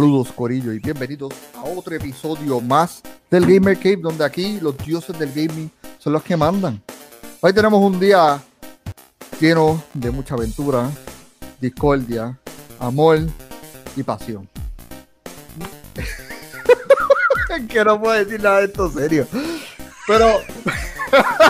Saludos 0.00 0.32
Corillo 0.32 0.72
y 0.72 0.78
bienvenidos 0.78 1.34
a 1.54 1.62
otro 1.62 1.94
episodio 1.94 2.58
más 2.58 3.02
del 3.30 3.44
Gamer 3.44 3.76
Cave 3.76 3.98
donde 3.98 4.24
aquí 4.24 4.58
los 4.58 4.74
dioses 4.78 5.18
del 5.18 5.30
gaming 5.30 5.70
son 5.98 6.14
los 6.14 6.22
que 6.22 6.38
mandan. 6.38 6.82
Hoy 7.42 7.52
tenemos 7.52 7.78
un 7.84 8.00
día 8.00 8.40
lleno 9.38 9.84
de 9.92 10.10
mucha 10.10 10.36
aventura, 10.36 10.88
discordia, 11.60 12.40
amor 12.78 13.18
y 13.94 14.02
pasión. 14.02 14.48
que 17.68 17.84
no 17.84 18.00
puedo 18.00 18.24
decir 18.24 18.42
nada 18.42 18.60
de 18.60 18.64
esto 18.64 18.90
serio. 18.90 19.26
Pero 20.06 20.40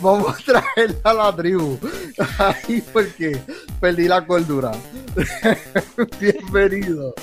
vamos 0.00 0.34
a 0.34 0.44
traer 0.44 0.96
a 1.02 1.12
la 1.12 1.34
tribu 1.34 1.78
ahí 2.38 2.82
porque 2.92 3.38
perdí 3.80 4.08
la 4.08 4.24
cordura. 4.24 4.72
Bienvenido. 6.20 7.14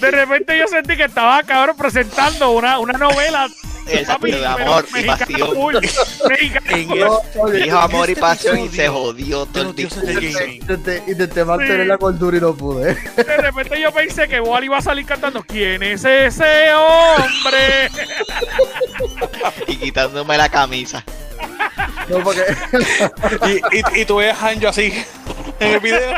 De 0.00 0.10
repente 0.10 0.58
yo 0.58 0.66
sentí 0.66 0.96
que 0.96 1.04
estaba 1.04 1.42
cabrón 1.42 1.76
presentando 1.76 2.52
una, 2.52 2.78
una 2.78 2.94
novela. 2.94 3.48
Exacto, 3.86 4.26
de 4.26 4.46
amor 4.46 4.86
y 4.98 5.04
pasión. 5.04 5.82
Dijo 7.52 7.78
amor 7.78 8.10
y 8.10 8.14
pasión 8.14 8.58
y 8.60 8.68
se 8.70 8.88
jodió 8.88 9.44
todo 9.46 9.70
el 9.70 9.74
discurso. 9.74 10.10
Intenté, 10.46 11.44
mantener 11.44 11.86
la 11.86 11.98
cordura 11.98 12.38
y 12.38 12.40
no 12.40 12.54
pude. 12.54 12.94
De 12.94 13.36
repente 13.36 13.80
yo 13.80 13.92
pensé 13.92 14.26
que 14.26 14.40
Wally 14.40 14.66
iba 14.66 14.78
a 14.78 14.82
salir 14.82 15.04
cantando 15.04 15.42
¿Quién 15.42 15.82
es 15.82 16.04
ese 16.04 16.72
hombre? 16.72 17.90
y 19.68 19.76
quitándome 19.76 20.38
la 20.38 20.48
camisa. 20.48 21.04
No, 22.08 22.18
porque 22.22 22.42
Y, 23.72 23.78
y, 23.98 24.00
y 24.02 24.04
tú 24.04 24.16
ves 24.16 24.34
a 24.40 24.48
Hanjo 24.48 24.68
así 24.68 24.92
en 25.60 25.72
el 25.72 25.80
video. 25.80 26.16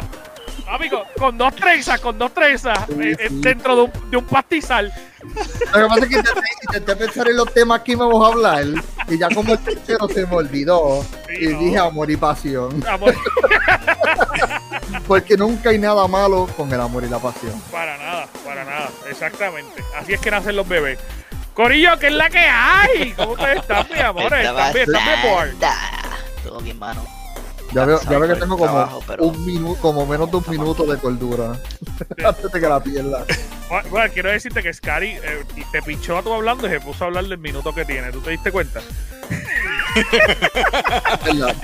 Amigo, 0.68 1.04
con 1.16 1.38
dos 1.38 1.54
trenzas, 1.54 2.00
con 2.00 2.18
dos 2.18 2.34
trenzas, 2.34 2.76
Sí, 2.88 2.94
eh, 3.00 3.16
eh, 3.20 3.26
sí. 3.28 3.40
dentro 3.40 3.77
de 3.77 3.82
un, 3.82 4.10
de 4.10 4.16
un 4.16 4.24
pastizal. 4.27 4.92
lo 5.22 5.32
que 5.34 5.86
pasa 5.88 6.00
es 6.00 6.08
que 6.08 6.16
intenté, 6.16 6.40
intenté 6.64 6.96
pensar 6.96 7.28
en 7.28 7.36
los 7.36 7.54
temas 7.54 7.80
que 7.82 7.92
íbamos 7.92 8.24
a 8.24 8.32
hablar 8.32 8.64
y 9.06 9.16
ya 9.16 9.28
como 9.32 9.52
el 9.52 9.58
tercero 9.60 10.08
se 10.08 10.27
me 10.27 10.34
olvidó 10.34 11.04
Sí, 11.28 11.36
y 11.44 11.46
no. 11.52 11.58
dije 11.60 11.78
amor 11.78 12.10
y 12.10 12.16
pasión. 12.16 12.84
Amor, 12.88 13.14
Porque 15.06 15.36
nunca 15.36 15.70
hay 15.70 15.78
nada 15.78 16.06
malo 16.08 16.48
con 16.56 16.72
el 16.72 16.80
amor 16.80 17.04
y 17.04 17.08
la 17.08 17.18
pasión. 17.20 17.60
para 17.70 17.96
nada, 17.98 18.27
para 18.44 18.64
nada, 18.64 18.90
exactamente. 19.08 19.82
Así 19.96 20.14
es 20.14 20.20
que 20.20 20.30
nacen 20.32 20.56
los 20.56 20.66
bebés. 20.66 20.98
Corillo, 21.56 21.98
¿qué 21.98 22.08
es 22.08 22.12
la 22.12 22.28
que 22.28 22.38
hay? 22.38 23.12
¿Cómo 23.16 23.32
ustedes 23.32 23.60
están, 23.62 23.86
mi 23.90 23.98
amor? 23.98 24.24
Estaba 24.34 24.68
¿Están 24.68 24.72
bien? 24.74 24.84
¿Están 24.94 25.22
bien, 25.22 25.50
santa. 25.50 25.74
Todo 26.44 26.60
bien, 26.60 26.78
mano. 26.78 27.06
Ya 27.72 27.84
veo, 27.86 27.98
ya 28.02 28.18
veo 28.18 28.28
que 28.34 28.40
tengo 28.40 28.56
como 28.58 28.70
trabajo, 28.72 29.02
pero- 29.06 29.24
un 29.24 29.44
minuto, 29.46 29.80
como 29.80 30.06
menos 30.06 30.30
de 30.30 30.36
un 30.36 30.44
minuto 30.48 30.84
de 30.84 30.98
cordura 30.98 31.56
antes 32.24 32.52
de 32.52 32.60
que 32.60 32.68
la 32.68 32.78
pierda. 32.80 33.24
Bueno, 33.68 33.89
bueno, 33.90 34.12
quiero 34.12 34.30
decirte 34.30 34.62
que 34.62 34.72
Scary 34.72 35.18
eh, 35.22 35.45
te 35.72 35.83
pinchó 35.83 36.18
a 36.18 36.22
tú 36.22 36.33
hablando 36.33 36.66
y 36.66 36.70
se 36.70 36.80
puso 36.80 37.05
a 37.05 37.06
hablar 37.08 37.24
del 37.24 37.39
minuto 37.39 37.74
que 37.74 37.84
tiene. 37.84 38.12
¿Tú 38.12 38.20
te 38.20 38.30
diste 38.30 38.52
cuenta? 38.52 38.80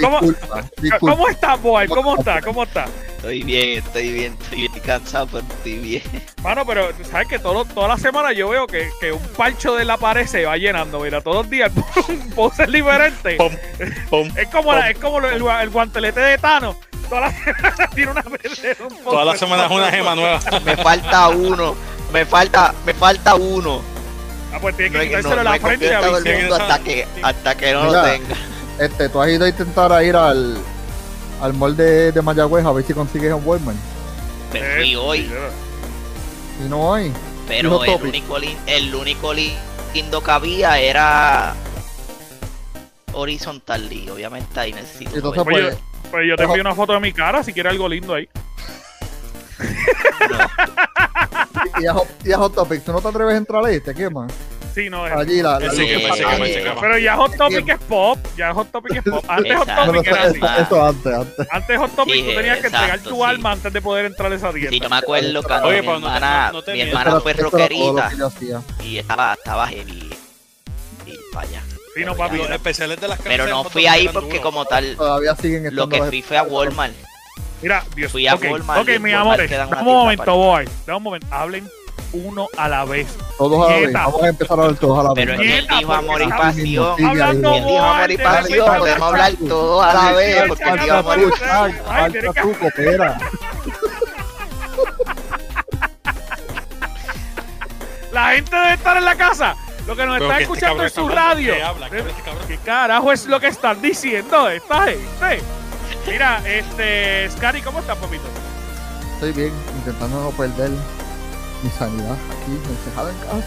¿Cómo- 0.01 0.21
Disculpa, 0.21 0.65
disculpa. 0.81 0.99
¿Cómo 1.17 1.29
estás, 1.29 1.63
boy? 1.63 1.87
¿Cómo 1.87 2.17
estás? 2.17 2.45
¿Cómo 2.45 2.63
estás? 2.65 2.91
Estoy 3.23 3.45
bien, 3.45 3.79
estoy 3.79 4.11
bien, 4.13 4.37
estoy 4.43 4.59
bien 4.69 4.73
cansado, 4.85 5.29
pero 5.31 5.45
estoy 5.49 5.79
bien. 5.79 6.03
Mano, 6.43 6.67
pero 6.67 6.89
tú 6.93 7.05
sabes 7.05 7.29
que 7.29 7.39
todo, 7.39 7.65
toda 7.65 7.87
la 7.87 7.97
semana 7.97 8.33
yo 8.33 8.49
veo 8.49 8.67
que, 8.67 8.91
que 9.01 9.13
un 9.13 9.23
parcho 9.37 9.77
de 9.77 9.85
la 9.85 9.97
pared 9.97 10.27
se 10.27 10.45
va 10.45 10.57
llenando, 10.57 10.99
mira, 10.99 11.21
todos 11.21 11.37
los 11.37 11.51
días 11.51 11.71
un 12.09 12.31
pose 12.31 12.67
diferente. 12.67 13.37
Pum, 13.37 13.53
pum. 14.11 14.29
Es 14.37 14.49
como, 14.49 14.73
la- 14.73 14.91
es 14.91 14.99
como 14.99 15.19
el, 15.21 15.41
el 15.41 15.71
guantelete 15.71 16.19
de 16.19 16.37
Thanos. 16.39 16.75
Toda 17.09 17.21
la 17.21 17.33
semana 17.45 17.91
tiene 17.95 18.11
una 18.11 18.25
un 18.27 19.05
Toda 19.05 19.25
la 19.25 19.37
semana 19.37 19.67
es 19.67 19.71
una 19.71 19.91
gema 19.93 20.15
nueva. 20.17 20.41
Me 20.65 20.77
falta 20.77 21.29
uno. 21.29 21.77
Me 22.13 22.27
falta, 22.27 22.75
me 22.85 22.93
falta 22.93 23.37
uno. 23.37 23.83
Ah, 24.53 24.59
pues 24.61 24.77
tiene 24.77 24.91
No, 24.91 24.99
que 24.99 25.05
no, 25.05 25.09
quitárselo 25.11 25.37
de 25.37 25.45
no 25.45 25.51
la 25.51 25.61
frente 25.61 26.41
mundo 26.41 26.55
hasta 26.57 26.79
que, 26.81 27.07
hasta 27.23 27.55
que 27.57 27.73
no 27.73 27.85
lo 27.85 27.89
Mira. 27.91 28.03
tenga. 28.13 28.35
Este, 28.81 29.09
tú 29.09 29.23
has 29.23 29.31
ido 29.31 29.45
a 29.45 29.49
intentar 29.49 29.93
a 29.93 30.03
ir 30.03 30.17
al, 30.17 30.59
al 31.43 31.53
mall 31.55 31.77
de, 31.77 32.13
de 32.13 32.23
Mayagüez 32.23 32.65
a 32.65 32.73
ver 32.73 32.85
si 32.87 32.95
consigues 32.95 33.33
un 33.35 33.43
Walmart. 33.45 33.77
Me 34.53 34.61
Eh, 34.61 34.77
fui 34.79 34.97
hoy, 34.97 35.31
Y 36.65 36.69
no 36.69 36.95
hay. 36.95 37.13
pero 37.49 37.83
el 37.85 38.03
único, 38.03 38.37
el 38.67 38.95
único 38.95 39.35
lin- 39.35 39.57
lindo 39.93 40.23
que 40.23 40.31
había 40.31 40.79
era 40.79 41.55
horizontal 43.13 43.93
y 43.93 44.09
obviamente 44.09 44.59
ahí 44.59 44.73
necesito. 44.73 45.17
Entonces. 45.17 45.43
Oye, 45.47 45.63
pues, 45.63 45.77
Pues 46.11 46.25
yo 46.29 46.37
te 46.37 46.45
envío 46.45 46.63
una 46.63 46.75
foto 46.75 46.93
de 46.95 47.01
mi 47.01 47.13
cara 47.13 47.43
si 47.43 47.53
quieres 47.53 47.73
algo 47.73 47.89
lindo 47.89 48.15
ahí. 48.15 48.29
y 51.81 51.87
a, 51.87 51.95
Hot- 51.95 52.09
y 52.25 52.33
a 52.33 52.39
Hot 52.39 52.55
Topic, 52.55 52.85
¿tú 52.85 52.93
no 52.93 53.01
te 53.01 53.09
atreves 53.09 53.35
a 53.35 53.39
entrar 53.39 53.65
ahí? 53.65 53.81
¿Te 53.81 53.95
quema? 53.95 54.27
Sí, 54.75 54.89
no 54.89 55.07
es. 55.07 55.13
Allí 55.13 55.43
la... 55.43 55.59
La- 55.61 55.67
Eh, 55.73 56.63
quema. 56.63 56.81
Pero 56.81 56.99
ya 56.99 57.17
Hot 57.17 57.37
Topic 57.37 57.69
es 57.69 57.79
pop. 57.81 58.19
Ya 58.37 58.55
Hot 58.55 58.71
Topic 58.73 58.97
es 58.97 59.03
pop. 59.03 59.25
Antes 59.29 59.57
Hot 59.59 59.69
Topic 59.69 60.07
era 60.07 60.23
así. 60.23 60.37
eso- 60.39 60.63
eso 60.63 60.87
antes, 60.87 61.15
antes. 61.15 61.47
Antes 61.51 61.79
Hot 61.79 61.95
Topic 61.97 62.15
Sí, 62.15 62.23
tú 62.23 62.35
tenías 62.35 62.59
que 62.61 62.67
entregar 62.67 62.99
tu 63.01 63.17
sí. 63.17 63.23
alma 63.23 63.53
antes 63.53 63.73
de 63.73 63.83
poder 63.83 64.07
entrar 64.07 64.33
a 64.33 64.35
esa 64.35 64.51
tienda. 64.51 64.71
Sí, 64.71 64.81
yo 64.81 64.89
me 64.89 64.97
acuerdo 64.97 65.43
cuando 65.43 65.69
Oye, 65.69 65.81
mi 65.83 65.87
no 65.89 65.95
hermana, 65.97 66.51
no- 66.53 66.61
no 66.67 66.73
mi 66.73 66.81
hermana 66.81 67.21
fue 67.21 67.33
rockerita 67.35 68.11
que 68.79 68.85
y 68.87 68.99
estaba, 68.99 69.35
estaba 69.35 69.67
heavy 69.69 70.11
para 71.33 71.49
allá. 71.49 71.63
Sí, 71.95 72.01
no, 72.05 72.15
Pero 72.15 72.17
papi. 72.17 72.37
Los 72.39 72.51
especiales 72.51 73.01
de 73.01 73.09
las 73.09 73.19
Pero 73.21 73.47
no 73.47 73.65
fui 73.65 73.87
ahí 73.87 74.09
porque 74.09 74.41
como 74.41 74.65
tal, 74.65 74.97
Todavía 74.97 75.37
siguen 75.37 75.75
lo 75.77 75.89
que 75.89 76.03
fui 76.03 76.23
fue 76.23 76.39
a 76.39 76.43
Walmart. 76.45 76.95
Mira, 77.61 77.85
Dios 77.95 78.11
Fui 78.11 78.27
a 78.27 78.35
Walmart 78.35 78.81
Ok, 78.81 78.89
y 79.07 79.13
amores, 79.13 79.49
quedan 79.49 79.71
dame 79.71 79.83
un 79.83 79.89
momento, 79.97 80.35
boy. 80.35 80.69
Dame 80.87 80.97
un 80.97 81.03
momento. 81.03 81.27
Hablen 81.31 81.69
uno 82.13 82.49
a 82.57 82.69
la 82.69 82.85
vez. 82.85 83.07
Todos 83.39 83.69
a 83.69 83.73
la 83.73 83.77
vez. 83.79 83.93
Vamos 83.93 84.23
a 84.23 84.29
empezar 84.29 84.61
a 84.61 84.67
ver 84.67 84.77
todos 84.77 84.99
a 84.99 85.03
la 85.03 85.15
vez. 85.15 85.27
Pero 85.27 85.43
es 85.43 85.59
él 85.59 85.67
dijo 85.79 85.93
amor 85.93 86.23
y 86.23 86.29
pasión. 86.29 86.97
Sí, 86.97 87.05
Hablando, 87.05 87.51
ahí, 87.51 87.59
Él 87.59 87.67
dijo 87.67 87.83
amor 87.83 88.11
y 88.11 88.19
pasión, 88.19 88.79
podemos 88.79 89.03
hablar 89.09 89.33
todo 89.49 89.83
a 89.83 89.95
la 89.95 90.13
vez. 90.13 90.43
Porque 90.49 90.65
él 90.65 90.81
dijo 90.81 90.95
amor 90.95 91.19
y 91.19 91.23
Ay, 91.23 91.73
Falta, 91.73 92.43
tú, 92.43 92.53
coopera. 92.59 93.19
La 98.13 98.33
gente 98.33 98.55
debe 98.55 98.75
estar 98.75 98.97
en 98.97 99.05
la 99.05 99.17
casa. 99.17 99.57
Lo 99.87 99.97
que 99.97 100.07
nos 100.07 100.19
Pero 100.19 100.27
está 100.27 100.37
que 100.37 100.43
este 100.43 100.55
escuchando 100.55 100.83
en 100.85 100.91
su 100.91 101.09
radio. 101.09 101.55
¿qué 101.55 101.63
habla? 101.63 101.91
¿Qué 101.91 101.99
habla 101.99 102.11
este? 102.11 102.47
¿Qué 102.47 102.59
carajo 102.59 103.13
es 103.13 103.27
lo 103.27 103.41
que 103.41 103.49
están 103.49 103.81
diciendo 103.83 104.49
esta 104.49 104.83
gente? 104.85 105.43
Mira, 106.07 106.43
este, 106.47 107.31
Scary, 107.31 107.63
¿cómo 107.63 107.81
estás, 107.81 107.97
papito? 107.97 108.25
Estoy 109.15 109.33
bien, 109.33 109.53
intentando 109.77 110.21
no 110.21 110.31
perder 110.31 110.71
mi 111.63 111.71
sanidad 111.71 112.17
aquí, 112.31 112.59
encejada 112.69 113.11
en 113.11 113.17
casa. 113.19 113.47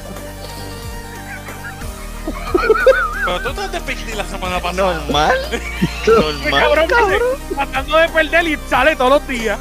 Pero 3.26 3.40
tú 3.42 3.50
estás 3.62 3.86
de 4.06 4.16
la 4.16 4.24
semana 4.26 4.60
pasada. 4.60 4.94
Normal. 4.94 5.34
Este 5.52 6.12
Normal. 6.12 6.62
cabrón, 6.62 6.88
dice, 6.88 7.56
tratando 7.56 7.98
de 7.98 8.10
perder 8.10 8.48
y 8.48 8.58
sale 8.70 8.96
todos 8.96 9.12
los 9.12 9.28
días. 9.28 9.60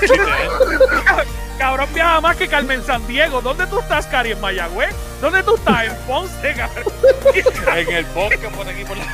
Te- 0.00 0.08
Cabrón 1.58 1.88
viaja 1.94 2.20
más 2.20 2.36
que 2.36 2.48
Carmen 2.48 2.84
San 2.84 3.06
Diego. 3.06 3.40
¿Dónde 3.40 3.66
tú 3.66 3.78
estás, 3.80 4.06
Cari? 4.08 4.32
¿En 4.32 4.40
Mayagüez? 4.42 4.94
¿Dónde 5.22 5.42
tú 5.42 5.54
estás? 5.56 5.84
En 5.86 5.96
Ponce, 6.06 6.54
cabrón. 6.54 6.84
En 7.76 7.92
el 7.92 8.04
bosque 8.06 8.48
por 8.54 8.68
aquí 8.68 8.84
por 8.84 8.96
la. 8.98 9.04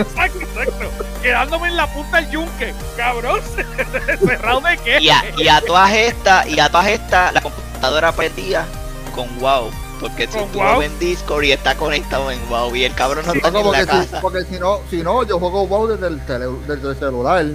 Exacto, 0.00 0.40
exacto. 0.40 0.90
Quedándome 1.22 1.68
en 1.68 1.76
la 1.76 1.86
punta 1.94 2.16
del 2.16 2.30
yunque. 2.30 2.74
Cabrón, 2.96 3.40
cerrado 4.26 4.60
de 4.62 4.78
qué? 4.78 4.98
Y 5.00 5.10
a, 5.10 5.22
y 5.36 5.46
a 5.46 5.60
todas 5.60 5.92
estas, 5.92 6.46
y 6.48 6.58
a 6.58 6.68
todas 6.68 6.88
estas, 6.88 7.32
la 7.32 7.40
computadora 7.84 8.12
perdía 8.12 8.66
con 9.14 9.28
WoW. 9.40 9.70
Porque 10.00 10.26
si 10.26 10.38
¿Con 10.38 10.48
tú 10.52 10.58
WoW? 10.58 10.74
lo 10.76 10.82
en 10.82 10.98
Discord 10.98 11.44
y 11.44 11.52
está 11.52 11.76
conectado 11.76 12.30
en 12.30 12.40
WoW 12.48 12.74
y 12.74 12.84
el 12.84 12.94
cabrón 12.94 13.24
no 13.26 13.32
está 13.32 13.50
No, 13.50 13.58
ni 13.58 13.58
en 13.60 13.64
porque, 13.66 13.84
la 13.84 13.92
si, 14.02 14.08
casa. 14.08 14.20
porque 14.20 14.42
si 14.44 14.58
no, 14.58 14.80
si 14.90 15.02
no, 15.02 15.22
yo 15.24 15.38
juego 15.38 15.66
WoW 15.66 15.86
desde 15.88 16.06
el, 16.08 16.20
tele- 16.26 16.58
desde 16.66 16.88
el 16.90 16.96
celular 16.96 17.46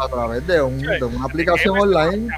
a 0.00 0.08
través 0.08 0.46
de, 0.46 0.62
un, 0.62 0.78
de 0.78 1.02
una 1.04 1.24
aplicación 1.26 1.78
online. 1.78 2.28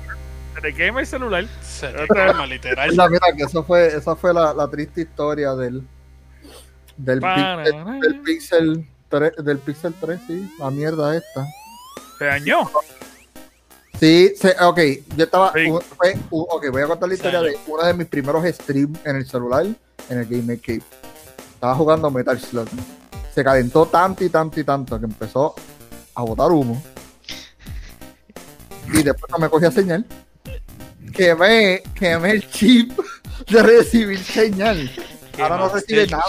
¿De 0.62 0.74
qué 0.74 0.88
el 0.88 1.06
celular? 1.06 1.46
Se 1.62 1.88
te 1.88 2.46
literal. 2.46 2.90
Mira, 2.90 3.08
mira, 3.08 3.26
que 3.36 3.42
eso 3.44 3.62
fue, 3.64 3.88
esa 3.88 4.16
fue 4.16 4.32
la, 4.32 4.54
la 4.54 4.68
triste 4.68 5.02
historia 5.02 5.54
del 5.54 5.82
del, 6.96 7.20
Para- 7.20 7.58
del 7.64 8.20
Pixel 8.24 8.86
3, 9.08 9.32
del 9.44 9.58
Pixel 9.58 9.94
3, 10.00 10.20
sí, 10.26 10.54
la 10.58 10.70
mierda 10.70 11.16
esta. 11.16 11.46
¿Se 12.18 12.24
dañó? 12.24 12.70
Sí, 14.04 14.34
se, 14.38 14.50
ok, 14.62 14.78
yo 15.16 15.24
estaba, 15.24 15.50
Sí. 15.54 15.70
un- 15.70 15.80
fue 15.80 16.12
un- 16.30 16.46
ok, 16.50 16.66
voy 16.70 16.82
a 16.82 16.86
contar 16.86 17.08
la 17.08 17.14
historia 17.14 17.40
de 17.40 17.56
uno 17.66 17.82
de 17.86 17.94
mis 17.94 18.06
primeros 18.06 18.44
streams 18.44 18.98
en 19.02 19.16
el 19.16 19.26
celular, 19.26 19.64
en 20.10 20.18
el 20.18 20.26
Game 20.26 20.58
Cave. 20.58 20.82
Estaba 21.54 21.74
jugando 21.74 22.10
Metal 22.10 22.38
Slug. 22.38 22.68
Se 23.34 23.42
calentó 23.42 23.86
tanto 23.86 24.22
y 24.22 24.28
tanto 24.28 24.60
y 24.60 24.64
tanto 24.64 24.98
que 24.98 25.06
empezó 25.06 25.54
a 26.14 26.22
botar 26.22 26.50
humo. 26.52 26.82
Y 28.92 29.02
después 29.02 29.32
no 29.32 29.38
me 29.38 29.48
cogía 29.48 29.70
señal. 29.70 30.04
Quemé, 31.14 31.82
quemé 31.94 32.32
el 32.32 32.50
chip 32.50 32.92
de 33.48 33.62
recibir 33.62 34.22
señal. 34.22 34.90
Ahora 35.40 35.56
no 35.56 35.68
recibe 35.70 36.06
nada, 36.08 36.24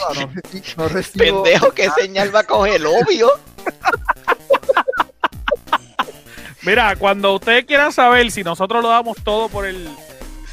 no 0.77 0.87
recibo. 0.87 1.43
Pendejo, 1.43 1.71
¿qué 1.71 1.89
señal 1.99 2.33
va 2.33 2.39
a 2.39 2.43
coger? 2.45 2.81
Obvio. 2.85 3.29
Mira, 6.65 6.95
cuando 6.95 7.33
ustedes 7.35 7.65
quieran 7.65 7.91
saber 7.91 8.31
si 8.31 8.43
nosotros 8.43 8.81
lo 8.81 8.89
damos 8.89 9.17
todo 9.23 9.49
por 9.49 9.65
el 9.65 9.87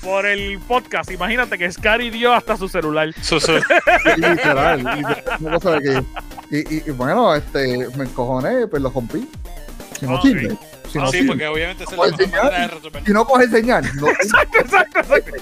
por 0.02 0.26
el 0.26 0.58
podcast. 0.58 1.10
Imagínate 1.12 1.56
que 1.56 1.70
Scary 1.70 2.10
dio 2.10 2.32
hasta 2.32 2.56
su 2.56 2.68
celular. 2.68 3.12
Su- 3.22 3.38
su- 3.38 3.52
literal, 4.16 4.78
literal, 4.82 6.04
y, 6.50 6.56
y- 6.76 6.82
y 6.86 6.90
bueno, 6.90 7.32
este, 7.36 7.86
me 7.96 8.04
encojoné, 8.04 8.66
pues 8.66 8.82
lo 8.82 8.90
rompí. 8.90 9.28
Si 10.00 10.06
no 10.06 10.16
Ok. 10.16 10.22
sirve. 10.22 10.56
Si 10.90 10.98
no 10.98 11.06
sí, 11.06 11.18
sirve. 11.18 11.28
porque 11.28 11.46
obviamente 11.46 11.84
es 11.84 11.90
la 11.92 11.96
mejor 11.96 12.20
manera 12.28 12.50
de 12.60 12.66
resolver. 12.68 13.04
Si 13.06 13.12
no 13.12 13.26
enseñar, 13.40 13.84
no, 13.94 14.08
Exacto, 14.10 14.58
exacto, 14.58 14.98
exacto. 14.98 15.32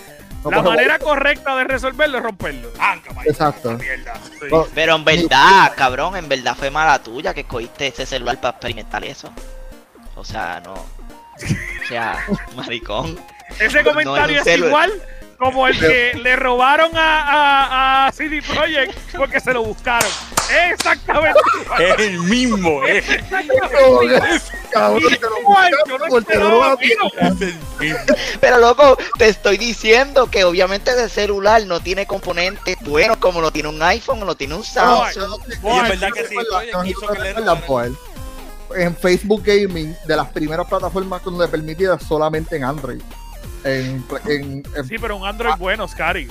no 0.44 0.50
La 0.50 0.62
manera 0.62 0.98
correcta 0.98 1.56
de 1.56 1.64
resolverlo 1.64 2.18
es 2.18 2.22
romperlo. 2.24 2.70
Maíz, 2.78 3.28
Exacto. 3.30 3.72
Mierda. 3.78 4.14
Sí. 4.38 4.46
Pero 4.74 4.96
en 4.96 5.04
verdad, 5.04 5.72
cabrón, 5.74 6.16
en 6.16 6.28
verdad 6.28 6.54
fue 6.54 6.70
mala 6.70 7.02
tuya 7.02 7.32
que 7.32 7.44
cogiste 7.44 7.86
ese 7.88 8.04
celular 8.04 8.38
para 8.40 8.50
experimentar 8.52 9.02
eso. 9.04 9.32
O 10.20 10.24
sea, 10.24 10.60
no. 10.62 10.74
O 10.74 11.88
sea, 11.88 12.26
maricón. 12.54 13.18
Ese 13.58 13.82
comentario 13.82 14.44
No 14.44 14.50
es 14.50 14.58
igual 14.58 14.92
como 15.38 15.66
el 15.66 15.80
que 15.80 16.12
le 16.22 16.36
robaron 16.36 16.94
a, 16.94 17.22
a, 17.22 18.06
a 18.06 18.12
CD 18.12 18.42
Projekt 18.42 18.94
porque 19.16 19.40
se 19.40 19.54
lo 19.54 19.64
buscaron. 19.64 20.10
Exactamente. 20.70 21.40
Es 21.78 21.98
el 22.00 22.18
mismo, 22.24 22.84
eh. 22.84 23.02
Pero 28.40 28.58
loco, 28.58 28.98
te 29.16 29.28
estoy 29.28 29.56
diciendo 29.56 30.30
que 30.30 30.44
obviamente 30.44 30.90
ese 30.90 31.08
celular 31.08 31.64
no 31.64 31.80
tiene 31.80 32.04
componentes 32.06 32.76
buenos 32.82 33.16
como 33.16 33.40
lo 33.40 33.50
tiene 33.50 33.70
un 33.70 33.82
iPhone 33.82 34.22
o 34.22 34.26
lo 34.26 34.34
tiene 34.34 34.54
un 34.54 34.64
Samsung. 34.64 35.40
Y 35.48 35.78
es 35.78 35.88
verdad 35.88 36.10
que 36.12 36.26
sí, 36.26 36.36
En 38.76 38.96
Facebook 38.96 39.42
Gaming, 39.44 39.94
de 40.06 40.16
las 40.16 40.28
primeras 40.28 40.66
plataformas 40.66 41.22
donde 41.24 41.48
permitía 41.48 41.98
solamente 41.98 42.56
en 42.56 42.64
Android. 42.64 43.00
En, 43.64 44.04
en- 44.26 44.62
en- 44.76 44.84
Sí, 44.88 44.96
pero 44.98 45.16
un 45.16 45.26
Android 45.26 45.54
bueno, 45.58 45.86
Scary. 45.88 46.30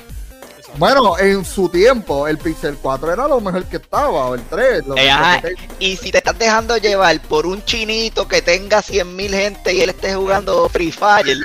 bueno, 0.77 1.17
en 1.19 1.43
su 1.45 1.69
tiempo, 1.69 2.27
el 2.27 2.37
Pixel 2.37 2.77
4 2.81 3.11
era 3.13 3.27
lo 3.27 3.39
mejor 3.41 3.65
que 3.65 3.77
estaba, 3.77 4.27
o 4.27 4.35
el 4.35 4.41
3. 4.43 4.85
Lo, 4.87 4.95
Eh, 4.97 5.05
lo 5.05 5.11
ajá. 5.11 5.41
que- 5.41 5.55
Y 5.79 5.95
si 5.97 6.11
te 6.11 6.19
estás 6.19 6.37
dejando 6.39 6.77
llevar 6.77 7.19
por 7.21 7.45
un 7.45 7.63
chinito 7.65 8.27
que 8.27 8.41
tenga 8.41 8.81
100.000 8.81 9.31
gente 9.33 9.73
y 9.73 9.81
él 9.81 9.89
esté 9.89 10.15
jugando 10.15 10.67
Free 10.69 10.91
Fire, 10.91 11.37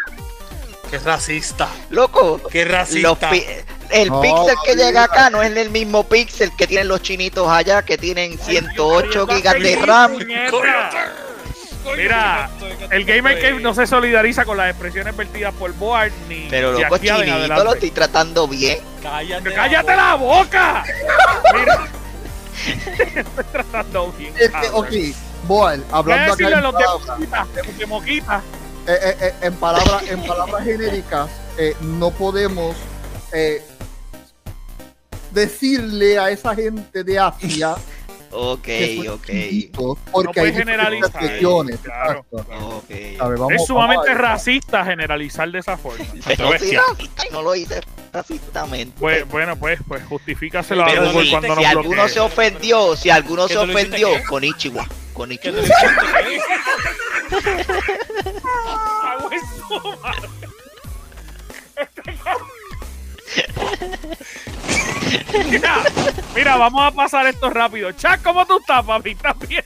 Qué 0.91 0.99
racista. 0.99 1.69
loco, 1.91 2.41
Qué 2.51 2.65
racista. 2.65 3.31
El 3.95 4.09
No, 4.09 4.21
pixel 4.21 4.55
que 4.65 4.75
mira. 4.75 4.87
llega 4.87 5.05
acá 5.05 5.31
no 5.31 5.43
es 5.43 5.57
el 5.57 5.71
mismo 5.71 6.05
pixel 6.05 6.55
que 6.57 6.67
tienen 6.67 6.89
los 6.89 7.03
chinitos 7.03 7.49
allá 7.49 7.83
que 7.83 7.97
tienen 7.97 8.39
108 8.39 9.27
Ay, 9.29 9.37
gigas 9.37 9.55
de 9.61 9.77
RAM. 9.77 10.19
Mira, 11.97 12.49
El 12.91 13.05
Gamer 13.05 13.39
Cave 13.41 13.61
no 13.61 13.75
se 13.75 13.87
solidariza 13.87 14.45
con 14.45 14.57
las 14.57 14.71
expresiones 14.71 15.15
vertidas 15.15 15.53
por 15.55 15.73
Board 15.75 16.13
ni 16.29 16.47
Pero 16.49 16.73
loco, 16.73 16.99
chinito, 16.99 17.65
lo 17.65 17.75
estoy 17.75 17.91
tratando 17.91 18.49
bien. 18.49 18.79
Cállate. 19.03 19.53
¡Cállate 19.53 19.97
la 19.97 20.15
boca! 20.15 20.85
Mira. 21.55 21.87
Estoy 23.15 23.45
tratando 23.53 24.13
bien. 24.13 24.33
Es 24.39 24.47
que, 24.47 24.53
cabrón. 24.53 24.87
ok, 24.87 24.93
a 25.93 25.97
hablando 25.99 26.33
acá 26.33 26.49
en 26.49 26.63
los 26.63 26.73
de 26.73 26.85
palabras, 26.85 27.19
Moquita, 27.19 27.47
de- 27.79 27.87
Moquita, 27.87 28.43
eh, 28.87 28.99
eh, 29.03 29.17
eh, 29.21 29.35
en 29.43 29.55
palabras, 29.57 30.03
en 30.09 30.23
palabras 30.27 30.65
genéricas, 30.65 31.29
eh, 31.59 31.77
no 31.81 32.11
podemos 32.13 32.77
eh, 33.33 33.63
decirle 35.35 36.19
a 36.19 36.31
esa 36.31 36.55
gente 36.55 37.05
de 37.05 37.19
Asia 37.19 37.75
Ok, 38.37 38.67
ok. 39.11 39.29
porque 39.77 40.27
No 40.27 40.33
puedes 40.33 40.37
hay 40.39 40.55
generalizar, 40.55 41.23
regiones, 41.23 41.79
claro. 41.81 42.25
exacto. 42.33 42.69
Ok. 42.79 42.91
A 43.21 43.29
ver, 43.29 43.39
vamos- 43.39 43.53
es 43.53 43.65
sumamente 43.67 44.09
vamos 44.09 44.25
a- 44.25 44.29
racista 44.33 44.85
generalizar 44.85 45.49
de 45.53 45.61
esa 45.61 45.77
forma. 45.77 46.05
Pero 46.27 46.51
sí, 46.59 46.77
no 47.31 47.43
lo 47.43 47.55
hice 47.55 47.81
racistamente. 48.13 48.93
Pues, 48.99 49.29
bueno, 49.29 49.55
pues, 49.57 49.79
pues 49.87 50.05
justifícaselo 50.07 50.85
a 50.85 50.89
Google 50.93 51.25
si, 51.27 51.31
cuando 51.31 51.55
si 51.55 51.61
nos 51.63 51.71
alguno 51.71 51.91
bloquee. 51.91 52.09
se 52.15 52.21
ofendió, 52.21 52.97
si 52.97 53.11
alguno 53.11 53.47
¿Que 53.47 53.53
se 53.55 53.59
ofendió, 53.61 54.09
con 54.29 54.43
Ichiwa. 54.43 54.85
Con 55.13 55.29
¿Qué 55.29 55.35
Ichiwa. 55.35 55.63
Mira, 65.51 65.83
mira, 66.35 66.57
vamos 66.57 66.83
a 66.83 66.91
pasar 66.91 67.27
esto 67.27 67.51
rápido. 67.51 67.93
Chat, 67.93 68.23
¿cómo 68.23 68.47
tú 68.47 68.59
estás, 68.59 68.85
papi? 68.85 69.11
¿Estás 69.11 69.39
bien? 69.41 69.65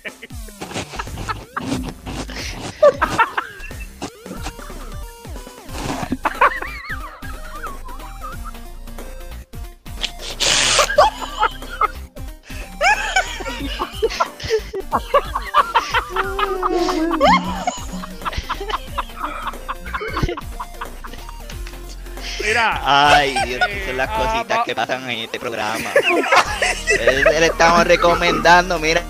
Mira, 22.49 22.81
Ay, 22.83 23.37
Dios, 23.47 23.61
que 23.67 23.85
son 23.87 23.97
las 23.99 24.09
Ah, 24.11 24.17
cositas 24.17 24.59
que 24.65 24.75
pasan 24.75 25.09
en 25.11 25.19
este 25.21 25.39
programa. 25.39 25.91
Eh, 26.99 27.25
Le 27.31 27.47
estamos 27.47 27.87
recomendando, 27.87 28.79
mira, 28.79 29.03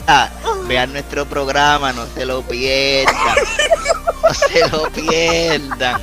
vean 0.66 0.92
nuestro 0.92 1.24
programa, 1.26 1.92
no 1.92 2.04
se 2.06 2.24
lo 2.26 2.42
pierdan. 2.42 3.36
No 4.22 4.34
se 4.34 4.68
lo 4.68 4.90
pierdan. 4.90 6.00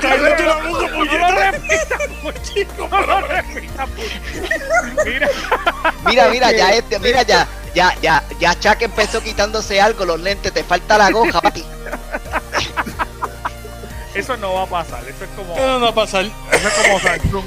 Cállate 0.00 0.42
la 0.44 0.56
boca, 0.56 0.70
no 0.70 0.88
lo 0.88 0.96
puñeta. 0.98 1.50
repitas, 1.50 2.00
no 2.90 3.00
lo 3.00 3.20
repitas. 3.26 3.88
Mira, 5.04 5.28
Mira, 6.06 6.28
mira, 6.28 6.52
ya 6.52 6.70
este, 6.70 6.98
mira, 7.00 7.22
ya, 7.22 7.46
ya, 7.74 7.94
ya, 8.00 8.22
ya 8.38 8.58
Chuck 8.60 8.80
empezó 8.82 9.20
quitándose 9.20 9.80
algo, 9.80 10.04
los 10.04 10.20
lentes, 10.20 10.52
te 10.52 10.62
falta 10.62 10.96
la 10.96 11.10
goja, 11.10 11.40
papi. 11.40 11.64
Eso 14.14 14.36
no 14.36 14.54
va 14.54 14.62
a 14.62 14.66
pasar. 14.66 15.02
Eso 15.08 15.24
es 15.24 15.30
como, 15.36 15.56
No, 15.56 15.78
no 15.78 15.84
va 15.86 15.90
a 15.90 15.94
pasar. 15.94 16.24
eso 16.24 16.68
es 16.68 16.74
como 16.74 17.00
Samsung. 17.00 17.44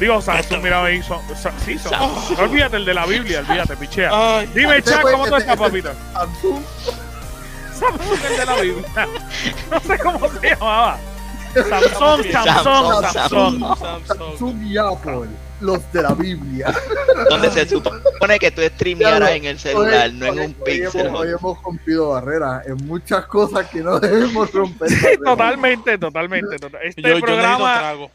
Digo, 0.00 0.20
Samsung, 0.20 0.62
mira, 0.62 0.84
ahí 0.84 1.02
son, 1.02 1.20
Sa- 1.36 1.52
sí, 1.64 1.78
son. 1.78 1.92
Olvídate 2.38 2.76
el 2.76 2.84
de 2.84 2.94
la 2.94 3.06
Biblia, 3.06 3.40
olvídate, 3.46 3.76
pichea. 3.76 4.10
Ay, 4.12 4.50
Dime, 4.54 4.78
Este 4.78 4.92
fue- 4.98 5.12
¿cómo 5.12 5.26
tú 5.26 5.36
este- 5.36 5.52
estás, 5.52 5.56
papito? 5.68 5.90
Samsung, 6.12 6.62
Samsung 7.78 8.18
el 8.30 8.36
de 8.36 8.46
la 8.46 8.54
Biblia. 8.56 9.08
No 9.70 9.80
sé 9.80 9.98
cómo 9.98 10.28
se 10.28 10.48
llamaba. 10.50 10.98
Samsung, 11.54 12.24
Samsung, 12.32 12.32
Samsung, 12.32 13.12
Samsung. 13.12 13.60
Samsung. 13.60 14.06
Samsung 14.06 14.62
y 14.66 14.78
Apple, 14.78 15.28
los 15.62 15.92
de 15.92 16.02
la 16.02 16.14
Biblia. 16.14 16.74
Donde 17.30 17.50
se 17.50 17.66
supone 17.68 18.38
que 18.38 18.50
tú 18.50 18.60
streamearas 18.62 19.30
en 19.30 19.44
el 19.44 19.58
celular, 19.58 20.12
no 20.12 20.26
en 20.26 20.32
un 20.32 20.40
Hoy 20.40 20.54
pixel. 20.64 21.06
hemos, 21.06 21.20
hoy 21.20 21.28
hemos 21.28 21.62
rompido 21.62 22.10
barreras 22.10 22.66
en 22.66 22.76
muchas 22.86 23.26
cosas 23.26 23.66
que 23.68 23.80
no 23.80 23.98
debemos 24.00 24.52
romper. 24.52 24.88
Sí, 24.90 25.06
totalmente, 25.24 25.96
totalmente. 25.98 26.56
total- 26.58 26.80
Este 26.84 27.02
Yo, 27.02 27.08
yo 27.18 27.20
programa, 27.20 27.78
trago. 27.78 28.10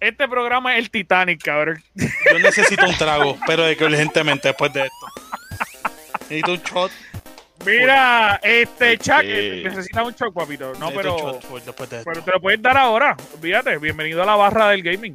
este 0.00 0.28
programa 0.28 0.74
es 0.76 0.84
el 0.84 0.90
Titanic, 0.90 1.42
cabrón. 1.42 1.82
Yo 1.94 2.38
necesito 2.38 2.86
un 2.86 2.96
trago, 2.96 3.36
pero 3.46 3.64
de 3.64 3.76
que 3.76 3.84
urgentemente 3.84 4.48
después 4.48 4.72
de 4.72 4.82
esto. 4.82 5.06
Necesito 6.30 6.52
un 6.52 6.58
shot. 6.62 6.90
Mira, 7.64 8.40
este 8.42 8.98
Chuck 8.98 9.22
Eh. 9.22 9.62
necesita 9.64 10.02
un 10.02 10.12
shock, 10.12 10.34
papito. 10.34 10.72
No, 10.74 10.90
necesito 10.90 10.96
pero, 10.96 11.14
un 11.14 11.32
shot 11.32 11.42
full 11.46 11.60
después 11.64 11.88
de 11.88 11.98
esto. 11.98 12.10
pero 12.12 12.24
te 12.24 12.30
lo 12.32 12.40
puedes 12.40 12.60
dar 12.60 12.76
ahora. 12.76 13.16
Olvídate. 13.34 13.78
Bienvenido 13.78 14.22
a 14.22 14.26
la 14.26 14.36
barra 14.36 14.68
del 14.70 14.82
gaming. 14.82 15.14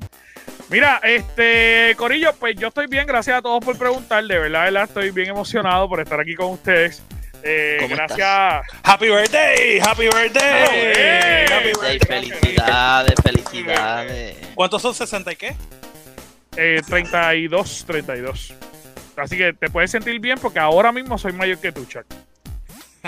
Mira, 0.70 1.00
este 1.04 1.96
Corillo, 1.98 2.34
pues 2.40 2.56
yo 2.56 2.68
estoy 2.68 2.88
bien. 2.88 3.08
Gracias 3.08 3.38
a 3.38 3.42
todos 3.42 3.64
por 3.64 3.78
preguntar. 3.78 4.24
De 4.24 4.38
verdad, 4.38 4.66
de 4.66 4.72
verdad, 4.72 4.84
estoy 4.84 5.12
bien 5.12 5.30
emocionado 5.30 5.90
por 5.90 6.00
estar 6.00 6.20
aquí 6.20 6.36
con 6.36 6.52
ustedes. 6.52 7.02
Eh, 7.42 7.78
¿Cómo 7.80 7.96
gracias. 7.96 8.62
Happy 8.84 9.08
birthday, 9.10 9.80
happy 9.80 10.04
birthday. 10.04 11.46
Happy 11.46 11.68
Ey, 11.68 11.74
birthday. 11.74 12.00
felicidades, 12.00 13.16
felicidades. 13.24 14.38
¿Cuántos 14.56 14.82
son 14.82 14.94
60 14.94 15.32
y 15.32 15.36
qué? 15.36 15.56
Eh, 16.58 16.82
32, 16.88 17.86
32. 17.88 18.54
Así 19.16 19.38
que 19.38 19.54
te 19.54 19.70
puedes 19.70 19.90
sentir 19.90 20.20
bien 20.20 20.38
porque 20.40 20.60
ahora 20.60 20.92
mismo 20.92 21.18
soy 21.18 21.32
mayor 21.34 21.58
que 21.60 21.72
tú, 21.72 21.86
Chuck. 21.86 22.06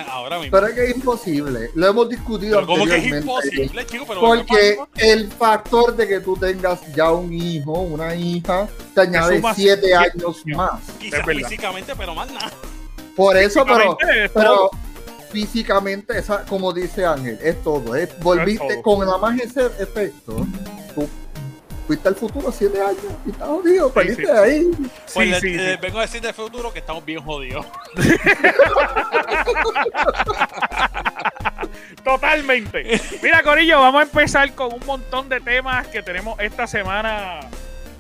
Ahora 0.10 0.40
mismo. 0.40 0.52
Pero 0.52 0.68
es 0.68 0.74
que 0.74 0.86
es 0.86 0.96
imposible. 0.96 1.70
Lo 1.76 1.88
hemos 1.88 2.10
discutido 2.10 2.56
Pero 2.56 2.68
¿Cómo 2.68 2.86
que 2.86 2.92
es 2.92 2.98
anteriormente. 2.98 3.32
imposible, 3.32 3.86
chico? 3.86 4.06
Pero 4.08 4.20
Porque 4.20 4.80
el 4.98 5.32
factor 5.32 5.96
de 5.96 6.08
que 6.08 6.20
tú 6.20 6.36
tengas 6.38 6.80
ya 6.94 7.12
un 7.12 7.34
hijo, 7.34 7.72
una 7.72 8.16
hija, 8.16 8.68
te 8.94 9.02
añade 9.02 9.42
siete 9.56 9.82
siete 9.82 9.96
años 9.96 10.44
más. 10.46 10.82
Quizás 11.00 11.26
físicamente, 11.26 11.94
pero 11.96 12.16
más 12.16 12.32
nada. 12.32 12.52
Por 13.16 13.38
eso, 13.38 13.66
pero, 13.66 13.98
es 14.00 14.32
pero 14.32 14.70
físicamente, 15.32 16.18
esa, 16.18 16.46
como 16.46 16.74
dice 16.74 17.06
Ángel, 17.06 17.40
es 17.42 17.62
todo. 17.64 17.96
Es, 17.96 18.18
volviste 18.20 18.76
todo. 18.76 18.82
con 18.82 19.06
nada 19.06 19.18
más 19.18 19.40
ese 19.40 19.66
efecto. 19.80 20.46
Tú 20.96 21.08
fuiste 21.88 22.08
al 22.08 22.16
futuro 22.16 22.52
siete 22.52 22.82
años 22.82 22.98
y 23.26 23.32
estás 23.32 23.48
jodido, 23.48 23.92
perdiste 23.92 24.26
sí. 24.26 24.32
ahí. 24.32 24.72
Pues 24.72 25.06
Sí, 25.06 25.26
le- 25.26 25.40
sí, 25.42 25.60
sí. 25.60 25.66
vengo 25.82 26.00
a 26.00 26.02
decir 26.04 26.22
del 26.22 26.34
futuro 26.34 26.72
que 26.74 26.80
estamos 26.80 27.04
bien 27.06 27.22
jodidos. 27.22 27.66
Totalmente. 32.04 33.00
Mira, 33.22 33.44
Corillo, 33.44 33.80
vamos 33.80 34.02
a 34.02 34.04
empezar 34.04 34.52
con 34.54 34.74
un 34.74 34.86
montón 34.86 35.30
de 35.30 35.40
temas 35.40 35.88
que 35.88 36.02
tenemos 36.02 36.40
esta 36.40 36.68
semana 36.68 37.42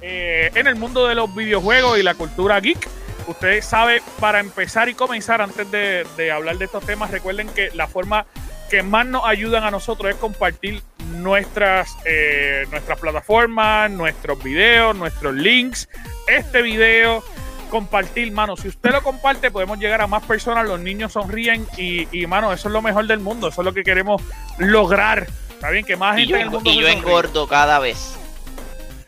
eh, 0.01 0.51
en 0.55 0.67
el 0.67 0.75
mundo 0.75 1.07
de 1.07 1.15
los 1.15 1.33
videojuegos 1.35 1.99
y 1.99 2.03
la 2.03 2.15
cultura 2.15 2.59
geek. 2.59 2.87
Ustedes 3.27 3.65
saben, 3.65 4.01
para 4.19 4.39
empezar 4.39 4.89
y 4.89 4.95
comenzar, 4.95 5.41
antes 5.41 5.69
de, 5.69 6.05
de 6.17 6.31
hablar 6.31 6.57
de 6.57 6.65
estos 6.65 6.83
temas, 6.85 7.11
recuerden 7.11 7.47
que 7.49 7.69
la 7.73 7.87
forma 7.87 8.25
que 8.69 8.81
más 8.81 9.05
nos 9.05 9.23
ayudan 9.25 9.63
a 9.63 9.71
nosotros 9.71 10.09
es 10.11 10.17
compartir 10.17 10.81
nuestras, 11.11 11.97
eh, 12.05 12.65
nuestras 12.71 12.99
plataformas, 12.99 13.91
nuestros 13.91 14.43
videos, 14.43 14.95
nuestros 14.95 15.33
links, 15.35 15.89
este 16.27 16.61
video, 16.61 17.23
compartir, 17.69 18.31
mano. 18.31 18.57
Si 18.57 18.67
usted 18.67 18.91
lo 18.91 19.01
comparte, 19.01 19.51
podemos 19.51 19.79
llegar 19.79 20.01
a 20.01 20.07
más 20.07 20.23
personas, 20.23 20.65
los 20.67 20.79
niños 20.79 21.13
sonríen 21.13 21.67
y, 21.77 22.07
y 22.17 22.27
mano, 22.27 22.51
eso 22.53 22.67
es 22.67 22.73
lo 22.73 22.81
mejor 22.81 23.07
del 23.07 23.19
mundo, 23.19 23.47
eso 23.49 23.61
es 23.61 23.65
lo 23.65 23.73
que 23.73 23.83
queremos 23.83 24.21
lograr. 24.57 25.27
Está 25.49 25.69
bien, 25.69 25.85
que 25.85 25.95
más 25.95 26.17
Y 26.17 26.21
gente 26.21 26.31
yo, 26.31 26.35
en 26.37 26.41
el 26.43 26.49
mundo 26.49 26.69
y 26.69 26.79
yo 26.79 26.87
sonríe. 26.87 26.97
engordo 26.97 27.47
cada 27.47 27.79
vez. 27.79 28.19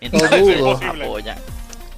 Entonces 0.01 0.41
dudo. 0.41 0.79
nos 0.79 0.81
apoyan. 0.83 1.37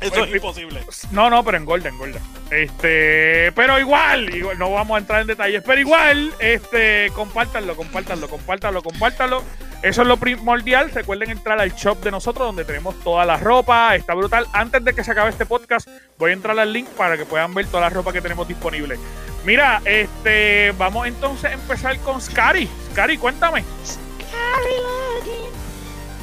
Eso 0.02 0.24
es 0.26 0.36
imposible. 0.36 0.82
No, 1.12 1.30
no, 1.30 1.44
pero 1.44 1.58
engorda, 1.58 1.90
engorda. 1.90 2.20
Este, 2.52 3.52
pero 3.54 3.80
igual, 3.80 4.34
igual, 4.36 4.60
no 4.60 4.72
vamos 4.72 4.96
a 4.96 5.00
entrar 5.00 5.22
en 5.22 5.28
detalles, 5.28 5.64
pero 5.66 5.80
igual, 5.82 6.32
este, 6.40 7.12
compártanlo, 7.16 7.76
compártanlo, 7.76 8.30
compártanlo, 8.30 8.84
compártanlo. 8.84 9.44
Eso 9.86 10.02
es 10.02 10.08
lo 10.08 10.18
primordial. 10.18 10.90
Recuerden 10.90 11.30
entrar 11.30 11.62
al 11.62 11.72
shop 11.76 12.02
de 12.02 12.10
nosotros 12.10 12.48
donde 12.48 12.66
tenemos 12.66 12.96
toda 13.02 13.24
la 13.24 13.38
ropa. 13.38 13.96
Está 13.96 14.16
brutal. 14.16 14.48
Antes 14.52 14.84
de 14.84 14.96
que 14.96 15.04
se 15.04 15.12
acabe 15.12 15.30
este 15.30 15.46
podcast, 15.46 15.88
voy 16.18 16.32
a 16.32 16.34
entrar 16.34 16.58
al 16.58 16.74
link 16.74 16.88
para 16.88 17.16
que 17.20 17.26
puedan 17.26 17.54
ver 17.54 17.68
toda 17.68 17.82
la 17.82 17.90
ropa 17.92 18.12
que 18.12 18.20
tenemos 18.20 18.48
disponible. 18.48 18.98
Mira, 19.46 19.84
este, 19.86 20.72
vamos 20.72 21.06
entonces 21.06 21.52
a 21.52 21.54
empezar 21.54 22.00
con 22.00 22.20
Scary. 22.20 22.68
Scary, 22.94 23.20
cuéntame. 23.20 23.64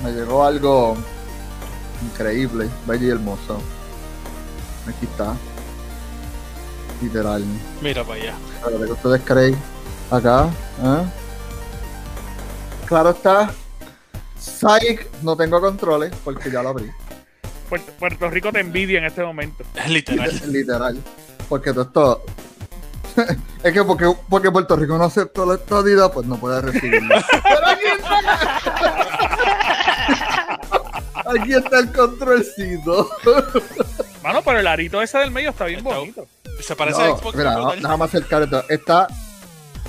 Me 0.02 0.11
llegó 0.11 0.45
algo 0.45 0.97
increíble, 2.04 2.69
bello 2.85 3.07
y 3.07 3.11
hermoso. 3.11 3.62
Aquí 4.88 5.07
está. 5.07 5.37
Literal. 7.00 7.45
Mira 7.81 8.02
para 8.02 8.21
allá. 8.21 8.35
A 8.66 8.71
ver, 8.71 8.87
¿qué 8.87 8.92
ustedes 8.92 9.23
creen? 9.25 9.57
Acá. 10.11 10.49
¿eh? 10.83 11.22
Claro 12.93 13.09
está. 13.09 13.51
Psych, 14.39 15.09
no 15.23 15.35
tengo 15.35 15.59
controles 15.63 16.13
porque 16.23 16.51
ya 16.51 16.63
lo 16.63 16.69
abrí. 16.69 16.91
Puerto, 17.71 17.91
Puerto 17.99 18.29
Rico 18.29 18.53
te 18.53 18.61
envidia 18.61 18.99
en 18.99 19.07
este 19.07 19.23
momento. 19.25 19.65
Literal. 19.89 20.31
Literal. 20.53 20.99
Porque 21.49 21.73
todo 21.73 21.85
esto. 21.85 22.23
es 23.65 23.73
que 23.73 23.83
porque, 23.83 24.15
porque 24.29 24.51
Puerto 24.51 24.77
Rico 24.77 24.99
no 24.99 25.05
aceptó 25.05 25.47
la 25.47 25.55
estadidad, 25.55 26.13
pues 26.13 26.27
no 26.27 26.37
puede 26.37 26.61
recibirlo. 26.61 27.15
Pero 27.43 27.67
aquí 27.67 27.85
está. 27.97 28.19
aquí 31.31 31.55
está 31.55 31.79
el 31.79 31.93
controlcito. 31.93 33.09
Mano, 34.23 34.43
pero 34.45 34.59
el 34.59 34.67
arito 34.67 35.01
ese 35.01 35.17
del 35.17 35.31
medio 35.31 35.49
está 35.49 35.65
bien 35.65 35.79
Está- 35.79 35.97
bonito. 35.99 36.27
Se 36.61 36.77
parece 36.77 36.99
No, 37.09 37.15
a 37.15 37.19
Xbox. 37.19 37.37
mira, 37.37 37.97
más 37.97 38.11
acercar 38.11 38.43
esto. 38.43 38.63
Está. 38.69 39.09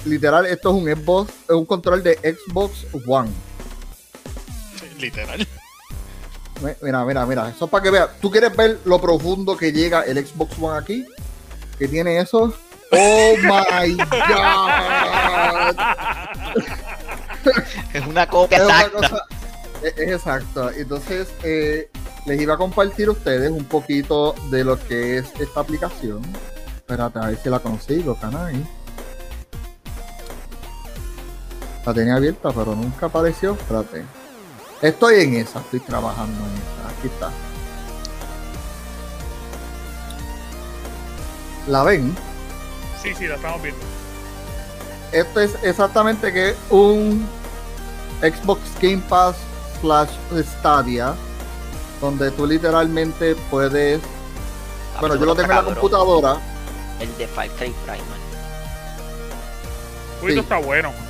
Literal, 0.05 0.45
esto 0.45 0.69
es 0.69 0.75
un 0.75 0.85
Xbox, 1.03 1.31
es 1.47 1.55
un 1.55 1.65
control 1.65 2.03
de 2.03 2.15
Xbox 2.47 2.85
One. 3.07 3.29
Literal. 4.99 5.47
Mi- 6.61 6.71
Mira, 6.81 7.03
mira, 7.05 7.25
mira. 7.25 7.49
Eso 7.49 7.65
es 7.65 7.71
para 7.71 7.83
que 7.83 7.89
veas. 7.89 8.09
¿Tú 8.21 8.29
quieres 8.31 8.55
ver 8.55 8.79
lo 8.85 8.99
profundo 9.01 9.55
que 9.57 9.71
llega 9.71 10.01
el 10.01 10.25
Xbox 10.25 10.57
One 10.59 10.77
aquí? 10.77 11.05
Que 11.79 11.87
tiene 11.87 12.19
eso. 12.19 12.53
Oh 12.91 13.33
my 13.41 13.95
god. 13.95 15.75
Es 17.93 18.05
una 18.07 18.27
copia 18.27 18.57
Es 18.59 18.63
una 18.63 18.81
exacta. 18.81 18.97
cosa- 19.09 19.25
Es, 19.81 19.97
es 19.97 20.11
exacto. 20.11 20.69
Entonces, 20.71 21.27
eh, 21.43 21.89
les 22.25 22.41
iba 22.41 22.53
a 22.53 22.57
compartir 22.57 23.07
a 23.07 23.11
ustedes 23.11 23.51
un 23.51 23.65
poquito 23.65 24.33
de 24.49 24.63
lo 24.63 24.79
que 24.87 25.17
es 25.17 25.25
esta 25.39 25.59
aplicación. 25.61 26.21
Espérate, 26.77 27.19
a 27.19 27.27
ver 27.27 27.39
si 27.41 27.49
la 27.49 27.59
consigo, 27.59 28.15
canal. 28.19 28.53
La 31.85 31.93
tenía 31.93 32.15
abierta, 32.15 32.51
pero 32.51 32.75
nunca 32.75 33.07
apareció. 33.07 33.53
Espérate. 33.53 34.05
Estoy 34.81 35.21
en 35.21 35.35
esa, 35.35 35.59
estoy 35.59 35.79
trabajando 35.79 36.43
en 36.45 36.53
esa. 36.53 36.97
Aquí 36.97 37.07
está. 37.07 37.31
¿La 41.67 41.83
ven? 41.83 42.15
Sí, 43.01 43.13
sí, 43.15 43.27
la 43.27 43.35
estamos 43.35 43.61
viendo. 43.61 43.81
Esto 45.11 45.39
es 45.39 45.55
exactamente 45.63 46.33
que 46.33 46.55
un 46.69 47.25
Xbox 48.21 48.61
Game 48.81 49.01
Pass 49.07 49.35
slash 49.81 50.09
Stadia, 50.43 51.13
donde 52.01 52.31
tú 52.31 52.45
literalmente 52.45 53.35
puedes. 53.49 54.01
Bueno, 54.99 55.15
yo 55.15 55.25
lo 55.25 55.35
tengo 55.35 55.51
en 55.51 55.57
la 55.57 55.63
computadora. 55.63 56.37
El 56.99 57.15
de 57.17 57.27
Far 57.27 57.49
Cry 57.49 57.73
Primal. 57.85 58.19
Sí. 60.21 60.39
está 60.39 60.57
bueno. 60.57 61.02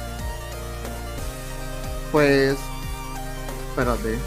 Pues. 2.13 2.55
Espérate. 3.70 4.17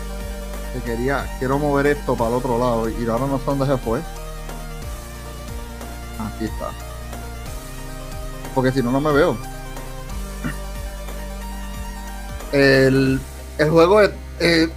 Que 0.75 0.81
quería. 0.85 1.25
Quiero 1.39 1.59
mover 1.59 1.87
esto 1.87 2.15
para 2.17 2.29
el 2.31 2.37
otro 2.37 2.59
lado. 2.59 2.89
Y 2.91 3.07
ahora 3.09 3.27
no 3.27 3.39
sé 3.39 3.45
dónde 3.47 3.65
se 3.67 3.79
fue. 3.79 4.01
Aquí 6.19 6.45
está. 6.45 6.71
Porque 8.55 8.73
si 8.73 8.83
no, 8.83 8.91
no 8.91 9.01
me 9.01 9.13
veo. 9.13 9.37
El, 12.53 13.21
el 13.59 13.71
juego 13.71 14.01
es. 14.01 14.11
eh, 14.41 14.69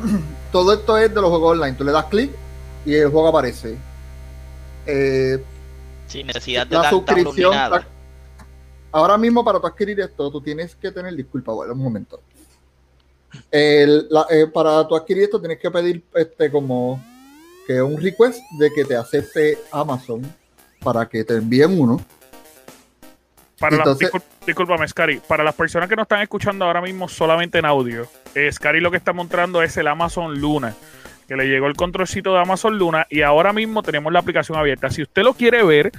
todo 0.52 0.72
esto 0.74 0.96
es 0.98 1.14
de 1.14 1.20
los 1.20 1.30
juegos 1.30 1.52
online. 1.52 1.76
Tú 1.76 1.84
le 1.84 1.92
das 1.92 2.04
clic 2.06 2.30
y 2.84 2.94
el 2.94 3.10
juego 3.10 3.28
aparece. 3.28 3.76
Eh, 4.86 5.42
Sin 6.06 6.26
necesidad 6.26 6.66
de 6.66 6.76
la 6.76 6.90
suscripción. 6.90 7.52
nada. 7.54 7.86
ahora 8.90 9.16
mismo, 9.16 9.44
para 9.44 9.60
tú 9.60 9.66
adquirir 9.66 9.98
esto, 10.00 10.30
tú 10.30 10.40
tienes 10.40 10.74
que 10.76 10.90
tener. 10.92 11.14
Disculpa, 11.14 11.52
bueno, 11.52 11.72
un 11.72 11.80
momento. 11.82 12.20
El- 13.50 14.06
la- 14.10 14.26
eh, 14.30 14.46
para 14.46 14.86
tú 14.86 14.94
adquirir 14.96 15.24
esto, 15.24 15.38
tienes 15.40 15.58
que 15.58 15.70
pedir 15.70 16.02
este 16.14 16.50
como 16.50 17.02
que 17.66 17.80
un 17.80 18.00
request 18.00 18.40
de 18.58 18.70
que 18.72 18.84
te 18.84 18.96
acepte 18.96 19.58
Amazon 19.70 20.22
para 20.82 21.08
que 21.08 21.24
te 21.24 21.34
envíen 21.36 21.80
uno. 21.80 22.00
Para 23.58 23.76
Entonces- 23.76 24.10
discúlpame, 24.44 24.88
Scary. 24.88 25.20
Para 25.26 25.44
las 25.44 25.54
personas 25.54 25.88
que 25.88 25.94
nos 25.94 26.04
están 26.04 26.20
escuchando 26.22 26.64
ahora 26.64 26.80
mismo 26.80 27.08
solamente 27.08 27.58
en 27.58 27.64
audio, 27.64 28.08
eh, 28.34 28.50
Scary 28.50 28.80
lo 28.80 28.90
que 28.90 28.96
está 28.96 29.12
mostrando 29.12 29.62
es 29.62 29.76
el 29.76 29.86
Amazon 29.86 30.40
Luna. 30.40 30.74
Que 31.28 31.36
le 31.36 31.46
llegó 31.46 31.68
el 31.68 31.76
controlcito 31.76 32.34
de 32.34 32.40
Amazon 32.40 32.76
Luna 32.76 33.06
y 33.08 33.22
ahora 33.22 33.52
mismo 33.52 33.82
tenemos 33.84 34.12
la 34.12 34.18
aplicación 34.18 34.58
abierta. 34.58 34.90
Si 34.90 35.02
usted 35.02 35.22
lo 35.22 35.34
quiere 35.34 35.62
ver, 35.62 35.92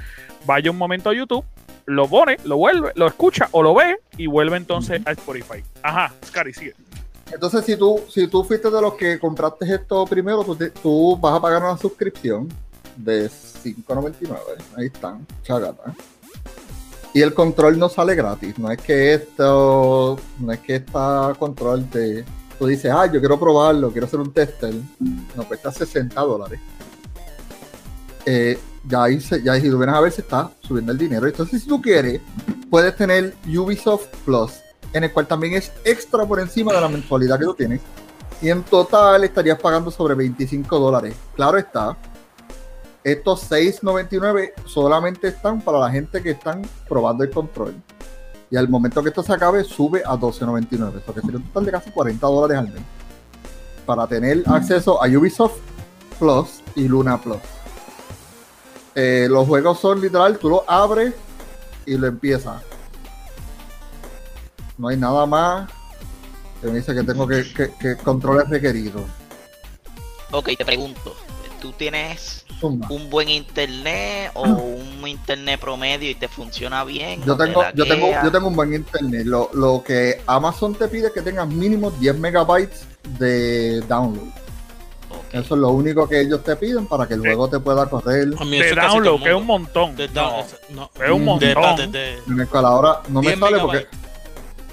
vaya 0.45 0.69
un 0.69 0.77
momento 0.77 1.09
a 1.09 1.13
YouTube, 1.13 1.45
lo 1.85 2.07
pone, 2.07 2.37
lo 2.43 2.57
vuelve, 2.57 2.91
lo 2.95 3.07
escucha 3.07 3.47
o 3.51 3.63
lo 3.63 3.73
ve 3.73 3.97
y 4.17 4.27
vuelve 4.27 4.57
entonces 4.57 5.01
a 5.05 5.11
Spotify. 5.11 5.63
Ajá, 5.81 6.13
Scary, 6.25 6.53
sigue. 6.53 6.73
Entonces, 7.33 7.65
si 7.65 7.75
tú, 7.75 7.99
si 8.09 8.27
tú 8.27 8.43
fuiste 8.43 8.69
de 8.69 8.81
los 8.81 8.93
que 8.95 9.19
compraste 9.19 9.65
esto 9.73 10.05
primero, 10.05 10.45
tú, 10.81 11.17
vas 11.17 11.35
a 11.35 11.41
pagar 11.41 11.61
una 11.63 11.77
suscripción 11.77 12.47
de 12.95 13.29
5.99. 13.29 14.37
Ahí 14.77 14.85
están, 14.87 15.25
chagata. 15.43 15.93
Y 17.13 17.21
el 17.21 17.33
control 17.33 17.77
no 17.77 17.89
sale 17.89 18.15
gratis. 18.15 18.57
No 18.57 18.71
es 18.71 18.79
que 18.81 19.13
esto, 19.13 20.17
no 20.39 20.51
es 20.51 20.59
que 20.59 20.75
esta 20.77 21.33
control 21.37 21.87
te, 21.89 22.25
tú 22.57 22.65
dices, 22.67 22.91
ah, 22.91 23.05
yo 23.05 23.19
quiero 23.19 23.39
probarlo, 23.39 23.91
quiero 23.91 24.07
hacer 24.07 24.19
un 24.19 24.31
tester. 24.33 24.73
No 25.35 25.43
cuesta 25.47 25.71
60 25.71 26.19
dólares. 26.21 26.59
Eh, 28.25 28.57
ya 28.87 29.03
ahí, 29.03 29.19
se- 29.21 29.41
ya 29.43 29.53
ahí, 29.53 29.61
si 29.61 29.69
tú 29.69 29.77
vienes 29.77 29.95
a 29.95 30.01
ver, 30.01 30.11
se 30.11 30.21
está 30.21 30.49
subiendo 30.61 30.91
el 30.91 30.97
dinero. 30.97 31.27
Entonces, 31.27 31.61
si 31.61 31.67
tú 31.67 31.81
quieres, 31.81 32.21
puedes 32.69 32.95
tener 32.95 33.35
Ubisoft 33.47 34.07
Plus, 34.25 34.51
en 34.93 35.03
el 35.03 35.11
cual 35.11 35.27
también 35.27 35.53
es 35.53 35.71
extra 35.83 36.25
por 36.25 36.39
encima 36.39 36.71
de 36.73 36.81
la 36.81 36.87
mensualidad 36.87 37.39
que 37.39 37.45
tú 37.45 37.53
tienes. 37.53 37.81
Y 38.41 38.49
en 38.49 38.63
total 38.63 39.23
estarías 39.23 39.59
pagando 39.59 39.89
sobre 39.89 40.15
25 40.15 40.79
dólares. 40.79 41.15
Claro 41.35 41.57
está, 41.57 41.97
estos 43.03 43.49
6.99 43.49 44.53
solamente 44.65 45.27
están 45.27 45.61
para 45.61 45.79
la 45.79 45.89
gente 45.89 46.21
que 46.21 46.31
están 46.31 46.61
probando 46.87 47.23
el 47.23 47.29
control. 47.29 47.75
Y 48.49 48.55
al 48.55 48.69
momento 48.69 49.01
que 49.01 49.09
esto 49.09 49.23
se 49.23 49.33
acabe, 49.33 49.63
sube 49.63 50.03
a 50.05 50.13
12.99. 50.13 51.01
Eso 51.01 51.13
que 51.13 51.21
sería 51.21 51.37
un 51.37 51.43
total 51.43 51.65
de 51.65 51.71
casi 51.71 51.91
40 51.91 52.27
dólares 52.27 52.57
al 52.57 52.71
mes. 52.71 52.83
Para 53.85 54.07
tener 54.07 54.43
acceso 54.45 55.03
a 55.03 55.07
Ubisoft 55.07 55.57
Plus 56.19 56.61
y 56.75 56.87
Luna 56.87 57.19
Plus. 57.19 57.39
Eh, 58.95 59.27
los 59.29 59.47
juegos 59.47 59.79
son 59.79 59.99
literal, 59.99 60.37
tú 60.37 60.49
lo 60.49 60.69
abres 60.69 61.13
y 61.85 61.97
lo 61.97 62.07
empiezas. 62.07 62.61
No 64.83 64.89
hay 64.89 64.97
nada 64.97 65.25
más 65.25 65.69
que 66.61 66.67
me 66.67 66.73
dice 66.79 66.93
que 66.93 67.03
tengo 67.03 67.25
que, 67.25 67.41
que, 67.53 67.71
que 67.79 67.95
controles 67.95 68.49
requeridos. 68.49 69.03
Ok, 70.31 70.49
te 70.57 70.65
pregunto. 70.65 71.15
¿Tú 71.61 71.71
tienes 71.71 72.45
Zumba. 72.59 72.87
un 72.89 73.09
buen 73.09 73.29
internet 73.29 74.31
o 74.33 74.43
un, 74.43 74.99
in- 74.99 75.07
internet 75.07 75.57
promedio 75.61 76.09
y 76.09 76.15
te 76.15 76.27
funciona 76.27 76.83
bien. 76.83 77.23
Yo 77.23 77.37
te 77.37 77.45
tengo, 77.45 77.63
yo 77.73 77.87
tengo, 77.87 78.07
yo 78.25 78.29
tengo 78.29 78.47
un 78.49 78.57
buen 78.57 78.73
internet. 78.73 79.25
Lo, 79.25 79.49
lo 79.53 79.81
que 79.85 80.21
Amazon 80.27 80.75
te 80.75 80.89
pide 80.89 81.07
es 81.07 81.13
que 81.13 81.21
tengas 81.21 81.47
mínimo 81.47 81.89
10 81.89 82.17
megabytes 82.17 82.83
de 83.17 83.79
download. 83.87 84.27
Eso 85.31 85.55
es 85.55 85.61
lo 85.61 85.69
único 85.69 86.09
que 86.09 86.19
ellos 86.19 86.43
te 86.43 86.57
piden 86.57 86.87
para 86.87 87.07
que 87.07 87.13
el 87.13 87.21
juego 87.21 87.47
te 87.47 87.59
pueda 87.61 87.85
correr. 87.89 88.33
A 88.37 88.43
mí 88.43 88.59
De 88.61 88.75
download, 88.75 89.23
que 89.23 89.29
es 89.29 89.35
un 89.35 89.45
montón. 89.45 89.95
De 89.95 90.09
No, 90.09 90.13
down- 90.13 90.45
no, 90.71 90.91
es 91.01 91.09
un 91.09 91.21
Mm, 91.21 91.25
montón. 91.25 91.77
de, 91.77 91.87
de, 91.87 91.99
de- 92.15 92.17
En 92.27 92.39
el 92.41 92.47
cual 92.49 92.65
ahora 92.65 93.01
no 93.07 93.21
me 93.21 93.27
10 93.27 93.39
sale 93.39 93.59
porque. 93.59 93.87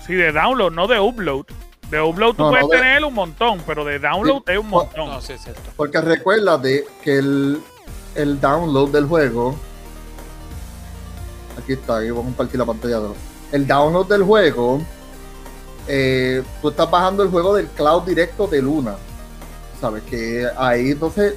Sí, 0.07 0.14
de 0.14 0.33
download, 0.33 0.73
no 0.73 0.87
de 0.87 0.99
upload. 1.00 1.45
De 1.90 2.00
upload 2.00 2.35
tú 2.37 2.42
No, 2.45 2.50
no, 2.52 2.59
puedes 2.61 2.69
de- 2.71 2.76
tener 2.76 3.04
un 3.04 3.14
montón, 3.14 3.62
pero 3.66 3.85
de 3.85 3.99
download 3.99 4.42
es 4.49 4.59
un 4.59 4.69
montón. 4.69 5.09
No, 5.11 5.21
sí, 5.21 5.33
es 5.33 5.42
cierto. 5.42 5.61
Porque 5.76 6.00
recuérdate 6.00 6.87
que 7.02 7.19
el, 7.19 7.61
el 8.14 8.40
download 8.40 8.90
del 8.90 9.07
juego. 9.07 9.57
Aquí 11.62 11.73
está, 11.75 11.99
aquí 11.99 12.11
voy 12.11 12.23
a 12.23 12.25
compartir 12.25 12.59
la 12.59 12.66
pantalla. 12.66 13.00
de- 13.00 13.09
El 13.52 13.66
download 13.66 14.07
del 14.07 14.23
juego. 14.23 14.80
eh, 15.88 16.42
tú 16.62 16.69
estás 16.69 16.88
bajando 16.88 17.23
el 17.25 17.30
juego 17.30 17.54
del 17.54 17.66
cloud 17.69 18.02
directo 18.02 18.47
de 18.47 18.62
Luna. 18.62 18.95
Sabes 19.80 20.02
que 20.04 20.47
ahí 20.57 20.90
entonces 20.92 21.35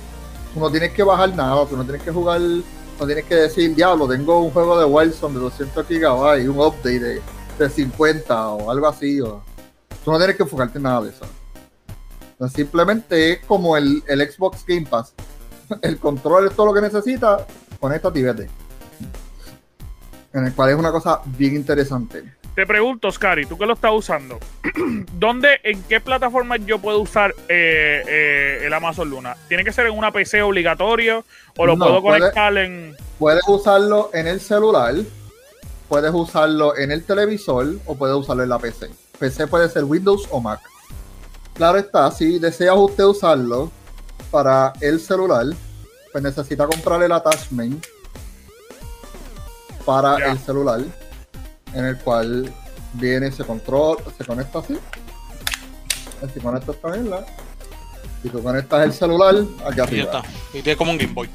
tú 0.53 0.59
no 0.59 0.69
tienes 0.69 0.91
que 0.91 1.01
bajar 1.01 1.33
nada, 1.35 1.65
tú 1.65 1.75
no 1.75 1.83
tienes 1.83 2.03
que 2.03 2.11
jugar, 2.11 2.39
no 2.41 3.05
tienes 3.07 3.25
que 3.25 3.33
decir, 3.35 3.73
diablo, 3.73 4.07
tengo 4.07 4.37
un 4.39 4.51
juego 4.51 4.77
de 4.77 4.85
Wilson 4.85 5.33
de 5.33 5.39
200 5.39 5.87
gigabytes, 5.87 6.47
un 6.47 6.59
update 6.59 6.99
de, 6.99 7.21
de 7.57 7.69
50 7.69 8.47
o 8.49 8.71
algo 8.71 8.87
así. 8.87 9.19
O, 9.21 9.43
tú 10.03 10.11
no 10.11 10.17
tienes 10.17 10.35
que 10.35 10.43
enfocarte 10.43 10.77
en 10.77 10.83
nada 10.83 11.01
de 11.01 11.09
eso. 11.09 11.25
Simplemente 12.53 13.33
es 13.33 13.39
como 13.45 13.77
el, 13.77 14.03
el 14.07 14.19
Xbox 14.31 14.65
Game 14.67 14.85
Pass. 14.89 15.13
El 15.81 15.97
control 15.97 16.47
es 16.47 16.55
todo 16.55 16.65
lo 16.67 16.73
que 16.73 16.81
necesita, 16.81 17.47
conéctate 17.79 18.19
y 18.19 18.23
vete. 18.23 18.49
En 20.33 20.45
el 20.45 20.53
cual 20.53 20.71
es 20.71 20.75
una 20.75 20.91
cosa 20.91 21.21
bien 21.25 21.55
interesante. 21.55 22.23
Te 22.53 22.65
pregunto, 22.67 23.11
Scary, 23.11 23.45
tú 23.45 23.57
que 23.57 23.65
lo 23.65 23.73
estás 23.73 23.91
usando, 23.93 24.39
¿dónde, 25.13 25.59
en 25.63 25.81
qué 25.83 25.99
plataforma 26.01 26.57
yo 26.57 26.79
puedo 26.79 26.99
usar 26.99 27.33
eh, 27.47 28.03
eh, 28.07 28.59
el 28.65 28.73
Amazon 28.73 29.09
Luna? 29.09 29.35
¿Tiene 29.47 29.63
que 29.63 29.71
ser 29.71 29.87
en 29.87 29.97
una 29.97 30.11
PC 30.11 30.41
obligatorio 30.43 31.23
o 31.57 31.65
lo 31.65 31.75
No, 31.75 31.85
puedo 31.85 32.01
puede- 32.01 32.19
conectar 32.19 32.55
en...? 32.57 32.95
Puedes 33.17 33.41
usarlo 33.47 34.09
en 34.13 34.27
el 34.27 34.39
celular, 34.41 34.93
puedes 35.93 36.11
usarlo 36.11 36.75
en 36.75 36.91
el 36.91 37.03
televisor 37.03 37.75
o 37.85 37.93
puedes 37.93 38.15
usarlo 38.15 38.41
en 38.41 38.49
la 38.49 38.57
PC. 38.57 38.89
PC 39.19 39.45
puede 39.45 39.69
ser 39.69 39.83
Windows 39.83 40.27
o 40.31 40.41
Mac. 40.41 40.59
Claro 41.53 41.77
está, 41.77 42.09
si 42.09 42.39
deseas 42.39 42.75
usted 42.75 43.03
usarlo 43.03 43.69
para 44.31 44.73
el 44.81 44.99
celular, 44.99 45.45
pues 46.11 46.23
necesita 46.23 46.65
comprar 46.65 47.03
el 47.03 47.11
attachment 47.11 47.85
para 49.85 50.31
el 50.31 50.39
celular, 50.39 50.81
en 51.75 51.85
el 51.85 51.99
cual 51.99 52.51
viene 52.93 53.27
ese 53.27 53.43
control, 53.43 53.97
se 54.17 54.25
conecta 54.25 54.59
así. 54.59 54.75
Así 56.23 56.39
conecta 56.39 56.71
esta. 56.71 57.23
Y 58.23 58.29
tú 58.29 58.41
conectas 58.41 58.83
el 58.83 58.93
celular 58.93 59.35
aquí 59.63 59.73
Y 59.73 59.75
ya 59.77 59.83
arriba. 59.83 60.03
está. 60.05 60.23
Y 60.57 60.63
tiene 60.63 60.75
como 60.75 60.89
un 60.89 60.97
Game 60.97 61.13
Boy. 61.13 61.29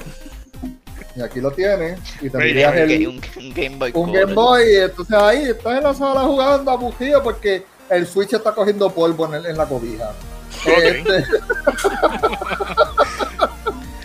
Y 1.16 1.22
aquí 1.22 1.40
lo 1.40 1.50
tienes. 1.50 1.98
Y 2.20 2.26
Un, 2.26 2.30
tendrías 2.32 2.74
el, 2.76 2.88
Game- 2.88 3.08
un- 3.08 3.20
un 3.44 3.54
Game 3.54 3.76
Boy 3.76 3.90
un. 3.94 4.12
Game 4.12 4.34
Boy, 4.34 4.62
y 4.72 4.76
entonces 4.76 5.16
ahí 5.16 5.42
estás 5.44 5.78
en 5.78 5.82
la 5.84 5.94
sala 5.94 6.20
jugando 6.22 6.70
abugido 6.70 7.22
porque 7.22 7.64
el 7.90 8.06
Switch 8.06 8.32
está 8.34 8.52
cogiendo 8.52 8.90
polvo 8.90 9.26
en, 9.26 9.34
el- 9.34 9.46
en 9.46 9.56
la 9.56 9.66
cobija. 9.66 10.12
Este, 10.66 11.24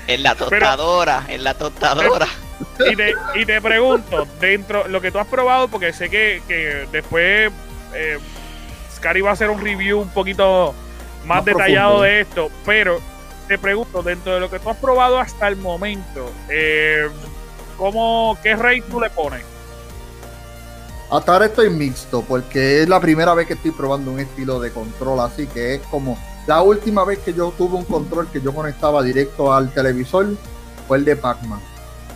En 0.08 0.22
la 0.22 0.36
tostadora, 0.36 1.24
en 1.30 1.44
la 1.44 1.54
tostadora. 1.54 2.28
Y 2.92 2.96
te, 2.96 3.14
y 3.36 3.46
te 3.46 3.62
pregunto, 3.62 4.28
dentro, 4.40 4.88
lo 4.88 5.00
que 5.02 5.12
tú 5.12 5.20
has 5.20 5.28
probado, 5.28 5.70
porque 5.70 5.94
sé 5.94 6.10
que, 6.10 6.42
que 6.48 6.88
después 6.92 7.52
eh, 7.94 8.18
Scary 8.96 9.22
va 9.22 9.30
a 9.30 9.34
hacer 9.34 9.50
un 9.50 9.62
review 9.62 10.02
un 10.02 10.10
poquito 10.10 10.74
más, 11.26 11.38
Más 11.38 11.46
detallado 11.46 12.00
profundo. 12.00 12.04
de 12.04 12.22
esto, 12.22 12.50
pero 12.66 13.00
te 13.54 13.60
pregunto, 13.60 14.02
dentro 14.02 14.34
de 14.34 14.40
lo 14.40 14.50
que 14.50 14.58
tú 14.58 14.68
has 14.72 14.78
probado 14.78 15.20
hasta 15.20 15.48
el 15.48 15.58
momento, 15.58 16.28
eh, 16.50 17.08
¿cómo, 17.78 18.36
¿qué 18.42 18.56
rate 18.56 18.84
tú 18.90 19.00
le 19.00 19.12
pones? 19.12 19.44
hasta 21.12 21.34
ahora 21.34 21.46
estoy 21.46 21.70
mixto 21.70 22.24
porque 22.24 22.82
es 22.82 22.90
la 22.90 23.00
primera 23.00 23.36
vez 23.36 23.46
que 23.46 23.54
estoy 23.54 23.70
probando 23.70 24.10
un 24.10 24.20
estilo 24.20 24.60
de 24.60 24.72
control 24.72 25.20
así 25.20 25.46
que 25.46 25.76
es 25.76 25.82
como 25.92 26.18
la 26.48 26.64
última 26.64 27.04
vez 27.04 27.20
que 27.20 27.34
yo 27.34 27.54
tuve 27.56 27.76
un 27.78 27.86
control 27.86 28.28
que 28.32 28.42
yo 28.42 28.52
conectaba 28.52 29.04
directo 29.04 29.54
al 29.54 29.72
televisor 29.72 30.30
fue 30.88 30.98
el 30.98 31.06
de 31.06 31.16
Pac-Man. 31.16 31.62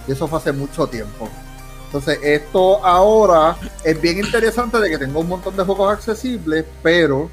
Y 0.08 0.14
eso 0.14 0.28
fue 0.28 0.40
hace 0.40 0.52
mucho 0.52 0.88
tiempo. 0.88 1.30
Entonces, 1.86 2.20
esto 2.24 2.84
ahora 2.84 3.56
es 3.84 4.02
bien 4.02 4.18
interesante 4.18 4.80
de 4.80 4.90
que 4.90 4.98
tengo 4.98 5.20
un 5.20 5.30
montón 5.30 5.56
de 5.56 5.64
juegos 5.64 5.94
accesibles, 5.94 6.66
pero 6.82 7.30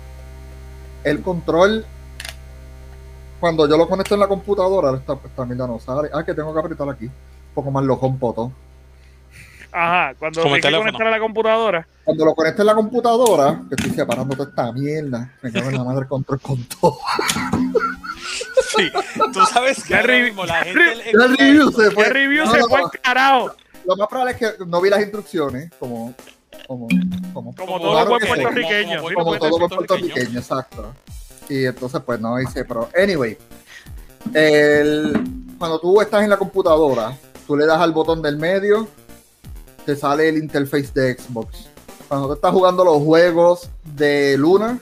el 1.03 1.23
control, 1.23 1.87
cuando 3.44 3.68
yo 3.68 3.76
lo 3.76 3.87
conecto 3.87 4.14
en 4.14 4.20
la 4.20 4.26
computadora, 4.26 4.96
esta, 4.96 5.18
esta 5.22 5.44
mierda 5.44 5.66
no 5.66 5.78
sale. 5.78 6.09
Ah, 6.14 6.24
que 6.24 6.33
tengo 6.33 6.50
que 6.54 6.61
apretar 6.61 6.88
aquí. 6.88 7.04
Un 7.04 7.12
poco 7.54 7.70
más 7.70 7.85
lo 7.85 8.00
compoto. 8.00 8.50
Ajá, 9.70 10.14
cuando 10.18 10.40
Como 10.40 10.54
hay 10.54 10.61
el 10.61 10.62
que 10.62 10.68
teléfono. 10.68 10.90
conectar 10.90 11.07
a 11.09 11.11
la 11.11 11.20
computadora. 11.20 11.87
Cuando 12.04 12.24
lo 12.24 12.35
conecto 12.35 12.62
en 12.62 12.66
la 12.68 12.74
computadora, 12.74 13.61
que 13.68 13.74
estoy 13.74 13.90
separando 13.90 14.35
toda 14.35 14.48
esta 14.48 14.72
mierda, 14.72 15.30
me 15.42 15.52
cago 15.52 15.68
en 15.68 15.76
la 15.76 15.85
madre 15.85 16.07
control 16.09 16.40
con 16.40 16.64
todo. 16.64 16.96
Sí. 18.74 18.90
Tú 19.35 19.40
sabes 19.52 19.85
que 19.85 19.94
ahora 19.94 20.18
mismo 20.20 20.46
la 20.46 20.62
gente. 20.64 21.11
el 21.11 21.37
review 21.37 21.70
se 21.70 21.83
¿Qué 21.85 21.90
fue. 21.90 22.09
review 22.09 22.46
No, 22.46 22.50
se 22.50 22.59
no, 22.61 22.66
fue 22.68 22.80
no. 22.80 22.87
al 22.87 23.00
carajo? 23.02 23.50
Lo 23.85 23.96
más 23.96 24.09
probable 24.09 24.33
es 24.33 24.38
que 24.38 24.64
no 24.64 24.80
vi 24.80 24.88
las 24.88 25.00
instrucciones, 25.02 25.70
como, 25.78 26.14
como, 26.66 26.88
como, 27.35 27.54
Como 27.54 27.54
Como 27.54 27.78
todo 27.78 27.92
claro 27.92 28.09
buen 28.11 28.26
puertorriqueño. 28.26 29.02
Como- 29.02 29.37
todo 29.38 29.59
buen 29.59 29.68
puertorriqueño, 29.70 30.38
exacto. 30.38 30.94
Y 31.48 31.66
entonces, 31.66 32.00
pues 32.04 32.20
no 32.20 32.40
hice, 32.40 32.64
pero 32.64 32.88
anyway, 33.00 33.37
el, 34.33 35.12
cuando 35.59 35.78
tú 35.78 36.00
estás 36.00 36.22
en 36.24 36.30
la 36.30 36.37
computadora, 36.37 37.16
tú 37.46 37.57
le 37.57 37.66
das 37.66 37.80
al 37.80 37.92
botón 37.92 38.22
del 38.22 38.37
medio, 38.38 38.88
te 39.85 39.94
sale 39.96 40.28
el 40.28 40.38
interface 40.38 40.90
de 40.94 41.14
Xbox. 41.18 41.66
Cuando 42.09 42.28
tú 42.28 42.33
estás 42.35 42.52
jugando 42.52 42.85
los 42.85 42.98
juegos 43.02 43.68
de 43.85 44.37
Luna, 44.38 44.78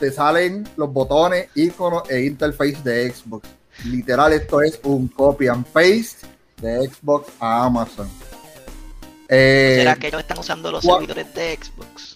te 0.00 0.10
salen 0.10 0.68
los 0.76 0.92
botones, 0.92 1.48
iconos 1.54 2.08
e 2.10 2.22
interface 2.24 2.78
de 2.82 3.12
Xbox. 3.12 3.48
Literal, 3.84 4.32
esto 4.32 4.60
es 4.62 4.80
un 4.82 5.08
copy 5.08 5.48
and 5.48 5.64
paste 5.66 6.26
de 6.60 6.88
Xbox 6.88 7.28
a 7.40 7.64
Amazon. 7.64 8.08
Eh, 9.28 9.76
¿Será 9.78 9.96
que 9.96 10.08
ellos 10.08 10.20
están 10.20 10.38
usando 10.38 10.70
los 10.70 10.84
servidores 10.84 11.32
de 11.34 11.56
Xbox? 11.60 12.14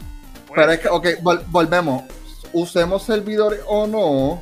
pero 0.55 0.72
es 0.72 0.81
que, 0.81 0.88
ok, 0.88 1.07
vol- 1.22 1.42
volvemos. 1.49 2.03
Usemos 2.59 3.03
servidores 3.03 3.61
o 3.66 3.87
no. 3.87 4.40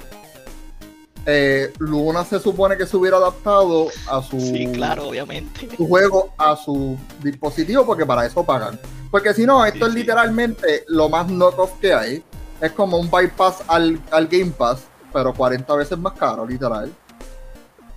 eh, 1.27 1.73
Luna 1.79 2.23
se 2.25 2.39
supone 2.39 2.77
que 2.77 2.87
se 2.87 2.97
hubiera 2.97 3.17
adaptado 3.17 3.89
a 4.09 4.23
su, 4.23 4.39
Sí, 4.39 4.69
claro, 4.73 5.09
obviamente. 5.09 5.69
su 5.77 5.89
juego 5.89 6.35
a 6.37 6.55
su 6.55 6.99
dispositivo 7.23 7.85
porque 7.87 8.05
para 8.07 8.27
eso 8.27 8.45
pagan. 8.45 8.79
Porque 9.11 9.33
si 9.33 9.47
no, 9.47 9.65
esto 9.65 9.79
Sí, 9.79 9.85
es 9.87 9.93
sí. 9.93 9.99
literalmente 10.01 10.85
lo 10.89 11.09
más 11.09 11.27
knockoff 11.29 11.73
que 11.81 11.95
hay. 11.95 12.23
Es 12.61 12.73
como 12.73 12.99
un 12.99 13.11
bypass 13.11 13.63
al, 13.69 13.99
al 14.11 14.27
Game 14.29 14.53
Pass, 14.53 14.81
pero 15.13 15.33
40 15.35 15.75
veces 15.75 15.99
más 15.99 16.13
caro, 16.13 16.47
literal. 16.47 16.93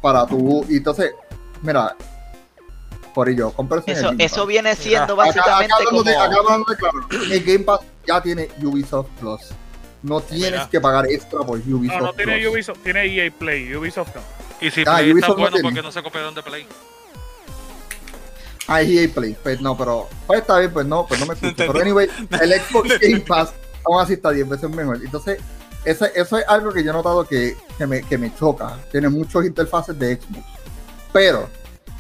Para 0.02 0.26
tú. 0.26 0.66
Y 0.70 0.78
entonces, 0.78 1.12
mira, 1.62 1.96
por 3.14 3.28
ello, 3.30 3.52
cómprese 3.52 3.92
el 3.92 3.98
Eso, 3.98 4.08
Game 4.10 4.24
eso 4.24 4.36
Pass. 4.38 4.48
viene 4.48 4.76
siendo 4.76 5.16
básicamente 5.16 5.74
acá 5.74 5.84
como. 5.86 6.00
hablando 6.00 6.04
de- 6.04 6.16
acá 6.18 6.36
hablando 6.40 6.66
de 6.72 6.78
claro, 6.78 7.00
el 7.32 7.44
Game 7.44 7.60
Pass 7.66 7.80
ya 8.08 8.22
tiene 8.22 8.50
Ubisoft 8.64 9.10
Plus. 9.20 9.42
No 10.08 10.22
tienes 10.22 10.52
Mira. 10.52 10.70
que 10.70 10.80
pagar 10.80 11.06
extra 11.08 11.40
por 11.42 11.58
Ubisoft 11.60 12.00
No, 12.00 12.06
no 12.08 12.14
tiene 12.14 12.38
Plus. 12.40 12.54
Ubisoft, 12.54 12.80
tiene 12.84 13.06
EA 13.06 13.32
Play, 13.38 13.76
Ubisoft 13.76 14.16
no. 14.16 14.22
Y 14.62 14.72
si 14.72 14.82
Ah, 14.88 14.98
Play 14.98 15.12
está 15.12 15.28
no 15.28 15.36
bueno, 15.36 15.50
tiene. 15.52 15.62
¿por 15.64 15.74
qué 15.74 15.82
no 15.82 15.92
se 15.92 16.02
copiaron 16.04 16.34
de 16.36 16.44
Play? 16.44 16.66
Ah, 18.68 18.82
EA 18.82 19.08
Play. 19.14 19.36
Pues 19.42 19.62
no, 19.62 19.78
pero 19.78 20.08
pues 20.26 20.42
está 20.42 20.60
bien, 20.60 20.72
pues 20.74 20.86
no, 20.86 21.06
pues 21.08 21.20
no 21.20 21.26
me 21.26 21.34
escucho. 21.34 21.56
Pero 21.58 21.80
anyway, 21.82 22.08
el 22.42 22.54
Xbox 22.62 23.00
Game 23.00 23.20
Pass 23.22 23.54
aún 23.86 24.02
así 24.02 24.14
está 24.14 24.32
10 24.32 24.48
veces 24.50 24.70
mejor. 24.70 25.00
Entonces, 25.04 25.40
ese- 25.86 26.12
eso 26.16 26.38
es 26.38 26.46
algo 26.48 26.72
que 26.72 26.84
yo 26.84 26.92
he 26.92 26.94
notado 26.94 27.26
que, 27.26 27.56
que, 27.78 27.88
me, 27.88 28.02
que 28.04 28.18
me 28.18 28.34
choca. 28.36 28.78
Tiene 28.92 29.08
muchos 29.10 29.46
interfaces 29.46 29.98
de 29.98 30.16
Xbox. 30.16 30.46
Pero 31.14 31.50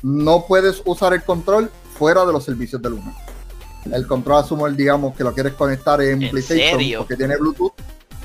no 0.03 0.45
puedes 0.45 0.81
usar 0.85 1.13
el 1.13 1.23
control 1.23 1.71
fuera 1.97 2.25
de 2.25 2.33
los 2.33 2.43
servicios 2.43 2.81
de 2.81 2.89
Luna. 2.89 3.13
El 3.91 4.05
control 4.05 4.43
asumo, 4.43 4.67
el, 4.67 4.75
digamos, 4.75 5.15
que 5.15 5.23
lo 5.23 5.33
quieres 5.33 5.53
conectar 5.53 6.01
en, 6.01 6.21
¿En 6.21 6.29
PlayStation 6.29 6.71
serio? 6.77 6.99
porque 6.99 7.15
tiene 7.15 7.37
Bluetooth, 7.37 7.71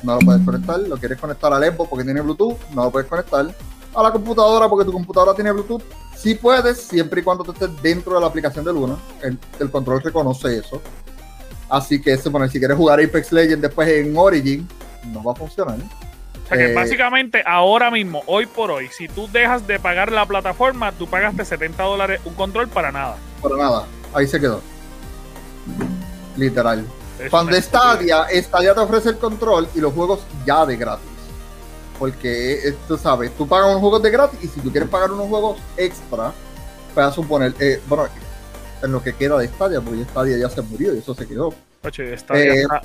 no 0.03 0.15
lo 0.15 0.21
puedes 0.21 0.45
conectar. 0.45 0.79
Lo 0.81 0.97
quieres 0.97 1.19
conectar 1.19 1.53
al 1.53 1.65
Xbox 1.65 1.91
porque 1.91 2.05
tiene 2.05 2.21
Bluetooth, 2.21 2.59
no 2.75 2.85
lo 2.85 2.91
puedes 2.91 3.09
conectar. 3.09 3.47
A 3.95 4.03
la 4.03 4.11
computadora 4.11 4.69
porque 4.69 4.87
tu 4.87 4.93
computadora 4.93 5.35
tiene 5.35 5.53
Bluetooth, 5.53 5.83
sí 6.17 6.35
puedes, 6.35 6.81
siempre 6.81 7.21
y 7.21 7.25
cuando 7.25 7.45
tú 7.45 7.53
estés 7.53 7.71
dentro 7.83 8.15
de 8.15 8.21
la 8.21 8.27
aplicación 8.27 8.65
de 8.65 8.73
Luna. 8.73 8.97
El, 9.23 9.38
el 9.61 9.71
control 9.71 10.03
reconoce 10.03 10.59
eso. 10.59 10.81
Así 11.69 12.01
que, 12.01 12.17
se 12.17 12.31
pone, 12.31 12.49
si 12.49 12.59
quieres 12.59 12.77
jugar 12.77 13.01
Apex 13.01 13.33
Legends 13.33 13.62
después 13.62 13.88
en 13.88 14.15
Origin, 14.17 14.69
no 15.07 15.23
va 15.25 15.33
a 15.33 15.35
funcionar. 15.35 15.77
O 15.77 16.49
sea 16.49 16.59
que 16.59 16.73
Eh, 16.73 16.75
básicamente 16.75 17.43
ahora 17.47 17.91
mismo, 17.91 18.23
hoy 18.27 18.47
por 18.47 18.71
hoy, 18.71 18.88
si 18.88 19.09
tú 19.09 19.29
dejas 19.33 19.67
de 19.67 19.79
pagar 19.79 20.12
la 20.12 20.27
plataforma, 20.27 20.93
tú 20.93 21.07
pagaste 21.07 21.45
70 21.45 21.83
dólares 21.83 22.21
un 22.25 22.35
control 22.35 22.69
para 22.69 22.93
nada. 22.93 23.17
Pero 23.43 23.57
nada, 23.57 23.87
ahí 24.12 24.27
se 24.27 24.38
quedó. 24.38 24.61
Literal. 26.37 26.85
Cuando 27.30 27.52
Stadia, 27.61 28.26
Stadia 28.42 28.74
te 28.74 28.80
ofrece 28.80 29.08
el 29.11 29.18
control 29.18 29.68
y 29.74 29.80
los 29.80 29.92
juegos 29.92 30.20
ya 30.46 30.64
de 30.66 30.76
gratis. 30.76 31.06
Porque 31.98 32.68
eh, 32.68 32.74
tú 32.88 32.96
sabes, 32.96 33.30
tú 33.37 33.46
pagas 33.46 33.68
unos 33.68 33.80
juegos 33.80 34.02
de 34.02 34.11
gratis 34.11 34.38
y 34.42 34.48
si 34.48 34.61
tú 34.61 34.70
quieres 34.70 34.88
pagar 34.88 35.12
unos 35.12 35.28
juegos 35.28 35.58
extra, 35.76 36.32
pues 36.94 37.06
a 37.06 37.12
suponer, 37.12 37.54
eh, 37.61 37.80
bueno, 37.87 38.08
en 38.82 38.90
lo 38.92 39.02
que 39.02 39.12
queda 39.14 39.38
de 39.38 39.46
Stadia, 39.48 39.80
porque 39.80 40.02
Stadia 40.04 40.37
ya 40.37 40.50
se 40.50 40.62
murió 40.62 40.94
y 40.94 40.98
eso 40.98 41.14
se 41.14 41.26
quedó. 41.28 41.54
Oye, 41.85 42.14
está, 42.14 42.37
Eh, 42.38 42.62
está- 42.62 42.82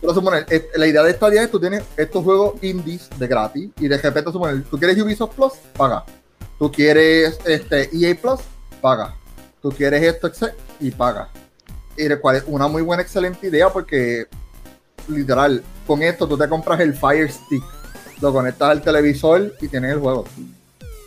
Pero 0.00 0.14
suponer, 0.14 0.46
eh, 0.50 0.68
la 0.76 0.86
idea 0.86 1.02
de 1.02 1.12
Stadia 1.14 1.42
es 1.42 1.50
tú 1.50 1.58
tienes 1.58 1.82
estos 1.96 2.22
juegos 2.22 2.54
indies 2.62 3.08
de 3.18 3.26
gratis 3.26 3.70
y 3.80 3.88
de 3.88 3.98
repente 3.98 4.30
suponer, 4.30 4.62
tú 4.64 4.78
quieres 4.78 5.00
Ubisoft 5.02 5.34
Plus, 5.34 5.52
paga. 5.76 6.04
Tú 6.58 6.70
quieres 6.70 7.38
este 7.44 7.88
EA 7.96 8.14
Plus, 8.20 8.40
paga. 8.80 9.14
Tú 9.62 9.70
quieres 9.70 10.02
esto 10.02 10.26
etc, 10.28 10.52
y 10.78 10.90
paga. 10.92 11.28
Y 11.98 12.06
el 12.06 12.20
cual 12.20 12.36
es 12.36 12.44
una 12.46 12.68
muy 12.68 12.82
buena, 12.82 13.02
excelente 13.02 13.46
idea 13.48 13.68
porque 13.70 14.26
literal, 15.08 15.62
con 15.86 16.02
esto 16.02 16.28
tú 16.28 16.36
te 16.38 16.48
compras 16.48 16.80
el 16.80 16.94
Fire 16.94 17.30
Stick, 17.30 17.62
lo 18.20 18.32
conectas 18.32 18.70
al 18.70 18.82
televisor 18.82 19.54
y 19.60 19.68
tienes 19.68 19.92
el 19.92 19.98
juego. 19.98 20.26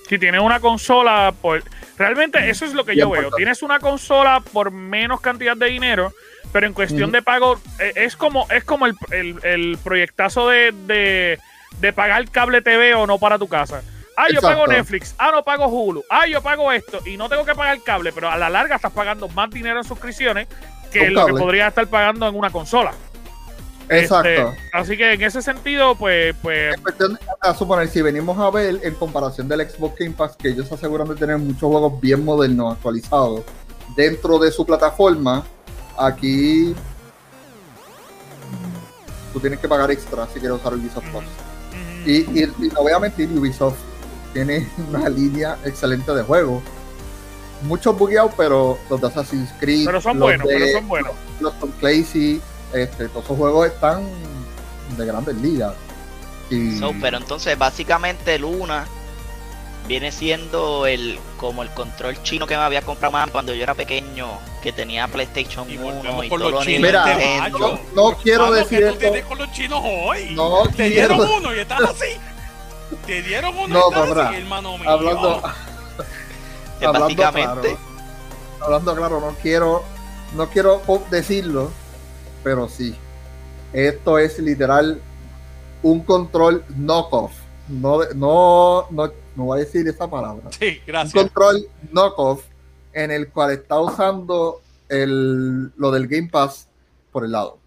si 0.10 0.20
tienes 0.20 0.42
una 0.42 0.60
consola, 0.60 1.34
por, 1.42 1.64
realmente 1.98 2.50
eso 2.50 2.66
es 2.66 2.74
lo 2.74 2.84
que 2.84 2.94
Bien 2.94 3.06
yo 3.08 3.12
veo. 3.12 3.32
Tienes 3.32 3.62
una 3.64 3.80
consola 3.80 4.42
por 4.52 4.72
menos 4.72 5.22
cantidad 5.22 5.56
de 5.56 5.68
dinero, 5.68 6.14
pero 6.52 6.68
en 6.68 6.74
cuestión 6.74 7.12
de 7.12 7.22
pago, 7.22 7.60
eh, 7.80 7.94
es 7.96 8.16
como, 8.18 8.46
es 8.50 8.64
como 8.66 8.86
el, 8.88 8.96
el- 9.12 9.40
el 9.46 9.78
proyectazo 9.84 10.50
de, 10.50 10.74
de, 10.88 11.40
de 11.80 11.94
pagar 11.94 12.30
cable 12.30 12.62
TV 12.62 12.94
o 12.96 13.08
no 13.08 13.18
para 13.20 13.38
tu 13.38 13.48
casa. 13.48 13.82
Ah, 14.18 14.26
yo 14.30 14.40
Exacto. 14.40 14.48
pago 14.58 14.68
Netflix. 14.68 15.16
Ah, 15.18 15.32
no 15.34 15.44
pago 15.44 15.68
Hulu. 15.68 16.04
Ah, 16.10 16.28
yo 16.28 16.42
pago 16.42 16.72
esto. 16.74 17.00
Y 17.06 17.16
no 17.16 17.30
tengo 17.30 17.46
que 17.46 17.56
pagar 17.56 17.82
cable, 17.82 18.12
pero 18.12 18.30
a 18.30 18.38
la 18.38 18.50
larga 18.50 18.76
estás 18.76 18.92
pagando 18.92 19.30
más 19.30 19.50
dinero 19.50 19.78
en 19.78 19.84
suscripciones 19.86 20.48
que 20.92 21.10
lo 21.10 21.22
que 21.26 21.32
cable. 21.32 21.42
podrías 21.44 21.68
estar 21.70 21.88
pagando 21.88 22.28
en 22.28 22.36
una 22.36 22.50
consola. 22.52 22.94
Exacto. 23.90 24.30
Este, 24.30 24.58
así 24.72 24.96
que 24.98 25.14
en 25.14 25.22
ese 25.22 25.42
sentido, 25.42 25.96
pues, 25.96 26.34
pues 26.42 26.76
En 26.76 26.82
cuestión 26.82 27.14
de- 27.14 27.20
a 27.42 27.54
suponer, 27.54 27.90
si 27.90 28.02
venimos 28.02 28.38
a 28.40 28.50
ver 28.50 28.80
en 28.84 28.96
comparación 28.96 29.48
del 29.50 29.70
Xbox 29.70 29.96
Game 30.00 30.12
Pass, 30.14 30.36
que 30.38 30.50
ellos 30.50 30.68
se 30.68 30.76
aseguran 30.76 31.08
de 31.10 31.16
tener 31.16 31.38
muchos 31.38 31.62
juegos 31.70 32.00
bien 32.00 32.24
modernos, 32.24 32.74
actualizados, 32.76 33.42
dentro 33.96 34.40
de 34.40 34.50
su 34.52 34.66
plataforma, 34.66 35.44
aquí 35.98 36.74
tú 39.34 39.40
tienes 39.40 39.60
que 39.60 39.68
pagar 39.68 39.92
extra 39.92 40.26
si 40.28 40.40
quieres 40.40 40.58
usar 40.58 40.74
Ubisoft 40.74 41.06
Plus. 41.10 41.24
mm, 41.24 42.10
Y, 42.10 42.12
y- 42.40 42.54
y 42.66 42.68
no 42.70 42.82
voy 42.84 42.94
a 42.94 43.00
mentir, 43.00 43.30
Ubisoft 43.38 43.78
tiene 44.34 44.68
una 44.90 45.10
línea 45.10 45.58
excelente 45.66 46.14
de 46.14 46.24
juegos. 46.24 46.62
Muchos 47.64 47.98
bugueados, 47.98 48.32
pero 48.36 48.78
los 48.90 49.00
de 49.02 49.08
Assassin's 49.08 49.52
Creed, 49.60 49.86
pero 49.86 50.02
son 50.02 50.18
los 50.20 50.28
buenos, 50.28 50.48
de- 50.48 50.54
pero 50.56 50.72
son 50.80 50.88
buenos. 50.88 51.12
los 51.40 51.60
Tom 51.60 51.72
Clancy, 51.80 52.42
este, 52.74 53.08
todos 53.10 53.26
esos 53.26 53.38
juegos 53.38 53.68
están 53.68 54.04
de 54.98 55.06
grandes 55.06 55.36
ligas. 55.38 55.74
Y, 56.50 56.78
So, 56.80 56.94
pero 57.00 57.18
entonces 57.18 57.58
básicamente 57.58 58.38
Luna 58.40 58.86
viene 59.88 60.12
siendo 60.12 60.86
el 60.86 61.18
como 61.38 61.64
el 61.64 61.70
control 61.72 62.22
chino 62.24 62.46
que 62.48 62.56
me 62.56 62.62
había 62.64 62.82
comprado 62.82 63.12
más 63.14 63.30
cuando 63.32 63.54
yo 63.54 63.64
era 63.64 63.74
pequeño, 63.74 64.28
que 64.62 64.72
tenía 64.72 65.08
PlayStation 65.08 65.70
Y 65.70 65.78
1 65.78 65.86
volvemos 65.96 66.26
y 66.26 66.30
por 66.30 66.40
todo 66.40 66.52
los 66.52 66.60
lo 66.60 66.66
chinos 66.66 66.82
Mira, 66.92 67.06
Nintendo. 67.18 67.80
no, 67.96 68.10
no 68.12 68.18
quiero 68.18 68.44
Mano, 68.44 68.56
decir 68.56 68.80
¿qué 68.80 68.84
tú 68.86 68.88
esto. 68.90 69.00
tienes 69.00 69.26
con 69.26 69.38
los 69.38 69.52
chinos 69.52 69.82
hoy? 69.84 70.30
No 70.36 70.64
Te 70.76 70.90
dieron 70.90 71.20
uno 71.20 71.56
y 71.56 71.60
estás 71.60 71.82
así. 71.82 72.18
Te 73.06 73.22
dieron 73.24 73.58
uno 73.58 73.68
No, 73.68 73.80
y 73.80 74.00
estás 74.10 74.18
así, 74.28 74.36
hermano 74.38 74.78
mío. 74.78 74.90
Hablando, 74.90 75.42
Que 76.82 76.86
hablando 76.88 77.08
básicamente 77.08 77.62
claro, 77.78 77.78
hablando 78.66 78.96
claro, 78.96 79.20
no 79.22 79.36
quiero, 79.42 79.84
no 80.36 80.50
quiero 80.50 80.82
decirlo, 81.10 81.72
pero 82.44 82.68
sí. 82.68 82.96
Esto 83.74 84.18
es 84.20 84.38
literal 84.40 85.02
un 85.84 86.02
control 86.04 86.64
knockoff. 86.76 87.32
No, 87.70 88.00
de- 88.00 88.14
no, 88.16 88.88
no, 88.92 89.08
no 89.36 89.44
voy 89.46 89.62
a 89.62 89.64
decir 89.64 89.88
esa 89.88 90.10
palabra. 90.10 90.50
Sí, 90.60 90.80
Un 90.82 90.86
gracias. 90.88 91.14
control 91.14 91.66
knockoff 91.92 92.44
en 92.94 93.12
el 93.12 93.30
cual 93.30 93.52
está 93.52 93.80
usando 93.80 94.62
el, 94.90 95.72
lo 95.78 95.92
del 95.92 96.08
Game 96.08 96.28
Pass 96.30 96.68
por 97.14 97.24
el 97.24 97.32
lado. 97.32 97.58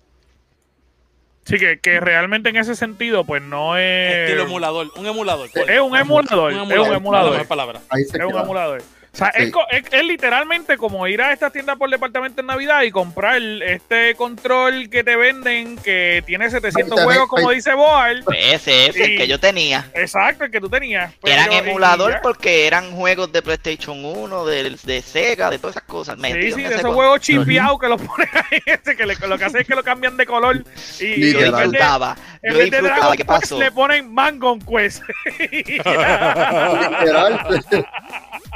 Sí, 1.47 1.59
que, 1.59 1.79
que 1.79 2.01
realmente 2.01 2.49
en 2.49 2.57
ese 2.57 2.75
sentido, 2.75 3.25
pues 3.25 3.43
no 3.43 3.77
es. 3.77 4.29
Estilo 4.29 4.45
emulador, 4.45 4.91
un 4.97 5.07
emulador. 5.07 5.49
Es 5.55 5.81
un 5.81 5.95
emulador, 5.97 6.53
es 6.53 6.59
un 6.59 6.95
emulador. 6.95 7.47
palabra. 7.47 7.81
Ahí 7.91 8.05
se 8.05 8.17
Es 8.19 8.25
un 8.25 8.37
emulador. 8.39 8.83
O 9.15 9.17
sea, 9.17 9.33
Sí. 9.37 9.45
es, 9.45 9.53
es- 9.71 9.93
es 9.93 10.05
literalmente 10.05 10.77
como 10.77 11.07
ir 11.07 11.23
a 11.23 11.33
esta 11.33 11.51
tienda 11.51 11.77
por 11.77 11.89
departamento 11.89 12.41
en 12.41 12.49
Navidad 12.49 12.83
y 12.83 12.91
comprar 12.91 13.41
este 13.41 14.17
control 14.17 14.91
que 14.91 15.05
te 15.05 15.15
venden 15.15 15.77
que 15.79 16.23
tiene 16.27 16.51
700 16.51 16.99
Ahí 16.99 17.05
juegos, 17.05 17.29
como 17.29 17.51
dice 17.51 17.75
Boal. 17.75 18.23
pues 18.25 18.39
ese 18.55 18.87
es 18.89 18.97
el 18.97 19.17
que 19.17 19.29
yo 19.29 19.39
tenía. 19.39 19.89
Exacto, 19.95 20.45
el 20.45 20.51
que 20.51 20.61
tú 20.61 20.69
tenías. 20.69 21.15
Que 21.23 21.33
eran 21.33 21.53
emulador 21.53 22.19
porque 22.23 22.67
eran 22.67 22.91
juegos 22.91 23.31
de 23.33 23.41
PlayStation 23.41 24.05
1, 24.05 24.45
de, 24.47 24.77
de 24.83 25.03
Sega, 25.03 25.49
de 25.49 25.59
todas 25.59 25.77
esas 25.77 25.89
cosas. 25.89 26.17
Sí, 26.21 26.33
sí, 26.53 26.63
de 26.63 26.67
ese 26.67 26.75
esos 26.77 26.93
juegos 26.93 27.21
chimpeados 27.21 27.79
que 27.79 27.89
los 27.89 28.03
ponen 28.03 28.29
ahí, 28.35 28.59
ese, 28.67 28.97
que 28.97 29.07
le- 29.07 29.15
lo 29.29 29.39
que 29.39 29.45
hace 29.45 29.61
es 29.61 29.67
que 29.67 29.77
lo 29.77 29.85
cambian 29.85 30.17
de 30.17 30.27
color. 30.27 30.65
Y, 30.99 31.05
y 31.05 31.33
Yo 31.33 31.39
de, 31.39 31.45
disfrutaba. 31.53 32.17
en 32.43 32.53
Yo 32.53 32.59
de 32.59 32.65
disfrutaba. 32.65 33.17
¿Qué 33.17 33.25
pasó? 33.25 33.61
le 33.61 33.71
ponen 33.71 34.13
Mangon 34.13 34.59
Quest. 34.61 35.05
Literal. 35.39 37.65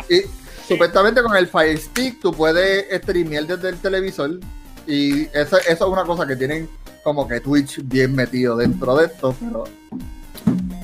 y 0.09 0.23
supuestamente 0.69 1.23
con 1.23 1.37
el 1.37 1.49
Fire 1.49 1.79
Stick 1.79 2.21
tú 2.21 2.33
puedes 2.33 2.87
streamear 3.03 3.47
desde 3.47 3.71
el 3.71 3.79
televisor. 3.79 4.39
Y 4.87 5.25
eso, 5.37 5.59
eso 5.59 5.69
es 5.69 5.81
una 5.81 6.05
cosa 6.05 6.27
que 6.27 6.37
tienen 6.37 6.69
como 7.03 7.27
que 7.27 7.41
Twitch 7.41 7.81
bien 7.85 8.15
metido 8.15 8.57
dentro 8.57 8.97
de 8.97 9.07
esto, 9.07 9.35
pero 9.41 9.65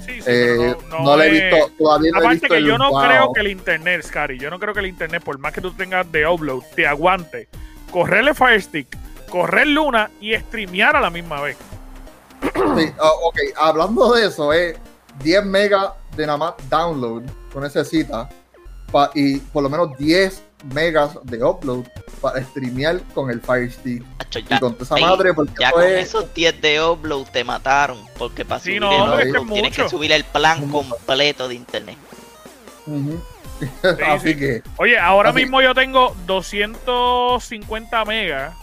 Sí, 0.04 0.20
sí, 0.20 0.24
eh, 0.26 0.76
pero 0.90 1.02
no, 1.02 1.16
le 1.16 1.26
he 1.26 1.30
visto, 1.30 1.70
todavía 1.78 2.10
no 2.12 2.18
he 2.18 2.20
Aparte 2.20 2.34
visto 2.34 2.48
que 2.48 2.56
el 2.58 2.66
yo 2.66 2.78
no 2.78 2.90
wow. 2.90 3.02
creo 3.02 3.32
que 3.32 3.40
el 3.40 3.46
internet, 3.48 4.02
Scary, 4.02 4.38
yo 4.38 4.50
no 4.50 4.58
creo 4.58 4.74
que 4.74 4.80
el 4.80 4.86
internet, 4.86 5.22
por 5.24 5.38
más 5.38 5.52
que 5.52 5.62
tú 5.62 5.72
tengas 5.72 6.10
de 6.12 6.26
upload, 6.26 6.62
te 6.74 6.86
aguante 6.86 7.48
correrle 7.90 8.34
Fire 8.34 8.60
Stick, 8.60 8.88
correr 9.30 9.66
Luna 9.66 10.10
y 10.20 10.34
streamear 10.34 10.96
a 10.96 11.00
la 11.00 11.10
misma 11.10 11.40
vez. 11.40 11.56
Sí, 12.42 12.92
ok, 12.98 13.38
hablando 13.56 14.12
de 14.12 14.26
eso, 14.26 14.52
es 14.52 14.76
10 15.22 15.46
megas 15.46 15.92
de 16.16 16.26
nada 16.26 16.38
más 16.38 16.54
download 16.68 17.22
tú 17.52 17.60
necesitas 17.60 18.28
y 19.14 19.38
por 19.38 19.62
lo 19.62 19.68
menos 19.70 19.96
10 19.98 20.42
megas 20.72 21.18
de 21.24 21.42
upload 21.44 21.84
para 22.20 22.42
streamear 22.42 23.00
con 23.14 23.30
el 23.30 23.40
Fire 23.40 23.70
Stick 23.70 24.02
y 24.34 24.58
con 24.58 24.76
esa 24.80 24.96
madre 24.96 25.34
porque 25.34 25.52
ya 25.60 25.70
con 25.72 25.82
es 25.82 26.08
esos 26.08 26.32
10 26.32 26.60
de 26.62 26.82
upload 26.82 27.26
te 27.26 27.44
mataron. 27.44 27.98
Porque 28.16 28.44
para 28.44 28.60
Sí, 28.60 28.70
subir 28.78 28.80
no, 28.80 28.92
el 28.92 29.10
porque 29.10 29.22
es 29.22 29.28
upload 29.30 29.46
que 29.46 29.52
tienes 29.52 29.70
mucho. 29.72 29.82
que 29.84 29.88
subir 29.90 30.12
el 30.12 30.24
plan 30.24 30.70
completo 30.70 31.48
de 31.48 31.54
internet. 31.56 31.98
Así 34.06 34.32
sí. 34.32 34.38
que 34.38 34.62
Oye, 34.76 34.98
ahora 34.98 35.30
Así- 35.30 35.40
mismo 35.42 35.60
yo 35.62 35.74
tengo 35.74 36.14
250 36.26 38.04
megas 38.04 38.54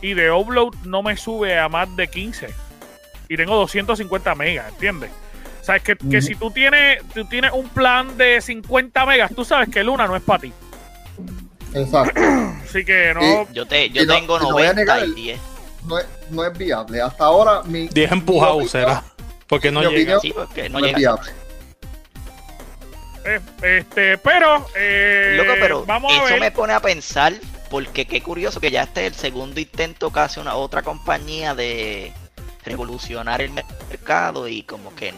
y 0.00 0.14
de 0.14 0.30
upload 0.30 0.74
no 0.84 1.02
me 1.02 1.16
sube 1.16 1.58
a 1.58 1.68
más 1.68 1.94
de 1.96 2.08
15. 2.08 2.48
Y 3.28 3.36
tengo 3.36 3.54
250 3.56 4.34
megas, 4.34 4.68
¿entiendes? 4.68 5.10
O 5.64 5.66
sea, 5.66 5.76
es 5.76 5.82
que, 5.82 6.20
si 6.20 6.34
tú 6.34 6.50
tienes, 6.50 7.02
tú 7.14 7.24
tienes 7.24 7.50
un 7.52 7.66
plan 7.70 8.18
de 8.18 8.38
50 8.42 9.06
megas, 9.06 9.32
tú 9.34 9.46
sabes 9.46 9.70
que 9.70 9.82
Luna 9.82 10.06
no 10.06 10.14
es 10.14 10.20
para 10.22 10.40
ti. 10.42 10.52
exacto 11.72 12.20
Así 12.64 12.84
que 12.84 13.14
no, 13.14 13.50
Yo, 13.50 13.64
te, 13.66 13.88
yo 13.88 14.04
no- 14.04 14.14
tengo 14.14 14.36
y 14.36 14.40
no 14.42 14.52
voy 14.52 14.62
a 14.64 14.74
90 14.74 14.74
negar 14.74 14.98
y 15.00 15.02
el- 15.04 15.14
10. 15.14 15.40
no 15.86 15.98
es, 15.98 16.06
no 16.30 16.44
es 16.44 16.58
viable 16.58 17.00
hasta 17.00 17.24
ahora 17.24 17.62
mi 17.62 17.88
10 17.88 18.10
mi 18.10 18.18
empujados 18.18 18.70
será. 18.70 19.02
Porque 19.46 19.70
no 19.72 19.80
llega. 19.80 19.90
opinión- 20.18 20.20
Sí, 20.20 20.32
porque 20.34 20.68
no 20.68 20.80
no 20.80 20.86
es 20.86 20.94
viable 20.94 21.30
eh, 23.24 23.40
este, 23.62 24.18
pero, 24.18 24.66
eh, 24.76 25.34
Loco, 25.38 25.52
pero 25.58 25.86
vamos 25.86 26.12
a 26.12 26.16
eso 26.16 26.24
ver. 26.26 26.40
me 26.40 26.50
pone 26.50 26.74
a 26.74 26.80
pensar, 26.80 27.32
porque 27.70 28.04
qué 28.06 28.20
curioso 28.22 28.60
que 28.60 28.70
ya 28.70 28.82
este 28.82 29.06
es 29.06 29.14
el 29.14 29.18
segundo 29.18 29.58
intento 29.60 30.12
que 30.12 30.20
hace 30.20 30.40
una 30.40 30.56
otra 30.56 30.82
compañía 30.82 31.54
de 31.54 32.12
revolucionar 32.66 33.40
el 33.40 33.50
mercado 33.50 34.46
y 34.46 34.62
como 34.64 34.94
que 34.94 35.14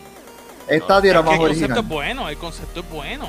esta 0.68 1.00
No, 1.00 1.06
era 1.06 1.20
Es 1.20 1.24
que 1.24 1.30
más 1.30 1.34
el 1.34 1.38
concepto 1.40 1.44
original 1.44 1.78
es 1.78 1.88
bueno, 1.88 2.28
el 2.28 2.36
concepto 2.38 2.80
es 2.80 2.90
bueno. 2.90 3.28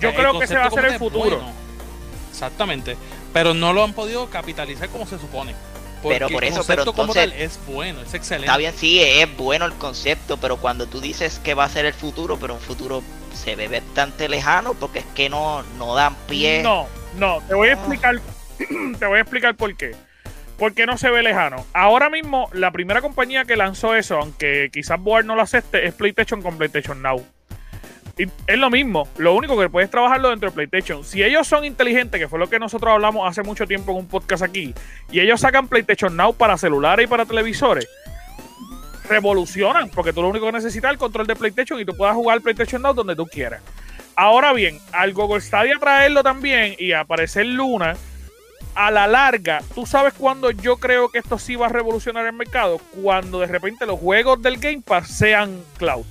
Yo 0.00 0.08
El 0.10 0.14
creo 0.14 0.38
que 0.38 0.44
ese 0.44 0.56
va 0.56 0.66
a 0.66 0.70
ser 0.70 0.84
el 0.86 0.98
futuro. 0.98 1.36
bueno. 1.38 1.52
Exactamente. 2.30 2.96
Pero 3.32 3.54
no 3.54 3.72
lo 3.72 3.84
han 3.84 3.92
podido 3.92 4.28
capitalizar 4.30 4.88
como 4.88 5.06
se 5.06 5.18
supone. 5.18 5.54
Porque 6.02 6.14
Pero 6.20 6.28
por 6.28 6.44
eso, 6.44 6.60
el 6.60 6.66
pero 6.66 6.82
entonces- 6.84 7.14
tal 7.14 7.32
es 7.32 7.58
bueno, 7.66 8.00
es 8.02 8.14
excelente. 8.14 8.46
está 8.46 8.56
bien, 8.56 8.72
sí, 8.76 9.00
es 9.02 9.36
bueno 9.36 9.64
el 9.66 9.72
concepto, 9.74 10.36
pero 10.36 10.56
cuando 10.58 10.86
tú 10.86 11.00
dices 11.00 11.40
que 11.42 11.54
va 11.54 11.64
a 11.64 11.68
ser 11.68 11.86
el 11.86 11.92
futuro, 11.94 12.38
pero 12.38 12.54
un 12.54 12.60
futuro 12.60 13.02
se 13.34 13.56
ve 13.56 13.66
bastante 13.66 14.28
lejano 14.28 14.74
porque 14.74 15.00
es 15.00 15.04
que 15.16 15.28
no, 15.28 15.64
no 15.76 15.96
dan 15.96 16.14
pie. 16.28 16.62
No, 16.62 16.86
no, 17.16 17.40
te 17.48 17.54
voy 17.54 17.68
a 17.68 17.72
Ah. 17.72 17.74
explicar, 17.74 18.20
te 18.98 19.06
voy 19.06 19.18
a 19.18 19.22
explicar 19.22 19.56
por 19.56 19.76
qué. 19.76 19.96
¿Por 20.58 20.74
qué 20.74 20.86
no 20.86 20.98
se 20.98 21.08
ve 21.08 21.22
lejano? 21.22 21.64
Ahora 21.72 22.10
mismo, 22.10 22.50
la 22.52 22.72
primera 22.72 23.00
compañía 23.00 23.44
que 23.44 23.56
lanzó 23.56 23.94
eso, 23.94 24.16
aunque 24.16 24.70
quizás 24.72 25.00
Board 25.00 25.24
no 25.24 25.36
lo 25.36 25.42
acepte, 25.42 25.86
es 25.86 25.94
PlayStation 25.94 26.42
con 26.42 26.58
PlayStation 26.58 27.00
Now. 27.00 27.24
Y 28.18 28.24
es 28.24 28.58
lo 28.58 28.68
mismo, 28.68 29.08
lo 29.18 29.34
único 29.34 29.56
que 29.56 29.68
puedes 29.68 29.88
trabajarlo 29.88 30.30
dentro 30.30 30.50
de 30.50 30.54
PlayStation. 30.56 31.04
Si 31.04 31.22
ellos 31.22 31.46
son 31.46 31.64
inteligentes, 31.64 32.20
que 32.20 32.26
fue 32.26 32.40
lo 32.40 32.50
que 32.50 32.58
nosotros 32.58 32.92
hablamos 32.92 33.28
hace 33.28 33.44
mucho 33.44 33.68
tiempo 33.68 33.92
en 33.92 33.98
un 33.98 34.08
podcast 34.08 34.42
aquí, 34.42 34.74
y 35.12 35.20
ellos 35.20 35.40
sacan 35.40 35.68
PlayStation 35.68 36.16
Now 36.16 36.34
para 36.34 36.58
celulares 36.58 37.04
y 37.04 37.08
para 37.08 37.24
televisores, 37.24 37.88
revolucionan, 39.08 39.88
porque 39.90 40.12
tú 40.12 40.22
lo 40.22 40.28
único 40.28 40.46
que 40.46 40.52
necesitas 40.52 40.90
es 40.90 40.94
el 40.94 40.98
control 40.98 41.28
de 41.28 41.36
PlayStation 41.36 41.78
y 41.78 41.84
tú 41.84 41.96
puedas 41.96 42.16
jugar 42.16 42.40
PlayStation 42.40 42.82
Now 42.82 42.94
donde 42.94 43.14
tú 43.14 43.26
quieras. 43.26 43.62
Ahora 44.16 44.52
bien, 44.52 44.80
al 44.90 45.12
Google 45.12 45.40
Stadia 45.40 45.76
traerlo 45.78 46.24
también 46.24 46.74
y 46.80 46.90
aparecer 46.90 47.46
Luna, 47.46 47.96
a 48.78 48.92
la 48.92 49.08
larga, 49.08 49.60
¿tú 49.74 49.86
sabes 49.86 50.14
cuándo 50.14 50.52
yo 50.52 50.76
creo 50.76 51.08
que 51.08 51.18
esto 51.18 51.36
sí 51.36 51.56
va 51.56 51.66
a 51.66 51.68
revolucionar 51.68 52.24
el 52.26 52.32
mercado? 52.32 52.78
Cuando 53.02 53.40
de 53.40 53.46
repente 53.46 53.86
los 53.86 53.98
juegos 53.98 54.40
del 54.40 54.58
Game 54.58 54.82
Pass 54.82 55.08
sean 55.08 55.64
cloud. 55.78 56.06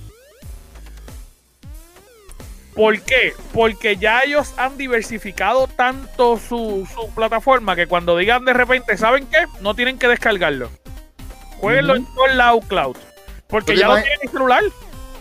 ¿Por 2.74 3.00
qué? 3.00 3.32
Porque 3.54 3.96
ya 3.96 4.20
ellos 4.20 4.52
han 4.58 4.76
diversificado 4.76 5.66
tanto 5.66 6.36
su, 6.36 6.86
su 6.94 7.10
plataforma 7.14 7.74
que 7.74 7.86
cuando 7.86 8.18
digan 8.18 8.44
de 8.44 8.52
repente, 8.52 8.98
¿saben 8.98 9.26
qué? 9.26 9.46
No 9.62 9.74
tienen 9.74 9.98
que 9.98 10.06
descargarlo. 10.06 10.70
Jueguenlo 11.56 11.96
en 11.96 12.04
todo 12.04 12.26
el 12.26 12.36
lado 12.36 12.60
cloud. 12.60 12.98
Porque 13.48 13.72
te 13.72 13.78
ya 13.78 13.88
lo 13.88 13.94
tienen 13.94 14.18
en 14.20 14.30
celular. 14.30 14.62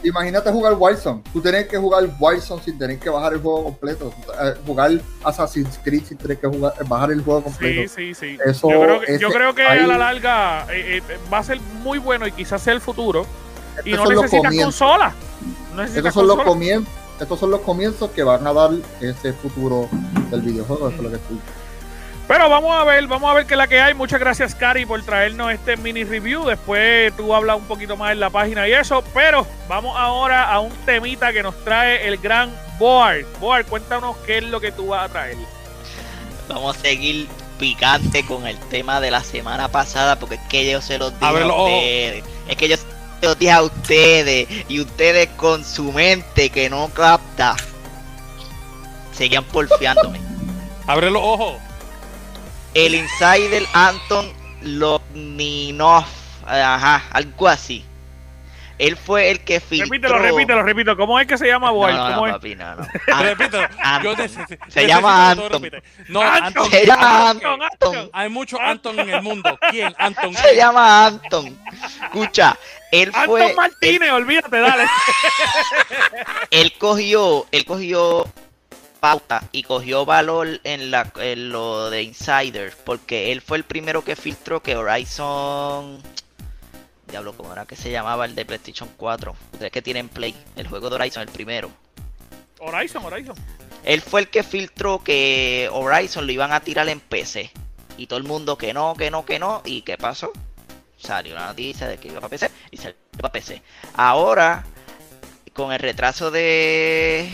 Imagínate 0.04 0.52
jugar 0.52 0.76
Wildsong. 0.78 1.24
Tú 1.34 1.42
tienes 1.42 1.68
que 1.68 1.78
jugar 1.78 2.08
Wildsong 2.20 2.62
sin 2.64 2.78
tener 2.78 3.00
que 3.00 3.10
bajar 3.10 3.34
el 3.34 3.42
juego 3.42 3.64
completo. 3.66 4.14
Eh, 4.42 4.54
jugar 4.66 4.92
Assassin's 5.24 5.80
Creed 5.84 6.04
sin 6.04 6.18
tener 6.18 6.38
que 6.38 6.48
jugar, 6.48 6.74
bajar 6.88 7.12
el 7.12 7.24
juego 7.24 7.44
completo. 7.44 7.82
Sí, 7.96 8.14
sí, 8.14 8.36
sí. 8.36 8.38
Eso, 8.46 8.70
yo 8.70 8.82
creo 8.82 9.02
que, 9.02 9.20
yo 9.20 9.30
creo 9.32 9.56
que 9.56 9.64
ahí- 9.64 9.80
a 9.80 9.88
la 9.88 9.98
larga 9.98 10.66
eh, 10.74 11.02
eh, 11.08 11.18
va 11.32 11.40
a 11.40 11.44
ser 11.44 11.60
muy 11.84 11.98
bueno 11.98 12.28
y 12.28 12.32
quizás 12.32 12.62
sea 12.62 12.74
el 12.74 12.82
futuro. 12.82 13.26
Y 13.86 13.92
no 13.92 14.06
necesitas 14.06 14.56
consola. 14.56 15.14
No 15.76 15.82
necesitas 15.84 16.14
son, 16.14 16.28
los 16.28 16.40
comienzos, 16.42 16.94
estos 17.20 17.40
son 17.40 17.52
los 17.52 17.62
comienzos 17.62 18.10
que 18.12 18.24
van 18.24 18.46
a 18.48 18.54
dar 18.54 18.72
ese 19.02 19.34
futuro 19.34 19.88
del 20.32 20.42
videojuego. 20.42 20.88
Eso 20.90 20.98
es 20.98 21.04
lo 21.04 21.10
que 21.10 21.16
estoy. 21.18 21.40
Pero 22.28 22.50
vamos 22.50 22.76
a 22.76 22.84
ver, 22.84 23.08
vamos 23.08 23.32
a 23.32 23.34
ver 23.34 23.46
qué 23.46 23.54
es 23.54 23.58
la 23.58 23.68
que 23.68 23.80
hay. 23.80 23.94
Muchas 23.94 24.20
gracias, 24.20 24.54
Cari, 24.54 24.86
por 24.86 25.02
traernos 25.04 25.50
este 25.52 25.78
mini 25.78 26.04
review. 26.04 26.46
Después 26.46 27.16
tú 27.16 27.34
hablas 27.34 27.56
un 27.56 27.66
poquito 27.66 27.96
más 27.96 28.12
en 28.12 28.20
la 28.20 28.30
página 28.30 28.68
y 28.68 28.74
eso. 28.74 29.02
Pero 29.14 29.48
vamos 29.70 29.96
ahora 29.98 30.52
a 30.52 30.60
un 30.60 30.72
temita 30.86 31.32
que 31.32 31.42
nos 31.42 31.56
trae 31.64 32.06
el 32.06 32.18
gran 32.18 32.54
Board. 32.78 33.26
Board, 33.40 33.66
cuéntanos 33.68 34.18
qué 34.26 34.40
es 34.40 34.44
lo 34.44 34.60
que 34.60 34.74
tú 34.74 34.88
vas 34.88 35.10
a 35.10 35.12
traer. 35.12 35.38
Vamos 36.50 36.76
a 36.76 36.80
seguir 36.82 37.30
picante 37.58 38.26
con 38.26 38.46
el 38.46 38.58
tema 38.70 39.00
de 39.00 39.10
la 39.10 39.24
semana 39.24 39.70
pasada 39.70 40.20
porque 40.20 40.36
es 40.36 40.42
que 40.50 40.70
yo 40.70 40.82
se 40.82 40.98
los 40.98 41.18
dije 41.18 41.26
a 41.26 41.48
ustedes. 41.48 42.24
Es 42.50 42.58
que 42.58 42.68
yo 42.68 42.76
se 42.76 42.86
los 43.22 43.40
dije 43.40 43.52
a 43.52 43.64
ustedes 43.64 44.48
y 44.68 44.82
ustedes 44.82 45.30
con 45.38 45.64
su 45.64 45.94
mente 45.94 46.50
que 46.50 46.70
no 46.70 46.90
capta 46.90 47.56
seguían 49.14 49.46
porfiándome. 49.46 50.20
Abre 50.86 51.10
los 51.10 51.24
ojos. 51.24 51.67
El 52.78 52.94
insider 52.94 53.64
Anton 53.74 54.32
Logninov, 54.62 56.06
ajá, 56.46 57.04
algo 57.12 57.48
así. 57.48 57.84
Él 58.78 58.96
fue 58.96 59.32
el 59.32 59.40
que 59.44 59.60
filtró. 59.60 59.88
Repítelo, 59.90 60.20
repítelo, 60.20 60.62
repítelo. 60.64 60.98
¿Cómo 60.98 61.20
es 61.20 61.26
que 61.26 61.36
se 61.40 61.48
llama 61.48 61.72
No, 61.72 61.88
no, 61.88 62.10
no, 62.10 62.14
¿Cómo 62.14 62.28
es? 62.28 62.34
papi, 62.34 62.54
no, 62.54 62.76
no. 62.76 62.84
An- 63.12 63.24
Repito. 63.24 63.60
Yo 63.60 63.68
Anton. 63.82 64.16
necesito- 64.18 64.66
Se 64.68 64.86
llama 64.86 65.32
Anton. 65.32 65.72
No, 66.10 66.22
Anton. 66.22 66.44
Anton. 66.44 66.70
Se 66.70 66.86
llama 66.86 67.30
Anton, 67.32 67.62
Anton. 67.64 67.96
Anton. 67.96 68.10
Hay 68.14 68.30
muchos 68.30 68.60
Anton 68.60 69.00
en 69.00 69.10
el 69.10 69.22
mundo. 69.24 69.58
¿Quién? 69.72 69.96
Anton. 69.98 70.36
Se 70.36 70.56
llama 70.56 71.08
Anton. 71.08 71.60
Escucha, 72.04 72.56
él 72.92 73.12
fue. 73.26 73.42
Anton 73.42 73.56
Martínez, 73.56 74.12
olvídate, 74.12 74.60
dale. 74.60 74.86
él 76.52 76.72
cogió, 76.78 77.48
él 77.52 77.66
cogió 77.66 78.26
pauta 78.98 79.44
y 79.52 79.64
cogió 79.64 80.06
valor 80.06 80.60
en, 80.64 80.92
la, 80.92 81.12
en 81.18 81.50
lo 81.50 81.90
de 81.90 82.04
Insider, 82.04 82.74
porque 82.84 83.32
él 83.32 83.42
fue 83.42 83.58
el 83.58 83.64
primero 83.64 84.04
que 84.04 84.16
filtró 84.16 84.62
que 84.62 84.76
Horizon... 84.76 86.02
Diablo, 87.08 87.34
¿cómo 87.38 87.54
era 87.54 87.66
que 87.66 87.78
se 87.78 87.90
llamaba 87.90 88.26
el 88.26 88.36
de 88.36 88.46
PlayStation 88.46 88.90
4? 88.98 89.34
Ustedes 89.54 89.72
que 89.72 89.82
tienen 89.82 90.10
Play, 90.10 90.36
el 90.58 90.68
juego 90.68 90.90
de 90.90 90.96
Horizon, 90.96 91.24
el 91.24 91.30
primero. 91.30 91.72
Horizon, 92.60 93.06
Horizon. 93.06 93.36
Él 93.84 94.02
fue 94.02 94.22
el 94.22 94.30
que 94.30 94.44
filtró 94.44 95.02
que 95.04 95.70
Horizon 95.72 96.26
lo 96.26 96.32
iban 96.34 96.52
a 96.52 96.60
tirar 96.60 96.90
en 96.90 97.00
PC. 97.00 97.52
Y 97.98 98.08
todo 98.08 98.20
el 98.20 98.26
mundo 98.26 98.58
que 98.58 98.74
no, 98.74 98.94
que 98.96 99.10
no, 99.10 99.26
que 99.26 99.40
no. 99.40 99.62
¿Y 99.64 99.84
qué 99.84 99.98
pasó? 99.98 100.34
Salió 100.98 101.36
la 101.36 101.48
noticia 101.48 101.88
de 101.88 101.98
que 101.98 102.10
iba 102.10 102.20
para 102.20 102.30
PC 102.30 102.52
y 102.72 102.78
salió 102.78 102.98
para 103.18 103.32
PC. 103.32 103.62
Ahora, 103.94 104.66
con 105.54 105.72
el 105.72 105.80
retraso 105.80 106.30
de, 106.30 107.30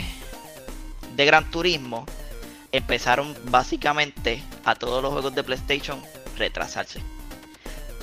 de 1.15 1.25
Gran 1.25 1.49
Turismo, 1.51 2.05
empezaron 2.71 3.35
básicamente 3.45 4.43
a 4.65 4.75
todos 4.75 5.01
los 5.01 5.13
juegos 5.13 5.35
de 5.35 5.43
PlayStation 5.43 6.01
retrasarse. 6.37 7.01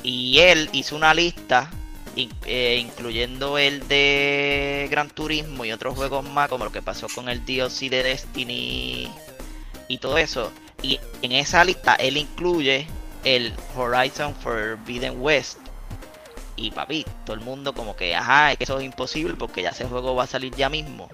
Y 0.03 0.39
él 0.39 0.71
hizo 0.73 0.97
una 0.97 1.13
lista, 1.13 1.71
eh, 2.17 2.79
incluyendo 2.81 3.59
el 3.59 3.87
de 3.89 4.89
Gran 4.91 5.11
Turismo 5.11 5.65
y 5.65 5.73
otros 5.73 5.95
juegos 5.95 6.29
más, 6.29 6.49
como 6.49 6.65
lo 6.65 6.73
que 6.73 6.83
pasó 6.83 7.09
con 7.15 7.29
el 7.29 7.45
DLC 7.45 7.91
de 7.91 8.03
Destiny 8.03 9.11
y 9.89 9.99
todo 9.99 10.17
eso. 10.17 10.53
Y 10.83 10.99
en 11.23 11.33
esa 11.33 11.65
lista 11.65 11.95
él 11.97 12.17
incluye 12.17 12.87
el 13.25 13.53
Horizon 13.77 14.35
Forbidden 14.35 15.21
West. 15.21 15.59
Y 16.57 16.71
papi, 16.71 17.05
todo 17.25 17.35
el 17.35 17.43
mundo 17.43 17.75
como 17.75 17.97
que, 17.97 18.15
ajá, 18.15 18.53
es 18.53 18.59
que 18.59 18.65
eso 18.65 18.79
es 18.79 18.85
imposible 18.85 19.35
porque 19.35 19.63
ya 19.63 19.71
ese 19.71 19.87
juego 19.87 20.15
va 20.15 20.25
a 20.25 20.27
salir 20.27 20.55
ya 20.55 20.69
mismo. 20.69 21.09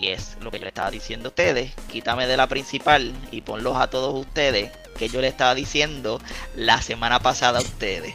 Y 0.00 0.08
es 0.08 0.36
lo 0.40 0.50
que 0.50 0.58
yo 0.58 0.62
le 0.64 0.68
estaba 0.70 0.90
diciendo 0.90 1.28
a 1.28 1.30
ustedes. 1.30 1.72
Quítame 1.90 2.26
de 2.26 2.36
la 2.36 2.46
principal 2.46 3.12
y 3.30 3.42
ponlos 3.42 3.76
a 3.76 3.90
todos 3.90 4.14
ustedes. 4.18 4.70
Que 4.98 5.08
yo 5.08 5.20
le 5.20 5.28
estaba 5.28 5.54
diciendo 5.54 6.20
la 6.56 6.80
semana 6.80 7.20
pasada 7.20 7.58
a 7.58 7.62
ustedes. 7.62 8.14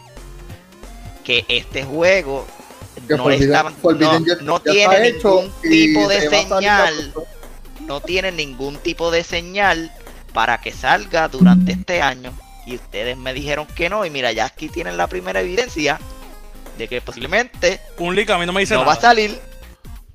Que 1.24 1.45
este 1.48 1.84
juego 1.84 2.48
Que 3.08 3.15
no, 3.17 3.26
Forbidden- 3.26 3.41
está- 3.43 3.63
no, 3.63 3.71
Forbidden 3.71 4.26
ya- 4.26 4.36
no 4.41 4.63
ya 4.63 4.71
tiene 4.71 5.12
ningún 5.12 5.52
tipo 5.62 6.08
de 6.08 6.30
señal. 6.30 7.13
No 7.82 8.00
tiene 8.02 8.32
ningún 8.32 8.78
tipo 8.78 9.12
de 9.12 9.24
señal 9.24 9.91
para 10.34 10.60
que 10.62 10.71
salga 10.71 11.28
durante 11.28 11.74
este 11.74 12.02
año. 12.02 12.34
Y 12.65 12.76
ustedes 12.76 13.15
me 13.17 13.34
dijeron 13.34 13.67
que 13.76 13.89
no. 13.89 14.06
Y 14.06 14.10
mira, 14.10 14.32
ya 14.32 14.45
aquí 14.45 14.69
tienen 14.69 14.98
la 14.98 15.08
primera 15.08 15.41
evidencia 15.41 16.00
de 16.80 16.88
que 16.88 17.00
posiblemente 17.02 17.80
Un 18.00 18.15
leak 18.15 18.30
a 18.32 18.38
mí 18.39 18.45
no 18.45 18.54
me 18.54 18.62
dice 18.62 18.74
no 18.74 18.82
nada. 18.82 18.93
va 18.93 18.98
a 18.98 19.02
salir. 19.02 19.39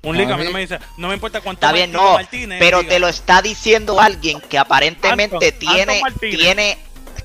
Un 0.03 0.17
leak 0.17 0.31
a 0.31 0.35
mí 0.37 0.41
A 0.41 0.45
no 0.45 0.49
mí- 0.49 0.53
me 0.55 0.59
dice. 0.61 0.79
No 0.97 1.07
me 1.09 1.13
importa 1.13 1.41
cuánto 1.41 1.59
Está 1.65 1.71
bien, 1.73 1.91
no, 1.91 2.13
Martínez 2.13 2.59
Pero 2.59 2.79
diga. 2.79 2.89
te 2.89 2.99
lo 2.99 3.07
está 3.07 3.41
diciendo 3.41 4.01
alguien 4.01 4.41
que 4.41 4.57
aparentemente 4.57 5.51
tiene, 5.51 6.01
tiene, 6.19 6.77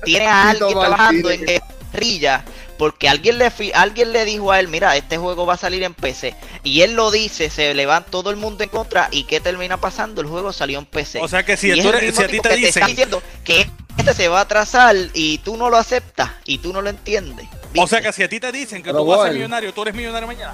tiene 0.03 0.27
a 0.27 0.49
alguien 0.49 0.69
trabajando 0.79 1.29
en 1.31 1.45
guerrilla. 1.45 2.43
Porque 2.77 3.09
alguien 3.09 3.39
le, 3.39 3.49
fi- 3.49 3.71
alguien 3.73 4.13
le 4.13 4.23
dijo 4.23 4.51
a 4.51 4.59
él, 4.59 4.67
mira, 4.67 4.95
este 4.95 5.17
juego 5.17 5.47
va 5.47 5.55
a 5.55 5.57
salir 5.57 5.81
en 5.81 5.95
PC. 5.95 6.35
Y 6.61 6.81
él 6.81 6.93
lo 6.93 7.09
dice, 7.09 7.49
se 7.49 7.73
le 7.73 7.87
va 7.87 8.01
todo 8.01 8.29
el 8.29 8.35
mundo 8.35 8.63
en 8.63 8.69
contra. 8.69 9.07
¿Y 9.11 9.23
qué 9.23 9.39
termina 9.39 9.77
pasando? 9.77 10.21
El 10.21 10.27
juego 10.27 10.53
salió 10.53 10.77
en 10.77 10.85
PC. 10.85 11.19
O 11.19 11.27
sea 11.27 11.43
que 11.43 11.57
si, 11.57 11.71
tú 11.81 11.89
eres- 11.89 12.19
a 12.19 12.27
ti 12.27 12.39
te 12.39 12.49
dicen. 12.55 12.67
está 12.67 12.85
diciendo 12.85 13.23
que 13.43 13.67
este 13.97 14.13
se 14.13 14.27
va 14.27 14.37
a 14.37 14.41
atrasar 14.41 14.95
y 15.15 15.39
tú 15.39 15.57
no 15.57 15.71
lo 15.71 15.77
aceptas 15.77 16.29
y 16.45 16.59
tú 16.59 16.71
no 16.71 16.83
lo 16.83 16.91
entiendes. 16.91 17.47
O 17.75 17.87
sea 17.87 17.99
que 18.01 18.13
si 18.13 18.21
a 18.21 18.29
ti 18.29 18.39
te 18.39 18.51
dicen 18.51 18.83
que 18.83 18.91
Pero 18.91 18.99
tú 18.99 19.05
vas 19.07 19.21
a 19.21 19.23
ser 19.23 19.33
millonario, 19.33 19.73
tú 19.73 19.81
eres 19.81 19.95
millonario 19.95 20.27
mañana. 20.27 20.53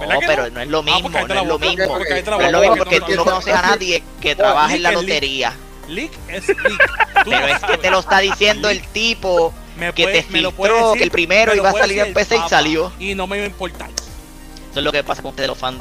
No, 0.00 0.08
¿verdad 0.08 0.20
que 0.20 0.26
pero 0.26 0.42
no? 0.44 0.50
no 0.50 0.60
es 0.60 0.68
lo 0.68 0.78
Ah, 0.78 0.82
mismo, 0.82 1.08
no 1.10 1.18
es 1.18 1.28
lo 1.46 1.58
mismo. 1.58 1.88
porque 1.88 2.22
No 2.22 2.40
es 2.40 2.52
lo 2.52 2.60
mismo 2.60 2.74
que 2.74 2.78
porque 2.78 3.00
no- 3.00 3.06
tú 3.06 3.12
no 3.12 3.16
no- 3.16 3.24
conoces 3.24 3.54
a 3.54 3.62
nadie 3.62 4.02
que 4.20 4.34
trabaje 4.36 4.76
en 4.76 4.82
la 4.82 4.92
lotería. 4.92 5.52
Leak 5.88 6.12
es 6.28 6.48
leak. 6.48 6.92
Pero 7.24 7.46
es 7.46 7.58
que 7.64 7.78
te 7.78 7.90
lo 7.90 7.98
está 8.00 8.18
diciendo 8.18 8.68
el 8.68 8.82
tipo 8.88 9.52
Me 9.76 9.92
que 9.92 10.02
puede- 10.04 10.22
te 10.22 10.22
filtró 10.24 10.92
que 10.94 11.02
el 11.04 11.10
primero 11.10 11.54
iba 11.54 11.70
a 11.70 11.72
salir 11.72 11.98
en 12.00 12.12
PC 12.14 12.36
y 12.36 12.48
salió. 12.48 12.92
Y 12.98 13.14
no 13.14 13.26
me 13.26 13.38
va 13.38 13.44
a 13.44 13.46
importar. 13.46 13.88
Eso 13.90 14.80
es 14.80 14.84
lo 14.84 14.92
que 14.92 15.02
pasa 15.02 15.22
con 15.22 15.30
ustedes 15.30 15.48
los 15.48 15.56
fans. 15.58 15.78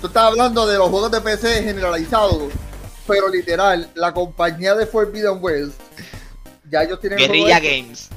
Tú 0.00 0.06
estás 0.08 0.22
hablando 0.24 0.66
de 0.66 0.76
los 0.78 0.88
juegos 0.88 1.10
de 1.10 1.20
PC 1.20 1.62
generalizados, 1.64 2.50
pero 3.06 3.28
literal, 3.28 3.90
la 3.94 4.12
compañía 4.12 4.74
de 4.74 4.86
Forbidden 4.86 5.38
West, 5.40 5.80
ya 6.70 6.82
ellos 6.82 6.98
tienen 7.00 7.18
Guerrilla. 7.18 7.60
Games. 7.60 8.08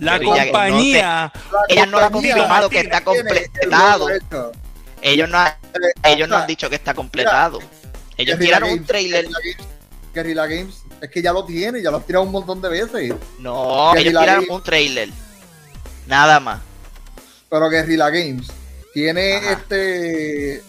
La 0.00 0.18
Guerrilla, 0.18 0.44
compañía. 0.44 1.32
Ella 1.68 1.86
no 1.86 1.98
ha 1.98 2.10
compañía 2.10 2.34
confirmado 2.34 2.70
que 2.70 2.80
está 2.80 3.04
completado. 3.04 4.06
Ellos 5.02 5.28
no, 5.28 5.38
ha- 5.38 5.58
Eh, 5.74 6.12
ellos 6.12 6.28
no 6.28 6.36
han 6.36 6.46
dicho 6.46 6.68
que 6.68 6.76
está 6.76 6.94
completado. 6.94 7.58
Ellos 8.16 8.38
Guerrilla 8.38 8.56
tiraron 8.58 8.70
un 8.70 8.84
trailer. 8.84 9.28
Guerrilla 10.12 10.46
Games, 10.46 10.82
es 11.00 11.08
que 11.10 11.22
ya 11.22 11.32
lo 11.32 11.44
tiene, 11.44 11.80
ya 11.82 11.90
lo 11.90 11.98
has 11.98 12.06
tirado 12.06 12.24
un 12.24 12.32
montón 12.32 12.60
de 12.60 12.68
veces. 12.68 13.14
No, 13.38 13.94
ellos 13.94 14.08
tiraron 14.10 14.34
Games. 14.44 14.50
un 14.50 14.62
trailer. 14.62 15.08
Nada 16.06 16.40
más. 16.40 16.60
Pero 17.48 17.68
Guerrilla 17.70 18.10
Games 18.10 18.48
tiene 18.92 19.36
Ajá. 19.36 19.52
este. 19.52 20.56
eh, 20.56 20.62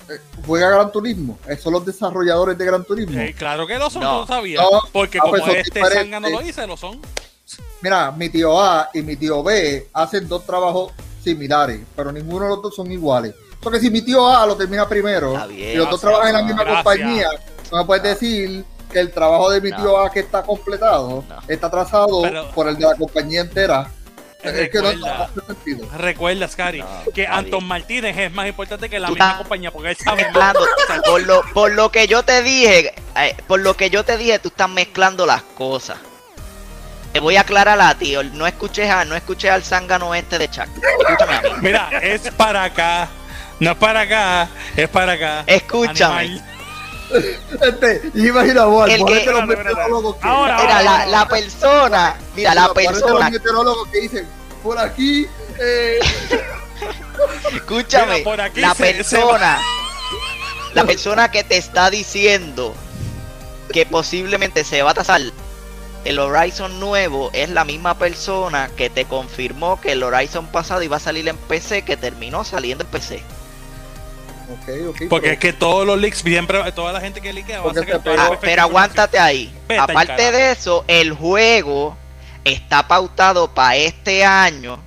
Juega 0.46 0.70
Gran 0.70 0.92
Turismo. 0.92 1.40
eh, 1.48 1.58
Son 1.58 1.74
los 1.74 1.86
desarrolladores 1.86 2.58
de 2.58 2.66
Gran 2.66 2.84
Turismo. 2.86 3.20
Eh, 3.20 3.34
claro 3.38 3.66
que 3.66 3.78
lo 3.80 3.90
son, 3.90 4.04
No. 4.04 4.12
no, 4.14 4.20
lo 4.22 4.28
sabía. 4.28 4.62
No. 4.62 4.70
Porque 4.92 5.18
Ah, 5.18 5.22
como 5.22 5.32
pues 5.34 5.44
son 5.46 5.56
este. 5.56 5.84
Sanga 5.86 6.20
no 6.20 6.30
lo 6.30 6.40
dice, 6.40 6.66
lo 6.68 6.78
son. 6.78 7.00
Mira, 7.82 8.12
mi 8.12 8.30
tío 8.30 8.60
A 8.62 8.90
y 8.94 9.02
mi 9.02 9.16
tío 9.16 9.42
B 9.44 9.88
hacen 9.94 10.28
dos 10.28 10.46
trabajos 10.46 10.92
similares, 11.24 11.80
pero 11.96 12.12
ninguno 12.12 12.46
de 12.46 12.50
los 12.52 12.62
dos 12.62 12.76
son 12.76 12.92
iguales. 12.92 13.34
Porque 13.62 13.80
si 13.80 13.90
mi 13.90 14.02
tío 14.02 14.28
A 14.28 14.46
lo 14.46 14.56
termina 14.56 14.88
primero 14.88 15.34
bien, 15.48 15.72
y 15.72 15.76
los 15.76 15.90
dos 15.90 16.02
gracias, 16.02 16.02
trabajan 16.02 16.28
en 16.30 16.34
la 16.34 16.44
misma 16.44 16.64
gracias. 16.64 16.84
compañía, 16.84 17.28
no 17.72 17.78
me 17.78 17.86
puedes 17.86 18.04
decir 18.04 18.66
que 18.92 19.00
el 19.00 19.12
trabajo 19.12 19.50
de 19.52 19.62
mi 19.62 19.70
No. 19.70 19.78
tío 19.78 19.98
A 20.00 20.12
que 20.12 20.20
está 20.22 20.44
completado 20.44 21.24
No. 21.28 21.36
está 21.48 21.68
atrasado 21.68 22.22
Pero- 22.24 22.52
por 22.52 22.68
el 22.68 22.76
de 22.78 22.86
la 22.86 22.96
compañía 22.96 23.42
entera. 23.42 23.90
Es 24.44 24.72
que 24.72 24.80
no, 24.80 24.86
no 24.86 24.90
Recuerda. 24.92 25.24
hace 25.26 25.46
sentido. 25.46 25.88
Recuerda, 26.00 26.48
Scary, 26.48 26.80
No, 26.80 26.88
que 27.14 27.28
Anton. 27.28 27.64
Martínez 27.64 28.18
es 28.18 28.32
más 28.34 28.48
importante 28.48 28.90
que 28.90 29.00
la 29.00 29.10
misma 29.10 29.26
estás 29.26 29.38
compañía, 29.38 29.70
porque 29.72 29.92
él 29.92 29.98
sabe 29.98 30.24
más. 30.32 30.56
mezclando. 30.56 30.62
por, 31.06 31.22
lo, 31.22 31.42
por 31.54 31.72
lo 31.74 31.92
que 31.92 32.08
yo 32.08 32.24
te 32.24 32.42
dije, 32.42 32.92
eh, 33.18 33.36
por 33.48 33.60
lo 33.60 33.76
que 33.78 33.92
yo 33.92 34.04
te 34.04 34.18
dije, 34.18 34.40
tú 34.40 34.48
estás 34.48 34.68
mezclando 34.68 35.28
las 35.28 35.44
cosas. 35.44 36.00
Te 37.14 37.20
voy 37.20 37.36
a 37.36 37.42
aclarar 37.42 37.80
a 37.82 37.94
ti, 37.96 38.16
no 38.34 38.48
escuches 38.48 38.90
a, 38.90 39.04
no 39.06 39.16
escuches 39.16 39.52
al 39.52 39.64
zángano 39.64 40.16
este 40.16 40.38
de 40.38 40.50
Chuck. 40.50 40.68
Escúchame 41.00 41.36
a 41.36 41.42
mí. 41.42 41.50
Mira, 41.62 41.90
es 42.02 42.22
para 42.32 42.64
acá. 42.64 43.10
No 43.60 43.72
es 43.72 43.78
para 43.78 44.02
acá, 44.02 44.50
es 44.76 44.90
para 44.90 45.14
acá. 45.14 45.44
Escúchame. 45.46 46.20
Animal. 46.20 46.46
Este, 47.62 48.12
imagina 48.16 48.64
vos, 48.66 48.90
El 48.90 49.04
que- 49.06 49.26
los 49.26 49.46
meteorólogos 49.46 50.16
que 50.16 50.28
Ahora, 50.28 50.58
Mira, 50.62 50.82
la, 50.82 51.06
la 51.08 51.28
persona, 51.28 52.16
mira, 52.36 52.56
la 52.56 52.70
ponerte 52.70 52.92
los 52.94 53.02
persona, 53.02 53.30
meteorólogos 53.30 53.88
que 53.90 54.00
dicen, 54.00 54.28
por 54.64 54.80
aquí, 54.80 55.28
eh, 55.60 56.00
escúchame, 57.54 58.14
Mira, 58.14 58.24
por 58.24 58.40
aquí 58.42 58.62
la 58.62 58.74
se- 58.74 58.86
se 58.86 58.94
persona, 59.18 59.60
la 60.74 60.86
persona 60.86 61.30
que 61.32 61.44
te 61.44 61.58
está 61.58 61.90
diciendo 61.90 62.74
que 63.74 63.86
posiblemente 63.86 64.64
se 64.64 64.82
va 64.82 64.92
a 64.92 64.94
tasar 64.94 65.22
el 66.06 66.20
Horizon 66.20 66.80
nuevo 66.80 67.30
es 67.34 67.50
la 67.50 67.64
misma 67.64 67.98
persona 67.98 68.70
que 68.76 68.90
te 68.90 69.06
confirmó 69.06 69.80
que 69.80 69.92
el 69.92 70.04
Horizon 70.04 70.48
pasado 70.48 70.82
iba 70.82 70.98
a 70.98 71.00
salir 71.00 71.28
en 71.28 71.38
PC 71.38 71.84
que 71.84 71.98
terminó 71.98 72.44
saliendo 72.44 72.84
en 72.84 72.90
PC. 72.90 73.24
ok, 74.52 74.70
ok, 74.90 74.98
Porque 75.10 75.22
pero- 75.28 75.34
es 75.34 75.40
que 75.40 75.54
todos 75.54 75.86
los 75.86 76.00
leaks, 76.00 76.20
siempre, 76.20 76.72
toda 76.72 76.92
la 76.94 77.02
gente 77.02 77.22
que 77.22 77.32
liquea 77.32 77.62
va 77.62 77.72
a. 77.72 77.74
Ah, 78.18 78.38
pero 78.42 78.62
aguántate 78.64 79.20
ahí. 79.20 79.54
Aparte 79.80 80.32
de 80.32 80.52
eso, 80.52 80.84
el 80.88 81.14
juego 81.14 81.96
está 82.44 82.88
pautado 82.88 83.54
para 83.54 83.76
este 83.76 84.26
año. 84.26 84.80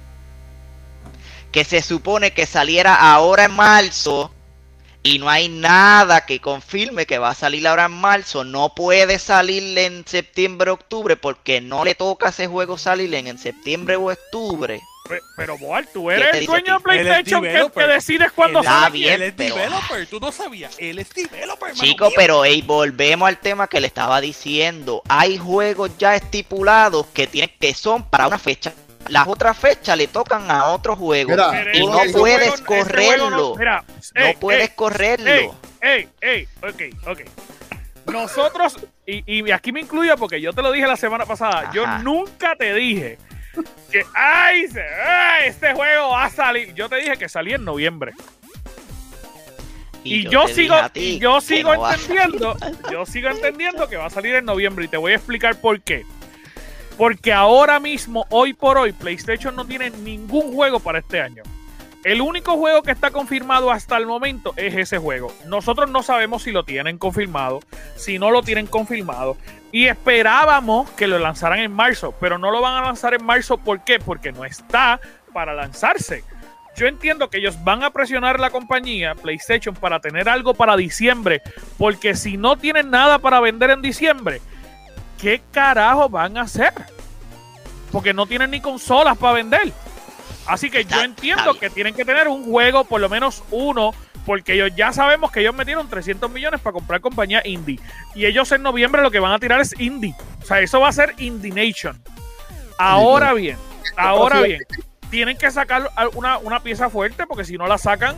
Que 1.52 1.64
se 1.64 1.82
supone 1.82 2.32
que 2.32 2.46
saliera 2.46 2.96
ahora 2.96 3.44
en 3.44 3.52
marzo. 3.52 4.33
Y 5.06 5.18
no 5.18 5.28
hay 5.28 5.50
nada 5.50 6.24
que 6.24 6.40
confirme 6.40 7.04
que 7.04 7.18
va 7.18 7.28
a 7.28 7.34
salir 7.34 7.68
ahora 7.68 7.84
en 7.84 7.92
marzo. 7.92 8.42
No 8.42 8.74
puede 8.74 9.18
salir 9.18 9.76
en 9.78 10.02
septiembre 10.06 10.70
o 10.70 10.74
octubre. 10.74 11.14
Porque 11.16 11.60
no 11.60 11.84
le 11.84 11.94
toca 11.94 12.28
a 12.28 12.30
ese 12.30 12.46
juego 12.46 12.78
salir 12.78 13.14
en, 13.14 13.36
septiembre 13.38 13.96
o 13.96 14.10
octubre. 14.10 14.80
Pe- 15.06 15.20
Pero, 15.36 15.58
Boal, 15.58 15.86
tú 15.92 16.06
¿Qué 16.08 16.14
eres 16.14 16.34
el 16.36 16.46
dueño 16.46 16.78
de 16.78 16.80
PlayStation 16.80 17.42
que, 17.42 17.70
que 17.74 17.86
decides 17.86 18.32
cuándo 18.32 18.60
Él 18.60 18.64
Está 18.64 18.80
sale. 18.80 18.92
bien, 18.98 19.12
Él 19.14 19.22
es 19.24 19.34
pero- 19.36 19.54
developer, 19.56 20.06
tú 20.06 20.20
no 20.20 20.32
sabías. 20.32 20.74
Él 20.78 20.98
es 20.98 21.10
developer, 21.10 21.74
Chico, 21.74 22.06
mío. 22.06 22.14
pero 22.16 22.44
ey, 22.46 22.62
volvemos 22.62 23.28
al 23.28 23.36
tema 23.38 23.68
que 23.68 23.82
le 23.82 23.88
estaba 23.88 24.22
diciendo. 24.22 25.02
Hay 25.10 25.36
juegos 25.36 25.90
ya 25.98 26.16
estipulados 26.16 27.04
que 27.12 27.26
tienen 27.26 27.50
que 27.60 27.74
son 27.74 28.04
para 28.08 28.26
una 28.26 28.38
fecha. 28.38 28.72
Las 29.08 29.28
otras 29.28 29.56
fechas 29.58 29.96
le 29.98 30.06
tocan 30.06 30.50
a 30.50 30.66
otro 30.66 30.96
juego. 30.96 31.30
Mira, 31.30 31.64
y 31.74 31.86
no 31.86 31.98
puedes 32.12 32.60
juego- 32.60 32.64
correrlo. 32.84 33.30
no- 33.30 33.54
mira, 33.56 33.84
no 34.14 34.24
ey, 34.24 34.36
puedes 34.40 34.68
ey, 34.70 34.74
correrlo. 34.74 35.54
Ey, 35.80 36.08
ey, 36.20 36.48
ok, 36.62 37.08
ok. 37.08 37.20
Nosotros, 38.10 38.76
y, 39.06 39.22
y 39.46 39.50
aquí 39.50 39.72
me 39.72 39.80
incluyo 39.80 40.16
porque 40.16 40.40
yo 40.40 40.52
te 40.52 40.62
lo 40.62 40.72
dije 40.72 40.86
la 40.86 40.96
semana 40.96 41.24
pasada, 41.26 41.70
yo 41.72 41.86
nunca 41.98 42.54
te 42.56 42.72
dije 42.74 43.18
que, 43.90 44.04
ay, 44.14 44.66
este 45.46 45.72
juego 45.74 46.10
va 46.10 46.24
a 46.24 46.30
salir. 46.30 46.74
Yo 46.74 46.88
te 46.88 46.96
dije 46.96 47.16
que 47.16 47.28
salía 47.28 47.56
en 47.56 47.64
noviembre. 47.64 48.12
Y, 50.02 50.28
yo, 50.28 50.46
sigo, 50.48 50.74
y 50.94 51.18
yo 51.18 51.40
sigo 51.40 51.74
no 51.74 51.90
entendiendo, 51.90 52.56
yo 52.92 53.06
sigo 53.06 53.30
entendiendo 53.30 53.88
que 53.88 53.96
va 53.96 54.06
a 54.06 54.10
salir 54.10 54.34
en 54.34 54.44
noviembre 54.44 54.84
y 54.84 54.88
te 54.88 54.98
voy 54.98 55.12
a 55.12 55.16
explicar 55.16 55.58
por 55.58 55.80
qué. 55.80 56.04
Porque 56.96 57.32
ahora 57.32 57.80
mismo, 57.80 58.26
hoy 58.30 58.54
por 58.54 58.78
hoy, 58.78 58.92
PlayStation 58.92 59.56
no 59.56 59.64
tiene 59.64 59.90
ningún 59.90 60.54
juego 60.54 60.78
para 60.78 61.00
este 61.00 61.20
año. 61.20 61.42
El 62.04 62.20
único 62.20 62.56
juego 62.56 62.82
que 62.82 62.90
está 62.90 63.10
confirmado 63.10 63.70
hasta 63.70 63.96
el 63.96 64.06
momento 64.06 64.52
es 64.56 64.74
ese 64.74 64.98
juego. 64.98 65.32
Nosotros 65.46 65.90
no 65.90 66.02
sabemos 66.02 66.42
si 66.42 66.52
lo 66.52 66.64
tienen 66.64 66.98
confirmado, 66.98 67.60
si 67.96 68.18
no 68.18 68.30
lo 68.30 68.42
tienen 68.42 68.66
confirmado. 68.66 69.38
Y 69.72 69.86
esperábamos 69.86 70.90
que 70.90 71.06
lo 71.06 71.18
lanzaran 71.18 71.60
en 71.60 71.72
marzo, 71.72 72.14
pero 72.20 72.38
no 72.38 72.50
lo 72.50 72.60
van 72.60 72.76
a 72.76 72.86
lanzar 72.86 73.14
en 73.14 73.24
marzo. 73.24 73.56
¿Por 73.56 73.82
qué? 73.84 73.98
Porque 73.98 74.32
no 74.32 74.44
está 74.44 75.00
para 75.32 75.54
lanzarse. 75.54 76.22
Yo 76.76 76.86
entiendo 76.86 77.30
que 77.30 77.38
ellos 77.38 77.62
van 77.64 77.82
a 77.82 77.90
presionar 77.90 78.38
la 78.38 78.50
compañía 78.50 79.14
PlayStation 79.14 79.74
para 79.74 80.00
tener 80.00 80.28
algo 80.28 80.54
para 80.54 80.76
diciembre, 80.76 81.40
porque 81.78 82.14
si 82.16 82.36
no 82.36 82.56
tienen 82.56 82.90
nada 82.90 83.18
para 83.18 83.40
vender 83.40 83.70
en 83.70 83.80
diciembre, 83.80 84.40
¿qué 85.24 85.42
carajo 85.50 86.10
van 86.10 86.36
a 86.36 86.42
hacer? 86.42 86.74
Porque 87.90 88.12
no 88.12 88.26
tienen 88.26 88.50
ni 88.50 88.60
consolas 88.60 89.16
para 89.16 89.32
vender. 89.32 89.72
Así 90.46 90.68
que 90.70 90.80
Está- 90.80 90.96
yo 90.96 91.02
entiendo 91.02 91.58
que 91.58 91.70
tienen 91.70 91.94
que 91.94 92.04
tener 92.04 92.28
un 92.28 92.44
juego, 92.44 92.84
por 92.84 93.00
lo 93.00 93.08
menos 93.08 93.42
uno, 93.50 93.92
porque 94.26 94.52
ellos 94.52 94.72
ya 94.76 94.92
sabemos 94.92 95.32
que 95.32 95.40
ellos 95.40 95.54
metieron 95.54 95.88
300 95.88 96.30
millones 96.30 96.60
para 96.60 96.74
comprar 96.74 97.00
compañía 97.00 97.40
indie. 97.46 97.80
Y 98.14 98.26
ellos 98.26 98.52
en 98.52 98.62
noviembre 98.62 99.00
lo 99.00 99.10
que 99.10 99.18
van 99.18 99.32
a 99.32 99.38
tirar 99.38 99.62
es 99.62 99.74
indie. 99.80 100.14
O 100.42 100.44
sea, 100.44 100.60
eso 100.60 100.80
va 100.80 100.88
a 100.88 100.92
ser 100.92 101.14
Indie 101.16 101.52
Nation. 101.52 101.98
Ahora 102.76 103.32
bien, 103.32 103.56
ahora 103.96 104.42
bien, 104.42 104.60
tienen 105.08 105.38
que 105.38 105.50
sacar 105.50 105.90
una, 106.14 106.36
una 106.36 106.60
pieza 106.60 106.90
fuerte 106.90 107.26
porque 107.26 107.44
si 107.46 107.56
no 107.56 107.66
la 107.66 107.78
sacan, 107.78 108.14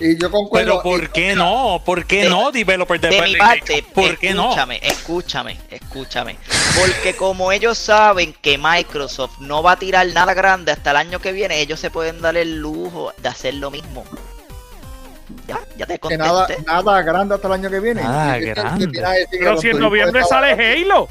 y 0.00 0.16
yo 0.20 0.30
concuerdo. 0.30 0.80
Pero 0.80 0.82
¿por 0.82 1.10
qué 1.10 1.34
no? 1.34 1.82
¿Por 1.84 2.06
qué 2.06 2.22
De- 2.24 2.28
no, 2.30 2.50
developer 2.52 3.00
de, 3.00 3.08
De 3.08 3.22
mi 3.22 3.36
parte, 3.36 3.84
¿Por 3.94 4.16
qué 4.18 4.32
no? 4.34 4.44
escúchame, 4.44 4.78
escúchame, 4.82 5.58
escúchame. 5.70 6.36
Porque 6.78 7.16
como 7.16 7.50
ellos 7.52 7.76
saben 7.78 8.32
que 8.40 8.58
Microsoft 8.58 9.38
no 9.40 9.62
va 9.62 9.72
a 9.72 9.78
tirar 9.78 10.06
nada 10.08 10.34
grande 10.34 10.72
hasta 10.72 10.90
el 10.92 10.96
año 10.98 11.18
que 11.20 11.32
viene, 11.32 11.60
ellos 11.60 11.80
se 11.80 11.90
pueden 11.90 12.20
dar 12.20 12.36
el 12.36 12.58
lujo 12.58 13.12
de 13.18 13.28
hacer 13.28 13.54
lo 13.54 13.70
mismo. 13.70 14.04
Ya, 15.46 15.58
ya 15.76 15.84
te 15.86 15.98
que 15.98 16.16
nada, 16.16 16.46
nada 16.66 17.02
grande 17.02 17.34
hasta 17.34 17.48
el 17.48 17.54
año 17.54 17.70
que 17.70 17.80
viene. 17.80 18.02
Nada 18.02 18.34
¿Qué- 18.38 18.40
qué- 18.46 18.54
qué 18.54 18.60
grande. 18.60 19.26
que 19.30 19.38
pero 19.38 19.60
si 19.60 19.68
en 19.68 19.78
noviembre 19.78 20.22
sale 20.24 20.52
Halo. 20.52 21.08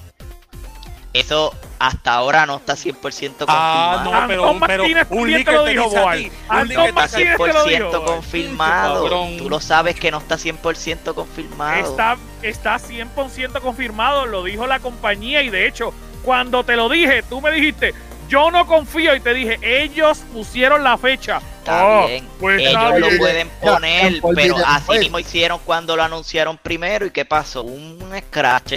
Eso 1.13 1.53
hasta 1.79 2.13
ahora 2.13 2.45
no 2.45 2.55
está 2.57 2.73
100% 2.75 3.45
Ah, 3.47 4.03
confirmado. 4.03 4.21
no, 4.21 4.27
pero, 4.27 4.43
Antón 4.49 4.67
pero 4.67 4.83
Martínez 4.83 5.07
un 5.09 5.31
leak 5.31 5.45
te 5.45 5.69
dijo, 5.71 5.89
Boal. 5.89 6.31
Un 6.49 6.67
leak 6.67 6.79
está 6.87 6.91
Martínez 6.93 7.37
te 7.37 7.53
lo 7.53 7.63
dijo, 7.65 7.89
100% 7.89 7.91
Boal. 7.99 8.05
confirmado. 8.05 9.09
Tú 9.37 9.49
lo 9.49 9.59
sabes 9.59 9.95
que 9.99 10.11
no 10.11 10.17
está 10.19 10.35
100% 10.37 11.13
confirmado. 11.13 11.79
Está, 11.89 12.17
está 12.41 12.77
100% 12.79 13.61
confirmado, 13.61 14.25
lo 14.25 14.43
dijo 14.43 14.67
la 14.67 14.79
compañía 14.79 15.41
y 15.43 15.49
de 15.49 15.67
hecho, 15.67 15.93
cuando 16.23 16.63
te 16.63 16.75
lo 16.75 16.89
dije, 16.89 17.23
tú 17.23 17.41
me 17.41 17.51
dijiste, 17.51 17.93
yo 18.27 18.51
no 18.51 18.67
confío 18.67 19.15
y 19.15 19.19
te 19.21 19.33
dije, 19.33 19.57
ellos 19.61 20.19
pusieron 20.33 20.83
la 20.83 20.97
fecha. 20.97 21.39
Está 21.59 21.85
Oh, 21.85 22.07
bien. 22.07 22.27
pues 22.39 22.59
Ellos 22.61 22.73
está 22.73 22.99
lo 22.99 23.07
bien. 23.07 23.17
pueden 23.19 23.49
poner, 23.61 24.21
pero 24.35 24.55
así 24.65 24.99
mismo 24.99 25.19
hicieron 25.19 25.59
cuando 25.65 25.95
lo 25.95 26.03
anunciaron 26.03 26.57
primero. 26.57 27.05
¿Y 27.05 27.11
qué 27.11 27.23
pasó? 27.25 27.63
Un 27.63 28.13
scratch. 28.29 28.73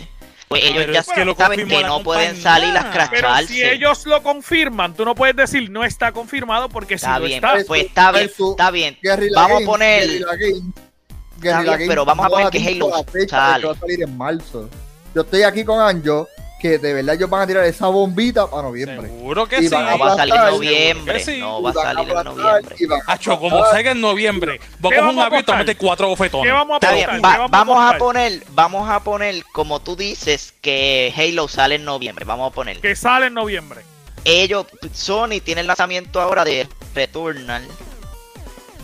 Pues 0.51 0.65
ellos 0.65 0.79
Pero 0.79 0.93
ya 0.95 0.99
es 0.99 1.07
que 1.07 1.35
saben 1.37 1.69
que 1.69 1.83
no 1.85 2.03
pueden 2.03 2.35
salir 2.35 2.77
a 2.77 2.91
Pero 2.91 3.05
scratcharse. 3.07 3.47
si 3.47 3.63
ellos 3.63 4.05
lo 4.07 4.21
confirman, 4.21 4.95
tú 4.95 5.05
no 5.05 5.15
puedes 5.15 5.37
decir 5.37 5.71
no 5.71 5.85
está 5.85 6.11
confirmado 6.11 6.69
porque 6.69 6.99
si 6.99 7.05
Está 7.07 7.21
no 7.21 7.25
bien, 7.25 7.37
está, 7.37 7.55
Eso, 7.57 7.67
pues 7.69 7.85
está 7.85 8.11
bien, 8.11 8.31
está 8.51 8.71
bien. 8.73 8.99
Guerrilla 9.01 9.33
Vamos 9.37 9.63
a 9.63 9.67
poner- 9.67 10.09
Guerrilla 10.09 10.27
Está 10.33 11.41
Guerrilla 11.41 11.77
bien, 11.77 11.89
pero 11.89 12.05
vamos 12.05 12.27
a 12.27 12.29
no 12.29 12.35
poner 12.35 12.51
que 12.51 12.67
Halo 12.69 13.05
fecha 13.05 13.37
sale. 13.37 13.61
que 13.61 13.67
va 13.69 13.73
a 13.75 13.77
salir 13.79 14.03
en 14.03 14.19
marzo. 14.19 14.69
Yo 15.15 15.23
estoy 15.23 15.43
aquí 15.45 15.63
con 15.65 15.81
Anjo, 15.81 16.27
que 16.61 16.79
de 16.79 16.93
verdad 16.95 17.15
ellos 17.17 17.29
van 17.31 17.43
a 17.43 17.47
tirar 17.47 17.65
esa 17.65 17.87
bombita 17.89 18.49
para 18.49 18.63
noviembre. 18.63 19.09
Seguro 19.09 19.49
que 19.49 19.57
Y 19.61 19.63
sí. 19.63 19.69
van 19.71 19.87
No 19.87 19.99
va 19.99 20.13
a 20.13 20.17
salir 20.17 20.35
en 20.35 20.45
noviembre. 20.47 21.21
sí. 21.25 21.39
No 21.41 21.63
va 21.63 21.71
a 21.71 21.73
salir 21.73 22.09
en 22.11 22.25
noviembre. 22.25 22.77
Hacho, 23.07 23.41
como 23.41 23.65
salga 23.67 23.91
en 23.93 24.01
noviembre, 24.01 24.59
¿Qué 24.59 24.97
a 24.97 25.01
un 25.01 25.07
vamos 25.17 25.25
a 25.25 25.27
avión 25.27 25.59
meter 25.59 25.77
cuatro 25.77 26.09
bofetones. 26.09 26.47
¿qué 26.47 26.53
vamos 26.53 26.75
a 26.75 26.77
Está 26.77 26.89
apostar? 26.91 27.11
bien, 27.11 27.23
¿Qué 27.23 27.27
va- 27.29 27.37
vamos 27.39 27.51
vamos 27.51 27.77
a 27.79 27.89
apostar? 27.89 27.99
poner, 27.99 28.43
vamos 28.51 28.91
a 28.91 29.01
poner, 29.03 29.45
como 29.53 29.81
tú 29.81 29.97
dices, 29.97 30.55
que 30.61 31.13
Halo 31.17 31.49
sale 31.49 31.77
en 31.77 31.85
noviembre. 31.85 32.25
Vamos 32.25 32.51
a 32.53 32.55
poner. 32.55 32.79
Que 32.81 32.95
sale 32.95 33.27
en 33.27 33.35
noviembre. 33.35 33.81
ellos, 34.25 34.67
Sony 34.93 35.41
tiene 35.43 35.63
el 35.63 35.67
lanzamiento 35.67 36.21
ahora 36.21 36.45
de 36.45 36.69
Returnal. 36.95 37.67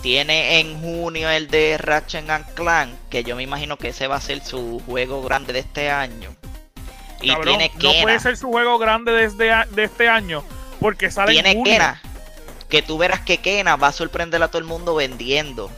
Tiene 0.03 0.61
en 0.61 0.81
junio 0.81 1.29
el 1.31 1.49
de 1.49 1.79
Ratchet 1.79 2.29
and 2.31 2.47
Clank, 2.55 2.93
que 3.11 3.25
yo 3.25 3.35
me 3.35 3.43
imagino 3.43 3.77
que 3.77 3.89
ese 3.89 4.07
va 4.07 4.17
a 4.17 4.21
ser 4.21 4.43
su 4.45 4.81
juego 4.87 5.23
grande 5.23 5.53
de 5.53 5.59
este 5.61 5.91
año. 5.91 6.35
Y 7.21 7.29
Cabrón, 7.29 7.47
tiene 7.59 7.71
no 7.75 7.81
Kena, 7.81 8.03
puede 8.03 8.21
ser 8.21 8.37
su 8.37 8.49
juego 8.49 8.79
grande 8.79 9.13
desde 9.13 9.53
a- 9.53 9.67
de 9.71 9.85
este 9.85 10.09
año 10.09 10.45
porque 10.81 11.11
sale 11.11 11.33
en 11.33 11.43
tiene 11.45 11.55
junio. 11.59 11.73
Kena, 11.73 12.03
que 12.69 12.83
tú 12.83 12.99
verás 12.99 13.21
que 13.21 13.39
Kena 13.39 13.77
va 13.77 13.89
a 13.89 13.93
sorprender 13.93 14.43
a 14.43 14.49
todo 14.49 14.59
el 14.59 14.65
mundo 14.65 14.95
vendiendo. 14.95 15.71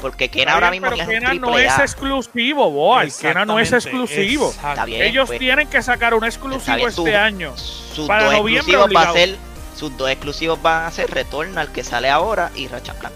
Porque 0.00 0.30
Kena 0.30 0.54
ahora 0.54 0.70
mismo 0.72 0.88
pero 0.88 0.96
es 1.00 1.06
un 1.06 1.14
Kena 1.14 1.34
no 1.34 1.40
triple 1.48 1.64
es 1.66 1.78
A. 1.78 1.82
exclusivo, 1.82 2.70
boy. 2.72 3.12
Kena 3.20 3.44
no 3.44 3.60
es 3.60 3.72
exclusivo. 3.72 4.52
bien, 4.86 5.02
Ellos 5.02 5.28
pues, 5.28 5.38
tienen 5.38 5.68
que 5.68 5.80
sacar 5.82 6.14
un 6.14 6.24
exclusivo 6.24 6.76
bien, 6.76 6.88
este 6.88 7.02
tú- 7.12 7.16
año. 7.16 7.56
sus 7.56 8.08
para 8.08 8.24
dos 8.24 8.32
noviembre 8.34 8.74
exclusivos 8.74 8.96
va 9.06 9.10
a 9.10 9.12
ser, 9.12 9.36
sus 9.76 9.96
dos 9.96 10.10
exclusivos 10.10 10.60
van 10.62 10.86
a 10.86 10.90
ser 10.90 11.08
Returnal 11.10 11.70
que 11.70 11.84
sale 11.84 12.10
ahora 12.10 12.50
y 12.56 12.66
Ratchet 12.66 12.98
Clank. 12.98 13.14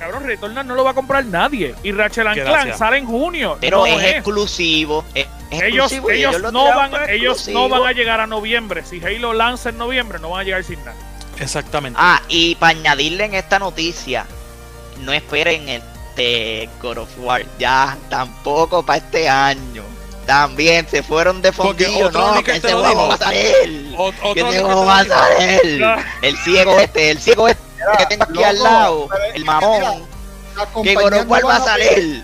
Cabrón, 0.00 0.24
Returnal 0.24 0.66
no 0.66 0.74
lo 0.74 0.82
va 0.82 0.90
a 0.90 0.94
comprar 0.94 1.24
nadie. 1.26 1.74
Y 1.84 1.92
Ratchet 1.92 2.26
and 2.26 2.36
Gracias. 2.36 2.62
Clank 2.64 2.76
sale 2.78 2.96
en 2.98 3.06
junio. 3.06 3.58
Pero 3.60 3.78
No 3.78 3.86
es 3.86 4.02
es. 4.02 4.14
exclusivo. 4.14 5.04
Es, 5.14 5.26
es 5.50 5.62
Ellos, 5.62 5.92
exclusivo 5.92 6.10
ellos, 6.10 6.40
lo 6.40 6.50
no 6.52 6.64
van, 6.64 6.90
ellos 7.10 7.46
no 7.48 7.68
van 7.68 7.84
a 7.86 7.92
llegar 7.92 8.18
a 8.20 8.26
noviembre. 8.26 8.82
Si 8.84 9.04
Halo 9.04 9.32
lanza 9.34 9.68
en 9.68 9.78
noviembre, 9.78 10.18
no 10.18 10.30
van 10.30 10.40
a 10.40 10.44
llegar 10.44 10.64
sin 10.64 10.78
nada. 10.84 10.96
Exactamente. 11.38 11.98
Ah, 12.02 12.20
y 12.28 12.54
para 12.56 12.78
añadirle 12.78 13.24
en 13.26 13.34
esta 13.34 13.58
noticia, 13.58 14.26
no 15.00 15.12
esperen 15.12 15.68
este 15.68 16.68
God 16.82 16.98
of 16.98 17.08
War. 17.18 17.42
Ya, 17.58 17.96
tampoco 18.08 18.82
para 18.84 18.98
este 18.98 19.28
año. 19.28 19.82
También 20.26 20.86
se 20.88 21.02
fueron 21.02 21.42
de 21.42 21.48
otro 21.48 22.34
no, 22.34 22.42
que 22.44 22.52
ese 22.52 22.72
juego 22.72 23.08
va 23.08 23.14
a 23.14 23.18
salir. 23.18 23.94
O- 23.96 24.12
Que 24.12 24.18
otro 24.42 24.48
ese 24.50 24.60
juego 24.62 24.84
va 24.86 24.98
a 25.00 25.04
salir. 25.04 25.84
Ah. 25.84 26.04
El 26.22 26.36
ciego 26.38 26.78
este, 26.78 27.10
el 27.10 27.18
ciego 27.18 27.48
este 27.48 27.62
que 27.98 28.06
tengo 28.06 28.24
aquí 28.24 28.34
loco, 28.34 28.46
al 28.46 28.62
lado, 28.62 29.08
el 29.34 29.44
mamón. 29.44 30.06
Que 30.82 30.96
of 30.96 31.10
no 31.10 31.22
War 31.22 31.46
va 31.46 31.56
a 31.56 31.60
salir. 31.60 32.22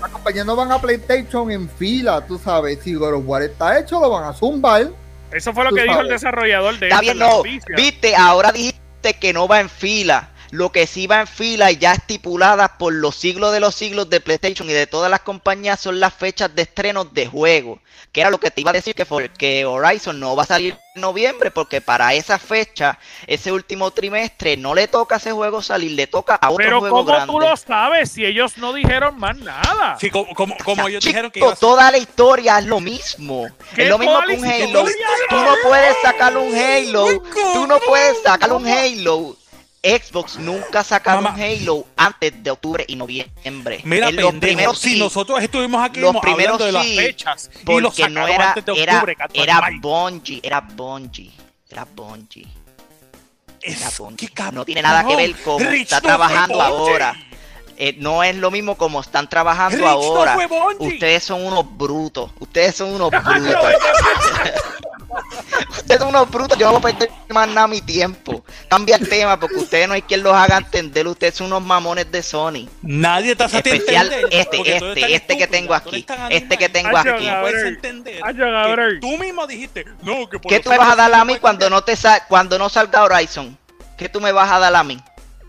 Las 0.00 0.10
compañías 0.10 0.46
no 0.46 0.54
van 0.54 0.70
a 0.70 0.80
PlayStation 0.80 1.50
en 1.50 1.68
fila, 1.68 2.24
tú 2.26 2.38
sabes. 2.38 2.78
Si 2.82 2.94
God 2.94 3.14
of 3.14 3.22
War 3.26 3.42
está 3.42 3.78
hecho, 3.78 4.00
lo 4.00 4.10
van 4.10 4.24
a 4.24 4.32
zumbar. 4.32 4.88
Eso 5.32 5.52
fue 5.52 5.64
lo 5.64 5.72
que 5.72 5.82
dijo 5.82 6.00
el 6.00 6.08
desarrollador 6.08 6.78
de 6.78 6.88
Está 6.88 7.00
bien, 7.00 7.18
no. 7.18 7.42
Viste, 7.76 8.16
ahora 8.16 8.52
dijiste 8.52 9.14
que 9.20 9.32
no 9.32 9.48
va 9.48 9.60
en 9.60 9.68
fila. 9.68 10.30
Lo 10.50 10.72
que 10.72 10.86
sí 10.86 11.06
va 11.06 11.20
en 11.20 11.26
fila 11.26 11.70
y 11.70 11.76
ya 11.76 11.92
estipuladas 11.92 12.70
por 12.78 12.92
los 12.92 13.16
siglos 13.16 13.52
de 13.52 13.60
los 13.60 13.74
siglos 13.74 14.08
de 14.08 14.20
PlayStation 14.20 14.68
y 14.68 14.72
de 14.72 14.86
todas 14.86 15.10
las 15.10 15.20
compañías 15.20 15.80
son 15.80 16.00
las 16.00 16.14
fechas 16.14 16.54
de 16.54 16.62
estrenos 16.62 17.12
de 17.12 17.26
juegos. 17.26 17.80
Que 18.12 18.22
era 18.22 18.30
lo 18.30 18.38
que 18.38 18.50
te 18.50 18.62
iba 18.62 18.70
a 18.70 18.74
decir 18.74 18.94
que, 18.94 19.04
fue, 19.04 19.30
que 19.30 19.66
Horizon 19.66 20.18
no 20.18 20.34
va 20.34 20.44
a 20.44 20.46
salir 20.46 20.78
en 20.94 21.00
noviembre 21.02 21.50
porque 21.50 21.80
para 21.80 22.14
esa 22.14 22.38
fecha, 22.38 22.98
ese 23.26 23.52
último 23.52 23.90
trimestre, 23.90 24.56
no 24.56 24.74
le 24.74 24.88
toca 24.88 25.16
a 25.16 25.18
ese 25.18 25.32
juego 25.32 25.60
salir, 25.60 25.92
le 25.92 26.06
toca 26.06 26.34
a 26.36 26.48
otro 26.48 26.56
Pero 26.56 26.80
juego 26.80 26.96
¿cómo 26.98 27.08
grande. 27.08 27.32
tú 27.32 27.40
lo 27.40 27.56
sabes 27.56 28.10
si 28.12 28.24
ellos 28.24 28.56
no 28.56 28.72
dijeron 28.72 29.18
más 29.18 29.36
nada? 29.36 29.98
Sí, 30.00 30.10
como, 30.10 30.34
como, 30.34 30.56
como 30.58 30.72
O 30.72 30.76
sea, 30.76 30.88
ellos 30.88 31.02
chico, 31.02 31.10
dijeron 31.10 31.30
que 31.30 31.40
iba 31.40 31.52
a 31.52 31.56
toda 31.56 31.90
la 31.90 31.98
historia 31.98 32.58
es 32.58 32.66
lo 32.66 32.80
mismo. 32.80 33.46
¿Qué 33.74 33.84
Es 33.84 33.88
lo 33.88 33.98
mismo 33.98 34.20
que 34.26 34.36
un? 34.36 34.44
Halo. 34.46 34.84
Tú 35.28 35.36
no 35.36 35.54
puedes 35.62 35.96
sacar 36.02 36.36
un 36.36 36.54
Halo. 36.54 37.22
Tú 37.52 37.66
no 37.66 37.78
puedes 37.80 38.22
sacar 38.22 38.52
un 38.52 38.66
Halo. 38.66 39.36
Xbox 39.82 40.36
nunca 40.38 40.82
saca 40.82 41.16
un 41.18 41.24
Mamá. 41.24 41.36
Halo 41.42 41.86
antes 41.96 42.42
de 42.42 42.50
octubre 42.50 42.84
y 42.88 42.96
noviembre. 42.96 43.80
Mira, 43.84 44.08
En 44.08 44.16
los 44.16 44.24
pendejo, 44.24 44.40
primeros 44.40 44.78
si 44.78 44.90
sí, 44.94 44.98
nosotros 44.98 45.40
estuvimos 45.42 45.82
aquí 45.84 46.00
Los 46.00 46.16
primeros 46.16 46.54
hablando 46.60 46.64
de 46.66 46.72
las 46.72 46.84
sí, 46.84 46.96
fechas 46.96 47.50
y 47.62 47.64
porque 47.64 48.08
no 48.08 48.20
sacaron 48.26 48.28
era, 48.30 48.48
antes 48.48 48.64
de 48.64 48.82
era, 48.82 48.94
octubre, 48.94 49.16
era 49.34 49.60
ay, 49.64 49.78
Bungie, 49.78 50.40
era 50.42 50.60
Bungie, 50.60 51.32
era 51.70 51.84
Bungie. 51.84 52.46
es- 53.62 53.80
Era 53.80 53.90
Bungie. 53.98 54.30
No 54.52 54.64
tiene 54.64 54.82
nada 54.82 55.04
que 55.06 55.14
ver 55.16 55.34
con 55.42 55.64
Rich 55.64 55.82
está 55.82 55.96
no 55.96 56.02
trabajando 56.02 56.60
ahora. 56.60 57.14
Eh, 57.80 57.94
no 57.98 58.24
es 58.24 58.34
lo 58.34 58.50
mismo 58.50 58.76
como 58.76 59.00
están 59.00 59.28
trabajando 59.28 59.76
Rich 59.76 59.86
ahora. 59.86 60.36
Ustedes 60.80 61.22
son 61.22 61.44
unos 61.44 61.64
brutos. 61.78 62.32
Ustedes 62.40 62.74
son 62.74 62.90
unos 62.92 63.10
brutos. 63.24 63.54
Ustedes 65.70 66.00
son 66.00 66.08
unos 66.08 66.30
brutos. 66.30 66.56
Yo 66.58 66.66
no 66.70 66.78
voy 66.80 66.92
a 66.92 66.94
perder 66.96 67.10
más 67.28 67.48
nada 67.48 67.66
mi 67.66 67.80
tiempo. 67.80 68.44
Cambia 68.68 68.96
el 68.96 69.08
tema 69.08 69.38
porque 69.38 69.56
ustedes 69.56 69.88
no 69.88 69.94
hay 69.94 70.02
quien 70.02 70.22
los 70.22 70.34
haga 70.34 70.58
entender. 70.58 71.06
Ustedes 71.06 71.34
son 71.34 71.48
unos 71.48 71.62
mamones 71.62 72.10
de 72.10 72.22
Sony. 72.22 72.68
Nadie 72.82 73.34
te 73.36 73.44
hace 73.44 73.58
Especial 73.58 74.12
entender, 74.12 74.28
este, 74.40 74.76
este, 74.76 75.14
este 75.14 75.38
que 75.38 75.46
tengo 75.46 75.74
aquí, 75.74 76.06
este 76.30 76.56
que 76.56 76.68
tengo 76.68 76.96
Ay, 76.96 77.08
aquí. 77.08 77.28
tú 79.00 79.16
mismo 79.18 79.46
dijiste 79.46 79.84
no 80.02 80.28
que 80.28 80.38
por 80.38 80.50
¿Qué 80.50 80.60
tú 80.60 80.70
me 80.70 80.78
vas 80.78 80.92
a 80.92 80.96
dar 80.96 81.12
a 81.14 81.24
mí 81.24 81.36
cuando 81.38 81.68
no 81.70 81.82
te 81.82 81.96
sa- 81.96 82.24
cuando 82.26 82.58
no 82.58 82.68
salga 82.68 83.02
Horizon? 83.04 83.56
¿Qué 83.96 84.08
tú 84.08 84.20
me 84.20 84.32
vas 84.32 84.50
a 84.50 84.58
dar 84.58 84.74
a 84.74 84.84
mí? 84.84 84.98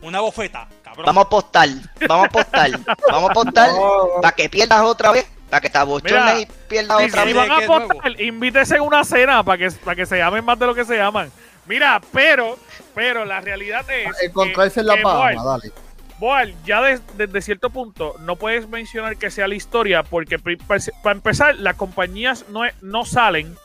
una 0.01 0.21
bofeta 0.21 0.65
cabrón 0.81 1.05
Vamos 1.07 1.23
a 1.23 1.27
apostar, 1.27 1.69
vamos 2.07 2.23
a 2.23 2.27
apostar, 2.27 2.71
vamos 3.11 3.29
a 3.29 3.31
apostar 3.31 3.69
No, 3.73 4.21
para 4.21 4.33
que 4.35 4.49
pierdas 4.49 4.81
otra 4.81 5.11
vez, 5.11 5.25
para 5.49 5.61
que 5.61 5.77
abochones 5.77 6.11
Mira, 6.23 6.39
y 6.41 6.45
pierdas 6.67 7.01
Y 7.01 7.05
otra 7.05 7.21
si 7.23 7.27
vez. 7.27 7.35
van 7.35 7.51
a 7.51 7.57
apostar, 7.57 8.21
invítese 8.21 8.75
en 8.75 8.81
una 8.81 9.03
cena 9.03 9.43
para 9.43 9.57
que, 9.57 9.71
para 9.71 9.95
que 9.95 10.05
se 10.05 10.17
llamen 10.17 10.43
más 10.45 10.59
de 10.59 10.65
lo 10.67 10.75
que 10.75 10.85
se 10.85 10.95
llaman. 10.97 11.31
Mira, 11.65 12.01
pero, 12.13 12.57
pero 12.95 13.25
la 13.25 13.41
realidad 13.41 13.85
es. 13.89 14.07
encontrarse 14.23 14.79
en 14.81 14.87
la 14.87 14.95
Boal, 15.01 15.35
dale. 15.43 15.71
Boal, 16.19 16.53
ya 16.65 16.81
des- 16.81 17.01
desde 17.15 17.41
cierto 17.41 17.69
punto 17.69 18.15
no 18.21 18.35
puedes 18.35 18.67
mencionar 18.67 19.15
que 19.17 19.31
sea 19.31 19.47
la 19.47 19.55
historia, 19.55 20.03
porque 20.03 20.37
para 20.37 21.11
empezar, 21.13 21.55
las 21.55 21.75
compañías 21.75 22.45
no, 22.49 22.61
no 22.81 23.05
salen. 23.05 23.55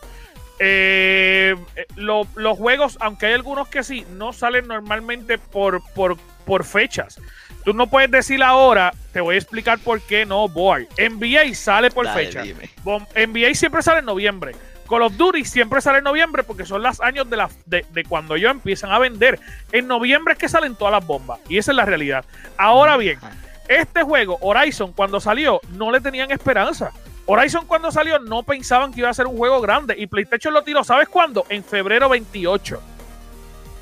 eh, 0.60 1.56
eh, 1.74 1.86
lo- 1.96 2.26
los 2.36 2.56
juegos, 2.56 2.96
aunque 3.00 3.26
hay 3.26 3.32
algunos 3.32 3.66
que 3.68 3.82
sí, 3.82 4.06
no 4.12 4.32
salen 4.32 4.68
normalmente 4.68 5.36
por, 5.38 5.82
por, 5.94 6.16
por 6.46 6.64
fechas. 6.64 7.18
Tú 7.64 7.72
no 7.72 7.86
puedes 7.86 8.10
decir 8.10 8.42
ahora, 8.42 8.92
te 9.12 9.20
voy 9.20 9.36
a 9.36 9.38
explicar 9.38 9.78
por 9.78 10.00
qué 10.02 10.26
no, 10.26 10.48
Boal. 10.48 10.86
NBA 10.98 11.54
sale 11.54 11.90
por 11.90 12.04
Dale, 12.06 12.26
fecha. 12.26 12.42
dime. 12.42 12.68
NBA 12.84 13.54
siempre 13.54 13.82
sale 13.82 14.00
en 14.00 14.04
noviembre. 14.06 14.54
Call 14.88 15.00
of 15.02 15.16
Duty 15.16 15.46
siempre 15.46 15.80
sale 15.80 15.98
en 15.98 16.04
noviembre 16.04 16.42
porque 16.42 16.66
son 16.66 16.82
los 16.82 17.00
años 17.00 17.28
de, 17.30 17.38
la, 17.38 17.48
de, 17.64 17.86
de 17.90 18.04
cuando 18.04 18.34
ellos 18.34 18.50
empiezan 18.50 18.92
a 18.92 18.98
vender. 18.98 19.40
En 19.72 19.88
noviembre 19.88 20.34
es 20.34 20.38
que 20.38 20.48
salen 20.48 20.74
todas 20.76 20.92
las 20.92 21.06
bombas. 21.06 21.40
Y 21.48 21.56
esa 21.56 21.72
es 21.72 21.76
la 21.76 21.86
realidad. 21.86 22.24
Ahora 22.58 22.98
bien, 22.98 23.18
este 23.66 24.02
juego, 24.02 24.36
Horizon, 24.42 24.92
cuando 24.92 25.20
salió, 25.20 25.60
no 25.70 25.90
le 25.90 26.02
tenían 26.02 26.30
esperanza. 26.30 26.92
Horizon 27.24 27.64
cuando 27.66 27.90
salió 27.90 28.18
no 28.18 28.42
pensaban 28.42 28.92
que 28.92 29.00
iba 29.00 29.08
a 29.08 29.14
ser 29.14 29.26
un 29.26 29.38
juego 29.38 29.62
grande. 29.62 29.94
Y 29.96 30.06
PlayStation 30.06 30.52
lo 30.52 30.62
tiró, 30.62 30.84
¿sabes 30.84 31.08
cuándo? 31.08 31.46
En 31.48 31.64
febrero 31.64 32.10
28. 32.10 32.82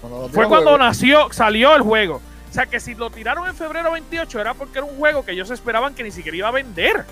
Cuando 0.01 0.21
lo 0.23 0.29
Fue 0.29 0.47
cuando 0.47 0.71
juego. 0.71 0.79
nació, 0.85 1.33
salió 1.33 1.75
el 1.75 1.83
juego. 1.83 2.23
O 2.53 2.55
sea 2.55 2.67
que 2.67 2.81
si 2.81 2.95
lo 2.95 3.09
tiraron 3.09 3.49
en 3.49 3.57
febrero 3.57 3.93
28 3.93 4.39
era 4.39 4.53
porque 4.53 4.79
era 4.79 4.87
un 4.87 4.99
juego 4.99 5.25
que 5.25 5.33
ellos 5.33 5.49
esperaban 5.51 5.95
que 5.95 6.03
ni 6.03 6.11
siquiera 6.11 6.37
iba 6.37 6.49
a 6.49 6.51
vender. 6.51 7.07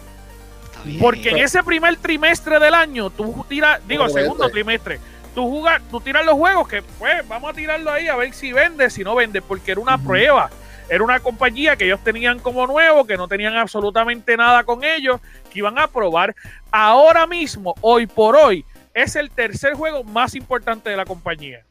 Porque 1.00 1.30
en 1.30 1.38
ese 1.38 1.62
primer 1.62 1.96
trimestre 1.96 2.60
del 2.60 2.74
año, 2.74 3.08
tú 3.08 3.46
tiras, 3.48 3.80
digo, 3.88 4.06
segundo 4.10 4.50
trimestre, 4.50 5.00
tú 5.34 5.48
jugas, 5.48 5.80
tú 5.90 5.98
tiras 5.98 6.26
los 6.26 6.34
juegos 6.34 6.68
que, 6.68 6.82
pues, 6.82 7.26
vamos 7.26 7.52
a 7.52 7.54
tirarlo 7.54 7.90
ahí 7.90 8.06
a 8.06 8.16
ver 8.16 8.34
si 8.34 8.52
vende, 8.52 8.90
si 8.90 9.02
no 9.02 9.14
vende, 9.14 9.40
porque 9.40 9.72
era 9.72 9.80
una 9.80 9.96
prueba. 9.96 10.50
Era 10.90 11.02
una 11.02 11.20
compañía 11.20 11.74
que 11.74 11.86
ellos 11.86 12.04
tenían 12.04 12.38
como 12.38 12.66
nuevo, 12.66 13.06
que 13.06 13.16
no 13.16 13.26
tenían 13.26 13.56
absolutamente 13.56 14.36
nada 14.36 14.64
con 14.64 14.84
ellos, 14.84 15.22
que 15.50 15.60
iban 15.60 15.78
a 15.78 15.86
probar. 15.86 16.36
Ahora 16.70 17.26
mismo, 17.26 17.74
hoy 17.80 18.06
por 18.06 18.36
hoy, 18.36 18.66
es 18.92 19.16
el 19.16 19.30
tercer 19.30 19.72
juego 19.72 20.04
más 20.04 20.34
importante 20.34 20.90
de 20.90 20.98
la 20.98 21.06
compañía. 21.06 21.64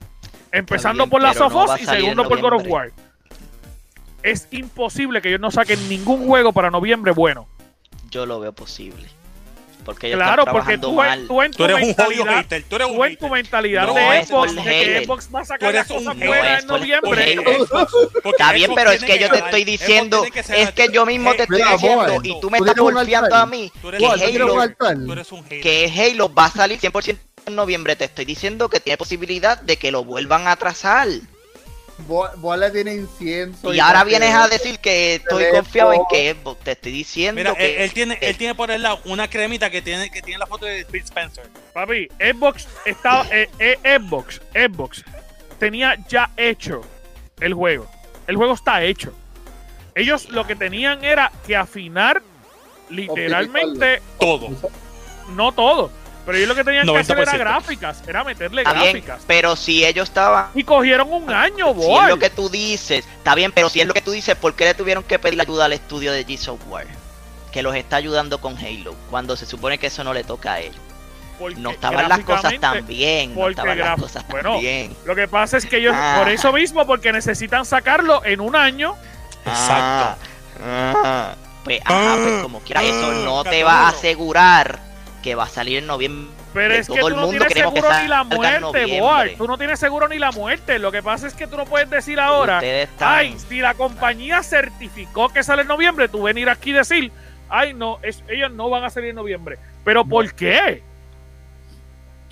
Empezando 0.52 1.04
bien, 1.04 1.10
por 1.12 1.22
pero 1.22 1.46
of 1.46 1.54
no 1.54 1.78
y 1.78 1.86
segundo 1.86 2.28
por 2.28 2.42
God 2.42 2.54
of 2.54 2.64
noviembre. 2.64 2.72
War. 2.72 3.09
Es 4.24 4.48
imposible 4.52 5.22
que 5.22 5.30
ellos 5.30 5.40
no 5.42 5.52
saquen 5.52 5.88
ningún 5.90 6.26
juego 6.28 6.52
para 6.54 6.70
noviembre 6.70 7.12
bueno. 7.12 7.48
Yo 8.12 8.26
lo 8.26 8.40
veo 8.40 8.54
posible. 8.54 9.08
Porque 9.86 10.08
ellos 10.08 10.18
Claro, 10.18 10.42
están 10.42 10.54
porque 10.56 10.78
tú, 10.78 10.94
mal. 10.94 11.22
en- 11.22 11.28
tú 11.28 11.42
en 11.42 11.52
tu 11.52 11.58
tú 11.58 11.64
eres 11.64 11.76
un 11.78 11.94
jodido 11.94 12.26
mentalidad, 12.26 12.36
hater 12.44 12.64
tú 12.64 12.76
eres 12.76 12.88
un 12.90 12.96
tú 12.98 13.04
en 13.06 13.18
tu 13.18 13.30
mentalidad 13.30 13.88
No, 13.88 13.94
de 13.96 14.20
es 14.20 14.28
Xbox, 14.28 14.56
de 14.56 14.62
que. 14.64 15.04
Xbox 15.06 15.30
va 15.34 15.40
a 15.40 15.42
Tú 15.44 15.48
sacar 15.48 15.70
eres 15.70 15.80
las 15.80 15.88
cosas 15.98 16.14
un 16.14 16.20
buenas 16.20 16.38
hater. 16.46 16.60
en 16.60 16.68
noviembre. 16.68 17.38
Está 18.26 18.52
bien, 18.54 18.72
pero 18.76 18.92
es 18.92 19.00
tiene 19.00 19.14
que 19.16 19.20
yo 19.24 19.30
te 19.32 19.38
estoy 19.40 19.64
diciendo, 19.64 20.24
que 20.32 20.40
es 20.40 20.72
que 20.74 20.90
yo 20.92 21.06
mismo 21.06 21.34
te 21.34 21.44
estoy 21.44 21.62
diciendo 21.64 22.20
y 22.22 22.40
tú 22.42 22.50
me 22.52 22.58
estás 22.60 22.78
un 22.78 22.98
altar. 22.98 23.34
a 23.34 23.46
mí 23.46 23.72
que 23.82 23.88
un 23.98 24.52
un 24.52 25.24
un 25.32 25.44
que 25.46 25.92
Halo 26.14 26.32
va 26.34 26.46
a 26.46 26.52
salir 26.52 26.78
100% 26.80 27.18
en 27.46 27.56
noviembre. 27.56 27.96
Te 27.96 28.06
estoy 28.06 28.26
diciendo 28.26 28.70
que 28.70 28.82
tiene 28.82 28.98
posibilidad 28.98 29.60
de 29.60 29.78
que 29.78 29.92
lo 29.92 30.04
vuelvan 30.04 30.48
a 30.48 30.52
atrasar. 30.52 31.08
Tiene 32.72 32.94
incienso. 32.94 33.74
Y 33.74 33.80
ahora 33.80 34.04
vienes 34.04 34.34
a 34.34 34.48
decir 34.48 34.80
que 34.80 35.16
estoy 35.16 35.44
Teléfono. 35.44 35.64
confiado 35.64 35.94
en 35.94 36.02
que 36.10 36.34
Xbox. 36.34 36.64
Te 36.64 36.72
estoy 36.72 36.92
diciendo 36.92 37.40
Mira, 37.40 37.52
él, 37.52 37.56
que 37.58 37.84
él 37.84 37.94
tiene, 37.94 38.18
él 38.22 38.38
tiene 38.38 38.56
por 38.56 38.72
el 38.72 38.82
lado 38.82 39.00
una 39.06 39.30
cremita 39.30 39.70
que 39.70 39.82
tiene, 39.82 40.10
que 40.10 40.22
tiene 40.22 40.40
la 40.40 40.48
foto 40.48 40.66
de 40.66 40.86
Phil 40.86 41.04
Spencer. 41.04 41.50
Papi, 41.74 42.08
Xbox 42.20 42.68
estaba, 42.86 43.26
eh, 43.32 43.50
eh, 43.60 43.78
Xbox, 44.00 44.42
Xbox 44.54 45.04
tenía 45.60 45.96
ya 46.08 46.32
hecho 46.38 46.82
el 47.40 47.54
juego. 47.54 47.88
El 48.28 48.36
juego 48.38 48.54
está 48.54 48.84
hecho. 48.84 49.14
Ellos 49.96 50.30
lo 50.30 50.46
que 50.48 50.56
tenían 50.56 51.04
era 51.04 51.32
que 51.46 51.56
afinar 51.56 52.22
literalmente, 52.90 54.02
Todo. 54.20 54.50
no 55.36 55.52
todo, 55.52 55.92
pero 56.30 56.38
ellos 56.38 56.48
lo 56.50 56.56
que 56.56 56.64
tenían 56.64 56.86
que 56.86 56.98
hacer 56.98 57.18
era 57.18 57.32
90%. 57.34 57.38
gráficas, 57.40 58.04
era 58.08 58.24
meterle 58.24 58.62
está 58.62 58.74
bien, 58.74 58.92
gráficas. 58.94 59.22
pero 59.26 59.56
si 59.56 59.84
ellos 59.84 60.08
estaban 60.10 60.48
Y 60.54 60.64
cogieron 60.64 61.12
un 61.12 61.28
año, 61.34 61.66
Si 61.74 61.82
es 61.82 61.88
boy. 61.88 62.08
lo 62.08 62.20
que 62.20 62.30
tú 62.30 62.50
dices, 62.50 63.04
está 63.18 63.34
bien, 63.34 63.52
pero 63.52 63.68
si 63.70 63.82
es 63.82 63.88
lo 63.88 63.94
que 63.96 64.02
tú 64.02 64.12
dices, 64.12 64.36
¿por 64.36 64.54
qué 64.54 64.66
le 64.66 64.74
tuvieron 64.76 65.04
que 65.04 65.18
pedir 65.18 65.42
ayuda 65.42 65.66
al 65.66 65.74
estudio 65.74 66.12
de 66.12 66.24
G-Software? 66.28 66.88
Que 67.52 67.64
los 67.64 67.74
está 67.76 67.96
ayudando 67.96 68.40
con 68.40 68.56
Halo, 68.58 68.94
cuando 69.10 69.36
se 69.36 69.48
supone 69.48 69.80
que 69.80 69.88
eso 69.88 70.04
no 70.04 70.14
le 70.14 70.24
toca 70.24 70.54
a 70.54 70.60
ellos. 70.60 70.76
Porque 71.40 71.56
No 71.56 71.72
estaban 71.72 72.08
las 72.08 72.20
cosas 72.20 72.54
tan 72.60 72.86
bien, 72.86 73.30
no 73.34 73.36
porque 73.42 73.52
estaban 73.52 73.80
las 73.80 74.00
cosas 74.00 74.22
tan 74.24 74.32
bueno, 74.32 74.60
bien. 74.60 74.96
Lo 75.06 75.16
que 75.16 75.28
pasa 75.28 75.58
es 75.58 75.66
que 75.66 75.78
ellos, 75.78 75.96
Ah. 75.98 76.18
por 76.20 76.30
eso 76.30 76.54
mismo, 76.54 76.86
porque 76.86 77.12
necesitan 77.12 77.66
sacarlo 77.66 78.24
en 78.24 78.40
un 78.42 78.56
año, 78.56 78.96
Exacto. 79.46 80.22
Ah, 80.64 80.94
ah. 81.04 81.36
Pues, 81.64 81.80
ajá, 81.86 82.16
pues 82.22 82.42
como 82.42 82.60
quiera, 82.62 82.84
eso 82.84 83.06
Ah, 83.12 83.22
no 83.26 83.44
te 83.44 83.64
va 83.64 83.82
a 83.86 83.90
asegurar 83.90 84.80
que 85.22 85.36
va 85.36 85.44
a 85.44 85.50
salir 85.50 85.78
en 85.80 85.88
noviembre 85.88 86.34
Pero 86.54 86.74
es 86.74 86.88
que 86.88 86.94
todo 86.94 87.02
tú 87.02 87.08
el 87.08 87.16
no 87.16 87.22
mundo 87.28 87.46
tienes 87.46 87.54
que 87.54 87.60
seguro 87.62 88.02
ni 88.02 88.08
la 88.08 88.24
muerte, 88.24 89.00
boy. 89.00 89.36
Tú 89.36 89.48
no 89.48 89.58
tienes 89.58 89.80
seguro 89.80 90.08
ni 90.08 90.18
la 90.20 90.32
muerte. 90.32 90.80
Lo 90.80 90.92
que 90.92 91.04
pasa 91.04 91.28
es 91.28 91.34
que 91.34 91.48
tú 91.48 91.58
no 91.58 91.66
puedes 91.66 91.90
decir 91.90 92.20
ahora, 92.20 92.62
ay, 93.00 93.36
si 93.48 93.60
la 93.60 93.74
compañía 93.74 94.42
certificó 94.44 95.30
que 95.30 95.44
sale 95.44 95.64
en 95.64 95.68
noviembre, 95.68 96.08
tú 96.10 96.24
venir 96.24 96.50
aquí 96.50 96.70
y 96.72 96.74
decir, 96.74 97.12
ay, 97.50 97.74
no, 97.74 98.00
es- 98.04 98.24
ellos 98.30 98.52
no 98.52 98.70
van 98.70 98.84
a 98.84 98.90
salir 98.90 99.10
en 99.10 99.16
noviembre. 99.18 99.58
¿Pero 99.84 100.06
por 100.06 100.34
qué? 100.34 100.84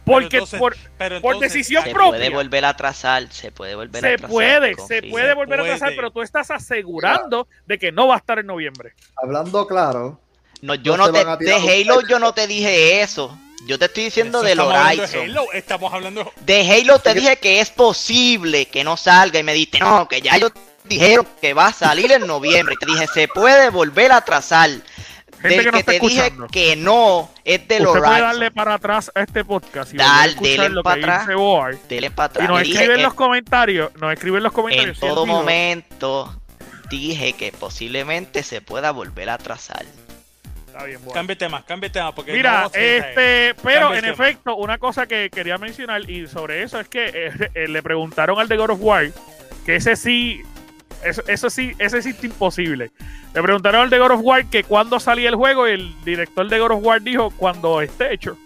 Porque 0.05 0.37
entonces- 0.37 0.57
por, 0.59 0.75
Pero 0.97 1.19
por 1.21 1.33
entonces, 1.35 1.53
decisión 1.53 1.83
se 1.83 1.91
propia. 1.91 2.11
puede 2.11 2.29
volver 2.29 2.63
a 2.63 2.69
atrasar, 2.69 3.27
se 3.29 3.51
puede 3.51 3.75
volver 3.75 3.97
a 4.05 4.07
se 4.07 4.13
atrasar. 4.13 4.29
puede, 4.29 4.75
se 4.87 5.03
puede 5.03 5.33
volver 5.33 5.59
a 5.59 5.63
atrasar, 5.63 5.93
pero 5.97 6.11
tú 6.11 6.21
estás 6.21 6.49
asegurando 6.49 7.47
de 7.65 7.77
que 7.77 7.91
no 7.91 8.07
va 8.07 8.15
a 8.15 8.17
estar 8.19 8.39
en 8.39 8.45
noviembre. 8.45 8.93
Hablando 9.21 9.67
claro, 9.67 10.21
No, 10.61 10.75
yo 10.75 10.97
No 10.97 11.11
te, 11.11 11.23
de 11.45 11.53
Halo 11.55 12.01
yo 12.07 12.19
no 12.19 12.33
te 12.33 12.47
dije 12.47 13.01
eso. 13.01 13.37
Yo 13.67 13.77
te 13.77 13.85
estoy 13.85 14.05
diciendo 14.05 14.41
del 14.41 14.59
hablando 14.59 14.95
de 14.95 15.01
Horizon. 15.03 15.29
Halo, 15.29 15.51
estamos 15.51 15.93
hablando 15.93 16.31
de 16.45 16.61
De 16.61 16.71
Halo 16.71 16.99
te 16.99 17.13
dije 17.13 17.37
que 17.37 17.59
es 17.59 17.69
posible 17.69 18.65
que 18.67 18.83
no 18.83 18.95
salga 18.97 19.39
y 19.39 19.43
me 19.43 19.53
dijiste, 19.53 19.79
no, 19.79 20.07
que 20.07 20.21
ya 20.21 20.35
ellos 20.37 20.51
dijeron 20.85 21.27
que 21.41 21.53
va 21.53 21.67
a 21.67 21.73
salir 21.73 22.11
en 22.11 22.25
noviembre. 22.25 22.75
Y 22.75 22.85
te 22.85 22.85
dije, 22.91 23.07
se 23.13 23.27
puede 23.27 23.69
volver 23.69 24.11
a 24.11 24.17
atrasar. 24.17 24.69
Gente 25.41 25.55
Del 25.55 25.65
que 25.65 25.65
no 25.65 25.71
que 25.73 25.79
está 25.79 25.91
te 25.91 25.99
dije 25.99 26.17
escuchando. 26.27 26.47
que 26.47 26.75
no, 26.77 27.29
es 27.43 27.67
del 27.67 27.85
Usted 27.85 27.99
puede 27.99 28.11
Horizon. 28.11 28.27
darle 28.27 28.51
para 28.51 28.73
atrás 28.75 29.11
a 29.13 29.21
este 29.21 29.45
podcast 29.45 29.93
y 29.93 29.97
dele 29.97 30.69
lo 30.69 30.81
pa' 30.81 30.95
que 30.95 30.99
atrás. 31.01 31.27
Dele 31.87 32.09
para 32.09 32.25
Y 32.27 32.29
atrás. 32.31 32.49
nos 32.49 32.61
Y 32.61 32.63
dije 32.63 32.73
escribe 32.75 32.93
en 32.93 32.97
que 32.97 33.03
los 33.03 33.13
comentarios, 33.13 33.91
nos 33.97 34.13
escribe 34.13 34.37
en 34.37 34.43
los 34.43 34.51
en 34.51 34.55
comentarios. 34.55 34.97
él 35.03 35.09
todo 35.09 35.25
momento 35.27 36.41
dije 36.89 37.33
que 37.33 37.51
posiblemente 37.51 38.41
se 38.43 38.61
pueda 38.61 38.91
volver 38.91 39.29
a 39.29 39.35
atrasar. 39.35 39.85
Está 40.77 40.85
bien, 40.85 41.03
Boar. 41.03 41.15
Cambia 41.15 41.35
tema, 41.35 41.63
cambia 41.65 41.91
tema. 41.91 42.13
Porque 42.13 42.33
Mira, 42.33 42.69
este, 42.71 43.55
pero 43.63 43.95
en 43.95 44.01
tema. 44.01 44.13
efecto, 44.13 44.55
una 44.57 44.77
cosa 44.77 45.07
que 45.07 45.31
quería 45.31 45.57
mencionar 45.57 46.07
y 46.07 46.27
sobre 46.27 46.61
eso 46.61 46.79
es 46.79 46.87
que 46.87 47.09
eh, 47.13 47.31
eh, 47.55 47.67
le 47.67 47.81
preguntaron 47.81 48.39
al 48.39 48.47
de 48.47 48.57
God 48.57 48.69
of 48.71 48.79
War 48.81 49.07
que 49.65 49.77
ese 49.77 49.95
sí, 49.95 50.43
eso, 51.03 51.23
eso 51.27 51.49
sí, 51.49 51.73
ese 51.79 52.03
sí 52.03 52.09
está 52.09 52.27
imposible. 52.27 52.91
Le 53.33 53.41
preguntaron 53.41 53.81
al 53.81 53.89
de 53.89 53.97
God 53.97 54.11
of 54.11 54.21
War 54.21 54.45
que 54.45 54.63
cuándo 54.63 54.99
salía 54.99 55.29
el 55.29 55.35
juego 55.35 55.67
y 55.67 55.71
el 55.71 56.05
director 56.05 56.47
de 56.47 56.59
God 56.59 56.71
of 56.71 56.83
War 56.83 57.01
dijo 57.01 57.31
cuando 57.31 57.81
esté 57.81 58.13
hecho. 58.13 58.37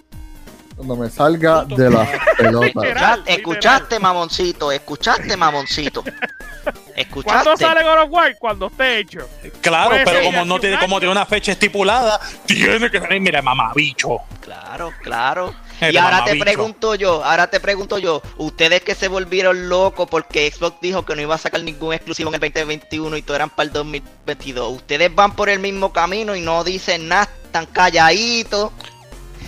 Cuando 0.82 0.96
me 0.96 1.12
salga 1.12 1.64
de 1.64 1.92
la 1.92 2.08
pelota. 2.38 2.66
Literal. 2.66 3.20
Escuchaste, 3.20 3.34
escuchaste, 3.34 4.00
mamoncito, 4.00 4.72
escuchaste, 4.72 5.38
mamoncito. 5.38 6.02
¿Cuándo 6.04 6.82
Escuchaste. 6.96 7.58
sale 7.58 7.84
God 7.84 8.04
of 8.04 8.10
War? 8.10 8.36
Cuando 8.40 8.66
esté 8.66 8.98
hecho. 8.98 9.30
Claro, 9.62 9.96
pero 10.04 10.24
como 10.24 10.44
no 10.44 10.60
tiene, 10.60 10.80
como 10.80 11.00
tiene 11.00 11.12
una 11.12 11.28
fecha 11.28 11.52
estipulada, 11.52 12.20
tiene 12.48 12.90
que 12.90 13.00
salir, 13.00 13.22
mira, 13.22 13.44
mamabicho. 13.44 14.18
Claro, 14.40 14.92
claro. 15.04 15.54
El 15.80 15.94
Y 15.94 15.98
ahora 15.98 16.24
te 16.24 16.36
pregunto 16.36 16.96
yo, 16.96 17.24
ahora 17.24 17.48
te 17.48 17.60
pregunto 17.60 18.00
yo, 18.00 18.24
ustedes 18.38 18.82
que 18.82 18.96
se 18.96 19.08
volvieron 19.08 19.70
locos 19.70 20.08
porque 20.10 20.50
Xbox 20.50 20.82
dijo 20.82 21.06
que 21.06 21.16
no 21.16 21.22
iba 21.22 21.36
a 21.36 21.40
sacar 21.40 21.62
ningún 21.64 21.94
exclusivo 21.94 22.30
en 22.30 22.36
el 22.36 22.40
2021 22.40 23.18
y 23.18 23.22
todo 23.22 23.36
eran 23.36 23.50
para 23.52 23.68
el 23.68 23.74
2022, 23.74 24.74
ustedes 24.74 25.14
van 25.14 25.36
por 25.36 25.50
el 25.50 25.60
mismo 25.60 25.92
camino 25.92 26.36
y 26.36 26.42
no 26.42 26.64
dicen 26.64 27.08
nada, 27.08 27.30
están 27.46 27.66
calladitos, 27.66 28.72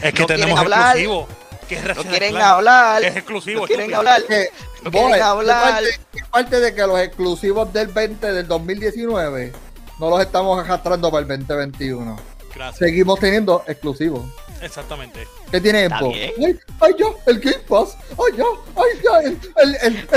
Es 0.03 0.13
que 0.13 0.21
No 0.21 0.27
tenemos 0.27 0.59
quieren 0.59 0.73
hablar. 0.73 0.97
exclusivo. 0.97 1.27
Que 1.67 1.75
es 1.75 1.83
no 1.97 2.03
quieren 2.03 2.37
hablar, 2.37 3.03
Es 3.03 3.15
exclusivo. 3.15 3.61
no 3.61 3.67
quieren 3.67 3.93
hablar. 3.93 4.23
Que, 4.23 4.49
No 4.83 4.91
quieren 4.91 5.21
hablar. 5.21 5.83
es 5.83 5.99
parte 6.29 6.59
de 6.59 6.75
que 6.75 6.81
los 6.85 6.99
exclusivos 6.99 7.71
del 7.71 7.87
20 7.87 8.33
del 8.33 8.47
2019 8.47 9.53
no 9.99 10.09
los 10.09 10.21
estamos 10.21 10.59
arrastrando 10.59 11.09
para 11.09 11.21
el 11.21 11.27
2021. 11.27 12.17
Gracias. 12.53 12.77
Seguimos 12.77 13.19
teniendo 13.19 13.63
exclusivos. 13.67 14.23
Exactamente. 14.61 15.27
¿Qué 15.51 15.59
tiene. 15.59 15.89
Ay, 15.91 16.59
ay, 16.79 16.93
ya, 16.97 17.05
el 17.25 17.39
Game 17.39 17.59
Pass. 17.67 17.97
Ay, 18.11 18.37
ya, 18.37 18.43
ay, 18.75 19.01
ya, 19.03 19.19
el, 19.19 19.39
el, 19.57 19.75
el, 19.81 20.07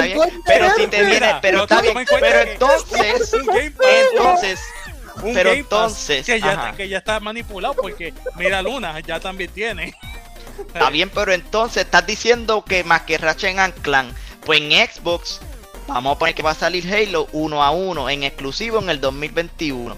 pero 0.47 0.71
si 0.77 0.87
te 0.87 1.05
viene, 1.05 1.35
pero 1.43 1.63
está 1.65 1.81
bien, 1.81 1.97
pero 2.21 2.41
entonces, 2.41 3.33
entonces, 4.13 4.61
Un 5.23 5.35
pero 5.35 5.51
Game 5.51 5.65
Pass 5.65 6.11
entonces, 6.11 6.27
que 6.27 6.41
ya, 6.41 6.53
está, 6.53 6.73
que 6.73 6.89
ya 6.89 6.99
está 6.99 7.21
manipulado 7.21 7.75
porque 7.75 8.13
mira 8.37 8.63
Luna 8.63 8.99
ya 9.01 9.21
también 9.21 9.51
tiene. 9.51 9.95
Está 10.59 10.91
bien, 10.91 11.11
pero 11.11 11.33
entonces 11.33 11.85
estás 11.85 12.07
diciendo 12.07 12.65
que 12.65 12.83
más 12.85 13.03
que 13.03 13.19
Ratchet 13.19 13.59
and 13.59 13.75
Clank, 13.83 14.13
pues 14.45 14.61
en 14.61 14.71
Xbox 14.73 15.41
vamos 15.87 16.17
a 16.17 16.19
poner 16.19 16.35
que 16.35 16.43
va 16.43 16.51
a 16.53 16.55
salir 16.55 16.93
Halo 16.93 17.29
uno 17.33 17.63
a 17.63 17.71
uno 17.71 18.09
en 18.11 18.23
exclusivo 18.25 18.79
en 18.81 18.89
el 18.91 19.01
2021. 19.01 19.97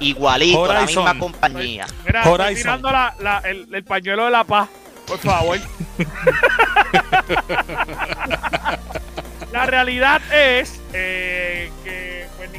Igualito, 0.00 0.66
la 0.66 0.80
Horizon. 0.82 1.04
misma 1.04 1.18
compañía. 1.18 1.86
Mira, 2.04 2.22
estoy 2.22 2.54
tirando 2.54 2.90
la- 2.90 3.14
la- 3.20 3.38
el, 3.44 3.74
el 3.74 3.84
pañuelo 3.84 4.26
de 4.26 4.30
la 4.30 4.44
paz, 4.44 4.68
por 5.06 5.18
favor. 5.18 5.58
la 9.52 9.66
realidad 9.66 10.20
es 10.32 10.80
eh, 10.92 11.70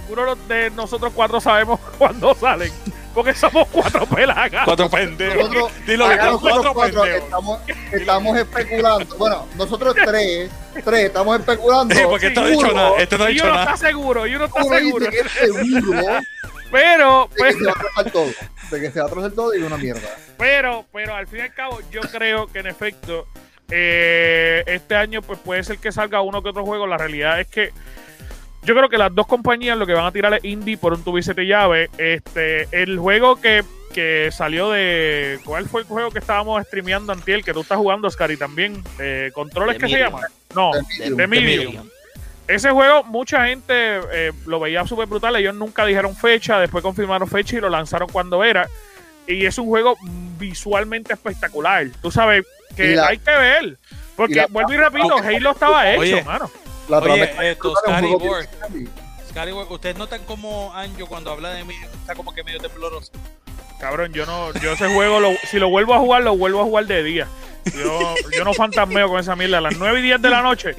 ninguno 0.08 0.36
de 0.36 0.56
de 0.64 0.72
nosotros 0.72 1.12
cuatro 1.16 1.40
sabemos 1.42 1.80
cuándo 1.98 2.34
salen, 2.36 2.72
porque 3.14 3.34
somos 3.34 3.68
cuatro 3.70 4.06
pelagas. 4.06 4.64
Cuatro 4.66 4.90
pendejos. 4.90 5.38
Nosotros, 5.50 5.72
Dilo 5.86 6.10
que 6.10 6.18
cuatro 6.18 6.74
cuatro 6.74 7.02
pendejos. 7.02 7.24
estamos, 7.24 7.60
estamos 7.92 8.38
especulando. 8.38 9.16
Bueno, 9.18 9.48
nosotros 9.56 9.96
tres, 10.06 10.52
tres 10.84 11.06
estamos 11.06 11.40
especulando. 11.40 11.96
Sí, 11.96 12.02
porque 12.08 12.28
esto 12.28 12.42
no 12.42 12.48
ha 12.48 12.50
dicho 12.50 12.72
nada. 12.74 12.92
Este 12.98 13.18
no 13.18 13.24
ha 13.26 13.30
y 13.30 13.34
dicho 13.34 13.46
uno 13.46 13.54
nada. 13.54 13.74
está 13.74 13.88
seguro, 13.88 14.28
y 14.28 14.36
uno 14.36 14.46
está 14.46 14.64
Uno 14.64 14.76
seguro. 14.78 15.06
dice 15.06 15.12
que 15.12 15.28
es 15.28 15.32
seguro 15.32 16.04
Pero, 16.72 17.30
de 17.34 17.38
pues, 17.38 17.56
que 17.56 17.64
se 17.64 17.66
va 17.72 17.76
a 17.96 18.04
todo. 18.04 18.26
De 18.72 18.82
que 18.82 18.92
se 18.92 19.00
va 19.00 19.06
a 19.26 19.30
todo 19.30 19.56
y 19.56 19.62
una 19.64 19.78
mierda. 19.78 20.10
pero, 20.38 20.86
pero 20.92 21.16
al 21.16 21.26
fin 21.28 21.40
y 21.40 21.42
al 21.44 21.54
cabo, 21.54 21.80
yo 21.92 22.02
creo 22.02 22.48
que 22.48 22.60
en 22.60 22.68
efecto, 22.68 23.26
eh, 23.72 24.64
este 24.68 24.96
año 24.96 25.22
pues 25.22 25.40
puede 25.40 25.64
ser 25.64 25.78
que 25.78 25.92
salga 25.94 26.22
uno 26.22 26.44
que 26.44 26.50
otro 26.50 26.66
juego. 26.66 26.86
La 26.86 26.98
realidad 26.98 27.40
es 27.40 27.48
que 27.48 27.72
yo 28.68 28.76
creo 28.76 28.90
que 28.90 28.98
las 28.98 29.16
dos 29.16 29.26
compañías 29.26 29.78
lo 29.78 29.88
que 29.88 29.94
van 29.94 30.06
a 30.06 30.12
tirar 30.12 30.34
es 30.34 30.44
indie 30.44 30.78
por 30.78 30.94
un 30.94 31.24
siete 31.24 31.46
llaves. 31.48 31.90
Este, 31.98 32.68
el 32.72 33.00
juego 33.00 33.40
que, 33.40 33.64
que 33.94 34.30
salió 34.34 34.70
de. 34.72 35.40
¿Cuál 35.46 35.70
fue 35.70 35.82
el 35.82 35.88
juego 35.88 36.12
que 36.12 36.20
estábamos 36.20 36.62
streameando 36.66 37.14
antiel? 37.14 37.46
Que 37.46 37.54
tú 37.54 37.62
estás 37.62 37.78
jugando, 37.78 38.10
Oscar, 38.10 38.30
y 38.30 38.36
también. 38.36 38.84
Eh, 39.00 39.32
¿Controles 39.34 39.78
que 39.78 39.88
se 39.88 39.98
llama? 40.00 40.20
No, 40.54 40.72
The 40.98 41.28
Medium. 41.28 41.64
Medium. 41.64 41.90
Ese 42.46 42.70
juego, 42.72 43.06
mucha 43.06 43.46
gente 43.48 43.74
eh, 44.12 44.32
lo 44.46 44.60
veía 44.60 44.86
súper 44.86 45.08
brutal. 45.08 45.36
Ellos 45.38 45.56
nunca 45.56 45.86
dijeron 45.86 46.14
fecha, 46.14 46.60
después 46.60 46.82
confirmaron 46.84 47.30
fecha 47.30 47.56
y 47.58 47.62
lo 47.62 47.70
lanzaron 47.70 48.10
cuando 48.10 48.44
era. 48.44 48.68
Y 49.28 49.46
es 49.46 49.58
un 49.58 49.68
juego 49.68 49.96
visualmente 50.38 51.14
espectacular. 51.14 51.88
Tú 52.02 52.12
sabes 52.12 52.46
que 52.76 52.96
la- 52.96 53.08
hay 53.08 53.18
que 53.18 53.32
ver. 53.32 53.78
Porque, 54.18 54.34
y 54.34 54.38
la- 54.38 54.48
vuelvo 54.48 54.74
y 54.74 54.78
repito, 54.78 55.18
Halo 55.18 55.52
estaba 55.52 55.90
hecho, 55.92 56.02
Oye, 56.02 56.24
mano. 56.24 56.50
La 56.88 57.00
Oye, 57.00 57.52
esto, 57.52 57.74
Scary 57.76 58.10
grande. 58.10 58.90
Skyward, 59.30 59.72
¿ustedes 59.72 59.98
notan 59.98 60.24
como 60.24 60.74
Anjo 60.74 61.06
cuando 61.08 61.32
habla 61.32 61.50
de 61.52 61.64
mí 61.64 61.76
está 62.00 62.16
como 62.16 62.34
que 62.34 62.44
medio 62.44 62.60
tembloroso? 62.60 63.12
Cabrón, 63.80 64.12
yo 64.14 64.26
no, 64.26 64.52
yo 64.54 64.72
ese 64.72 64.88
juego, 64.92 65.20
lo- 65.20 65.36
si 65.50 65.60
lo 65.60 65.70
vuelvo 65.70 65.94
a 65.94 66.00
jugar, 66.00 66.24
lo 66.24 66.36
vuelvo 66.36 66.62
a 66.62 66.64
jugar 66.64 66.86
de 66.86 67.04
día. 67.04 67.28
Yo, 67.76 68.16
yo 68.36 68.44
no 68.44 68.54
fantasmeo 68.54 69.08
con 69.10 69.20
esa 69.20 69.36
mierda. 69.36 69.58
A 69.60 69.62
las 69.62 69.78
9 69.78 70.00
y 70.00 70.04
10 70.04 70.22
de 70.22 70.30
la 70.30 70.42
noche. 70.42 70.74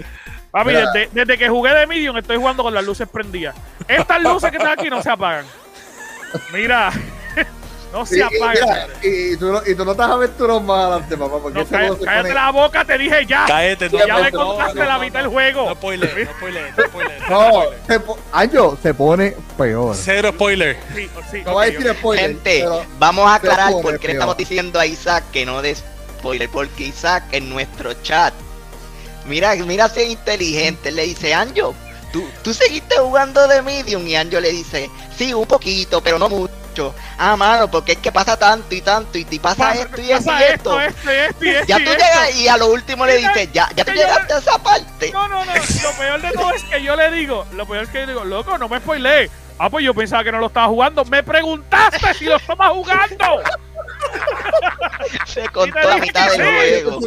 Papi, 0.50 0.72
desde 1.12 1.36
que 1.38 1.48
jugué 1.48 1.74
de 1.74 1.86
Medium 1.86 2.16
estoy 2.16 2.38
jugando 2.38 2.62
con 2.62 2.72
las 2.74 2.82
luces 2.84 3.06
prendidas. 3.06 3.54
Estas 3.86 4.20
luces 4.22 4.50
que 4.50 4.56
están 4.56 4.78
aquí 4.78 4.88
no 4.88 5.02
se 5.02 5.10
apagan. 5.10 5.44
Mira, 6.52 6.90
no 7.92 8.04
se 8.06 8.22
madre. 8.40 8.60
y, 9.02 9.32
y 9.32 9.36
tú 9.36 9.52
no, 9.52 9.60
y 9.66 9.74
tú 9.74 9.84
no 9.84 9.92
estás 9.92 10.10
aventuras 10.10 10.62
más 10.62 10.78
adelante, 10.84 11.16
papá, 11.16 11.38
porque 11.42 11.58
No, 11.58 11.64
se 11.64 12.04
cállate 12.04 12.34
la 12.34 12.50
boca, 12.50 12.84
te 12.84 12.98
dije 12.98 13.26
ya. 13.26 13.44
Cállate, 13.46 13.88
no, 13.90 14.06
ya 14.06 14.18
me 14.18 14.30
contaste 14.32 14.78
no, 14.78 14.84
la 14.84 14.98
mitad 14.98 15.18
no. 15.20 15.22
del 15.24 15.28
juego. 15.32 15.66
No 15.68 15.74
spoiler, 15.74 16.26
no 16.26 16.32
spoiler, 16.34 16.74
no 16.76 16.84
spoiler. 16.84 17.30
No, 17.30 17.62
se 17.86 18.00
po- 18.00 18.18
Año, 18.32 18.78
se 18.82 18.94
pone 18.94 19.34
peor. 19.56 19.96
Cero 19.96 20.30
spoiler. 20.34 20.76
Sí, 20.94 21.08
sí, 21.30 21.42
No 21.44 21.52
voy 21.54 21.66
a 21.68 21.70
decir 21.70 21.94
spoiler, 21.98 22.26
Gente, 22.26 22.64
vamos 22.98 23.26
a 23.26 23.34
aclarar 23.36 23.72
por 23.82 23.98
qué 23.98 24.08
le 24.08 24.12
estamos 24.14 24.36
diciendo 24.36 24.78
a 24.78 24.86
Isaac 24.86 25.24
que 25.32 25.46
no 25.46 25.62
des 25.62 25.82
spoiler, 26.18 26.48
porque 26.50 26.84
Isaac 26.84 27.24
en 27.32 27.48
nuestro 27.48 27.94
chat, 28.02 28.34
mira, 29.26 29.54
mira 29.56 29.88
si 29.88 30.00
es 30.00 30.10
inteligente, 30.10 30.90
le 30.90 31.02
dice, 31.04 31.32
Anjo, 31.32 31.74
¿tú, 32.12 32.24
tú 32.42 32.52
seguiste 32.52 32.96
jugando 32.98 33.46
de 33.48 33.62
Medium 33.62 34.06
y 34.06 34.16
Anjo 34.16 34.40
le 34.40 34.50
dice, 34.50 34.90
sí, 35.16 35.32
un 35.32 35.46
poquito, 35.46 36.00
pero 36.00 36.18
no 36.18 36.28
mucho. 36.28 36.52
Ah, 37.18 37.36
mano, 37.36 37.70
porque 37.70 37.92
es 37.92 37.98
que 37.98 38.10
pasa 38.12 38.36
tanto 38.36 38.74
y 38.74 38.80
tanto 38.80 39.18
y, 39.18 39.26
y 39.30 39.38
pasa 39.38 39.68
Pasa- 39.68 39.82
esto 39.82 40.00
y 40.00 40.10
esto 40.12 40.24
pasa 40.30 40.46
esto. 40.46 40.80
esto, 40.80 41.10
esto 41.10 41.44
y 41.44 41.48
esto 41.48 41.66
Ya 41.66 41.76
tú 41.78 41.84
llegas 41.84 42.34
y 42.36 42.48
a 42.48 42.56
lo 42.56 42.66
último 42.68 43.06
le 43.06 43.16
dices, 43.18 43.48
ya, 43.52 43.68
ya 43.74 43.84
tú 43.84 43.92
llegaste 43.92 44.32
a 44.34 44.38
esa 44.38 44.58
parte. 44.58 45.10
No, 45.12 45.28
no, 45.28 45.44
no. 45.44 45.52
Lo 45.54 45.90
peor 45.98 46.20
de 46.22 46.32
todo 46.32 46.52
es 46.52 46.62
que 46.64 46.82
yo 46.82 46.96
le 46.96 47.10
digo, 47.10 47.46
lo 47.52 47.66
peor 47.66 47.84
es 47.84 47.88
que 47.90 48.00
yo 48.00 48.06
digo, 48.06 48.24
loco, 48.24 48.56
no 48.58 48.68
me 48.68 48.78
spoilees. 48.78 49.30
Ah, 49.58 49.68
pues 49.70 49.84
yo 49.84 49.92
pensaba 49.92 50.22
que 50.22 50.30
no 50.30 50.38
lo 50.38 50.46
estaba 50.46 50.68
jugando. 50.68 51.04
Me 51.06 51.22
preguntaste 51.22 52.14
si 52.14 52.26
lo 52.26 52.36
estaba 52.36 52.68
jugando. 52.68 53.42
Se 55.26 55.48
contó 55.48 55.78
la 55.78 55.98
mitad 55.98 56.30
del 56.32 56.42
juego. 56.82 57.00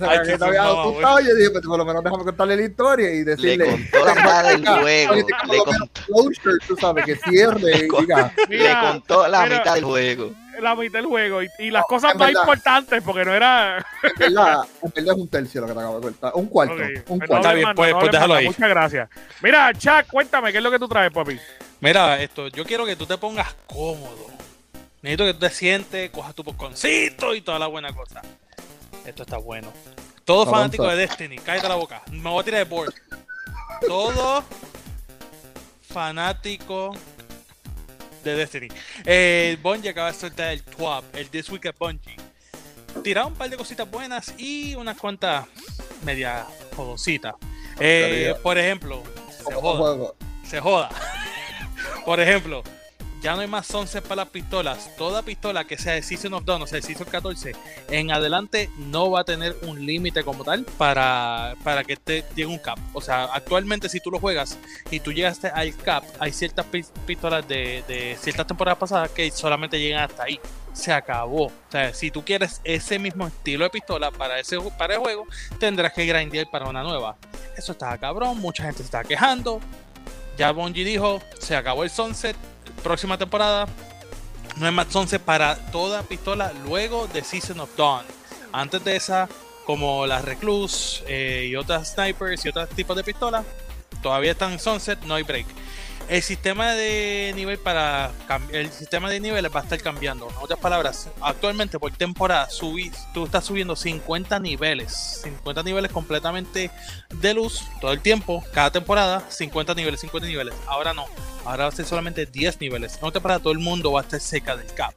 Ay, 0.00 0.18
que 0.24 0.32
que 0.32 0.38
te 0.38 0.44
había 0.44 0.62
asustado, 0.64 1.20
yo 1.20 1.34
dije, 1.34 1.50
pues 1.50 1.64
por 1.66 1.78
lo 1.78 1.84
menos 1.84 2.04
déjame 2.04 2.24
contarle 2.24 2.56
la 2.56 2.62
historia 2.62 3.10
y 3.10 3.24
decirle. 3.24 3.56
Le 3.66 3.70
contó 3.90 4.04
la 4.06 4.14
mitad 4.14 4.44
del 4.44 4.66
juego. 4.80 5.14
Le 5.14 5.24
contó, 5.24 5.88
closure, 6.06 6.58
tú 6.66 6.76
sabes, 6.76 7.04
que 7.04 7.16
cierre 7.16 7.76
y 7.76 7.88
diga. 8.00 8.32
le 8.48 8.76
contó 8.80 9.28
la 9.28 9.46
mitad 9.46 9.74
del 9.74 9.84
juego. 9.84 10.32
la 10.60 10.74
mitad 10.74 10.98
del 10.98 11.06
juego 11.06 11.42
y, 11.42 11.48
y 11.60 11.70
las 11.70 11.82
No, 11.82 11.86
cosas 11.86 12.14
más 12.16 12.26
verdad. 12.28 12.42
importantes 12.42 13.02
porque 13.04 13.24
no 13.24 13.32
era. 13.34 13.78
En 14.02 14.34
verdad, 14.34 14.62
en 14.82 14.92
verdad 14.94 15.14
es 15.14 15.20
un 15.20 15.28
tercio 15.28 15.60
lo 15.62 15.66
que 15.68 15.72
te 15.72 15.78
acabo 15.78 15.96
de 15.96 16.02
cortar. 16.02 16.32
Un 16.34 16.46
cuarto. 16.46 16.74
Un. 17.08 17.22
Está 17.22 17.52
bien, 17.52 17.68
pues- 17.74 17.92
no 17.92 17.98
pues 18.00 18.12
déjalo 18.12 18.34
ahí. 18.34 18.46
Muchas 18.46 18.68
gracias. 18.68 19.08
Mira, 19.40 19.72
Chuck, 19.74 20.06
cuéntame, 20.10 20.50
¿qué 20.52 20.58
es 20.58 20.64
lo 20.64 20.70
que 20.70 20.78
tú 20.78 20.88
traes, 20.88 21.12
papi? 21.12 21.38
Mira, 21.80 22.20
esto, 22.20 22.48
yo 22.48 22.64
quiero 22.64 22.84
que 22.84 22.96
tú 22.96 23.06
te 23.06 23.16
pongas 23.16 23.54
cómodo. 23.66 24.26
Necesito 25.02 25.24
que 25.24 25.34
tú 25.34 25.40
te 25.40 25.50
sientes, 25.50 26.10
cojas 26.10 26.34
tu 26.34 26.44
popcorncito 26.44 27.34
y 27.34 27.40
toda 27.40 27.58
la 27.58 27.66
buena 27.66 27.92
cosa. 27.92 28.22
Esto 29.06 29.22
está 29.22 29.38
bueno. 29.38 29.72
Todo 30.24 30.42
Avanza. 30.42 30.56
fanático 30.56 30.88
de 30.88 30.96
Destiny, 30.96 31.38
cállate 31.38 31.68
la 31.68 31.76
boca. 31.76 32.02
Me 32.10 32.28
voy 32.28 32.40
a 32.40 32.44
tirar 32.44 32.66
de 32.66 32.74
board. 32.74 32.94
Todo 33.86 34.44
fanático 35.88 36.94
de 38.24 38.34
Destiny. 38.34 38.68
Eh, 39.04 39.56
Bungie 39.62 39.90
acaba 39.90 40.12
de 40.12 40.18
soltar 40.18 40.52
el 40.52 40.62
TWAP, 40.62 41.14
el 41.14 41.30
This 41.30 41.48
Week 41.50 41.64
at 41.66 41.76
Bungie. 41.78 42.16
Tiraron 43.02 43.32
un 43.32 43.38
par 43.38 43.48
de 43.48 43.56
cositas 43.56 43.88
buenas 43.88 44.34
y 44.36 44.74
unas 44.74 44.98
cuantas 44.98 45.46
media 46.04 46.46
jodositas. 46.76 47.34
Eh, 47.78 48.34
por 48.42 48.58
ejemplo, 48.58 49.02
se 49.30 49.54
joda 49.54 50.12
se 50.48 50.60
joda. 50.60 50.88
Por 52.04 52.20
ejemplo, 52.20 52.62
ya 53.22 53.34
no 53.34 53.40
hay 53.40 53.46
más 53.46 53.66
sunset 53.66 54.02
para 54.02 54.22
las 54.22 54.28
pistolas. 54.28 54.90
Toda 54.96 55.22
pistola 55.22 55.64
que 55.64 55.76
sea 55.78 55.94
de 55.94 56.02
Season 56.02 56.32
of 56.34 56.44
Dawn, 56.44 56.62
o 56.62 56.66
sea, 56.66 56.76
de 56.76 56.82
Season 56.82 57.06
14, 57.10 57.52
en 57.90 58.10
adelante 58.10 58.70
no 58.78 59.10
va 59.10 59.20
a 59.20 59.24
tener 59.24 59.56
un 59.62 59.84
límite 59.84 60.24
como 60.24 60.44
tal 60.44 60.64
para, 60.64 61.54
para 61.64 61.84
que 61.84 61.96
te 61.96 62.24
llegue 62.34 62.46
un 62.46 62.58
cap. 62.58 62.78
O 62.92 63.00
sea, 63.00 63.24
actualmente 63.24 63.88
si 63.88 64.00
tú 64.00 64.10
lo 64.10 64.18
juegas 64.20 64.58
y 64.90 65.00
tú 65.00 65.12
llegaste 65.12 65.48
al 65.48 65.74
cap, 65.76 66.04
hay 66.18 66.32
ciertas 66.32 66.66
pis- 66.66 66.92
pistolas 67.06 67.46
de, 67.48 67.84
de 67.88 68.16
ciertas 68.20 68.46
temporadas 68.46 68.78
pasadas 68.78 69.10
que 69.10 69.30
solamente 69.30 69.78
llegan 69.80 70.04
hasta 70.08 70.24
ahí. 70.24 70.40
Se 70.72 70.92
acabó. 70.92 71.46
O 71.46 71.52
sea, 71.72 71.92
si 71.92 72.10
tú 72.12 72.24
quieres 72.24 72.60
ese 72.62 72.98
mismo 73.00 73.26
estilo 73.26 73.64
de 73.64 73.70
pistola 73.70 74.10
para 74.12 74.38
ese 74.38 74.58
para 74.78 74.94
el 74.94 75.00
juego, 75.00 75.26
tendrás 75.58 75.92
que 75.92 76.06
grindear 76.06 76.48
para 76.50 76.68
una 76.68 76.82
nueva. 76.84 77.16
Eso 77.56 77.72
está 77.72 77.98
cabrón, 77.98 78.38
mucha 78.38 78.62
gente 78.62 78.78
se 78.78 78.84
está 78.84 79.02
quejando. 79.02 79.60
Ya 80.36 80.52
Bungie 80.52 80.84
dijo, 80.84 81.20
se 81.40 81.56
acabó 81.56 81.82
el 81.82 81.90
Sunset, 81.90 82.36
próxima 82.88 83.18
temporada. 83.18 83.66
No 84.56 84.64
hay 84.64 84.72
más 84.72 84.86
Sunset 84.88 85.20
para 85.20 85.56
toda 85.70 86.02
pistola 86.04 86.54
luego 86.64 87.06
de 87.08 87.22
Season 87.22 87.60
of 87.60 87.68
Dawn. 87.76 88.02
Antes 88.50 88.82
de 88.82 88.96
esa, 88.96 89.28
como 89.66 90.06
las 90.06 90.24
Recluse 90.24 91.04
eh, 91.06 91.48
y 91.50 91.56
otras 91.56 91.92
snipers 91.92 92.46
y 92.46 92.48
otros 92.48 92.70
tipos 92.70 92.96
de 92.96 93.04
pistolas, 93.04 93.44
todavía 94.02 94.30
están 94.30 94.52
en 94.52 94.58
Sunset, 94.58 95.02
no 95.02 95.16
hay 95.16 95.22
break. 95.22 95.44
El 96.08 96.22
sistema 96.22 96.72
de 96.72 97.34
nivel 97.36 97.58
para 97.58 98.10
el 98.50 98.70
sistema 98.72 99.10
de 99.10 99.20
niveles 99.20 99.54
va 99.54 99.60
a 99.60 99.62
estar 99.64 99.78
cambiando. 99.80 100.30
En 100.30 100.36
otras 100.40 100.58
palabras, 100.58 101.10
actualmente 101.20 101.78
por 101.78 101.92
temporada 101.92 102.48
subí, 102.48 102.90
tú 103.12 103.26
estás 103.26 103.44
subiendo 103.44 103.76
50 103.76 104.38
niveles, 104.40 105.20
50 105.24 105.62
niveles 105.64 105.92
completamente 105.92 106.70
de 107.10 107.34
luz 107.34 107.62
todo 107.82 107.92
el 107.92 108.00
tiempo, 108.00 108.42
cada 108.54 108.70
temporada 108.70 109.22
50 109.28 109.74
niveles, 109.74 110.00
50 110.00 110.26
niveles. 110.26 110.54
Ahora 110.66 110.94
no, 110.94 111.04
ahora 111.44 111.64
va 111.64 111.68
a 111.68 111.72
ser 111.72 111.84
solamente 111.84 112.24
10 112.24 112.58
niveles. 112.62 112.94
En 112.94 113.00
otra 113.00 113.12
temporada 113.12 113.40
todo 113.40 113.52
el 113.52 113.58
mundo 113.58 113.92
va 113.92 114.00
a 114.00 114.04
estar 114.04 114.20
cerca 114.20 114.56
del 114.56 114.72
cap. 114.72 114.94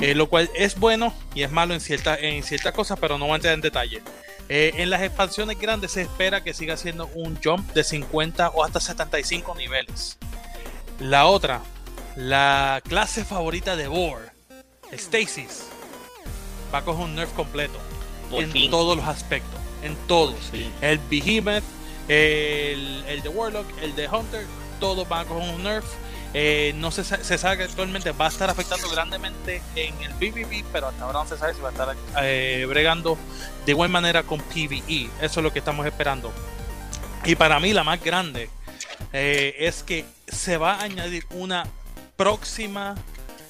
Eh, 0.00 0.14
lo 0.14 0.30
cual 0.30 0.48
es 0.54 0.78
bueno 0.78 1.12
y 1.34 1.42
es 1.42 1.50
malo 1.50 1.74
en 1.74 1.80
ciertas 1.80 2.18
en 2.22 2.42
ciertas 2.42 2.72
cosas, 2.72 2.98
pero 2.98 3.18
no 3.18 3.26
voy 3.26 3.34
a 3.34 3.36
entrar 3.36 3.52
en 3.52 3.60
detalle. 3.60 4.02
Eh, 4.52 4.82
en 4.82 4.90
las 4.90 5.00
expansiones 5.02 5.60
grandes 5.60 5.92
se 5.92 6.02
espera 6.02 6.42
que 6.42 6.52
siga 6.54 6.76
siendo 6.76 7.06
un 7.14 7.38
jump 7.40 7.72
de 7.72 7.84
50 7.84 8.48
o 8.48 8.64
hasta 8.64 8.80
75 8.80 9.54
niveles. 9.54 10.18
La 10.98 11.26
otra, 11.26 11.62
la 12.16 12.82
clase 12.82 13.24
favorita 13.24 13.76
de 13.76 13.86
War, 13.86 14.32
Stasis, 14.92 15.66
va 16.74 16.78
a 16.78 16.84
coger 16.84 17.04
un 17.04 17.14
nerf 17.14 17.32
completo 17.34 17.78
Por 18.28 18.42
en 18.42 18.50
fin. 18.50 18.72
todos 18.72 18.96
los 18.96 19.06
aspectos, 19.06 19.60
en 19.84 19.94
todos. 20.08 20.34
El 20.80 20.98
Behemoth, 21.08 21.62
el, 22.08 23.04
el 23.06 23.22
de 23.22 23.28
Warlock, 23.28 23.66
el 23.82 23.94
de 23.94 24.08
Hunter, 24.08 24.46
todos 24.80 25.08
van 25.08 25.26
a 25.26 25.28
coger 25.28 25.54
un 25.54 25.62
nerf. 25.62 25.84
Eh, 26.32 26.72
no 26.76 26.90
se, 26.92 27.02
sa- 27.02 27.22
se 27.24 27.36
sabe 27.38 27.56
que 27.58 27.62
actualmente 27.64 28.12
va 28.12 28.26
a 28.26 28.28
estar 28.28 28.48
afectando 28.48 28.88
grandemente 28.88 29.60
en 29.74 30.00
el 30.02 30.12
PvP, 30.14 30.64
pero 30.72 30.88
hasta 30.88 31.04
ahora 31.04 31.24
no 31.24 31.28
se 31.28 31.36
sabe 31.36 31.54
si 31.54 31.60
va 31.60 31.70
a 31.70 31.72
estar 31.72 31.96
eh, 32.22 32.64
bregando 32.68 33.18
de 33.66 33.72
igual 33.72 33.88
manera 33.90 34.22
con 34.22 34.40
PvE. 34.40 35.10
Eso 35.20 35.40
es 35.40 35.44
lo 35.44 35.52
que 35.52 35.58
estamos 35.58 35.84
esperando. 35.86 36.32
Y 37.24 37.34
para 37.34 37.58
mí 37.58 37.72
la 37.72 37.82
más 37.82 38.02
grande 38.02 38.48
eh, 39.12 39.56
es 39.58 39.82
que 39.82 40.04
se 40.28 40.56
va 40.56 40.74
a 40.74 40.82
añadir 40.82 41.26
una 41.30 41.66
próxima 42.16 42.94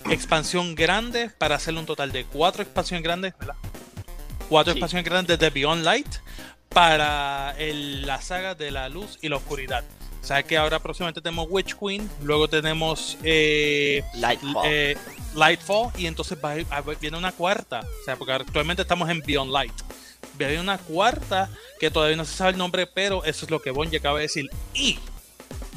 expansión 0.09 0.75
grande 0.75 1.29
para 1.37 1.57
hacer 1.57 1.75
un 1.75 1.85
total 1.85 2.13
de 2.13 2.25
cuatro 2.25 2.63
expansiones 2.63 3.05
grandes, 3.05 3.35
¿verdad? 3.39 3.57
Cuatro 4.49 4.73
Sí. 4.73 4.79
expansiones 4.79 5.05
grandes 5.05 5.39
de 5.39 5.51
Beyond 5.51 5.85
Light 5.85 6.09
para 6.71 7.55
el- 7.59 8.07
la 8.07 8.23
saga 8.23 8.55
de 8.55 8.71
la 8.71 8.89
luz 8.89 9.19
y 9.21 9.29
la 9.29 9.37
oscuridad. 9.37 9.85
O 10.23 10.25
sea 10.25 10.43
que 10.43 10.57
ahora 10.57 10.79
próximamente 10.79 11.21
tenemos 11.21 11.47
Witch 11.49 11.75
Queen, 11.77 12.09
luego 12.23 12.47
tenemos 12.49 13.17
eh, 13.23 14.03
Lightfall. 14.15 14.63
eh, 14.67 14.97
Lightfall 15.35 15.91
y 15.97 16.07
entonces 16.07 16.37
va 16.45 16.51
a 16.51 16.57
ir- 16.59 16.67
a- 16.71 16.83
viene 16.83 17.17
una 17.17 17.33
cuarta. 17.33 17.81
O 17.81 18.05
sea, 18.05 18.17
porque 18.17 18.33
actualmente 18.35 18.83
estamos 18.83 19.09
en 19.09 19.21
Beyond 19.21 19.51
Light. 19.51 19.73
Viene 20.35 20.61
una 20.61 20.79
cuarta 20.79 21.49
que 21.79 21.91
todavía 21.91 22.17
no 22.17 22.25
se 22.25 22.35
sabe 22.37 22.51
el 22.53 22.59
nombre, 22.59 22.87
pero 22.87 23.25
eso 23.25 23.45
es 23.45 23.51
lo 23.51 23.61
que 23.63 23.71
Bonji 23.71 23.97
acaba 23.97 24.19
de 24.19 24.23
decir. 24.25 24.49
Y 24.75 24.99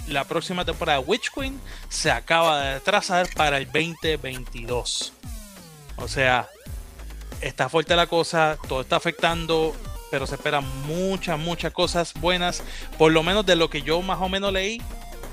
la 0.07 0.25
próxima 0.25 0.65
temporada 0.65 0.99
de 0.99 1.05
Witch 1.05 1.31
Queen 1.33 1.59
se 1.89 2.11
acaba 2.11 2.61
de 2.61 2.79
trazar 2.81 3.27
para 3.35 3.57
el 3.57 3.65
2022. 3.65 5.13
O 5.97 6.07
sea, 6.07 6.49
está 7.41 7.69
fuerte 7.69 7.95
la 7.95 8.07
cosa, 8.07 8.57
todo 8.67 8.81
está 8.81 8.97
afectando, 8.97 9.73
pero 10.13 10.27
se 10.27 10.35
esperan 10.35 10.63
muchas, 10.85 11.39
muchas 11.39 11.73
cosas 11.73 12.13
buenas. 12.13 12.61
Por 12.99 13.11
lo 13.11 13.23
menos 13.23 13.47
de 13.47 13.55
lo 13.55 13.71
que 13.71 13.81
yo 13.81 13.99
más 14.03 14.19
o 14.21 14.29
menos 14.29 14.53
leí, 14.53 14.79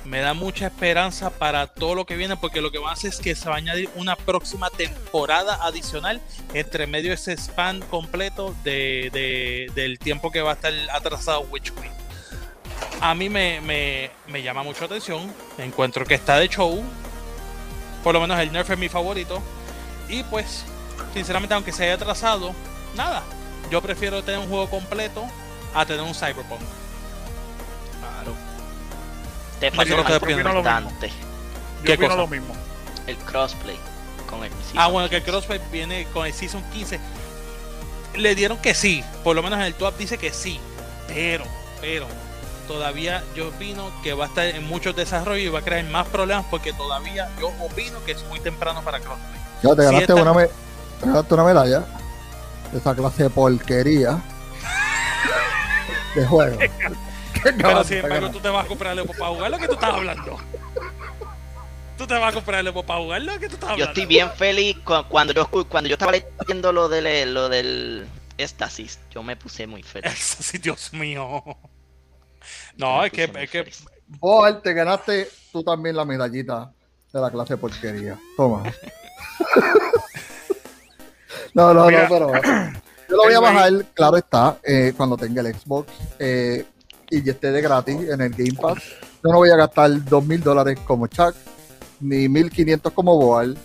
me 0.06 0.20
da 0.20 0.32
mucha 0.32 0.68
esperanza 0.68 1.28
para 1.28 1.66
todo 1.66 1.94
lo 1.94 2.06
que 2.06 2.16
viene, 2.16 2.34
porque 2.38 2.62
lo 2.62 2.72
que 2.72 2.78
va 2.78 2.88
a 2.88 2.92
hacer 2.94 3.10
es 3.10 3.18
que 3.18 3.34
se 3.34 3.46
va 3.50 3.56
a 3.56 3.58
añadir 3.58 3.90
una 3.94 4.16
próxima 4.16 4.70
temporada 4.70 5.58
adicional 5.66 6.22
entre 6.54 6.86
medio 6.86 7.10
de 7.10 7.16
ese 7.16 7.36
span 7.36 7.80
completo 7.82 8.54
de, 8.64 9.10
de- 9.12 9.70
del 9.74 9.98
tiempo 9.98 10.30
que 10.32 10.40
va 10.40 10.52
a 10.52 10.54
estar 10.54 10.72
atrasado 10.94 11.42
Witch 11.50 11.72
Queen. 11.74 11.92
A 13.02 13.14
mí 13.14 13.28
me, 13.28 13.60
me- 13.60 14.10
me 14.28 14.42
llama 14.42 14.62
mucho 14.62 14.80
la 14.80 14.86
atención, 14.86 15.30
encuentro 15.58 16.06
que 16.06 16.14
está 16.14 16.38
de 16.38 16.48
show, 16.48 16.82
por 18.02 18.14
lo 18.14 18.20
menos 18.22 18.40
el 18.40 18.50
Nerf 18.50 18.70
es 18.70 18.78
mi 18.78 18.88
favorito, 18.88 19.42
y 20.08 20.22
pues, 20.22 20.64
sinceramente, 21.12 21.52
aunque 21.54 21.70
se 21.70 21.84
haya 21.84 21.96
atrasado, 21.96 22.54
nada, 22.96 23.22
yo 23.70 23.80
prefiero 23.82 24.22
tener 24.22 24.40
un 24.40 24.48
juego 24.48 24.68
completo 24.68 25.24
a 25.74 25.84
tener 25.86 26.02
un 26.02 26.14
Cyberpunk. 26.14 26.60
Claro. 28.00 28.34
Te 29.60 29.70
No, 29.70 29.76
falta 29.76 30.26
mismo. 30.26 30.48
importante. 30.50 31.08
Yo 31.08 31.84
¿Qué 31.84 31.92
opino 31.94 32.08
cosa? 32.08 32.20
lo 32.20 32.26
mismo. 32.26 32.54
El 33.06 33.16
crossplay 33.16 33.78
con 34.28 34.44
el 34.44 34.52
Ah, 34.52 34.56
Season 34.72 34.92
bueno, 34.92 35.08
que 35.08 35.16
el 35.16 35.22
15. 35.24 35.30
Crossfire 35.46 35.62
viene 35.72 36.06
con 36.12 36.26
el 36.26 36.32
Season 36.32 36.62
15. 36.72 37.00
Le 38.16 38.34
dieron 38.34 38.58
que 38.58 38.74
sí, 38.74 39.04
por 39.24 39.36
lo 39.36 39.42
menos 39.42 39.58
en 39.58 39.66
el 39.66 39.74
top 39.74 39.96
dice 39.96 40.18
que 40.18 40.32
sí, 40.32 40.60
pero, 41.06 41.44
pero, 41.80 42.06
todavía 42.66 43.22
yo 43.34 43.48
opino 43.48 43.90
que 44.02 44.12
va 44.14 44.24
a 44.24 44.28
estar 44.28 44.46
en 44.46 44.66
muchos 44.66 44.94
desarrollos 44.96 45.44
y 45.46 45.48
va 45.48 45.60
a 45.60 45.62
crear 45.62 45.84
más 45.84 46.06
problemas 46.08 46.44
porque 46.50 46.72
todavía 46.72 47.30
yo 47.40 47.48
opino 47.60 48.02
que 48.04 48.12
es 48.12 48.22
muy 48.24 48.40
temprano 48.40 48.82
para 48.82 48.98
Crossplay. 49.00 49.40
Ya 49.62 49.74
te 49.76 49.84
ganaste, 49.84 50.12
está- 50.12 50.14
una, 50.16 50.32
me- 50.32 50.46
te 50.46 51.06
ganaste 51.06 51.34
una 51.34 51.44
medalla 51.44 51.84
de 52.72 52.78
esa 52.78 52.94
clase 52.94 53.24
de 53.24 53.30
porquería 53.30 54.22
de 56.14 56.26
juego. 56.26 56.58
¿Qué 57.42 57.52
Pero 57.52 57.84
sin 57.84 57.98
embargo, 57.98 58.30
tú 58.30 58.40
te 58.40 58.48
vas 58.48 58.64
a 58.64 58.68
comprar 58.68 58.92
el 58.92 58.98
Evo 59.00 59.12
para 59.14 59.30
jugar 59.30 59.50
lo 59.50 59.58
que 59.58 59.66
tú 59.66 59.74
estás 59.74 59.94
hablando. 59.94 60.38
Tú 61.96 62.06
te 62.06 62.14
vas 62.14 62.30
a 62.30 62.34
comprar 62.34 62.60
el 62.60 62.66
Evo 62.66 62.82
para 62.84 63.00
jugar 63.00 63.22
lo 63.22 63.38
que 63.38 63.48
tú 63.48 63.54
estás 63.54 63.68
Yo 63.68 63.72
hablando. 63.74 63.92
estoy 63.92 64.06
bien 64.06 64.30
feliz 64.32 64.76
cu- 64.84 65.04
cuando 65.08 65.32
yo, 65.32 65.48
cuando 65.68 65.88
yo 65.88 65.94
estaba 65.94 66.12
leyendo 66.12 66.72
lo 66.72 66.88
del, 66.88 67.32
lo 67.32 67.48
del 67.48 68.06
éxtasis. 68.36 68.98
Yo 69.10 69.22
me 69.22 69.36
puse 69.36 69.66
muy 69.66 69.82
feliz. 69.82 70.12
Sí, 70.40 70.58
Dios 70.58 70.92
mío. 70.92 71.42
No, 72.76 72.98
Me 73.00 73.06
es 73.06 73.12
que, 73.12 73.24
es 73.34 73.50
que. 73.50 73.70
Vos, 74.06 74.62
te 74.62 74.72
ganaste 74.74 75.30
tú 75.52 75.62
también 75.62 75.94
la 75.96 76.04
medallita 76.04 76.72
de 77.12 77.20
la 77.20 77.30
clase 77.30 77.54
de 77.54 77.58
porquería. 77.58 78.18
Toma. 78.36 78.62
no, 81.54 81.74
no, 81.74 81.86
Mira. 81.86 82.02
no, 82.02 82.08
pero 82.08 82.32
yo 83.08 83.16
lo 83.16 83.24
voy 83.24 83.34
a 83.34 83.40
bajar, 83.40 83.84
claro 83.94 84.16
está, 84.16 84.58
eh, 84.64 84.92
cuando 84.96 85.16
tenga 85.16 85.42
el 85.42 85.54
Xbox 85.54 85.92
eh, 86.18 86.64
y 87.10 87.22
ya 87.22 87.32
esté 87.32 87.50
de 87.50 87.60
gratis 87.60 87.96
en 88.08 88.20
el 88.20 88.30
Game 88.30 88.54
Pass. 88.60 88.78
Yo 89.22 89.30
no 89.30 89.38
voy 89.38 89.50
a 89.50 89.56
gastar 89.56 90.04
dos 90.04 90.24
mil 90.24 90.40
dólares 90.42 90.78
como 90.86 91.06
Chuck, 91.06 91.34
ni 92.00 92.28
1500 92.28 92.92
como 92.92 93.16
Boal, 93.16 93.58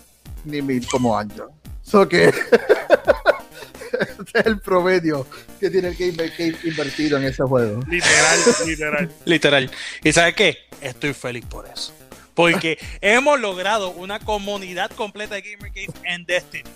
ni 0.44 0.62
mil 0.62 0.86
como 0.88 1.18
Angel. 1.18 1.46
So 1.84 2.08
que 2.10 2.26
este 4.20 4.40
es 4.40 4.46
el 4.46 4.60
promedio 4.60 5.26
que 5.60 5.70
tiene 5.70 5.90
el 5.90 5.96
Gamer 5.96 6.32
Cave 6.32 6.58
invertido 6.64 7.18
en 7.18 7.26
ese 7.26 7.44
juego. 7.44 7.82
Literal, 7.88 8.40
literal. 8.66 9.12
Literal. 9.26 9.72
¿Y 10.04 10.12
sabes 10.12 10.36
qué? 10.36 10.58
Estoy 10.82 11.14
feliz 11.14 11.46
por 11.46 11.68
eso. 11.68 11.94
Porque 12.34 12.78
hemos 13.02 13.40
logrado 13.40 13.92
una 13.92 14.20
comunidad 14.20 14.92
completa 14.92 15.36
de 15.36 15.42
Gamer 15.42 15.72
Cave 15.72 15.94
en 16.04 16.26
Destiny. 16.26 16.70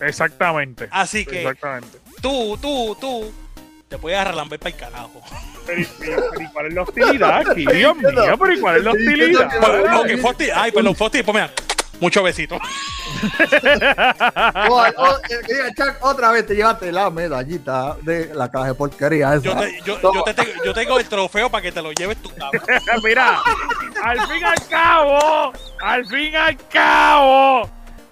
Exactamente. 0.00 0.88
Así 0.90 1.24
que 1.26 1.38
Exactamente. 1.42 1.98
tú, 2.20 2.56
tú, 2.60 2.96
tú, 3.00 3.32
te 3.88 3.98
puedes 3.98 4.18
arrelamber 4.18 4.58
para 4.58 4.70
el 4.74 4.76
carajo. 4.80 5.22
Pero, 5.66 5.80
¿y- 5.80 5.88
pero, 5.98 6.22
¿y 6.40 6.46
cuál 6.52 6.66
es 6.66 6.74
la 6.74 6.82
hostilidad 6.82 7.50
aquí? 7.50 7.66
Dios 7.72 7.96
mío, 7.96 8.10
pero 8.38 8.52
¿y 8.52 8.60
cuál 8.60 8.76
es 8.76 8.84
la 8.84 8.90
hostilidad? 8.92 9.60
Pa- 9.60 10.00
ok, 10.00 10.20
Fosti, 10.20 10.48
ay, 10.54 10.72
perdón, 10.72 10.94
Fosti, 10.94 11.22
pues 11.22 11.34
mira, 11.34 11.50
mucho 12.00 12.22
besito. 12.22 12.58
Eh, 14.38 15.72
Chuck, 15.76 15.96
otra 16.02 16.30
vez 16.30 16.46
te 16.46 16.54
llevaste 16.54 16.92
la 16.92 17.10
medallita 17.10 17.96
de 18.02 18.32
la 18.34 18.50
caja 18.50 18.66
de 18.66 18.74
porquería 18.74 19.34
esa. 19.34 19.42
Yo, 19.44 19.56
te- 19.56 19.80
yo, 19.84 20.00
yo 20.14 20.22
te 20.24 20.34
tengo, 20.34 20.50
yo 20.64 20.74
tengo 20.74 20.98
el 21.00 21.08
trofeo 21.08 21.50
para 21.50 21.62
que 21.62 21.72
te 21.72 21.82
lo 21.82 21.92
lleves 21.92 22.18
tú. 22.22 22.30
Mira, 23.02 23.40
al 24.02 24.20
fin 24.28 24.38
y 24.40 24.44
al 24.44 24.68
cabo, 24.68 25.52
al 25.82 26.06
fin 26.06 26.32
y 26.32 26.36
al 26.36 26.56
cabo. 26.68 27.68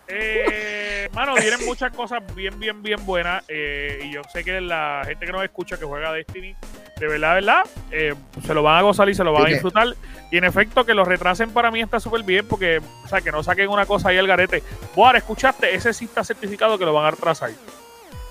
Eh, 0.09 1.09
mano, 1.13 1.35
vienen 1.35 1.65
muchas 1.67 1.93
cosas 1.95 2.23
bien, 2.35 2.59
bien, 2.59 2.83
bien 2.83 3.05
buenas. 3.05 3.45
eh, 3.49 4.01
y 4.05 4.13
yo 4.13 4.23
sé 4.33 4.45
que 4.45 4.61
la 4.61 5.03
gente 5.07 5.27
que 5.27 5.33
nos 5.33 5.43
escucha 5.43 5.77
que 5.79 5.85
juega 5.85 6.13
Destiny, 6.13 6.55
de 6.99 7.09
verdad, 7.09 7.29
de 7.31 7.35
verdad, 7.41 7.63
eh, 7.91 8.15
se 8.47 8.55
lo 8.55 8.63
van 8.63 8.79
a 8.79 8.83
gozar 8.83 9.09
y 9.09 9.15
se 9.15 9.25
lo 9.25 9.33
van 9.33 9.43
a 9.43 9.49
disfrutar. 9.55 9.89
Y 10.31 10.39
en 10.39 10.45
efecto, 10.45 10.85
que 10.85 10.95
lo 10.95 11.05
retrasen 11.05 11.51
para 11.51 11.71
mí 11.71 11.81
está 11.81 12.01
súper 12.01 12.23
bien 12.23 12.47
porque, 12.49 12.81
o 13.05 13.09
sea, 13.09 13.21
que 13.21 13.31
no 13.33 13.43
saquen 13.43 13.69
una 13.69 13.87
cosa 13.87 14.09
ahí 14.11 14.19
al 14.19 14.27
garete. 14.27 14.63
Boar, 14.95 15.17
escuchaste, 15.17 15.75
ese 15.75 15.93
sí 15.93 16.07
está 16.07 16.25
certificado 16.25 16.79
que 16.79 16.85
lo 16.85 16.93
van 16.93 17.07
a 17.07 17.11
retrasar. 17.11 17.51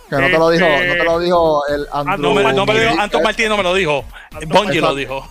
Que 0.10 0.16
no 0.18 0.28
te 0.28 0.30
lo 0.38 0.50
dijo, 0.52 0.66
Este- 0.66 0.88
no 0.88 0.94
te 0.94 1.04
lo 1.04 1.20
dijo 1.20 1.68
el 1.68 1.88
Andrew. 1.92 2.18
No 2.30 2.36
me, 2.36 2.54
no 2.54 2.66
me 2.66 2.74
lo 2.74 2.80
dijo, 2.80 2.86
Martínez. 2.86 3.00
Anton 3.00 3.24
Martínez 3.24 3.50
no 3.50 3.58
me 3.58 3.64
lo 3.64 3.74
dijo. 3.74 4.06
Bungie 4.48 4.82
lo 4.82 4.94
dijo. 4.96 5.28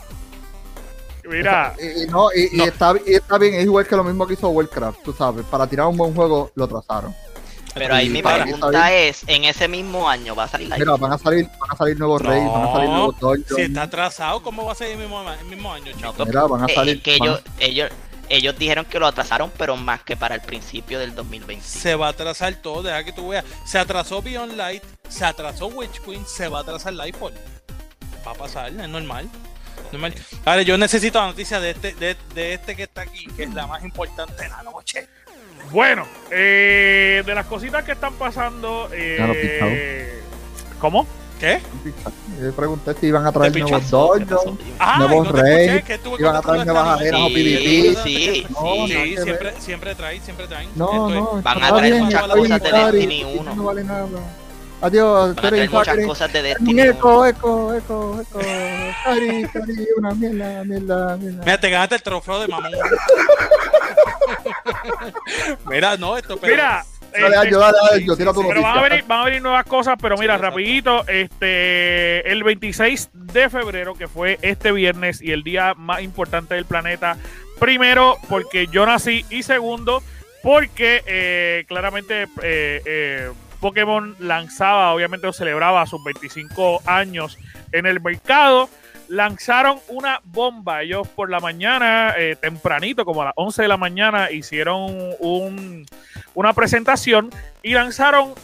Mira, 1.29 1.75
Y, 1.81 2.03
y 2.03 2.07
no, 2.07 2.29
y, 2.35 2.55
y 2.55 2.57
No. 2.59 2.65
está, 2.65 2.95
y 3.07 3.15
está 3.15 3.39
bien, 3.39 3.55
es 3.55 3.65
igual 3.65 3.87
que 3.87 3.97
lo 3.97 4.05
mismo 4.05 4.27
que 4.27 4.35
hizo 4.35 4.49
Warcraft, 4.49 5.03
tú 5.03 5.13
sabes. 5.13 5.45
Para 5.47 5.67
tirar 5.67 5.87
un 5.87 5.97
buen 5.97 6.15
juego 6.15 6.51
lo 6.55 6.69
trazaron. 6.69 7.15
Pero 7.75 7.93
ahí 7.95 8.07
Y 8.07 8.11
mi 8.11 8.23
pregunta 8.23 8.93
es, 8.93 9.25
en 9.27 9.45
ese 9.45 9.67
mismo 9.67 10.09
año 10.09 10.37
va 10.37 10.45
a 10.45 10.49
salir 10.49 10.69
la 10.69 10.77
Mira, 10.79 10.95
van 10.97 11.13
a 11.13 11.19
salir, 11.19 11.49
van 11.59 11.71
a 11.73 11.77
salir 11.77 11.99
nuevos 11.99 12.23
No. 12.23 12.31
reyes, 12.31 12.53
van 12.53 12.63
a 12.69 12.73
salir 12.73 12.89
nuevos 12.91 13.19
dungeons. 13.19 13.55
Si 13.57 13.63
está 13.63 13.83
atrasado, 13.83 14.43
¿cómo 14.45 14.65
va 14.65 14.73
a 14.73 14.75
ser 14.77 14.93
el 14.93 14.99
mismo, 14.99 15.25
el 15.29 15.45
mismo 15.47 15.73
año, 15.73 15.93
No, 16.01 16.13
chico? 16.13 16.25
Mira, 16.27 16.45
van 16.45 16.63
a 16.63 16.67
eh, 16.67 16.75
salir- 16.75 17.03
que 17.03 17.19
van 17.19 17.29
a- 17.31 17.33
ellos, 17.33 17.43
ellos, 17.59 17.91
ellos 18.29 18.59
dijeron 18.59 18.85
que 18.85 19.01
lo 19.01 19.09
atrasaron, 19.09 19.51
pero 19.59 19.77
más 19.77 20.05
que 20.05 20.17
para 20.17 20.37
el 20.37 20.41
principio 20.41 21.01
del 21.01 21.17
2020. 21.17 21.67
Se 21.67 21.97
va 21.97 22.07
a 22.07 22.11
atrasar 22.11 22.55
todo, 22.63 22.83
deja 22.85 23.03
que 23.03 23.13
tú 23.13 23.29
veas. 23.31 23.45
Se 23.67 23.77
atrasó 23.79 24.23
Beyond 24.23 24.53
Light, 24.57 24.85
se 25.09 25.25
atrasó 25.25 25.67
Witch 25.67 26.01
Queen, 26.03 26.25
se 26.29 26.47
va 26.47 26.59
a 26.59 26.63
atrasar 26.63 26.93
Lightfall. 26.93 27.35
Va 28.25 28.31
a 28.31 28.35
pasar, 28.35 28.69
es 28.69 28.89
normal. 28.89 29.29
Normal. 29.95 30.15
Ahora, 30.45 30.63
yo 30.63 30.77
necesito 30.79 31.19
la 31.21 31.27
noticia 31.29 31.59
de 31.61 31.71
este, 31.71 31.95
de, 31.95 32.17
de 32.35 32.55
este 32.55 32.77
que 32.77 32.83
está 32.85 33.03
aquí, 33.03 33.27
que 33.37 33.45
es 33.45 33.55
la 33.55 33.67
más 33.67 33.83
importante 33.85 34.43
de 34.43 34.49
la 34.49 34.63
noche. 34.63 35.07
Bueno, 35.71 36.07
eh, 36.31 37.23
de 37.25 37.35
las 37.35 37.47
cositas 37.47 37.83
que 37.85 37.93
están 37.93 38.13
pasando. 38.15 38.89
eh, 38.93 39.17
Ya 39.19 39.27
lo 39.27 39.33
picado. 39.35 39.71
¿Cómo? 40.79 41.07
¿Qué? 41.41 41.61
Yo 42.41 42.53
pregunté 42.55 42.95
si 43.01 43.07
iban 43.07 43.27
a 43.27 43.33
traer 43.33 43.53
nuevos 43.59 43.71
Pasó, 43.83 44.13
¿qué 44.17 44.25
pasó, 44.25 44.45
dungeons. 44.45 44.71
Ah, 44.79 44.99
Nuevos 44.99 45.27
no 45.27 45.33
te 45.33 45.39
escuché, 45.41 45.97
reyes, 45.97 46.21
iban 46.21 46.37
a 46.37 46.41
traer 46.43 46.65
nuevas 46.67 46.89
arenas 47.01 47.21
o. 47.23 47.29
PvP. 47.29 47.97
Sí, 48.05 48.47
siempre, 49.23 49.53
siempre 49.61 49.95
traen, 49.95 50.23
siempre 50.23 50.47
traen. 50.47 50.69
No, 50.77 50.87
Esto 50.87 51.09
es- 51.09 51.15
no, 51.17 51.43
Van 51.43 51.65
a 51.65 51.75
traer 51.77 51.95
muchas 52.03 52.23
cosas 52.23 52.63
de 52.63 52.71
Destiny 52.73 53.21
eso 53.23 53.41
1. 53.41 53.55
No 53.57 53.65
vale 53.65 53.85
nada. 53.85 54.07
Adiós, 54.85 55.29
Van 55.29 55.35
tú 55.35 55.47
a 55.47 55.51
traer 55.51 55.71
muchas 55.71 56.07
cosas 56.07 56.31
de 56.31 56.41
Un 56.41 56.45
Destiny. 56.45 56.81
eco, 56.83 57.25
eco, 57.25 57.75
eco, 57.75 58.21
eco. 58.21 58.39
Cari, 59.03 59.45
Cari, 59.51 59.87
una 59.97 60.15
mierda, 60.15 60.63
mierda, 60.65 61.17
mierda. 61.17 61.41
Mira, 61.43 61.59
te 61.59 61.71
ganaste 61.71 61.95
el 61.95 62.03
trofeo 62.03 62.41
de 62.41 62.49
mamón. 62.49 62.71
Mira, 65.71 65.97
no, 65.97 66.19
esto, 66.19 66.37
pero. 66.37 66.53
Mira. 66.53 66.85
Dale, 67.19 67.37
este, 67.97 68.17
tira 68.17 68.33
tu 68.33 68.47
pero 68.47 68.61
van 68.61 68.79
a, 68.79 68.83
venir, 68.83 69.05
van 69.07 69.21
a 69.21 69.25
venir 69.25 69.41
nuevas 69.41 69.65
cosas, 69.67 69.97
pero 70.03 70.19
mira, 70.19 70.37
Sí, 70.37 70.43
rapidito, 70.43 71.07
este, 71.07 72.29
el 72.31 72.43
26 72.43 73.11
de 73.13 73.49
febrero, 73.49 73.95
que 73.95 74.09
fue 74.09 74.39
este 74.43 74.73
viernes 74.73 75.23
y 75.23 75.31
el 75.31 75.45
día 75.45 75.75
más 75.77 76.03
importante 76.03 76.57
del 76.57 76.65
planeta, 76.65 77.17
primero 77.61 78.19
porque 78.29 78.67
yo 78.67 78.85
nací 78.85 79.25
y 79.31 79.45
segundo 79.45 80.03
porque 80.43 81.05
eh, 81.07 81.65
claramente 81.69 82.25
eh, 82.43 82.83
eh, 82.85 83.31
Pokémon 83.65 84.15
lanzaba, 84.19 84.93
obviamente 84.93 85.33
celebraba 85.33 85.87
sus 85.87 86.05
25 86.05 86.83
años 86.85 87.39
en 87.73 87.87
el 87.87 87.99
mercado. 87.99 88.69
Lanzaron 89.09 89.79
una 89.89 90.21
bomba. 90.23 90.83
Ellos 90.83 91.09
por 91.09 91.31
la 91.31 91.41
mañana, 91.41 92.13
eh, 92.19 92.37
tempranito, 92.39 93.07
como 93.07 93.23
a 93.23 93.25
las 93.25 93.35
11 93.37 93.63
de 93.63 93.69
la 93.69 93.79
mañana, 93.79 94.31
hicieron 94.31 94.95
un, 95.19 95.87
una 96.35 96.53
presentación 96.53 97.31
y 97.63 97.73
lanzaron. 97.73 98.35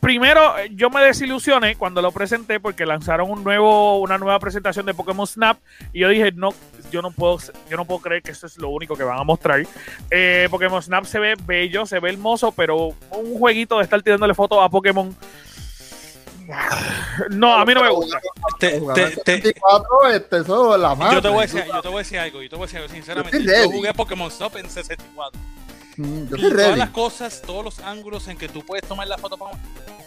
Primero, 0.00 0.58
eh, 0.58 0.70
yo 0.74 0.88
me 0.88 1.02
desilusioné 1.02 1.76
cuando 1.76 2.00
lo 2.00 2.10
presenté 2.10 2.58
porque 2.58 2.86
lanzaron 2.86 3.30
un 3.30 3.44
nuevo, 3.44 4.00
una 4.00 4.16
nueva 4.16 4.38
presentación 4.38 4.86
de 4.86 4.94
Pokémon 4.94 5.26
Snap 5.26 5.58
y 5.92 6.00
yo 6.00 6.08
dije, 6.08 6.32
no, 6.32 6.50
yo 6.90 7.02
no 7.02 7.10
puedo, 7.10 7.38
yo 7.68 7.76
no 7.76 7.84
puedo 7.84 8.00
creer 8.00 8.22
que 8.22 8.30
eso 8.30 8.46
es 8.46 8.56
lo 8.56 8.70
único 8.70 8.96
que 8.96 9.04
van 9.04 9.18
a 9.18 9.24
mostrar. 9.24 9.62
Eh, 10.10 10.48
Pokémon 10.50 10.82
Snap 10.82 11.04
se 11.04 11.18
ve 11.18 11.34
bello, 11.44 11.84
se 11.84 12.00
ve 12.00 12.08
hermoso, 12.10 12.50
pero 12.52 12.94
un 13.10 13.38
jueguito 13.38 13.76
de 13.78 13.84
estar 13.84 14.00
tirándole 14.02 14.32
fotos 14.34 14.58
a 14.62 14.68
Pokémon. 14.70 15.14
No, 17.30 17.54
a 17.54 17.64
mí 17.64 17.74
no 17.74 17.82
me 17.82 17.90
gusta. 17.90 18.18
te- 18.58 18.80
te- 18.80 19.10
te- 19.24 19.36
64, 19.42 19.86
este, 20.12 20.38
eso 20.38 20.74
es 20.74 20.80
la 20.80 20.94
madre. 20.96 21.14
yo, 21.16 21.22
te 21.22 21.28
voy 21.28 21.38
a 21.38 21.42
decir, 21.42 21.64
yo 21.64 21.82
te 21.82 21.88
voy 21.88 21.96
a 21.96 21.98
decir 21.98 22.18
algo, 22.18 22.42
yo 22.42 22.48
te 22.48 22.56
voy 22.56 22.64
a 22.64 22.66
decir 22.66 22.78
algo, 22.80 22.92
sinceramente. 22.92 23.44
Yo 23.44 23.70
jugué 23.70 23.94
Pokémon 23.94 24.28
Stop 24.30 24.56
en 24.56 24.68
64. 24.68 25.38
Mm, 25.96 26.04
Yo 26.04 26.12
Y 26.20 26.22
estoy 26.22 26.38
todas 26.50 26.52
ready. 26.66 26.78
las 26.78 26.90
cosas, 26.90 27.42
todos 27.42 27.64
los 27.64 27.78
ángulos 27.80 28.28
en 28.28 28.36
que 28.38 28.48
tú 28.48 28.64
puedes 28.64 28.86
tomar 28.86 29.06
la 29.08 29.18
foto, 29.18 29.38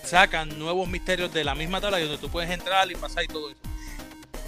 sacan 0.04 0.58
nuevos 0.60 0.88
misterios 0.88 1.34
de 1.34 1.44
la 1.44 1.56
misma 1.56 1.80
tabla 1.82 2.00
y 2.00 2.04
donde 2.04 2.18
tú 2.18 2.30
puedes 2.30 2.50
entrar 2.50 2.90
y 2.92 2.96
pasar 2.96 3.24
y 3.24 3.28
todo 3.28 3.50
eso. 3.50 3.58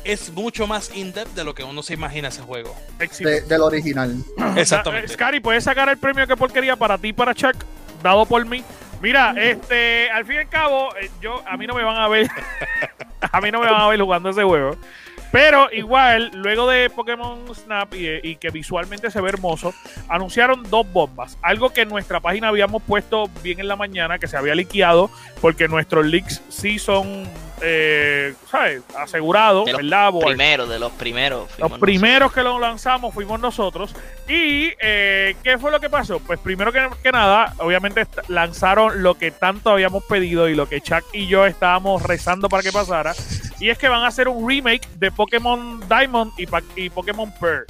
Es 0.04 0.32
mucho 0.32 0.68
más 0.68 0.96
in-depth 0.96 1.34
de 1.34 1.44
lo 1.44 1.56
que 1.56 1.64
uno 1.64 1.82
se 1.82 1.94
imagina 1.96 2.28
ese 2.28 2.42
juego. 2.42 2.76
De- 3.20 3.42
del 3.42 3.62
original. 3.62 4.16
Exactamente. 4.56 5.08
Scary, 5.14 5.40
¿puedes 5.40 5.64
sacar 5.64 5.90
el 5.90 5.98
premio 5.98 6.28
que 6.28 6.38
porquería 6.38 6.76
para 6.76 6.98
ti 6.98 7.08
y 7.10 7.14
para 7.14 7.34
Chuck? 7.34 7.56
Dado 8.04 8.26
por 8.26 8.46
mí. 8.46 8.64
Mira, 9.02 9.34
este, 9.38 10.10
al 10.12 10.26
fin 10.26 10.36
y 10.36 10.40
al 10.40 10.50
cabo, 10.50 10.96
eh, 10.96 11.10
yo, 11.22 11.44
a 11.48 11.58
mí 11.58 11.66
no 11.68 11.74
me 11.74 11.84
van 11.84 11.98
a 11.98 12.08
ver, 12.08 12.30
a 13.32 13.42
mí 13.42 13.52
no 13.52 13.60
me 13.60 13.66
van 13.70 13.82
a 13.82 13.88
ver 13.88 14.00
jugando 14.00 14.30
ese 14.30 14.44
juego. 14.44 14.78
Pero 15.32 15.72
igual, 15.72 16.32
luego 16.34 16.70
de 16.70 16.90
Pokémon 16.90 17.40
Snap 17.54 17.94
y, 17.94 18.08
y 18.24 18.36
que 18.38 18.50
visualmente 18.50 19.12
se 19.12 19.20
ve 19.22 19.30
hermoso, 19.30 19.74
anunciaron 20.08 20.64
dos 20.70 20.92
bombas. 20.92 21.38
Algo 21.42 21.72
que 21.72 21.82
en 21.82 21.90
nuestra 21.90 22.20
página 22.20 22.48
habíamos 22.48 22.82
puesto 22.84 23.30
bien 23.44 23.60
en 23.60 23.68
la 23.68 23.76
mañana, 23.76 24.18
que 24.18 24.28
se 24.28 24.38
había 24.38 24.56
liqueado, 24.56 25.10
porque 25.42 25.68
nuestros 25.68 26.06
leaks 26.06 26.42
sí 26.50 26.80
son, 26.80 27.26
eh, 27.62 28.34
¿sabes? 28.50 28.84
Asegurados, 28.98 29.66
De 29.66 29.72
los 29.74 29.82
¿verdad? 29.82 30.12
Board? 30.12 30.26
Primero, 30.28 30.68
de 30.68 30.80
los 30.80 30.92
primeros. 30.94 31.50
Los 31.58 31.72
primeros 31.80 32.34
que 32.34 32.44
lo 32.44 32.60
lanzamos 32.60 33.14
fuimos 33.14 33.40
nosotros. 33.40 33.96
¿Y 34.28 34.74
eh, 34.80 35.36
qué 35.44 35.58
fue 35.58 35.72
lo 35.72 35.80
que 35.80 35.90
pasó? 35.90 36.20
Pues 36.20 36.40
primero 36.40 36.72
que, 36.72 36.88
que 37.02 37.12
nada, 37.12 37.54
obviamente 37.58 38.06
lanzaron 38.28 39.04
lo 39.04 39.16
que 39.16 39.32
tanto 39.32 39.70
habíamos 39.70 40.04
pedido 40.04 40.50
y 40.50 40.56
lo 40.56 40.68
que 40.68 40.82
Chuck 40.82 41.04
y 41.14 41.28
yo 41.28 41.46
estábamos 41.46 42.04
rezando 42.04 42.50
para 42.50 42.64
que 42.64 42.72
pasara. 42.72 43.14
Y 43.60 43.70
es 43.70 43.78
que 43.78 43.88
van 43.88 44.04
a 44.04 44.08
hacer 44.08 44.28
un 44.28 44.48
remake 44.48 44.88
de 44.98 45.12
Pokémon 45.12 45.80
Diamond 45.88 46.34
y, 46.38 46.90
Pokémon 46.90 47.32
Pearl. 47.40 47.66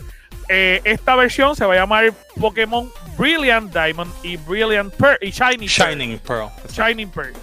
Eh, 0.48 0.82
esta 0.84 1.16
versión 1.16 1.56
se 1.56 1.66
va 1.66 1.74
a 1.74 1.78
llamar 1.78 2.14
Pokémon 2.40 2.92
Brilliant 3.18 3.74
Diamond 3.74 4.12
y 4.24 4.38
Brilliant 4.38 4.94
Pearl 4.94 5.18
y 5.22 5.32
Shiny 5.32 5.68
Pearl. 5.68 5.92
Shining 5.92 6.20
Pearl. 6.20 6.50
Shining 6.72 7.10
Pearl. 7.10 7.34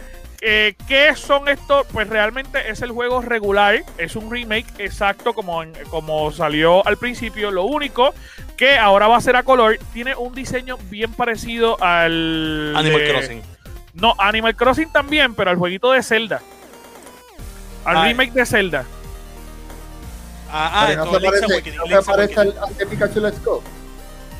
Eh, 0.45 0.74
¿Qué 0.88 1.14
son 1.14 1.49
estos? 1.49 1.86
Pues 1.93 2.09
realmente 2.09 2.68
es 2.68 2.82
el 2.82 2.90
juego 2.90 3.22
regular, 3.22 3.84
es 3.97 4.16
un 4.16 4.28
remake 4.28 4.66
exacto 4.78 5.34
como, 5.34 5.62
en- 5.62 5.72
como 5.88 6.32
salió 6.32 6.84
al 6.84 6.97
principio. 6.97 7.53
Lo 7.53 7.62
único 7.62 8.12
que 8.57 8.76
ahora 8.76 9.07
va 9.07 9.18
a 9.18 9.20
ser 9.20 9.36
a 9.36 9.45
color, 9.45 9.78
tiene 9.93 10.16
un 10.16 10.34
diseño 10.34 10.78
bien 10.90 11.12
parecido 11.12 11.80
al. 11.80 12.74
Animal 12.76 13.01
de- 13.01 13.09
Crossing. 13.12 13.43
No, 13.95 14.14
Animal 14.18 14.57
Crossing 14.57 14.90
también, 14.90 15.34
pero 15.36 15.51
al 15.51 15.57
jueguito 15.59 15.93
de 15.93 16.03
Zelda. 16.03 16.40
Al 17.84 17.97
Ah, 17.99 18.05
remake 18.07 18.32
de 18.32 18.45
Zelda. 18.47 18.84
Ah, 20.51 20.86
ah, 20.88 20.93
no 20.97 21.05
se 21.12 21.20
parece, 21.20 21.45
Awakening, 21.53 21.78
no 21.78 21.86
se 22.03 22.03
parece 22.11 22.40
al, 22.40 22.55
al 22.61 22.76
de 22.76 22.86
Pikachu 22.86 23.20
Let's 23.20 23.45
Go. 23.45 23.62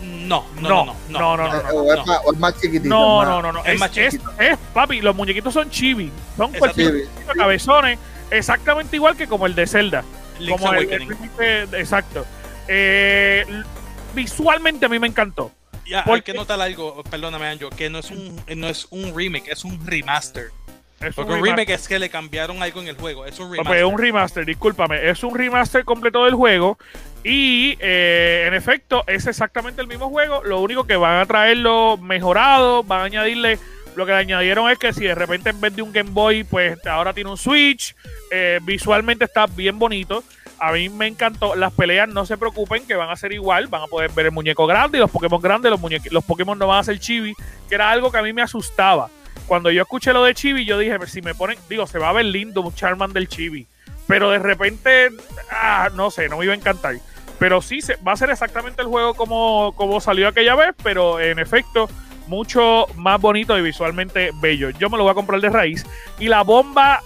No, 0.03 0.45
no, 0.61 0.61
No, 0.61 0.85
no, 1.09 1.37
no, 1.37 1.37
no, 1.37 1.47
Eh, 1.47 1.63
no, 1.63 1.71
o, 1.81 1.95
es 1.95 2.07
más, 2.07 2.21
o 2.25 2.33
es 2.33 2.39
más 2.39 2.55
chiquitito. 2.61 2.89
No, 2.89 3.19
más- 3.19 3.29
no, 3.29 3.43
no, 3.43 3.53
no. 3.53 3.61
es 3.65 3.75
Es, 3.75 3.81
más 3.81 3.97
es- 3.97 4.13
chiquito. 4.13 4.33
es, 4.39 4.59
papi, 4.75 5.01
los 5.01 5.15
muñequitos 5.15 5.55
son 5.55 5.71
chibi. 5.71 6.11
Son 6.37 6.53
cualquier 6.53 7.07
cabezones. 7.37 7.99
Exactamente 8.31 8.97
igual 8.97 9.17
que 9.17 9.27
como 9.29 9.47
el 9.47 9.55
de 9.55 9.67
Zelda. 9.67 10.05
Link's 10.39 10.61
como 10.61 10.73
el, 10.75 10.91
el 10.93 11.75
exacto. 11.75 12.25
Eh, 12.67 13.45
visualmente 14.15 14.87
a 14.87 14.89
mí 14.89 14.99
me 14.99 15.07
encantó. 15.07 15.53
Ya, 15.87 15.99
hay 16.01 16.05
porque- 16.07 16.33
que 16.33 16.35
notar 16.35 16.61
algo, 16.61 17.03
perdóname, 17.11 17.47
Anjo, 17.49 17.69
que 17.71 17.91
no 17.91 17.99
es 17.99 18.11
un, 18.11 18.41
no 18.57 18.69
es 18.69 18.87
un 18.91 19.13
remake, 19.17 19.49
es 19.49 19.65
un 19.65 19.85
remaster. 19.87 20.51
Es 21.03 21.15
Porque 21.15 21.33
un 21.33 21.39
remaster. 21.39 21.57
remake 21.67 21.71
es 21.75 21.89
que 21.89 21.99
le 21.99 22.09
cambiaron 22.11 22.63
algo 22.63 22.81
en 22.81 22.89
el 22.89 22.97
juego. 22.97 23.27
Es 23.27 23.39
un 23.41 23.51
No, 23.57 23.63
pues 23.65 23.79
es 23.81 23.85
un 23.85 23.99
remaster, 23.99 24.45
discúlpame. 24.45 25.09
Es 25.09 25.23
un 25.25 25.35
remaster 25.35 25.85
completo 25.85 26.25
del 26.25 26.35
juego. 26.35 26.79
Y 27.25 27.77
eh, 27.81 28.45
en 28.47 28.55
efecto, 28.55 29.05
es 29.07 29.27
exactamente 29.27 29.81
el 29.81 29.87
mismo 29.89 30.09
juego. 30.09 30.43
Lo 30.45 30.61
único 30.61 30.85
que 30.85 30.97
van 30.97 31.19
a 31.21 31.27
traerlo 31.27 31.97
mejorado, 31.99 32.83
van 32.83 33.01
a 33.01 33.05
añadirle. 33.05 33.59
Lo 33.95 34.07
que 34.07 34.13
le 34.13 34.19
añadieron 34.19 34.71
es 34.71 34.79
que 34.79 34.93
si 34.93 35.05
de 35.05 35.15
repente 35.15 35.51
en 35.51 35.61
vez 35.61 35.77
de 35.77 35.83
un 35.83 35.93
Game 35.93 36.11
Boy, 36.11 36.45
pues 36.45 36.79
ahora 36.87 37.13
tiene 37.13 37.31
un 37.31 37.37
Switch. 37.37 37.95
eh, 38.31 38.59
visualmente 38.63 39.25
está 39.27 39.47
bien 39.47 39.79
bonito. 39.79 40.25
A 40.59 40.73
mí 40.73 40.89
me 40.89 41.09
encantó. 41.09 41.55
Las 41.57 41.73
peleas 41.73 42.09
no 42.09 42.25
se 42.25 42.37
preocupen, 42.39 42.87
que 42.87 42.95
van 42.95 43.11
a 43.11 43.17
ser 43.17 43.33
igual. 43.33 43.67
Van 43.67 43.83
a 43.83 43.87
poder 43.89 44.11
ver 44.13 44.27
el 44.27 44.33
muñeco 44.33 44.67
grande 44.67 44.97
y 44.99 45.01
los 45.01 45.11
Pokémon 45.11 45.41
grandes. 45.43 45.71
Los, 45.71 45.81
los 46.13 46.25
Pokémon 46.25 46.59
no 46.59 46.69
van 46.69 46.79
a 46.79 46.85
ser 46.85 46.99
chibi, 47.01 47.35
que 47.69 47.75
era 47.75 47.91
algo 47.91 48.11
que 48.13 48.19
a 48.19 48.23
mí 48.23 48.33
me 48.33 48.43
asustaba. 48.43 49.11
Cuando 49.47 49.71
yo 49.71 49.83
escuché 49.83 50.13
lo 50.13 50.25
de 50.25 50.35
chibi, 50.35 50.65
yo 50.65 50.79
dije, 50.79 50.97
si 51.07 51.23
me 51.23 51.35
ponen, 51.35 51.59
digo, 51.69 51.87
se 51.87 51.99
va 51.99 52.11
a 52.11 52.13
ver 52.13 52.27
lindo 52.27 52.61
un 52.61 52.75
Charmander 52.75 53.27
chibi. 53.27 53.67
Pero 54.07 54.31
de 54.31 54.39
repente, 54.39 55.11
ah, 55.51 55.91
no 55.95 56.11
sé, 56.11 56.29
no 56.29 56.39
me 56.39 56.45
iba 56.45 56.55
a 56.55 56.57
encantar. 56.57 56.97
Pero 57.39 57.63
sí, 57.63 57.81
se, 57.81 57.97
va 57.97 58.13
a 58.13 58.17
ser 58.17 58.31
exactamente 58.31 58.83
el 58.83 58.89
juego 58.89 59.15
como, 59.15 59.75
como 59.77 60.01
salió 60.01 60.29
aquella 60.29 60.55
vez, 60.55 60.75
pero 60.83 61.21
en 61.21 61.39
efecto, 61.39 61.89
mucho 62.27 62.87
más 62.97 63.21
bonito 63.21 63.59
y 63.59 63.63
visualmente 63.63 64.31
bello. 64.41 64.71
Yo 64.71 64.91
me 64.91 64.97
lo 64.97 65.05
voy 65.05 65.13
a 65.13 65.15
comprar 65.15 65.41
de 65.41 65.51
raíz. 65.51 65.85
Y 66.19 66.29
la 66.29 66.43
bomba 66.43 67.03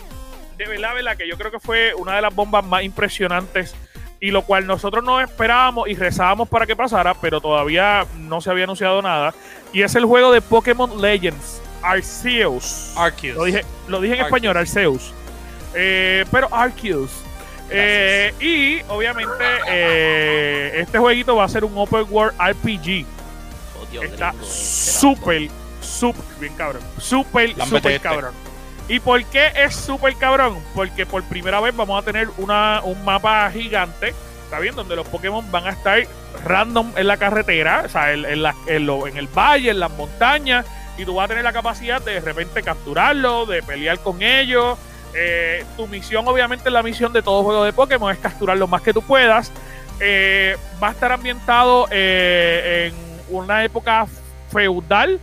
de 0.56 0.66
verdad, 0.66 1.16
que 1.16 1.28
yo 1.28 1.36
creo 1.36 1.50
que 1.50 1.60
fue 1.60 1.94
una 1.94 2.16
de 2.16 2.22
las 2.22 2.34
bombas 2.34 2.64
más 2.64 2.82
impresionantes 2.82 3.74
y 4.20 4.30
lo 4.30 4.42
cual 4.42 4.66
nosotros 4.66 5.04
no 5.04 5.20
esperábamos 5.20 5.88
y 5.88 5.94
rezábamos 5.94 6.48
para 6.48 6.66
que 6.66 6.74
pasara, 6.74 7.14
pero 7.14 7.40
todavía 7.40 8.06
no 8.16 8.40
se 8.40 8.50
había 8.50 8.64
anunciado 8.64 9.02
nada. 9.02 9.34
Y 9.72 9.82
es 9.82 9.94
el 9.94 10.06
juego 10.06 10.32
de 10.32 10.40
Pokémon 10.40 11.00
Legends, 11.00 11.60
Arceus. 11.90 12.92
Arceus. 12.96 13.36
Lo 13.36 13.44
dije, 13.44 13.64
lo 13.88 14.00
dije 14.00 14.14
en 14.14 14.20
Arceus. 14.20 14.26
español, 14.36 14.56
Arceus. 14.56 15.12
Eh, 15.74 16.24
pero 16.30 16.48
Arceus. 16.54 17.10
Eh, 17.70 18.32
y 18.40 18.80
obviamente 18.88 19.44
eh, 19.68 20.72
este 20.80 20.98
jueguito 20.98 21.34
va 21.36 21.44
a 21.44 21.48
ser 21.48 21.64
un 21.64 21.76
Open 21.76 22.06
World 22.08 22.34
RPG. 22.40 23.04
Oh, 23.80 23.86
Dios 23.90 24.04
Está 24.04 24.32
súper, 24.44 25.48
súper, 25.80 26.22
bien 26.40 26.54
cabrón. 26.54 26.82
Súper, 26.98 27.50
súper 27.64 27.92
este. 27.92 28.00
cabrón. 28.00 28.32
¿Y 28.88 29.00
por 29.00 29.22
qué 29.24 29.50
es 29.56 29.74
súper 29.74 30.14
cabrón? 30.14 30.58
Porque 30.74 31.06
por 31.06 31.22
primera 31.24 31.60
vez 31.60 31.74
vamos 31.74 32.00
a 32.00 32.04
tener 32.04 32.28
una, 32.38 32.82
un 32.84 33.04
mapa 33.04 33.50
gigante, 33.50 34.14
¿está 34.44 34.60
bien? 34.60 34.76
Donde 34.76 34.94
los 34.94 35.06
Pokémon 35.08 35.50
van 35.50 35.66
a 35.66 35.70
estar 35.70 36.06
random 36.44 36.92
en 36.96 37.08
la 37.08 37.16
carretera, 37.16 37.82
o 37.84 37.88
sea, 37.88 38.12
en, 38.12 38.24
en 38.24 38.42
la- 38.44 38.54
en 38.68 38.86
lo- 38.86 39.08
en 39.08 39.16
el 39.16 39.26
valle, 39.26 39.70
en 39.70 39.80
las 39.80 39.90
montañas, 39.90 40.64
y 40.98 41.04
tú 41.04 41.14
vas 41.14 41.26
a 41.26 41.28
tener 41.28 41.44
la 41.44 41.52
capacidad 41.52 42.00
de 42.02 42.14
de 42.14 42.20
repente 42.20 42.62
capturarlos, 42.62 43.48
de 43.48 43.62
pelear 43.62 43.98
con 44.00 44.22
ellos. 44.22 44.78
Eh, 45.14 45.64
tu 45.76 45.86
misión, 45.86 46.26
obviamente, 46.28 46.70
la 46.70 46.82
misión 46.82 47.12
de 47.12 47.22
todo 47.22 47.42
juego 47.42 47.64
de 47.64 47.72
Pokémon 47.72 48.12
es 48.12 48.18
capturar 48.18 48.56
lo 48.56 48.66
más 48.66 48.82
que 48.82 48.92
tú 48.92 49.02
puedas. 49.02 49.50
Eh, 50.00 50.56
va 50.82 50.88
a 50.88 50.92
estar 50.92 51.10
ambientado 51.12 51.86
eh, 51.90 52.90
en 52.92 53.34
una 53.34 53.64
época 53.64 54.06
feudal 54.52 55.18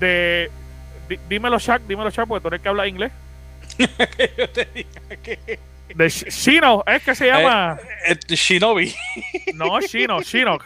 de... 0.00 0.50
di- 1.08 1.18
dímelo, 1.28 1.58
Shaq, 1.58 1.82
dímelo, 1.86 2.10
Shaq, 2.10 2.26
porque 2.26 2.42
tú 2.42 2.48
eres 2.48 2.60
que 2.62 2.68
habla 2.68 2.86
inglés. 2.88 3.12
Yo 3.78 4.48
te 4.50 4.64
dije 4.74 5.18
que- 5.22 5.58
De 5.94 6.06
Sh- 6.06 6.28
Shino, 6.30 6.82
es 6.86 7.02
que 7.02 7.14
se 7.14 7.26
llama... 7.28 7.78
Eh, 8.06 8.16
Shinobi. 8.28 8.94
No, 9.54 9.80
Shino, 9.80 10.20
Shino. 10.22 10.58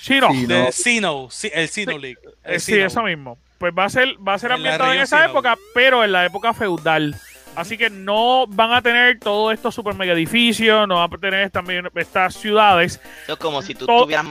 Shino. 0.00 0.30
Sí, 0.32 0.46
De 0.46 0.58
no. 0.64 0.72
Sino. 0.72 1.28
El 1.52 1.68
Sino 1.68 1.98
League. 1.98 2.18
El 2.44 2.60
sí, 2.60 2.72
Sino. 2.72 2.86
eso 2.86 3.02
mismo. 3.02 3.38
Pues 3.58 3.72
va 3.76 3.84
a 3.84 3.88
ser, 3.88 4.16
va 4.26 4.34
a 4.34 4.38
ser 4.38 4.50
En 4.50 4.56
ambientado 4.56 4.92
en 4.92 5.00
esa 5.00 5.24
época, 5.24 5.56
pero 5.74 6.04
en 6.04 6.12
la 6.12 6.24
época 6.26 6.52
feudal. 6.52 7.14
Así 7.54 7.78
que 7.78 7.88
no 7.88 8.46
van 8.46 8.72
a 8.72 8.82
tener 8.82 9.18
todos 9.18 9.54
estos 9.54 9.74
super 9.74 9.94
mega 9.94 10.12
edificios, 10.12 10.86
no 10.86 10.96
van 10.96 11.10
a 11.14 11.18
tener 11.18 11.50
también 11.50 11.88
estas 11.94 12.34
ciudades. 12.34 13.00
Eso 13.24 13.32
es 13.32 13.38
como 13.38 13.62
si 13.62 13.74
tú 13.74 13.86
Todo- 13.86 14.00
estuvieras 14.00 14.26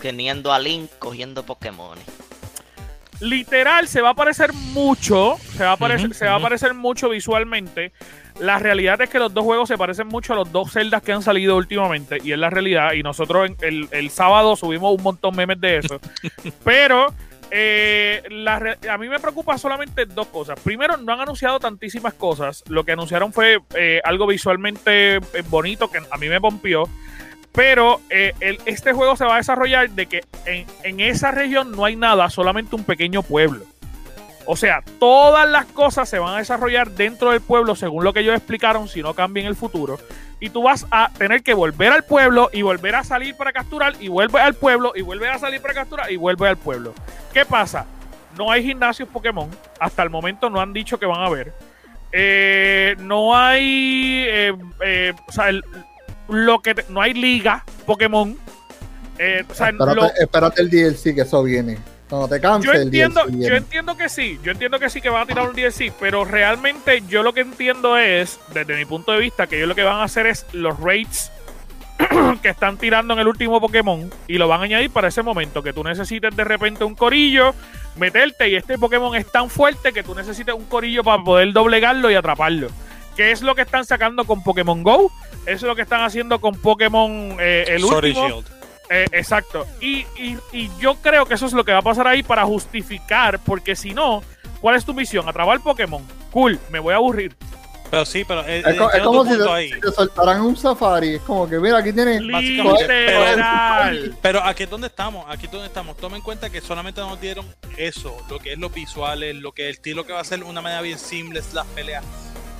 teniendo 0.00 0.50
a 0.50 0.58
Link 0.58 0.90
cogiendo 0.98 1.42
Pokémon. 1.44 1.98
Literal, 3.20 3.86
se 3.86 4.00
va 4.00 4.10
a 4.10 4.14
parecer 4.14 4.54
mucho, 4.54 5.36
se 5.54 5.62
va 5.64 5.72
a 5.72 5.76
parecer, 5.76 6.14
se 6.14 6.24
va 6.24 6.36
a 6.36 6.40
parecer 6.40 6.72
mucho 6.72 7.10
visualmente. 7.10 7.92
La 8.38 8.58
realidad 8.58 8.98
es 9.02 9.10
que 9.10 9.18
los 9.18 9.34
dos 9.34 9.44
juegos 9.44 9.68
se 9.68 9.76
parecen 9.76 10.08
mucho 10.08 10.32
a 10.32 10.36
los 10.36 10.50
dos 10.50 10.72
celdas 10.72 11.02
que 11.02 11.12
han 11.12 11.22
salido 11.22 11.56
últimamente, 11.58 12.16
y 12.24 12.32
es 12.32 12.38
la 12.38 12.48
realidad. 12.48 12.92
Y 12.94 13.02
nosotros 13.02 13.50
en- 13.50 13.56
el, 13.60 13.88
el 13.90 14.08
sábado 14.08 14.56
subimos 14.56 14.96
un 14.96 15.02
montón 15.02 15.32
de 15.32 15.36
memes 15.46 15.60
de 15.60 15.76
eso. 15.76 16.00
Pero 16.64 17.12
eh, 17.50 18.22
a 18.88 18.98
mí 18.98 19.08
me 19.08 19.18
preocupa 19.18 19.58
solamente 19.58 20.06
dos 20.06 20.28
cosas. 20.28 20.58
Primero, 20.60 20.96
no 20.96 21.12
han 21.12 21.20
anunciado 21.20 21.58
tantísimas 21.58 22.14
cosas. 22.14 22.62
Lo 22.68 22.84
que 22.84 22.92
anunciaron 22.92 23.32
fue 23.32 23.60
eh, 23.74 24.00
algo 24.04 24.26
visualmente 24.26 25.16
eh, 25.16 25.22
bonito 25.48 25.90
que 25.90 25.98
a 25.98 26.18
mí 26.18 26.28
me 26.28 26.40
pompió. 26.40 26.84
Pero 27.52 28.00
este 28.08 28.92
juego 28.92 29.16
se 29.16 29.24
va 29.24 29.34
a 29.34 29.38
desarrollar 29.38 29.90
de 29.90 30.06
que 30.06 30.20
en 30.46 31.00
esa 31.00 31.32
región 31.32 31.72
no 31.72 31.84
hay 31.84 31.96
nada, 31.96 32.30
solamente 32.30 32.76
un 32.76 32.84
pequeño 32.84 33.24
pueblo. 33.24 33.64
O 34.46 34.56
sea, 34.56 34.82
todas 34.98 35.48
las 35.48 35.66
cosas 35.66 36.08
se 36.08 36.18
van 36.18 36.34
a 36.34 36.38
desarrollar 36.38 36.90
dentro 36.90 37.30
del 37.30 37.40
pueblo 37.40 37.76
según 37.76 38.02
lo 38.04 38.12
que 38.12 38.20
ellos 38.20 38.34
explicaron, 38.36 38.88
si 38.88 39.02
no 39.02 39.14
cambia 39.14 39.42
en 39.42 39.46
el 39.46 39.56
futuro. 39.56 39.98
Y 40.40 40.48
tú 40.50 40.62
vas 40.62 40.86
a 40.90 41.10
tener 41.18 41.42
que 41.42 41.52
volver 41.54 41.92
al 41.92 42.02
pueblo 42.04 42.48
y 42.52 42.62
volver 42.62 42.94
a 42.96 43.04
salir 43.04 43.36
para 43.36 43.52
capturar 43.52 43.94
y 44.00 44.08
vuelve 44.08 44.40
al 44.40 44.54
pueblo 44.54 44.92
y 44.96 45.02
vuelve 45.02 45.28
a 45.28 45.38
salir 45.38 45.60
para 45.60 45.74
capturar 45.74 46.10
y 46.10 46.16
vuelve 46.16 46.48
al 46.48 46.56
pueblo. 46.56 46.94
¿Qué 47.32 47.44
pasa? 47.44 47.84
No 48.38 48.50
hay 48.50 48.64
gimnasios 48.64 49.08
Pokémon. 49.10 49.50
Hasta 49.78 50.02
el 50.02 50.08
momento 50.10 50.48
no 50.48 50.60
han 50.60 50.72
dicho 50.72 50.98
que 50.98 51.04
van 51.06 51.20
a 51.20 51.26
haber. 51.26 51.52
Eh, 52.10 52.96
no 53.00 53.36
hay. 53.36 54.24
eh, 54.26 54.52
eh, 54.82 55.12
o 55.28 55.32
sea, 55.32 55.50
el- 55.50 55.62
lo 56.28 56.60
que 56.60 56.74
te- 56.74 56.86
no 56.88 57.00
hay 57.02 57.12
liga 57.12 57.64
Pokémon. 57.86 58.36
Eh, 59.18 59.44
o 59.48 59.54
sea, 59.54 59.68
Espérate, 59.68 59.94
lo- 60.00 60.10
espérate 60.14 60.62
el 60.62 60.70
DLC 60.70 61.14
que 61.14 61.20
eso 61.22 61.42
viene. 61.42 61.76
Cuando 62.10 62.26
te 62.26 62.40
canses, 62.40 62.66
yo 62.66 62.72
el 62.76 62.82
entiendo, 62.82 63.24
DLC 63.24 63.48
yo 63.48 63.56
entiendo 63.56 63.96
que 63.96 64.08
sí, 64.08 64.40
yo 64.42 64.50
entiendo 64.50 64.80
que 64.80 64.90
sí 64.90 65.00
que 65.00 65.08
van 65.08 65.22
a 65.22 65.26
tirar 65.26 65.48
un 65.48 65.54
DLC, 65.54 65.92
pero 66.00 66.24
realmente 66.24 67.04
yo 67.08 67.22
lo 67.22 67.32
que 67.32 67.40
entiendo 67.42 67.96
es, 67.96 68.40
desde 68.52 68.76
mi 68.76 68.84
punto 68.84 69.12
de 69.12 69.20
vista, 69.20 69.46
que 69.46 69.56
ellos 69.58 69.68
lo 69.68 69.76
que 69.76 69.84
van 69.84 69.98
a 69.98 70.02
hacer 70.02 70.26
es 70.26 70.44
los 70.52 70.78
raids 70.80 71.30
que 72.42 72.48
están 72.48 72.78
tirando 72.78 73.14
en 73.14 73.20
el 73.20 73.28
último 73.28 73.60
Pokémon 73.60 74.10
y 74.26 74.38
lo 74.38 74.48
van 74.48 74.60
a 74.60 74.64
añadir 74.64 74.90
para 74.90 75.06
ese 75.06 75.22
momento, 75.22 75.62
que 75.62 75.72
tú 75.72 75.84
necesites 75.84 76.34
de 76.34 76.42
repente 76.42 76.82
un 76.82 76.96
corillo, 76.96 77.54
meterte 77.96 78.48
y 78.48 78.56
este 78.56 78.76
Pokémon 78.76 79.14
es 79.14 79.30
tan 79.30 79.48
fuerte 79.48 79.92
que 79.92 80.02
tú 80.02 80.12
necesites 80.16 80.54
un 80.54 80.64
corillo 80.64 81.04
para 81.04 81.22
poder 81.22 81.52
doblegarlo 81.52 82.10
y 82.10 82.16
atraparlo. 82.16 82.68
Que 83.16 83.30
es 83.30 83.42
lo 83.42 83.54
que 83.54 83.62
están 83.62 83.84
sacando 83.84 84.24
con 84.24 84.42
Pokémon 84.42 84.82
Go, 84.82 85.12
eso 85.42 85.52
es 85.52 85.62
lo 85.62 85.76
que 85.76 85.82
están 85.82 86.02
haciendo 86.02 86.40
con 86.40 86.56
Pokémon 86.56 87.36
eh, 87.38 87.66
el 87.68 87.84
and 87.84 87.92
último. 87.92 88.28
Shield. 88.28 88.59
Eh, 88.90 89.06
exacto. 89.12 89.66
Y, 89.80 90.00
y- 90.16 90.36
y 90.52 90.70
yo 90.80 90.96
creo 90.96 91.24
que 91.24 91.34
eso 91.34 91.46
es 91.46 91.52
lo 91.52 91.64
que 91.64 91.72
va 91.72 91.78
a 91.78 91.82
pasar 91.82 92.06
ahí 92.08 92.22
para 92.24 92.44
justificar, 92.44 93.38
porque 93.38 93.76
si 93.76 93.94
no, 93.94 94.22
¿cuál 94.60 94.74
es 94.76 94.84
tu 94.84 94.92
misión? 94.92 95.28
Atrapar 95.28 95.60
Pokémon. 95.60 96.02
Cool, 96.32 96.58
me 96.70 96.78
voy 96.80 96.92
a 96.92 96.96
aburrir. 96.96 97.34
Pero 97.90 98.04
sí, 98.04 98.24
pero 98.24 98.44
eh, 98.46 98.62
Es, 98.64 99.02
como 99.02 99.24
si 99.24 99.36
te, 99.36 99.50
ahí. 99.50 99.72
si 99.72 99.80
te 99.80 99.90
soltaran 99.90 100.40
un 100.42 100.56
safari. 100.56 101.16
Es 101.16 101.22
como 101.22 101.48
que, 101.48 101.58
mira, 101.58 101.78
aquí 101.78 101.92
tienes. 101.92 102.20
Básicamente, 102.24 103.00
Literal. 103.06 104.16
Pero 104.22 104.44
aquí 104.44 104.62
es 104.62 104.70
donde 104.70 104.86
estamos, 104.86 105.24
aquí 105.28 105.46
es 105.46 105.52
donde 105.52 105.66
estamos. 105.66 105.96
Toma 105.96 106.16
en 106.16 106.22
cuenta 106.22 106.50
que 106.50 106.60
solamente 106.60 107.00
nos 107.00 107.20
dieron 107.20 107.46
eso, 107.76 108.16
lo 108.28 108.38
que 108.38 108.52
es 108.52 108.58
los 108.60 108.72
visuales, 108.72 109.34
lo 109.36 109.50
que 109.52 109.62
es 109.62 109.68
el 109.70 109.74
estilo 109.76 110.06
que 110.06 110.12
va 110.12 110.20
a 110.20 110.24
ser 110.24 110.44
una 110.44 110.60
manera 110.60 110.82
bien 110.82 110.98
simple, 111.00 111.42
las 111.52 111.66
peleas. 111.68 112.04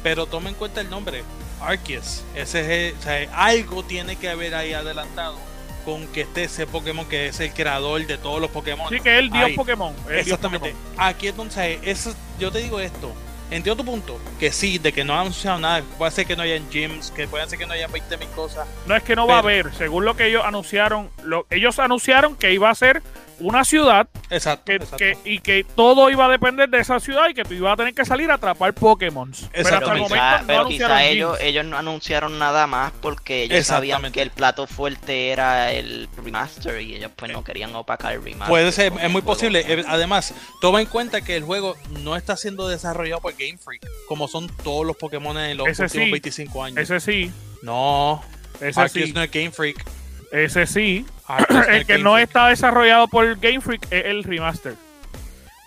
Pero 0.02 0.26
toma 0.26 0.48
en 0.48 0.54
cuenta 0.56 0.80
el 0.80 0.90
nombre, 0.90 1.22
Arceus. 1.60 2.24
Ese 2.34 2.60
es 2.88 2.94
el- 2.94 2.98
o 2.98 3.02
sea, 3.02 3.28
algo 3.36 3.84
tiene 3.84 4.16
que 4.16 4.30
haber 4.30 4.54
ahí 4.56 4.72
adelantado 4.72 5.36
con 5.84 6.06
que 6.08 6.22
esté 6.22 6.44
ese 6.44 6.66
Pokémon 6.66 7.06
que 7.08 7.28
es 7.28 7.40
el 7.40 7.52
creador 7.52 8.06
de 8.06 8.18
todos 8.18 8.40
los 8.40 8.50
Pokémon. 8.50 8.88
Sí, 8.88 9.00
que 9.00 9.14
es 9.14 9.18
el 9.20 9.30
dios 9.30 9.44
Ahí. 9.44 9.56
Pokémon. 9.56 9.94
el 10.06 10.06
dios 10.14 10.20
Exactamente. 10.26 10.70
Pokémon. 10.72 10.94
Aquí 10.98 11.28
es 11.28 11.36
donde 11.36 11.54
se- 11.54 11.80
eso, 11.90 12.14
yo 12.38 12.50
te 12.50 12.58
digo 12.60 12.80
esto. 12.80 13.12
Entiendo 13.50 13.82
tu 13.82 13.90
punto, 13.90 14.20
que 14.38 14.52
sí, 14.52 14.78
de 14.78 14.92
que 14.92 15.02
no 15.02 15.12
han 15.14 15.22
anunciado 15.22 15.58
nada, 15.58 15.82
puede 15.98 16.12
ser 16.12 16.24
que 16.24 16.36
no 16.36 16.42
hayan 16.44 16.70
gyms, 16.70 17.10
que 17.10 17.26
puede 17.26 17.48
ser 17.48 17.58
que 17.58 17.66
no 17.66 17.72
hayan 17.72 17.90
20 17.90 18.16
mil 18.16 18.28
cosas. 18.28 18.68
No 18.86 18.94
es 18.94 19.02
que 19.02 19.16
no 19.16 19.26
va 19.26 19.36
a 19.36 19.38
haber, 19.40 19.74
según 19.74 20.04
lo 20.04 20.14
que 20.16 20.26
ellos 20.28 20.44
anunciaron, 20.44 21.10
lo- 21.24 21.46
ellos 21.50 21.80
anunciaron 21.80 22.36
que 22.36 22.52
iba 22.52 22.70
a 22.70 22.74
ser 22.76 23.02
una 23.40 23.64
ciudad 23.64 24.08
Exacto. 24.30 24.64
que, 24.66 24.74
exacto. 24.76 24.96
que- 24.98 25.18
y 25.24 25.40
que 25.40 25.64
todo 25.64 26.08
iba 26.10 26.26
a 26.26 26.28
depender 26.28 26.68
de 26.68 26.78
esa 26.78 27.00
ciudad 27.00 27.28
y 27.28 27.34
que 27.34 27.44
tú 27.44 27.54
ibas 27.54 27.72
a 27.72 27.76
tener 27.76 27.94
que 27.94 28.04
salir 28.04 28.30
a 28.30 28.34
atrapar 28.34 28.72
Pokémon. 28.74 29.32
Pero 29.52 29.68
hasta 29.68 29.92
el 29.94 29.98
momento 30.00 30.16
no 30.40 30.46
pero 30.46 30.68
quizá 30.68 31.04
ellos, 31.04 31.38
ellos 31.40 31.64
no 31.64 31.76
anunciaron 31.76 32.38
nada 32.38 32.66
más 32.66 32.92
porque 33.00 33.44
ellos 33.44 33.66
sabían 33.66 34.10
que 34.12 34.22
el 34.22 34.30
plato 34.30 34.66
fuerte 34.66 35.30
era 35.30 35.72
el 35.72 36.08
remaster 36.16 36.80
y 36.80 36.94
ellos 36.96 37.10
pues 37.16 37.32
no 37.32 37.42
querían 37.44 37.74
opacar 37.74 38.12
el 38.14 38.22
remaster. 38.22 38.48
Puede 38.48 38.72
ser, 38.72 38.92
es 39.00 39.10
muy 39.10 39.22
posible. 39.22 39.64
Eh, 39.66 39.84
Además, 39.88 40.34
toma 40.60 40.80
en 40.80 40.86
cuenta 40.86 41.20
que 41.22 41.36
el 41.36 41.42
juego 41.44 41.76
no 42.02 42.16
está 42.16 42.36
siendo 42.36 42.68
desarrollado 42.68 43.20
por 43.20 43.32
Game 43.36 43.58
Freak, 43.58 43.86
como 44.08 44.28
son 44.28 44.48
todos 44.62 44.86
los 44.86 44.96
Pokémon 44.96 45.36
en 45.38 45.56
los 45.56 45.68
Ese 45.68 45.84
últimos 45.84 46.04
sí. 46.06 46.10
25 46.12 46.64
años. 46.64 46.78
Ese 46.78 47.00
sí, 47.00 47.32
No, 47.62 48.22
ese 48.60 48.80
Arceus 48.80 49.06
sí, 49.06 49.12
no 49.12 49.22
es 49.22 49.30
Game 49.30 49.50
Freak. 49.50 49.84
Ese 50.32 50.66
sí. 50.66 51.04
Arceus 51.26 51.66
el 51.68 51.86
que 51.86 51.92
Game 51.94 52.04
no 52.04 52.12
Freak. 52.14 52.28
está 52.28 52.48
desarrollado 52.48 53.08
por 53.08 53.38
Game 53.40 53.60
Freak 53.60 53.84
es 53.90 54.04
el 54.06 54.24
remaster. 54.24 54.74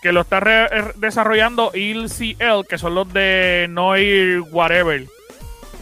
que 0.02 0.12
lo 0.12 0.22
está 0.22 0.40
er- 0.40 0.94
desarrollando 0.96 1.72
ILCL, 1.74 2.68
que 2.68 2.78
son 2.78 2.96
los 2.96 3.12
de 3.14 3.68
Noir 3.70 4.42
Whatever. 4.52 5.06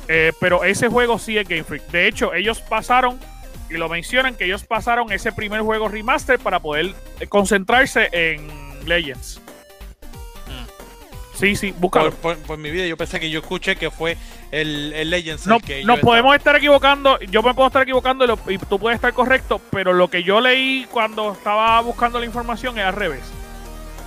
Eh, 0.07 0.31
pero 0.39 0.63
ese 0.63 0.87
juego 0.89 1.17
sí 1.19 1.37
es 1.37 1.47
Game 1.47 1.63
Freak. 1.63 1.87
De 1.87 2.07
hecho, 2.07 2.33
ellos 2.33 2.59
pasaron, 2.59 3.19
y 3.69 3.75
lo 3.75 3.87
mencionan, 3.89 4.35
que 4.35 4.45
ellos 4.45 4.63
pasaron 4.65 5.11
ese 5.11 5.31
primer 5.31 5.61
juego 5.61 5.87
remaster 5.87 6.37
para 6.37 6.59
poder 6.59 6.93
eh, 7.19 7.27
concentrarse 7.27 8.09
en 8.11 8.47
Legends. 8.87 9.39
Sí, 11.41 11.55
sí, 11.57 11.73
búscalo. 11.77 12.11
Por, 12.11 12.37
por- 12.37 12.45
por 12.45 12.57
mi 12.57 12.69
vida, 12.71 12.85
yo 12.85 12.95
pensé 12.95 13.19
que 13.19 13.29
yo 13.29 13.39
escuché 13.39 13.75
que 13.75 13.91
fue 13.91 14.15
el, 14.51 14.93
el 14.93 15.09
Legends 15.09 15.45
No, 15.47 15.55
el 15.57 15.61
que 15.61 15.83
nos 15.83 15.99
podemos 15.99 16.33
estar 16.35 16.55
equivocando, 16.55 17.19
yo 17.19 17.41
me 17.43 17.53
puedo 17.53 17.67
estar 17.67 17.81
equivocando 17.81 18.23
y, 18.23 18.27
lo- 18.27 18.39
y 18.47 18.57
tú 18.59 18.79
puedes 18.79 18.95
estar 18.95 19.11
correcto, 19.11 19.59
pero 19.71 19.91
lo 19.91 20.07
que 20.09 20.23
yo 20.23 20.39
leí 20.39 20.85
cuando 20.89 21.33
estaba 21.33 21.81
buscando 21.81 22.19
la 22.19 22.25
información 22.25 22.77
es 22.79 22.85
al 22.85 22.93
revés. 22.93 23.21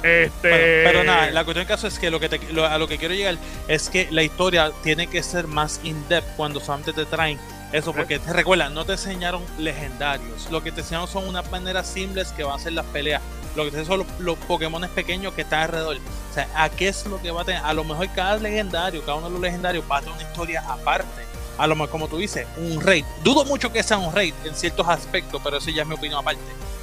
Este, 0.02 0.82
pero 0.84 1.02
nada, 1.02 1.30
la 1.30 1.44
cuestión 1.44 1.66
del 1.66 1.74
caso 1.76 1.86
es 1.86 1.98
que, 1.98 2.10
lo 2.10 2.20
que 2.20 2.28
te- 2.28 2.52
lo- 2.52 2.66
a 2.66 2.76
lo 2.78 2.86
que 2.86 2.98
quiero 2.98 3.14
llegar 3.14 3.36
es 3.68 3.88
que 3.88 4.06
la 4.10 4.22
historia 4.22 4.70
tiene 4.82 5.06
que 5.06 5.22
ser 5.22 5.46
más 5.46 5.80
in-depth 5.82 6.36
cuando 6.36 6.60
solamente 6.60 6.92
te 6.92 7.04
traen 7.06 7.38
eso, 7.76 7.92
porque 7.92 8.18
te 8.18 8.32
recuerda, 8.32 8.68
no 8.70 8.84
te 8.84 8.92
enseñaron 8.92 9.42
legendarios, 9.58 10.48
lo 10.50 10.62
que 10.62 10.70
te 10.72 10.80
enseñaron 10.80 11.08
son 11.08 11.26
unas 11.28 11.50
maneras 11.50 11.86
simples 11.86 12.28
que 12.32 12.44
van 12.44 12.56
a 12.56 12.58
ser 12.62 12.72
las 12.72 12.86
peleas, 12.86 13.20
lo 13.56 13.64
que 13.64 13.70
te 13.72 13.84
son 13.84 13.98
los, 14.00 14.06
los 14.20 14.36
Pokémon 14.38 14.86
pequeños 14.94 15.32
que 15.34 15.42
están 15.42 15.60
alrededor. 15.62 15.96
O 15.96 16.34
sea, 16.34 16.48
¿a 16.56 16.68
qué 16.68 16.88
es 16.88 17.04
lo 17.06 17.20
que 17.20 17.30
va 17.30 17.42
a 17.42 17.44
tener? 17.44 17.62
A 17.64 17.72
lo 17.72 17.84
mejor 17.84 18.08
cada 18.14 18.36
legendario, 18.36 19.00
cada 19.02 19.14
uno 19.18 19.26
de 19.26 19.32
los 19.32 19.40
legendarios 19.40 19.84
va 19.90 19.98
a 19.98 20.00
tener 20.00 20.14
una 20.14 20.22
historia 20.22 20.62
aparte. 20.68 21.22
A 21.56 21.66
lo 21.68 21.76
mejor, 21.76 21.90
como 21.90 22.08
tú 22.08 22.16
dices, 22.18 22.46
un 22.56 22.80
raid. 22.80 23.04
Dudo 23.22 23.44
mucho 23.44 23.72
que 23.72 23.82
sea 23.84 23.98
un 23.98 24.12
raid 24.12 24.34
en 24.44 24.54
ciertos 24.56 24.88
aspectos, 24.88 25.40
pero 25.44 25.58
eso 25.58 25.70
ya 25.70 25.82
es 25.82 25.88
mi 25.88 25.94
opinión 25.94 26.18
aparte. 26.20 26.40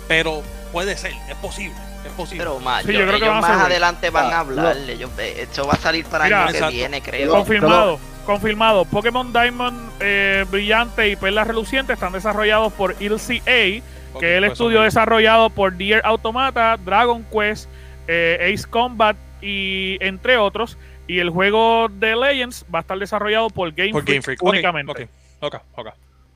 Pero 0.08 0.42
puede 0.72 0.96
ser, 0.98 1.12
es 1.30 1.36
posible, 1.42 1.76
es 2.06 2.12
posible. 2.14 2.38
Pero 2.46 2.60
más, 2.60 2.84
Sí, 2.86 2.94
yo- 2.94 3.00
yo 3.00 3.06
creo 3.08 3.20
que 3.20 3.26
ellos 3.26 3.38
a 3.38 3.42
más 3.42 3.66
adelante 3.66 4.10
van 4.10 4.32
Ah, 4.32 4.38
a 4.38 4.40
hablar. 4.40 4.78
ellos- 4.78 5.10
eh, 5.18 5.36
esto 5.42 5.68
va 5.68 5.74
a 5.74 5.78
salir 5.78 6.06
para 6.06 6.28
el 6.28 6.34
año 6.34 6.46
que 6.48 6.52
exacto. 6.54 6.74
viene, 6.76 7.02
creo. 7.02 7.32
confirmado, 7.32 8.00
confirmado. 8.22 8.86
Pokémon 8.86 9.32
Diamond 9.34 9.78
eh, 10.00 10.46
Brillante 10.50 11.10
y 11.10 11.16
Perla 11.16 11.44
Reluciente 11.44 11.94
están 11.94 12.14
desarrollados 12.14 12.72
por 12.74 12.96
ILCA, 13.00 13.44
que 13.44 13.78
es 13.78 13.84
el 14.22 14.42
pues, 14.42 14.52
estudio 14.54 14.82
desarrollado 14.82 15.50
por 15.50 15.74
Deer 15.74 16.02
Automata, 16.06 16.78
Dragon 16.78 17.24
Quest, 17.32 17.70
eh, 18.08 18.54
Ace 18.54 18.68
Combat 18.70 19.16
y 19.42 19.98
entre 20.02 20.38
otros. 20.38 20.78
Y 21.08 21.20
el 21.20 21.30
juego 21.30 21.88
de 21.90 22.16
Legends 22.16 22.66
va 22.74 22.80
a 22.80 22.82
estar 22.82 22.98
desarrollado 22.98 23.50
por 23.50 23.72
Game, 23.74 23.92
Por 23.92 24.04
Freak, 24.04 24.16
Game 24.16 24.22
Freak. 24.22 24.44
Únicamente. 24.44 25.10
Ok, 25.40 25.54
ok, 25.54 25.56
ok. 25.76 25.88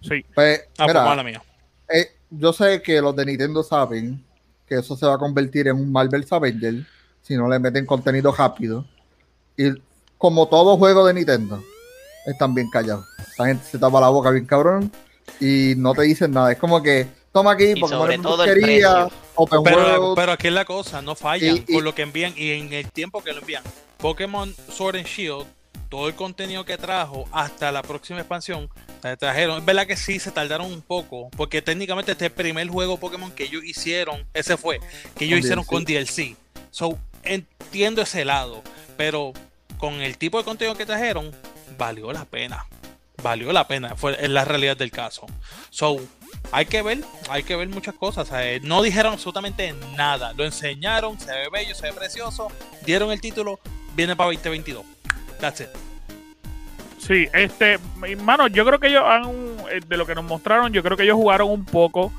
Sí. 0.01 0.25
Pues, 0.35 0.67
Ah, 0.77 0.85
mira, 0.87 1.01
pues 1.01 1.05
mala 1.05 1.23
mía. 1.23 1.41
eh, 1.89 2.07
yo 2.29 2.51
sé 2.51 2.81
que 2.81 3.01
los 3.01 3.15
de 3.15 3.25
Nintendo 3.25 3.63
saben 3.63 4.21
que 4.67 4.75
eso 4.75 4.95
se 4.97 5.05
va 5.05 5.13
a 5.15 5.17
convertir 5.17 5.67
en 5.67 5.75
un 5.75 5.91
Marvel's 5.91 6.31
Avenger 6.33 6.73
si 7.21 7.35
no 7.37 7.47
le 7.47 7.59
meten 7.59 7.85
contenido 7.85 8.31
rápido. 8.35 8.85
Y 9.55 9.69
como 10.17 10.47
todo 10.47 10.75
juego 10.77 11.05
de 11.05 11.13
Nintendo, 11.13 11.63
están 12.25 12.53
bien 12.53 12.69
callados. 12.69 13.05
La 13.37 13.45
gente 13.47 13.65
se 13.69 13.77
tapa 13.77 13.99
la 14.01 14.09
boca 14.09 14.29
bien 14.31 14.45
cabrón 14.45 14.91
y 15.39 15.73
no 15.77 15.93
te 15.93 16.03
dicen 16.03 16.31
nada. 16.31 16.51
Es 16.51 16.57
como 16.57 16.81
que 16.81 17.07
toma 17.31 17.51
aquí 17.51 17.71
Y 17.75 17.79
porque 17.79 17.95
sobre 17.95 18.17
todo 18.19 18.43
precio. 18.45 19.11
Open 19.35 19.63
Pero, 19.63 19.77
World. 20.01 20.15
pero 20.15 20.31
aquí 20.31 20.47
es 20.47 20.53
la 20.53 20.63
cosa, 20.65 21.01
no 21.01 21.13
fallan 21.15 21.57
Y- 21.57 21.63
y- 21.67 21.73
con 21.75 21.83
lo 21.83 21.93
que 21.93 22.03
envían 22.03 22.33
y 22.37 22.51
en 22.51 22.71
el 22.71 22.89
tiempo 22.91 23.21
que 23.21 23.33
lo 23.33 23.39
envían. 23.41 23.63
Pokémon 23.97 24.55
Sword 24.71 24.95
and 24.97 25.05
Shield, 25.05 25.45
todo 25.89 26.07
el 26.07 26.15
contenido 26.15 26.63
que 26.63 26.77
trajo 26.77 27.25
hasta 27.33 27.71
la 27.73 27.81
próxima 27.83 28.19
expansión, 28.19 28.69
trajeron. 29.19 29.59
Es 29.59 29.65
verdad 29.65 29.85
que 29.87 29.97
sí 29.97 30.19
se 30.19 30.31
tardaron 30.31 30.71
un 30.71 30.81
poco, 30.81 31.29
porque 31.35 31.61
técnicamente 31.61 32.13
este 32.13 32.25
es 32.25 32.31
el 32.31 32.35
primer 32.35 32.67
juego 32.69 32.97
Pokémon 32.97 33.29
que 33.31 33.43
ellos 33.43 33.63
hicieron, 33.65 34.25
ese 34.33 34.55
fue, 34.57 34.79
que 35.17 35.25
ellos 35.25 35.37
Con 35.37 35.39
hicieron 35.39 35.65
DLC. 35.65 35.69
con 35.69 35.85
DLC. 35.85 36.35
So, 36.71 36.97
entiendo 37.23 38.01
ese 38.01 38.23
lado, 38.25 38.61
pero 38.97 39.33
con 39.77 39.95
el 39.95 40.17
tipo 40.17 40.37
de 40.37 40.43
contenido 40.45 40.75
que 40.77 40.85
trajeron, 40.85 41.31
valió 41.77 42.11
la 42.11 42.25
pena. 42.25 42.65
Valió 43.23 43.51
la 43.53 43.67
pena, 43.67 43.95
fue 43.95 44.17
es 44.23 44.29
la 44.29 44.45
realidad 44.45 44.77
del 44.77 44.91
caso. 44.91 45.25
So, 45.69 45.97
hay 46.51 46.65
que 46.65 46.81
ver, 46.81 46.99
hay 47.29 47.43
que 47.43 47.55
ver 47.55 47.67
muchas 47.69 47.95
cosas. 47.95 48.29
eh, 48.33 48.59
no 48.61 48.81
dijeron 48.81 49.13
absolutamente 49.13 49.73
nada. 49.95 50.33
Lo 50.33 50.45
enseñaron, 50.45 51.19
se 51.19 51.31
ve 51.31 51.49
bello, 51.51 51.73
se 51.73 51.87
ve 51.87 51.93
precioso. 51.93 52.49
Dieron 52.85 53.11
el 53.11 53.21
título, 53.21 53.59
viene 53.95 54.15
para 54.15 54.27
2022. 54.27 54.85
That's 55.39 55.61
it. 55.61 55.69
Sí, 56.99 57.27
este, 57.33 57.77
mano, 58.17 58.47
yo 58.47 58.65
creo 58.65 58.79
que 58.79 58.87
ellos 58.87 59.03
han, 59.05 59.25
eh, 59.71 59.79
de 59.87 59.97
lo 59.97 60.05
que 60.05 60.15
nos 60.15 60.25
mostraron, 60.25 60.73
yo 60.73 60.81
creo 60.81 60.97
que 60.97 61.03
ellos 61.03 61.15
jugaron 61.15 61.49
un 61.49 61.63
poco 61.63 62.11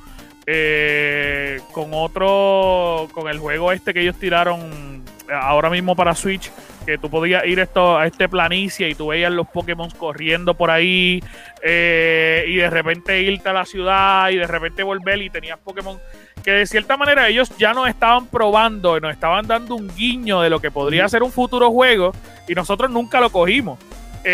eh, 0.47 1.61
con 1.73 1.91
otro, 1.93 3.09
con 3.13 3.29
el 3.29 3.39
juego 3.41 3.73
este 3.73 3.93
que 3.93 4.03
ellos 4.03 4.17
tiraron 4.17 5.03
ahora 5.29 5.71
mismo 5.71 5.97
para 5.97 6.15
Switch, 6.15 6.53
que 6.87 6.97
tú 6.97 7.11
podías 7.11 7.45
ir 7.45 7.59
esto, 7.59 7.99
a 7.99 8.07
este 8.07 8.29
planicie 8.29 8.89
y 8.89 8.95
tú 8.95 9.09
veías 9.09 9.33
los 9.33 9.47
Pokémon 9.49 9.91
corriendo 9.91 10.55
por 10.55 10.71
ahí 10.71 11.23
eh, 11.63 12.45
y 12.47 12.57
de 12.57 12.71
repente 12.71 13.21
irte 13.21 13.49
a 13.49 13.53
la 13.53 13.65
ciudad 13.67 14.31
y 14.31 14.37
de 14.37 14.47
repente 14.47 14.83
volver 14.83 15.21
y 15.21 15.29
tenías 15.29 15.59
Pokémon 15.59 15.99
que 16.43 16.53
de 16.53 16.67
cierta 16.67 16.97
manera 16.97 17.29
ellos 17.29 17.51
ya 17.59 17.75
nos 17.75 17.89
estaban 17.89 18.27
probando, 18.29 19.01
nos 19.01 19.13
estaban 19.13 19.47
dando 19.49 19.75
un 19.75 19.89
guiño 19.95 20.41
de 20.41 20.49
lo 20.49 20.61
que 20.61 20.71
podría 20.71 21.09
ser 21.09 21.25
un 21.25 21.33
futuro 21.33 21.73
juego 21.73 22.13
y 22.47 22.55
nosotros 22.55 22.89
nunca 22.89 23.21
lo 23.21 23.31
cogimos. 23.31 23.79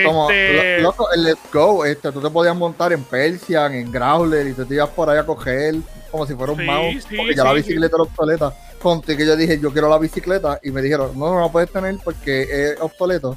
Como, 0.07 0.31
Este, 0.31 0.81
loco, 0.81 1.11
el 1.13 1.25
Let's 1.25 1.41
Go, 1.53 1.85
este, 1.85 2.13
tú 2.13 2.21
te 2.21 2.31
podías 2.31 2.57
montar 2.57 2.93
en 2.93 3.05
Persian, 3.05 3.75
en 3.75 3.91
Growler, 3.93 4.47
y 4.47 4.55
te 4.55 4.75
ibas 4.75 4.89
por 4.91 5.11
ahí 5.11 5.19
a 5.19 5.27
coger 5.27 5.75
como 6.11 6.27
si 6.27 6.35
fuera 6.35 6.53
un 6.53 6.59
Sí, 6.59 6.65
mouse, 6.65 7.07
sí, 7.09 7.17
porque 7.17 7.35
ya 7.35 7.45
la 7.45 7.53
bicicleta 7.55 7.97
era 7.97 8.03
obsoleta. 8.03 8.55
Conté 8.83 9.17
que 9.17 9.25
yo 9.25 9.37
dije, 9.37 9.59
yo 9.61 9.73
quiero 9.73 9.89
la 9.89 9.99
bicicleta, 9.99 10.59
y 10.63 10.71
me 10.73 10.83
dijeron, 10.83 11.17
no, 11.19 11.33
no 11.33 11.41
la 11.41 11.49
puedes 11.53 11.71
tener 11.71 11.97
porque 12.03 12.43
es 12.43 12.81
obsoleto. 12.81 13.37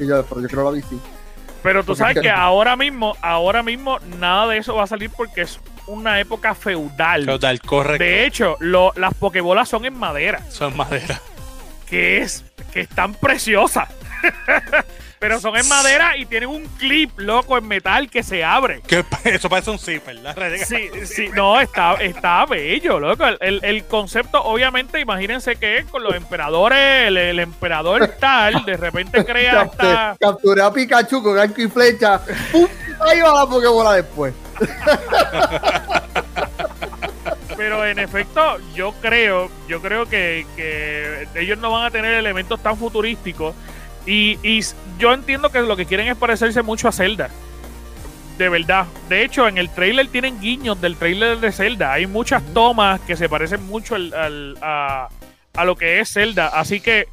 Y 0.00 0.06
yo, 0.06 0.24
pero 0.24 0.40
yo 0.40 0.48
quiero 0.48 0.64
la 0.64 0.70
bici. 0.72 0.98
Pero 1.62 1.80
tú 1.82 1.88
Porque- 1.88 1.98
sabes 1.98 2.20
que 2.20 2.30
ahora 2.30 2.74
mismo, 2.74 3.14
ahora 3.20 3.62
mismo 3.62 3.98
nada 4.18 4.48
de 4.48 4.58
eso 4.58 4.74
va 4.74 4.84
a 4.84 4.86
salir 4.86 5.10
porque 5.10 5.42
es 5.42 5.60
una 5.86 6.18
época 6.18 6.54
feudal. 6.54 7.26
Total, 7.26 7.60
correcto. 7.60 8.02
De 8.02 8.24
hecho, 8.26 8.56
lo- 8.60 8.92
las 8.96 9.14
pokebolas 9.14 9.68
son 9.68 9.84
en 9.84 9.96
madera, 9.98 10.40
Son 10.48 10.76
madera. 10.76 11.20
que 11.86 12.22
es 12.22 12.44
que 12.72 12.80
están 12.80 13.14
preciosas. 13.14 13.88
Pero 15.20 15.38
son 15.38 15.54
en 15.54 15.68
madera 15.68 16.16
y 16.16 16.24
tienen 16.24 16.48
un 16.48 16.64
clip 16.78 17.10
loco 17.18 17.58
en 17.58 17.68
metal 17.68 18.08
que 18.08 18.22
se 18.22 18.42
abre. 18.42 18.80
Que 18.86 19.04
eso 19.24 19.50
parece 19.50 19.70
un 19.70 19.78
zipper, 19.78 20.16
la 20.16 20.32
realidad. 20.32 20.64
Sí, 20.66 20.88
sí, 21.04 21.28
no, 21.34 21.60
está, 21.60 21.94
está 21.96 22.46
bello, 22.46 22.98
loco. 22.98 23.26
El, 23.26 23.36
el- 23.42 23.60
el 23.62 23.84
concepto, 23.84 24.42
obviamente, 24.42 24.98
imagínense 24.98 25.56
que 25.56 25.76
es 25.76 25.84
con 25.84 26.02
los 26.02 26.14
emperadores, 26.14 27.08
el, 27.08 27.18
el 27.18 27.38
emperador 27.38 28.16
tal, 28.18 28.64
de 28.64 28.78
repente 28.78 29.22
crea 29.26 29.64
esta... 29.64 30.16
Capturé 30.18 30.62
a 30.62 30.72
Pikachu 30.72 31.22
con 31.22 31.38
arco 31.38 31.60
y 31.60 31.68
flecha. 31.68 32.18
¡pum! 32.50 32.66
Ahí 33.00 33.20
va 33.20 33.44
la 33.44 33.46
Pokébola 33.46 33.92
después. 33.92 34.32
Pero 37.58 37.84
en 37.84 37.98
efecto, 37.98 38.56
yo 38.74 38.92
creo, 39.02 39.50
yo 39.68 39.82
creo 39.82 40.06
que, 40.06 40.46
que 40.56 41.28
ellos 41.34 41.58
no 41.58 41.70
van 41.70 41.84
a 41.84 41.90
tener 41.90 42.14
elementos 42.14 42.62
tan 42.62 42.78
futurísticos. 42.78 43.54
Y, 44.12 44.60
yo 44.98 45.12
entiendo 45.12 45.50
que 45.50 45.60
lo 45.60 45.76
que 45.76 45.86
quieren 45.86 46.08
es 46.08 46.16
parecerse 46.16 46.62
mucho 46.62 46.88
a 46.88 46.92
Zelda. 46.92 47.30
De 48.38 48.48
verdad. 48.48 48.86
De 49.08 49.22
hecho, 49.22 49.46
en 49.46 49.56
el 49.58 49.68
trailer 49.70 50.08
tienen 50.08 50.40
guiños 50.40 50.80
del 50.80 50.96
trailer 50.96 51.38
de 51.38 51.52
Zelda. 51.52 51.92
Hay 51.92 52.06
muchas 52.06 52.42
tomas 52.52 53.00
que 53.02 53.16
se 53.16 53.28
parecen 53.28 53.64
mucho 53.66 53.94
al- 53.94 54.12
al- 54.14 54.58
a, 54.62 55.08
a 55.54 55.64
lo 55.64 55.76
que 55.76 56.00
es 56.00 56.12
Zelda. 56.12 56.48
Así 56.48 56.80
que 56.80 57.06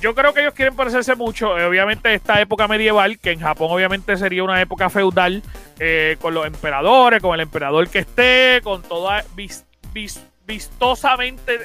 yo 0.00 0.14
creo 0.14 0.34
que 0.34 0.40
ellos 0.40 0.54
quieren 0.54 0.74
parecerse 0.74 1.14
mucho. 1.14 1.56
eh, 1.58 1.64
obviamente, 1.66 2.12
esta 2.14 2.40
época 2.40 2.66
medieval, 2.66 3.18
que 3.20 3.30
en 3.30 3.40
Japón 3.40 3.68
obviamente 3.70 4.16
sería 4.16 4.42
una 4.42 4.60
época 4.60 4.90
feudal, 4.90 5.42
eh, 5.78 6.16
con 6.20 6.34
los 6.34 6.46
emperadores, 6.46 7.22
con 7.22 7.34
el 7.34 7.40
emperador 7.42 7.88
que 7.88 8.00
esté, 8.00 8.60
con 8.64 8.82
toda 8.82 9.22
vis- 9.36 9.64
vis- 9.92 10.24
vistosamente 10.46 11.58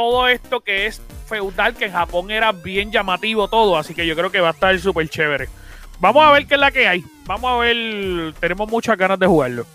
todo 0.00 0.28
esto 0.28 0.60
que 0.60 0.86
es 0.86 1.02
feudal, 1.28 1.74
que 1.74 1.84
en 1.84 1.92
Japón 1.92 2.30
era 2.30 2.52
bien 2.52 2.90
llamativo 2.90 3.48
todo, 3.48 3.76
así 3.76 3.94
que 3.94 4.06
yo 4.06 4.16
creo 4.16 4.30
que 4.32 4.40
va 4.40 4.48
a 4.48 4.52
estar 4.52 4.78
súper 4.80 5.10
chévere. 5.10 5.50
Vamos 5.98 6.24
a 6.24 6.32
ver 6.32 6.46
qué 6.46 6.54
es 6.54 6.60
la 6.60 6.70
que 6.70 6.88
hay. 6.88 7.04
Vamos 7.26 7.50
a 7.52 7.56
ver, 7.58 8.32
tenemos 8.40 8.66
muchas 8.70 8.96
ganas 8.96 9.18
de 9.18 9.26
jugarlo. 9.26 9.66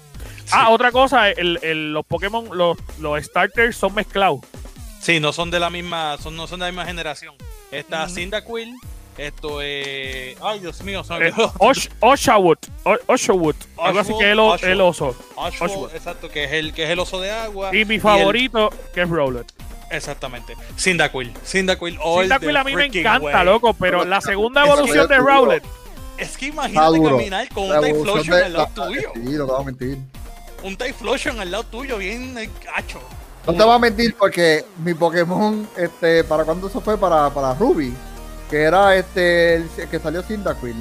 Ah, 0.51 0.71
otra 0.71 0.91
cosa, 0.91 1.29
el- 1.29 1.59
el- 1.61 1.93
los 1.93 2.03
Pokémon, 2.07 2.49
los, 2.57 2.75
los 2.99 3.23
starters 3.23 3.77
son 3.77 3.93
mezclados. 3.93 4.39
Sí, 4.99 5.19
no 5.19 5.31
son 5.31 5.51
de 5.51 5.59
la 5.59 5.69
misma, 5.69 6.17
son, 6.17 6.35
no 6.35 6.47
son 6.47 6.59
de 6.59 6.65
la 6.65 6.71
misma 6.71 6.85
generación. 6.87 7.35
Está. 7.71 8.09
Cyndaquil, 8.09 8.75
esto 9.19 9.61
es. 9.61 10.35
Ay, 10.41 10.59
Dios 10.59 10.81
mío, 10.83 11.03
son 11.03 11.21
Eh, 11.21 11.31
Osh- 11.59 11.89
Oshawott, 11.99 12.65
O- 12.83 12.97
Oshawott, 13.13 13.55
algo 13.77 13.99
así 13.99 14.11
que 14.17 14.25
es 14.31 14.63
el, 14.63 14.81
oso. 14.81 15.15
Ashwood. 15.37 15.93
exacto, 15.93 16.29
que 16.29 16.45
es 16.45 16.51
el 16.53 16.73
que 16.73 16.85
es 16.85 16.89
el 16.89 16.97
oso 16.99 17.21
de 17.21 17.29
agua. 17.29 17.69
Y 17.75 17.85
mi 17.85 17.95
el- 17.95 18.01
favorito, 18.01 18.71
que 18.95 19.03
es 19.03 19.09
Rowlet. 19.09 19.45
Exactamente. 19.89 20.55
Cyndaquil. 20.77 21.33
Cyndaquil 21.45 21.97
Cyndaquil 22.21 22.57
a 22.57 22.63
mí 22.63 22.75
me 22.75 22.85
encanta, 22.85 23.19
way. 23.37 23.45
loco, 23.45 23.73
pero 23.73 24.05
la 24.05 24.21
segunda 24.21 24.61
Es 24.61 24.67
que 24.67 24.73
evolución 24.73 25.07
de. 25.07 25.17
Rowlet. 25.17 25.63
Es 26.17 26.37
que 26.37 26.45
imagínate 26.47 27.01
caminar 27.03 27.49
con 27.49 27.69
La 27.69 27.79
un 27.81 27.85
Typhlosion 27.85 28.33
al 28.43 28.53
lado 28.53 28.69
la- 28.75 28.85
tuyo. 28.87 29.11
Sí, 29.13 29.19
lo 29.33 29.45
que 29.47 29.51
va 29.51 29.59
a 29.59 29.63
mentir. 29.63 29.97
Un 30.63 30.77
Typhlosion 30.77 31.39
al 31.39 31.51
lado 31.51 31.63
tuyo, 31.65 31.97
bien 31.97 32.37
eh, 32.37 32.49
cacho. 32.63 32.99
No 33.45 33.53
te 33.53 33.63
voy 33.63 33.75
a 33.75 33.79
mentir 33.79 34.15
porque 34.17 34.65
mi 34.83 34.93
Pokémon, 34.93 35.67
este, 35.77 36.23
¿para 36.23 36.43
cuándo 36.45 36.67
eso 36.67 36.81
fue? 36.81 36.97
Para, 36.97 37.29
para 37.29 37.53
Ruby, 37.53 37.93
que 38.49 38.61
era 38.63 38.95
este, 38.95 39.55
el 39.55 39.69
que 39.91 39.99
salió 39.99 40.23
Cyndaquil. 40.23 40.75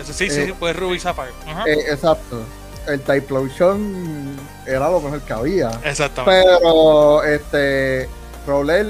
Ese 0.00 0.12
sí, 0.12 0.30
sí, 0.30 0.40
Eh, 0.40 0.46
sí, 0.46 0.52
pues 0.58 0.76
Ruby 0.76 0.98
Sapphire. 1.00 1.32
Ajá. 1.46 1.64
Eh, 1.66 1.78
exacto. 1.90 2.44
El 2.88 3.00
Typhlosion 3.00 4.36
era 4.66 4.90
lo 4.90 5.00
mejor 5.00 5.20
que 5.22 5.32
había. 5.32 5.70
Exactamente. 5.84 6.48
Pero, 6.58 7.22
este, 7.24 8.08
Rowlet. 8.46 8.86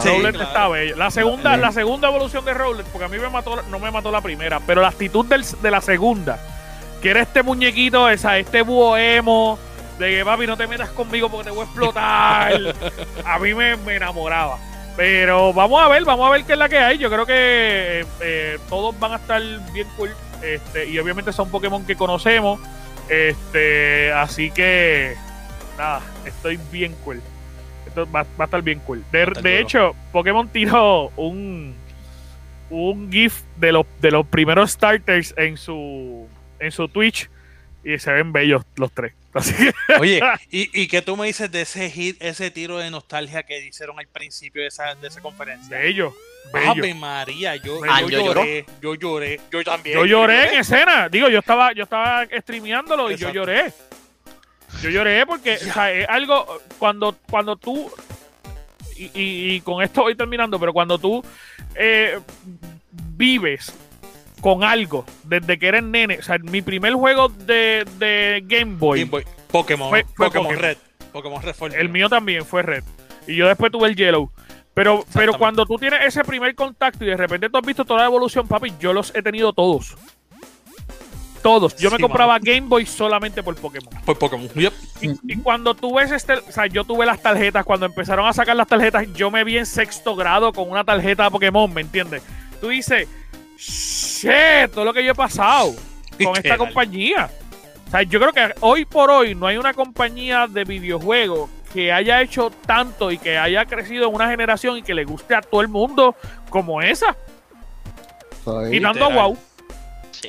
Sí, 0.00 0.08
Rowlet 0.08 0.34
claro. 0.34 0.48
está 0.48 0.68
bello. 0.68 0.96
La 0.96 1.10
segunda, 1.10 1.54
Sí. 1.56 1.60
la 1.60 1.72
segunda 1.72 2.08
evolución 2.08 2.44
de 2.44 2.54
Rowlet, 2.54 2.86
porque 2.86 3.04
a 3.04 3.08
mí 3.08 3.18
me 3.18 3.28
mató, 3.28 3.60
no 3.70 3.78
me 3.78 3.90
mató 3.90 4.10
la 4.10 4.20
primera, 4.20 4.60
pero 4.60 4.80
la 4.80 4.88
actitud 4.88 5.26
del- 5.26 5.44
de 5.60 5.70
la 5.70 5.80
segunda, 5.80 6.38
que 7.02 7.10
era 7.10 7.20
este 7.22 7.42
muñequito, 7.42 8.08
esa, 8.08 8.38
este 8.38 8.62
búho 8.62 8.96
emo, 8.96 9.58
de 9.98 10.10
que 10.10 10.24
papi 10.24 10.46
no 10.46 10.56
te 10.56 10.66
metas 10.66 10.90
conmigo 10.90 11.28
porque 11.28 11.44
te 11.44 11.50
voy 11.50 11.60
a 11.60 11.64
explotar. 11.64 12.52
a 13.26 13.38
mí 13.38 13.52
me, 13.52 13.76
me 13.78 13.96
enamoraba. 13.96 14.58
Pero 14.96 15.52
vamos 15.52 15.82
a 15.82 15.88
ver, 15.88 16.04
vamos 16.04 16.26
a 16.26 16.30
ver 16.30 16.44
qué 16.44 16.52
es 16.52 16.58
la 16.58 16.68
que 16.68 16.78
hay. 16.78 16.98
Yo 16.98 17.10
creo 17.10 17.26
que 17.26 17.34
eh, 18.00 18.06
eh, 18.20 18.58
todos 18.68 18.98
van 18.98 19.12
a 19.12 19.16
estar 19.16 19.40
bien 19.72 19.88
cool. 19.96 20.10
Este, 20.42 20.88
y 20.88 20.98
obviamente 20.98 21.32
son 21.32 21.50
Pokémon 21.50 21.84
que 21.84 21.96
conocemos. 21.96 22.60
Este, 23.08 24.12
así 24.12 24.50
que 24.50 25.16
nada, 25.76 26.00
estoy 26.24 26.58
bien 26.70 26.94
cool. 27.04 27.20
Esto 27.86 28.06
va, 28.10 28.22
va 28.22 28.28
a 28.38 28.44
estar 28.44 28.62
bien 28.62 28.80
cool. 28.80 29.04
De, 29.10 29.26
de 29.42 29.60
hecho, 29.60 29.94
Pokémon 30.12 30.48
tiró 30.48 31.10
un 31.16 31.74
un 32.70 33.10
GIF 33.10 33.42
de 33.56 33.72
los 33.72 33.84
de 34.00 34.12
los 34.12 34.24
primeros 34.26 34.70
starters 34.70 35.34
en 35.36 35.56
su 35.56 36.28
en 36.60 36.70
su 36.70 36.88
Twitch 36.88 37.28
y 37.84 37.98
se 37.98 38.12
ven 38.12 38.32
bellos 38.32 38.62
los 38.76 38.92
tres. 38.92 39.12
Así 39.32 39.54
que 39.54 39.72
Oye, 40.00 40.20
¿y, 40.50 40.82
¿y 40.82 40.88
qué 40.88 41.02
tú 41.02 41.16
me 41.16 41.26
dices 41.28 41.50
de 41.52 41.62
ese 41.62 41.88
hit, 41.90 42.16
ese 42.20 42.50
tiro 42.50 42.78
de 42.78 42.90
nostalgia 42.90 43.44
que 43.44 43.64
hicieron 43.64 43.98
al 44.00 44.08
principio 44.08 44.62
de 44.62 44.68
esa, 44.68 44.94
de 44.96 45.06
esa 45.08 45.20
conferencia? 45.20 45.78
bello, 45.78 46.12
bello. 46.52 46.70
Ave 46.72 46.94
María, 46.94 47.54
yo, 47.56 47.80
Ah, 47.88 48.00
yo 48.00 48.08
yo 48.08 48.24
lloré, 48.34 48.66
yo 48.82 48.94
lloré, 48.96 49.40
yo 49.52 49.62
también. 49.62 49.96
Yo 49.96 50.04
lloré 50.04 50.52
en 50.54 50.60
escena. 50.60 51.08
Digo, 51.08 51.28
yo 51.28 51.38
estaba, 51.38 51.72
yo 51.72 51.84
estaba 51.84 52.26
streameándolo 52.40 53.10
y 53.10 53.16
yo 53.16 53.30
lloré. 53.30 53.72
Yo 54.82 54.90
lloré 54.90 55.24
porque 55.26 55.54
o 55.56 55.72
sea, 55.72 55.92
es 55.92 56.08
algo 56.08 56.60
cuando, 56.78 57.16
cuando 57.28 57.56
tú 57.56 57.90
y, 58.96 59.04
y- 59.04 59.54
y 59.54 59.60
con 59.62 59.82
esto 59.82 60.02
voy 60.02 60.14
terminando, 60.14 60.58
pero 60.60 60.72
cuando 60.72 60.98
tú 60.98 61.24
eh, 61.74 62.18
vives 63.16 63.72
con 64.40 64.64
algo 64.64 65.04
desde 65.24 65.58
que 65.58 65.68
eres 65.68 65.82
nene, 65.82 66.18
o 66.18 66.22
sea, 66.22 66.38
mi 66.38 66.62
primer 66.62 66.94
juego 66.94 67.28
de, 67.28 67.86
de 67.98 68.42
Game 68.46 68.76
Boy, 68.76 69.00
Game 69.00 69.10
Boy, 69.10 69.24
Pokémon, 69.50 69.88
Fue- 69.90 70.04
fue 70.14 70.26
Pokémon 70.26 70.46
Pokémon. 70.48 70.62
Red, 70.62 70.76
Pokémon 71.12 71.42
Red 71.42 71.54
fue 71.54 71.68
el 71.80 71.88
mío 71.88 72.08
también 72.08 72.44
fue 72.44 72.62
Red. 72.62 72.84
Y 73.26 73.36
yo 73.36 73.46
después 73.48 73.70
tuve 73.70 73.88
el 73.88 73.96
Yellow. 73.96 74.30
Pero, 74.72 75.04
pero 75.12 75.34
cuando 75.36 75.66
tú 75.66 75.76
tienes 75.76 76.00
ese 76.04 76.24
primer 76.24 76.54
contacto 76.54 77.04
y 77.04 77.08
de 77.08 77.16
repente 77.16 77.50
tú 77.50 77.58
has 77.58 77.66
visto 77.66 77.84
toda 77.84 78.00
la 78.00 78.06
evolución, 78.06 78.46
papi, 78.48 78.72
yo 78.80 78.92
los 78.92 79.14
he 79.14 79.22
tenido 79.22 79.52
todos. 79.52 79.96
Todos. 81.42 81.74
Yo 81.76 81.90
me 81.90 81.98
compraba 81.98 82.38
Game 82.38 82.62
Boy 82.68 82.84
solamente 82.84 83.42
por 83.42 83.56
Pokémon. 83.56 83.88
Fue 84.04 84.14
Pokémon. 84.14 84.46
Yep. 84.54 84.72
Y, 85.00 85.32
y 85.32 85.36
cuando 85.38 85.74
tú 85.74 85.94
ves 85.94 86.10
este, 86.12 86.34
o 86.34 86.52
sea, 86.52 86.66
yo 86.66 86.84
tuve 86.84 87.06
las 87.06 87.22
tarjetas, 87.22 87.64
cuando 87.64 87.86
empezaron 87.86 88.26
a 88.26 88.32
sacar 88.34 88.54
las 88.56 88.68
tarjetas, 88.68 89.06
yo 89.14 89.30
me 89.30 89.42
vi 89.42 89.56
en 89.56 89.64
sexto 89.64 90.14
grado 90.14 90.52
con 90.52 90.70
una 90.70 90.84
tarjeta 90.84 91.24
de 91.24 91.30
Pokémon, 91.30 91.72
¿me 91.72 91.80
entiendes? 91.80 92.22
Tú 92.60 92.68
dices, 92.68 93.08
shit, 93.60 94.70
todo 94.72 94.84
lo 94.84 94.92
que 94.94 95.04
yo 95.04 95.12
he 95.12 95.14
pasado 95.14 95.74
con 96.24 96.36
esta 96.36 96.56
compañía. 96.56 97.30
O 97.86 97.90
sea, 97.90 98.02
yo 98.02 98.20
creo 98.20 98.32
que 98.32 98.54
hoy 98.60 98.84
por 98.84 99.10
hoy 99.10 99.34
no 99.34 99.46
hay 99.46 99.56
una 99.56 99.74
compañía 99.74 100.46
de 100.48 100.64
videojuegos 100.64 101.50
que 101.72 101.92
haya 101.92 102.20
hecho 102.22 102.50
tanto 102.66 103.10
y 103.10 103.18
que 103.18 103.36
haya 103.38 103.64
crecido 103.64 104.08
en 104.08 104.14
una 104.14 104.28
generación 104.28 104.78
y 104.78 104.82
que 104.82 104.94
le 104.94 105.04
guste 105.04 105.34
a 105.34 105.40
todo 105.40 105.60
el 105.60 105.68
mundo 105.68 106.14
como 106.48 106.80
esa. 106.82 107.16
Quitando 108.70 109.04
a 109.04 109.08
literal. 109.08 109.12
WoW, 109.14 109.38
Sí. 110.10 110.28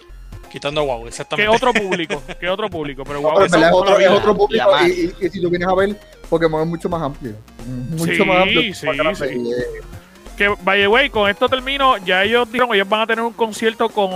Quitando 0.51 0.81
a 0.81 0.83
WoW, 0.83 1.03
que 1.03 1.09
exactamente. 1.09 1.49
otro 1.55 1.73
público, 1.73 2.21
que 2.39 2.49
otro 2.49 2.69
público. 2.69 3.03
Pero 3.05 3.21
No, 3.21 3.29
WoW 3.29 3.33
pero 3.35 3.45
es 3.45 3.53
otro, 3.53 3.79
es 3.79 3.85
todavía- 3.85 4.11
otro 4.13 4.35
público 4.35 4.69
y 4.87 5.29
si 5.29 5.41
tú 5.41 5.49
vienes 5.49 5.67
a 5.67 5.73
ver, 5.75 5.99
Pokémon 6.29 6.61
es 6.61 6.67
mucho 6.67 6.89
más 6.89 7.01
amplio. 7.01 7.35
Mucho 7.65 8.05
Sí, 8.13 8.23
más 8.25 8.37
amplio. 8.43 8.73
sí, 8.73 8.85
más 8.87 9.17
sí. 9.17 9.25
Y, 10.41 10.55
Que, 10.55 10.63
by 10.63 10.79
the 10.81 10.87
way, 10.87 11.09
con 11.09 11.29
esto 11.29 11.47
termino. 11.49 11.97
Ya 11.97 12.23
ellos 12.23 12.51
dijeron, 12.51 12.73
ellos 12.73 12.87
van 12.89 13.01
a 13.01 13.07
tener 13.07 13.23
un 13.23 13.33
concierto 13.33 13.89
con. 13.89 14.11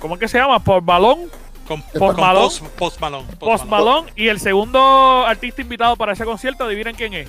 ¿Cómo 0.00 0.14
es 0.14 0.20
que 0.20 0.28
se 0.28 0.38
llama? 0.38 0.58
Por 0.62 0.82
balón. 0.82 1.30
Con, 1.66 1.82
Post 1.82 1.96
con 1.98 2.16
Malone. 2.16 2.44
Post, 2.46 2.62
Post 2.78 3.00
Malone. 3.00 3.24
Post 3.26 3.40
Post 3.40 3.64
Malone. 3.66 3.90
Malone. 3.90 4.12
Y 4.16 4.28
el 4.28 4.40
segundo 4.40 5.26
artista 5.26 5.60
invitado 5.60 5.96
para 5.96 6.12
ese 6.12 6.24
concierto, 6.24 6.64
adivinen 6.64 6.94
quién 6.94 7.12
es. 7.14 7.28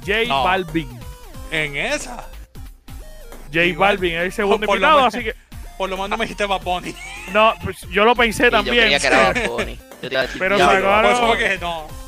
J 0.00 0.12
No. 0.28 0.44
Balvin. 0.44 0.88
En 1.50 1.76
esa. 1.76 2.26
J 3.52 3.64
Igual. 3.64 3.96
Balvin 3.98 4.14
es 4.14 4.22
el 4.22 4.32
segundo 4.32 4.66
Por 4.66 4.76
invitado, 4.76 5.04
así 5.04 5.24
que. 5.24 5.34
Por 5.78 5.90
lo 5.90 5.96
menos 5.96 6.10
no 6.10 6.16
me 6.16 6.24
dijiste 6.26 6.46
Bad 6.46 6.62
Bunny. 6.62 6.94
No, 7.32 7.54
pues 7.64 7.80
yo 7.90 8.04
lo 8.04 8.14
pensé 8.14 8.38
Sí, 8.38 8.42
yo 8.44 8.50
también. 8.50 8.76
creía 8.84 9.00
que 9.00 9.06
era 9.08 9.32
Bad 9.32 9.46
Bunny. 9.48 9.78
Yo 10.02 10.08
te 10.08 10.14
iba 10.14 10.20
a 10.20 10.22
decir, 10.22 10.38
Pero 10.38 10.58
sacaron- 10.58 11.20
Por 11.28 11.36
eso 11.40 11.60
no. 11.60 12.01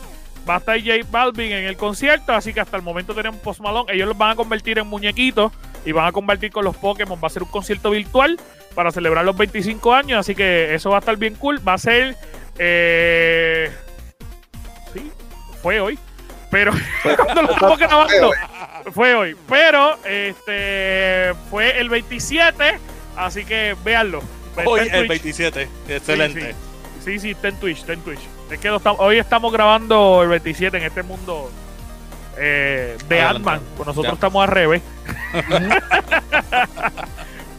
Va 0.48 0.56
a 0.56 0.58
estar 0.58 0.78
J 0.78 1.06
Balvin 1.10 1.52
en 1.52 1.64
el 1.64 1.76
concierto, 1.76 2.32
así 2.32 2.52
que 2.52 2.60
hasta 2.60 2.76
el 2.76 2.82
momento 2.82 3.14
tenemos 3.14 3.40
Post 3.40 3.60
Malone. 3.60 3.92
Ellos 3.92 4.08
los 4.08 4.18
van 4.18 4.32
a 4.32 4.36
convertir 4.36 4.78
en 4.78 4.86
muñequitos 4.86 5.52
y 5.86 5.92
van 5.92 6.06
a 6.06 6.12
convertir 6.12 6.52
con 6.52 6.64
los 6.64 6.76
Pokémon. 6.76 7.18
Va 7.22 7.28
a 7.28 7.30
ser 7.30 7.42
un 7.42 7.48
concierto 7.48 7.90
virtual 7.90 8.38
para 8.74 8.92
celebrar 8.92 9.24
los 9.24 9.36
25 9.36 9.94
años, 9.94 10.20
así 10.20 10.34
que 10.34 10.74
eso 10.74 10.90
va 10.90 10.96
a 10.96 10.98
estar 11.00 11.16
bien 11.16 11.34
cool. 11.36 11.66
Va 11.66 11.74
a 11.74 11.78
ser. 11.78 12.16
Eh, 12.58 13.70
sí, 14.92 15.10
fue 15.62 15.80
hoy. 15.80 15.98
Pero 16.50 16.72
cuando 17.16 17.42
lo 17.42 17.52
estamos 17.52 17.78
grabando, 17.78 18.30
fue 18.92 19.14
hoy. 19.14 19.36
Pero 19.48 19.98
este 20.04 21.32
fue 21.50 21.80
el 21.80 21.88
27, 21.88 22.78
así 23.16 23.44
que 23.44 23.74
véanlo. 23.82 24.22
Hoy 24.64 24.80
el 24.80 24.90
Twitch. 24.90 25.08
27. 25.08 25.68
Excelente. 25.88 26.54
Sí, 27.04 27.18
sí, 27.18 27.30
está 27.30 27.48
en 27.48 27.56
Twitch, 27.56 27.78
está 27.78 27.94
en 27.94 28.00
Twitch. 28.02 28.20
Es 28.50 28.60
que 28.60 28.74
estamos- 28.74 29.00
hoy 29.00 29.18
estamos 29.18 29.52
grabando 29.52 30.22
el 30.22 30.28
27 30.28 30.76
en 30.76 30.84
este 30.84 31.02
mundo 31.02 31.50
eh, 32.36 32.96
de. 33.08 33.22
Ant-Man. 33.22 33.60
Pues 33.76 33.86
nosotros 33.86 34.12
Ya. 34.12 34.14
estamos 34.14 34.42
al 34.42 34.48
revés. 34.50 34.82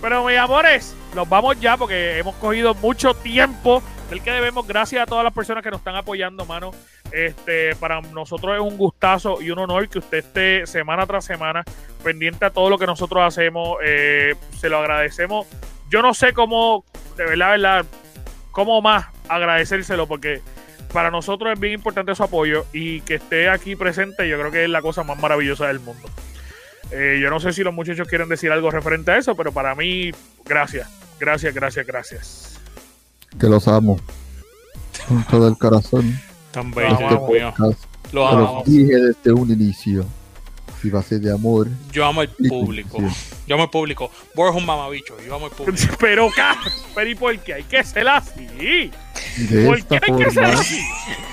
Pero 0.02 0.24
mis 0.26 0.38
amores, 0.38 0.96
nos 1.16 1.28
vamos 1.28 1.60
ya 1.60 1.78
porque 1.78 2.18
hemos 2.20 2.36
cogido 2.36 2.76
mucho 2.76 3.14
tiempo 3.14 3.82
del 4.10 4.22
que 4.22 4.32
debemos. 4.32 4.68
Gracias 4.68 5.02
a 5.02 5.06
todas 5.06 5.24
las 5.24 5.34
personas 5.34 5.64
que 5.64 5.72
nos 5.72 5.80
están 5.80 5.96
apoyando, 5.96 6.46
mano. 6.46 6.72
Este, 7.12 7.76
para 7.78 8.02
nosotros 8.02 8.56
es 8.56 8.62
un 8.62 8.78
gustazo 8.78 9.42
y 9.42 9.50
un 9.52 9.60
honor 9.60 9.88
que 9.90 10.00
usted 10.00 10.20
esté 10.20 10.68
semana 10.68 11.06
tras 11.08 11.26
semana 11.26 11.64
pendiente 12.04 12.46
a 12.46 12.50
todo 12.52 12.70
lo 12.70 12.78
que 12.78 12.86
nosotros 12.86 13.24
hacemos. 13.26 13.78
Eh, 13.84 14.36
se 14.58 14.70
lo 14.70 14.78
agradecemos. 14.78 15.48
Yo 15.90 16.02
no 16.02 16.14
sé 16.14 16.34
cómo, 16.34 16.84
de 17.18 17.26
verdad, 17.26 17.52
verdad, 17.52 17.86
cómo 18.52 18.82
más 18.82 19.08
agradecérselo 19.28 20.08
porque 20.08 20.42
para 20.96 21.12
nosotros 21.12 21.52
es 21.52 21.60
bien 21.60 21.74
importante 21.74 22.16
su 22.16 22.24
apoyo 22.24 22.66
y 22.72 23.02
que 23.02 23.16
esté 23.16 23.50
aquí 23.50 23.76
presente 23.76 24.30
yo 24.30 24.40
creo 24.40 24.50
que 24.50 24.64
es 24.64 24.70
la 24.70 24.82
cosa 24.82 25.04
más 25.04 25.20
maravillosa 25.20 25.68
del 25.68 25.82
mundo. 25.82 26.08
Eh, 26.90 27.20
yo 27.22 27.30
no 27.30 27.42
sé 27.42 27.52
si 27.52 27.64
los 27.64 27.74
muchachos 27.74 28.08
quieren 28.08 28.30
decir 28.30 28.50
algo 28.50 28.72
referente 28.72 29.12
a 29.12 29.18
eso, 29.18 29.36
pero 29.36 29.52
para 29.52 29.76
mí, 29.76 30.12
gracias, 30.46 30.90
gracias, 31.20 31.54
gracias, 31.54 31.86
gracias. 31.86 32.62
que 33.38 33.48
los 33.48 33.68
amo. 33.68 34.00
Con 35.06 35.22
todo 35.26 35.50
el 35.50 35.58
corazón. 35.58 36.18
Tan 36.52 36.72
Lo 36.72 36.78
bello, 36.78 37.28
que 37.28 37.56
los 38.14 38.34
amamos. 38.34 38.64
dije 38.64 38.96
desde 38.96 39.34
un 39.34 39.52
inicio. 39.52 40.06
A 40.94 41.02
ser 41.04 41.20
de 41.20 41.32
amor. 41.32 41.68
Yo 41.92 42.06
amo 42.06 42.24
y 42.24 42.28
público. 42.28 43.00
Yo 43.48 43.56
amo 43.56 43.64
al 43.64 43.70
público. 43.70 44.12
Borja 44.34 44.52
es 44.56 44.58
un 44.62 44.66
mamabicho. 44.66 45.16
Yo 45.26 45.36
amo 45.36 45.46
al 45.46 45.52
público. 45.52 45.94
Pero, 46.00 46.30
pero 46.94 47.10
¿y 47.10 47.16
por 47.16 47.38
qué 47.40 47.54
hay 47.56 47.64
que 47.64 47.84
ser 47.84 48.08
así? 48.08 48.48
Y 49.38 49.44
de 49.48 49.66
¿Por 49.66 49.78
esta 49.78 50.00
qué 50.00 50.12
hay 50.12 50.18
que 50.18 50.32
ser 50.32 50.46
así? 50.46 50.82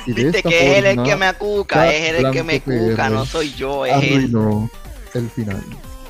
y 0.07 0.13
Viste 0.13 0.43
que 0.43 0.73
es 0.73 0.79
él 0.79 0.87
el 0.87 0.97
forma, 0.97 1.11
que 1.11 1.17
me 1.17 1.27
acuca, 1.27 1.93
es 1.93 2.11
él 2.11 2.27
el 2.27 2.33
que 2.33 2.43
me 2.43 2.61
cuca, 2.61 3.09
no 3.11 3.25
soy 3.27 3.53
yo, 3.55 3.87
es 3.87 4.03
él. 4.03 4.33
el 5.15 5.31
final. 5.31 5.63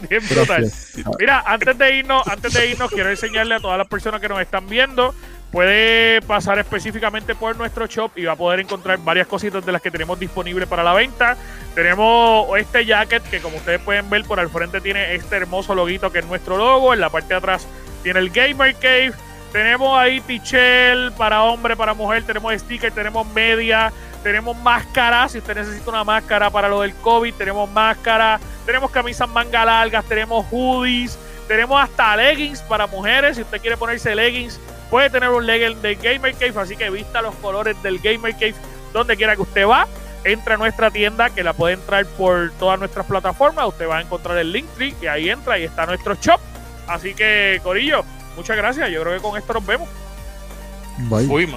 Bien 0.08 0.22
brutal. 0.28 0.70
Mira, 1.18 1.44
antes 1.46 1.78
de 1.78 1.96
irnos, 1.96 2.26
antes 2.26 2.52
de 2.52 2.70
irnos, 2.70 2.90
quiero 2.90 3.10
enseñarle 3.10 3.54
a 3.56 3.60
todas 3.60 3.78
las 3.78 3.86
personas 3.86 4.20
que 4.20 4.28
nos 4.28 4.40
están 4.40 4.68
viendo. 4.68 5.14
Puede 5.52 6.22
pasar 6.22 6.58
específicamente 6.58 7.34
por 7.34 7.54
nuestro 7.56 7.86
shop 7.86 8.12
y 8.16 8.24
va 8.24 8.32
a 8.32 8.36
poder 8.36 8.60
encontrar 8.60 8.98
varias 8.98 9.26
cositas 9.26 9.64
de 9.64 9.70
las 9.70 9.82
que 9.82 9.90
tenemos 9.90 10.18
disponibles 10.18 10.66
para 10.66 10.82
la 10.82 10.94
venta. 10.94 11.36
Tenemos 11.74 12.58
este 12.58 12.86
jacket 12.86 13.22
que 13.24 13.40
como 13.40 13.58
ustedes 13.58 13.78
pueden 13.82 14.08
ver 14.08 14.24
por 14.24 14.40
al 14.40 14.48
frente 14.48 14.80
tiene 14.80 15.14
este 15.14 15.36
hermoso 15.36 15.74
loguito 15.74 16.10
que 16.10 16.20
es 16.20 16.26
nuestro 16.26 16.56
logo. 16.56 16.94
En 16.94 17.00
la 17.00 17.10
parte 17.10 17.28
de 17.28 17.34
atrás 17.34 17.66
tiene 18.02 18.20
el 18.20 18.30
Gamer 18.30 18.74
Cave. 18.76 19.12
Tenemos 19.52 19.98
ahí 19.98 20.22
Tichel 20.22 21.12
para 21.18 21.42
hombre, 21.42 21.76
para 21.76 21.92
mujer. 21.92 22.22
Tenemos 22.22 22.54
sticker, 22.54 22.90
tenemos 22.90 23.26
media. 23.34 23.92
Tenemos 24.22 24.56
máscara, 24.56 25.28
si 25.28 25.38
usted 25.38 25.56
necesita 25.56 25.90
una 25.90 26.04
máscara 26.04 26.48
para 26.48 26.68
lo 26.68 26.82
del 26.82 26.94
COVID, 26.94 27.34
tenemos 27.34 27.68
máscara, 27.68 28.38
tenemos 28.64 28.88
camisas 28.92 29.28
manga 29.28 29.64
largas, 29.64 30.04
tenemos 30.04 30.46
hoodies, 30.48 31.18
tenemos 31.48 31.82
hasta 31.82 32.14
leggings 32.16 32.62
para 32.62 32.86
mujeres, 32.86 33.34
si 33.34 33.42
usted 33.42 33.60
quiere 33.60 33.76
ponerse 33.76 34.14
leggings, 34.14 34.60
puede 34.92 35.08
tener 35.08 35.30
un 35.30 35.46
legging 35.46 35.80
del 35.80 35.96
Gamer 35.96 36.34
Cave, 36.34 36.52
así 36.60 36.76
que 36.76 36.90
vista 36.90 37.22
los 37.22 37.34
colores 37.36 37.82
del 37.82 37.98
Gamer 37.98 38.34
Cave 38.34 38.54
donde 38.92 39.16
quiera 39.16 39.34
que 39.34 39.40
usted 39.40 39.66
va, 39.66 39.88
entra 40.22 40.56
a 40.56 40.58
nuestra 40.58 40.90
tienda 40.90 41.30
que 41.30 41.42
la 41.42 41.54
puede 41.54 41.76
entrar 41.76 42.04
por 42.04 42.52
todas 42.58 42.78
nuestras 42.78 43.06
plataformas. 43.06 43.68
Usted 43.68 43.88
va 43.88 43.96
a 43.96 44.00
encontrar 44.02 44.36
el 44.36 44.52
Linktree 44.52 44.94
y 45.00 45.06
ahí 45.06 45.30
entra 45.30 45.58
y 45.58 45.64
está 45.64 45.86
nuestro 45.86 46.14
shop. 46.16 46.38
Así 46.86 47.14
que, 47.14 47.58
Corillo, 47.62 48.04
muchas 48.36 48.54
gracias. 48.54 48.90
Yo 48.90 49.00
creo 49.00 49.16
que 49.16 49.22
con 49.22 49.38
esto 49.38 49.54
nos 49.54 49.64
vemos. 49.64 49.88
Bye. 51.08 51.26
Uy, 51.26 51.48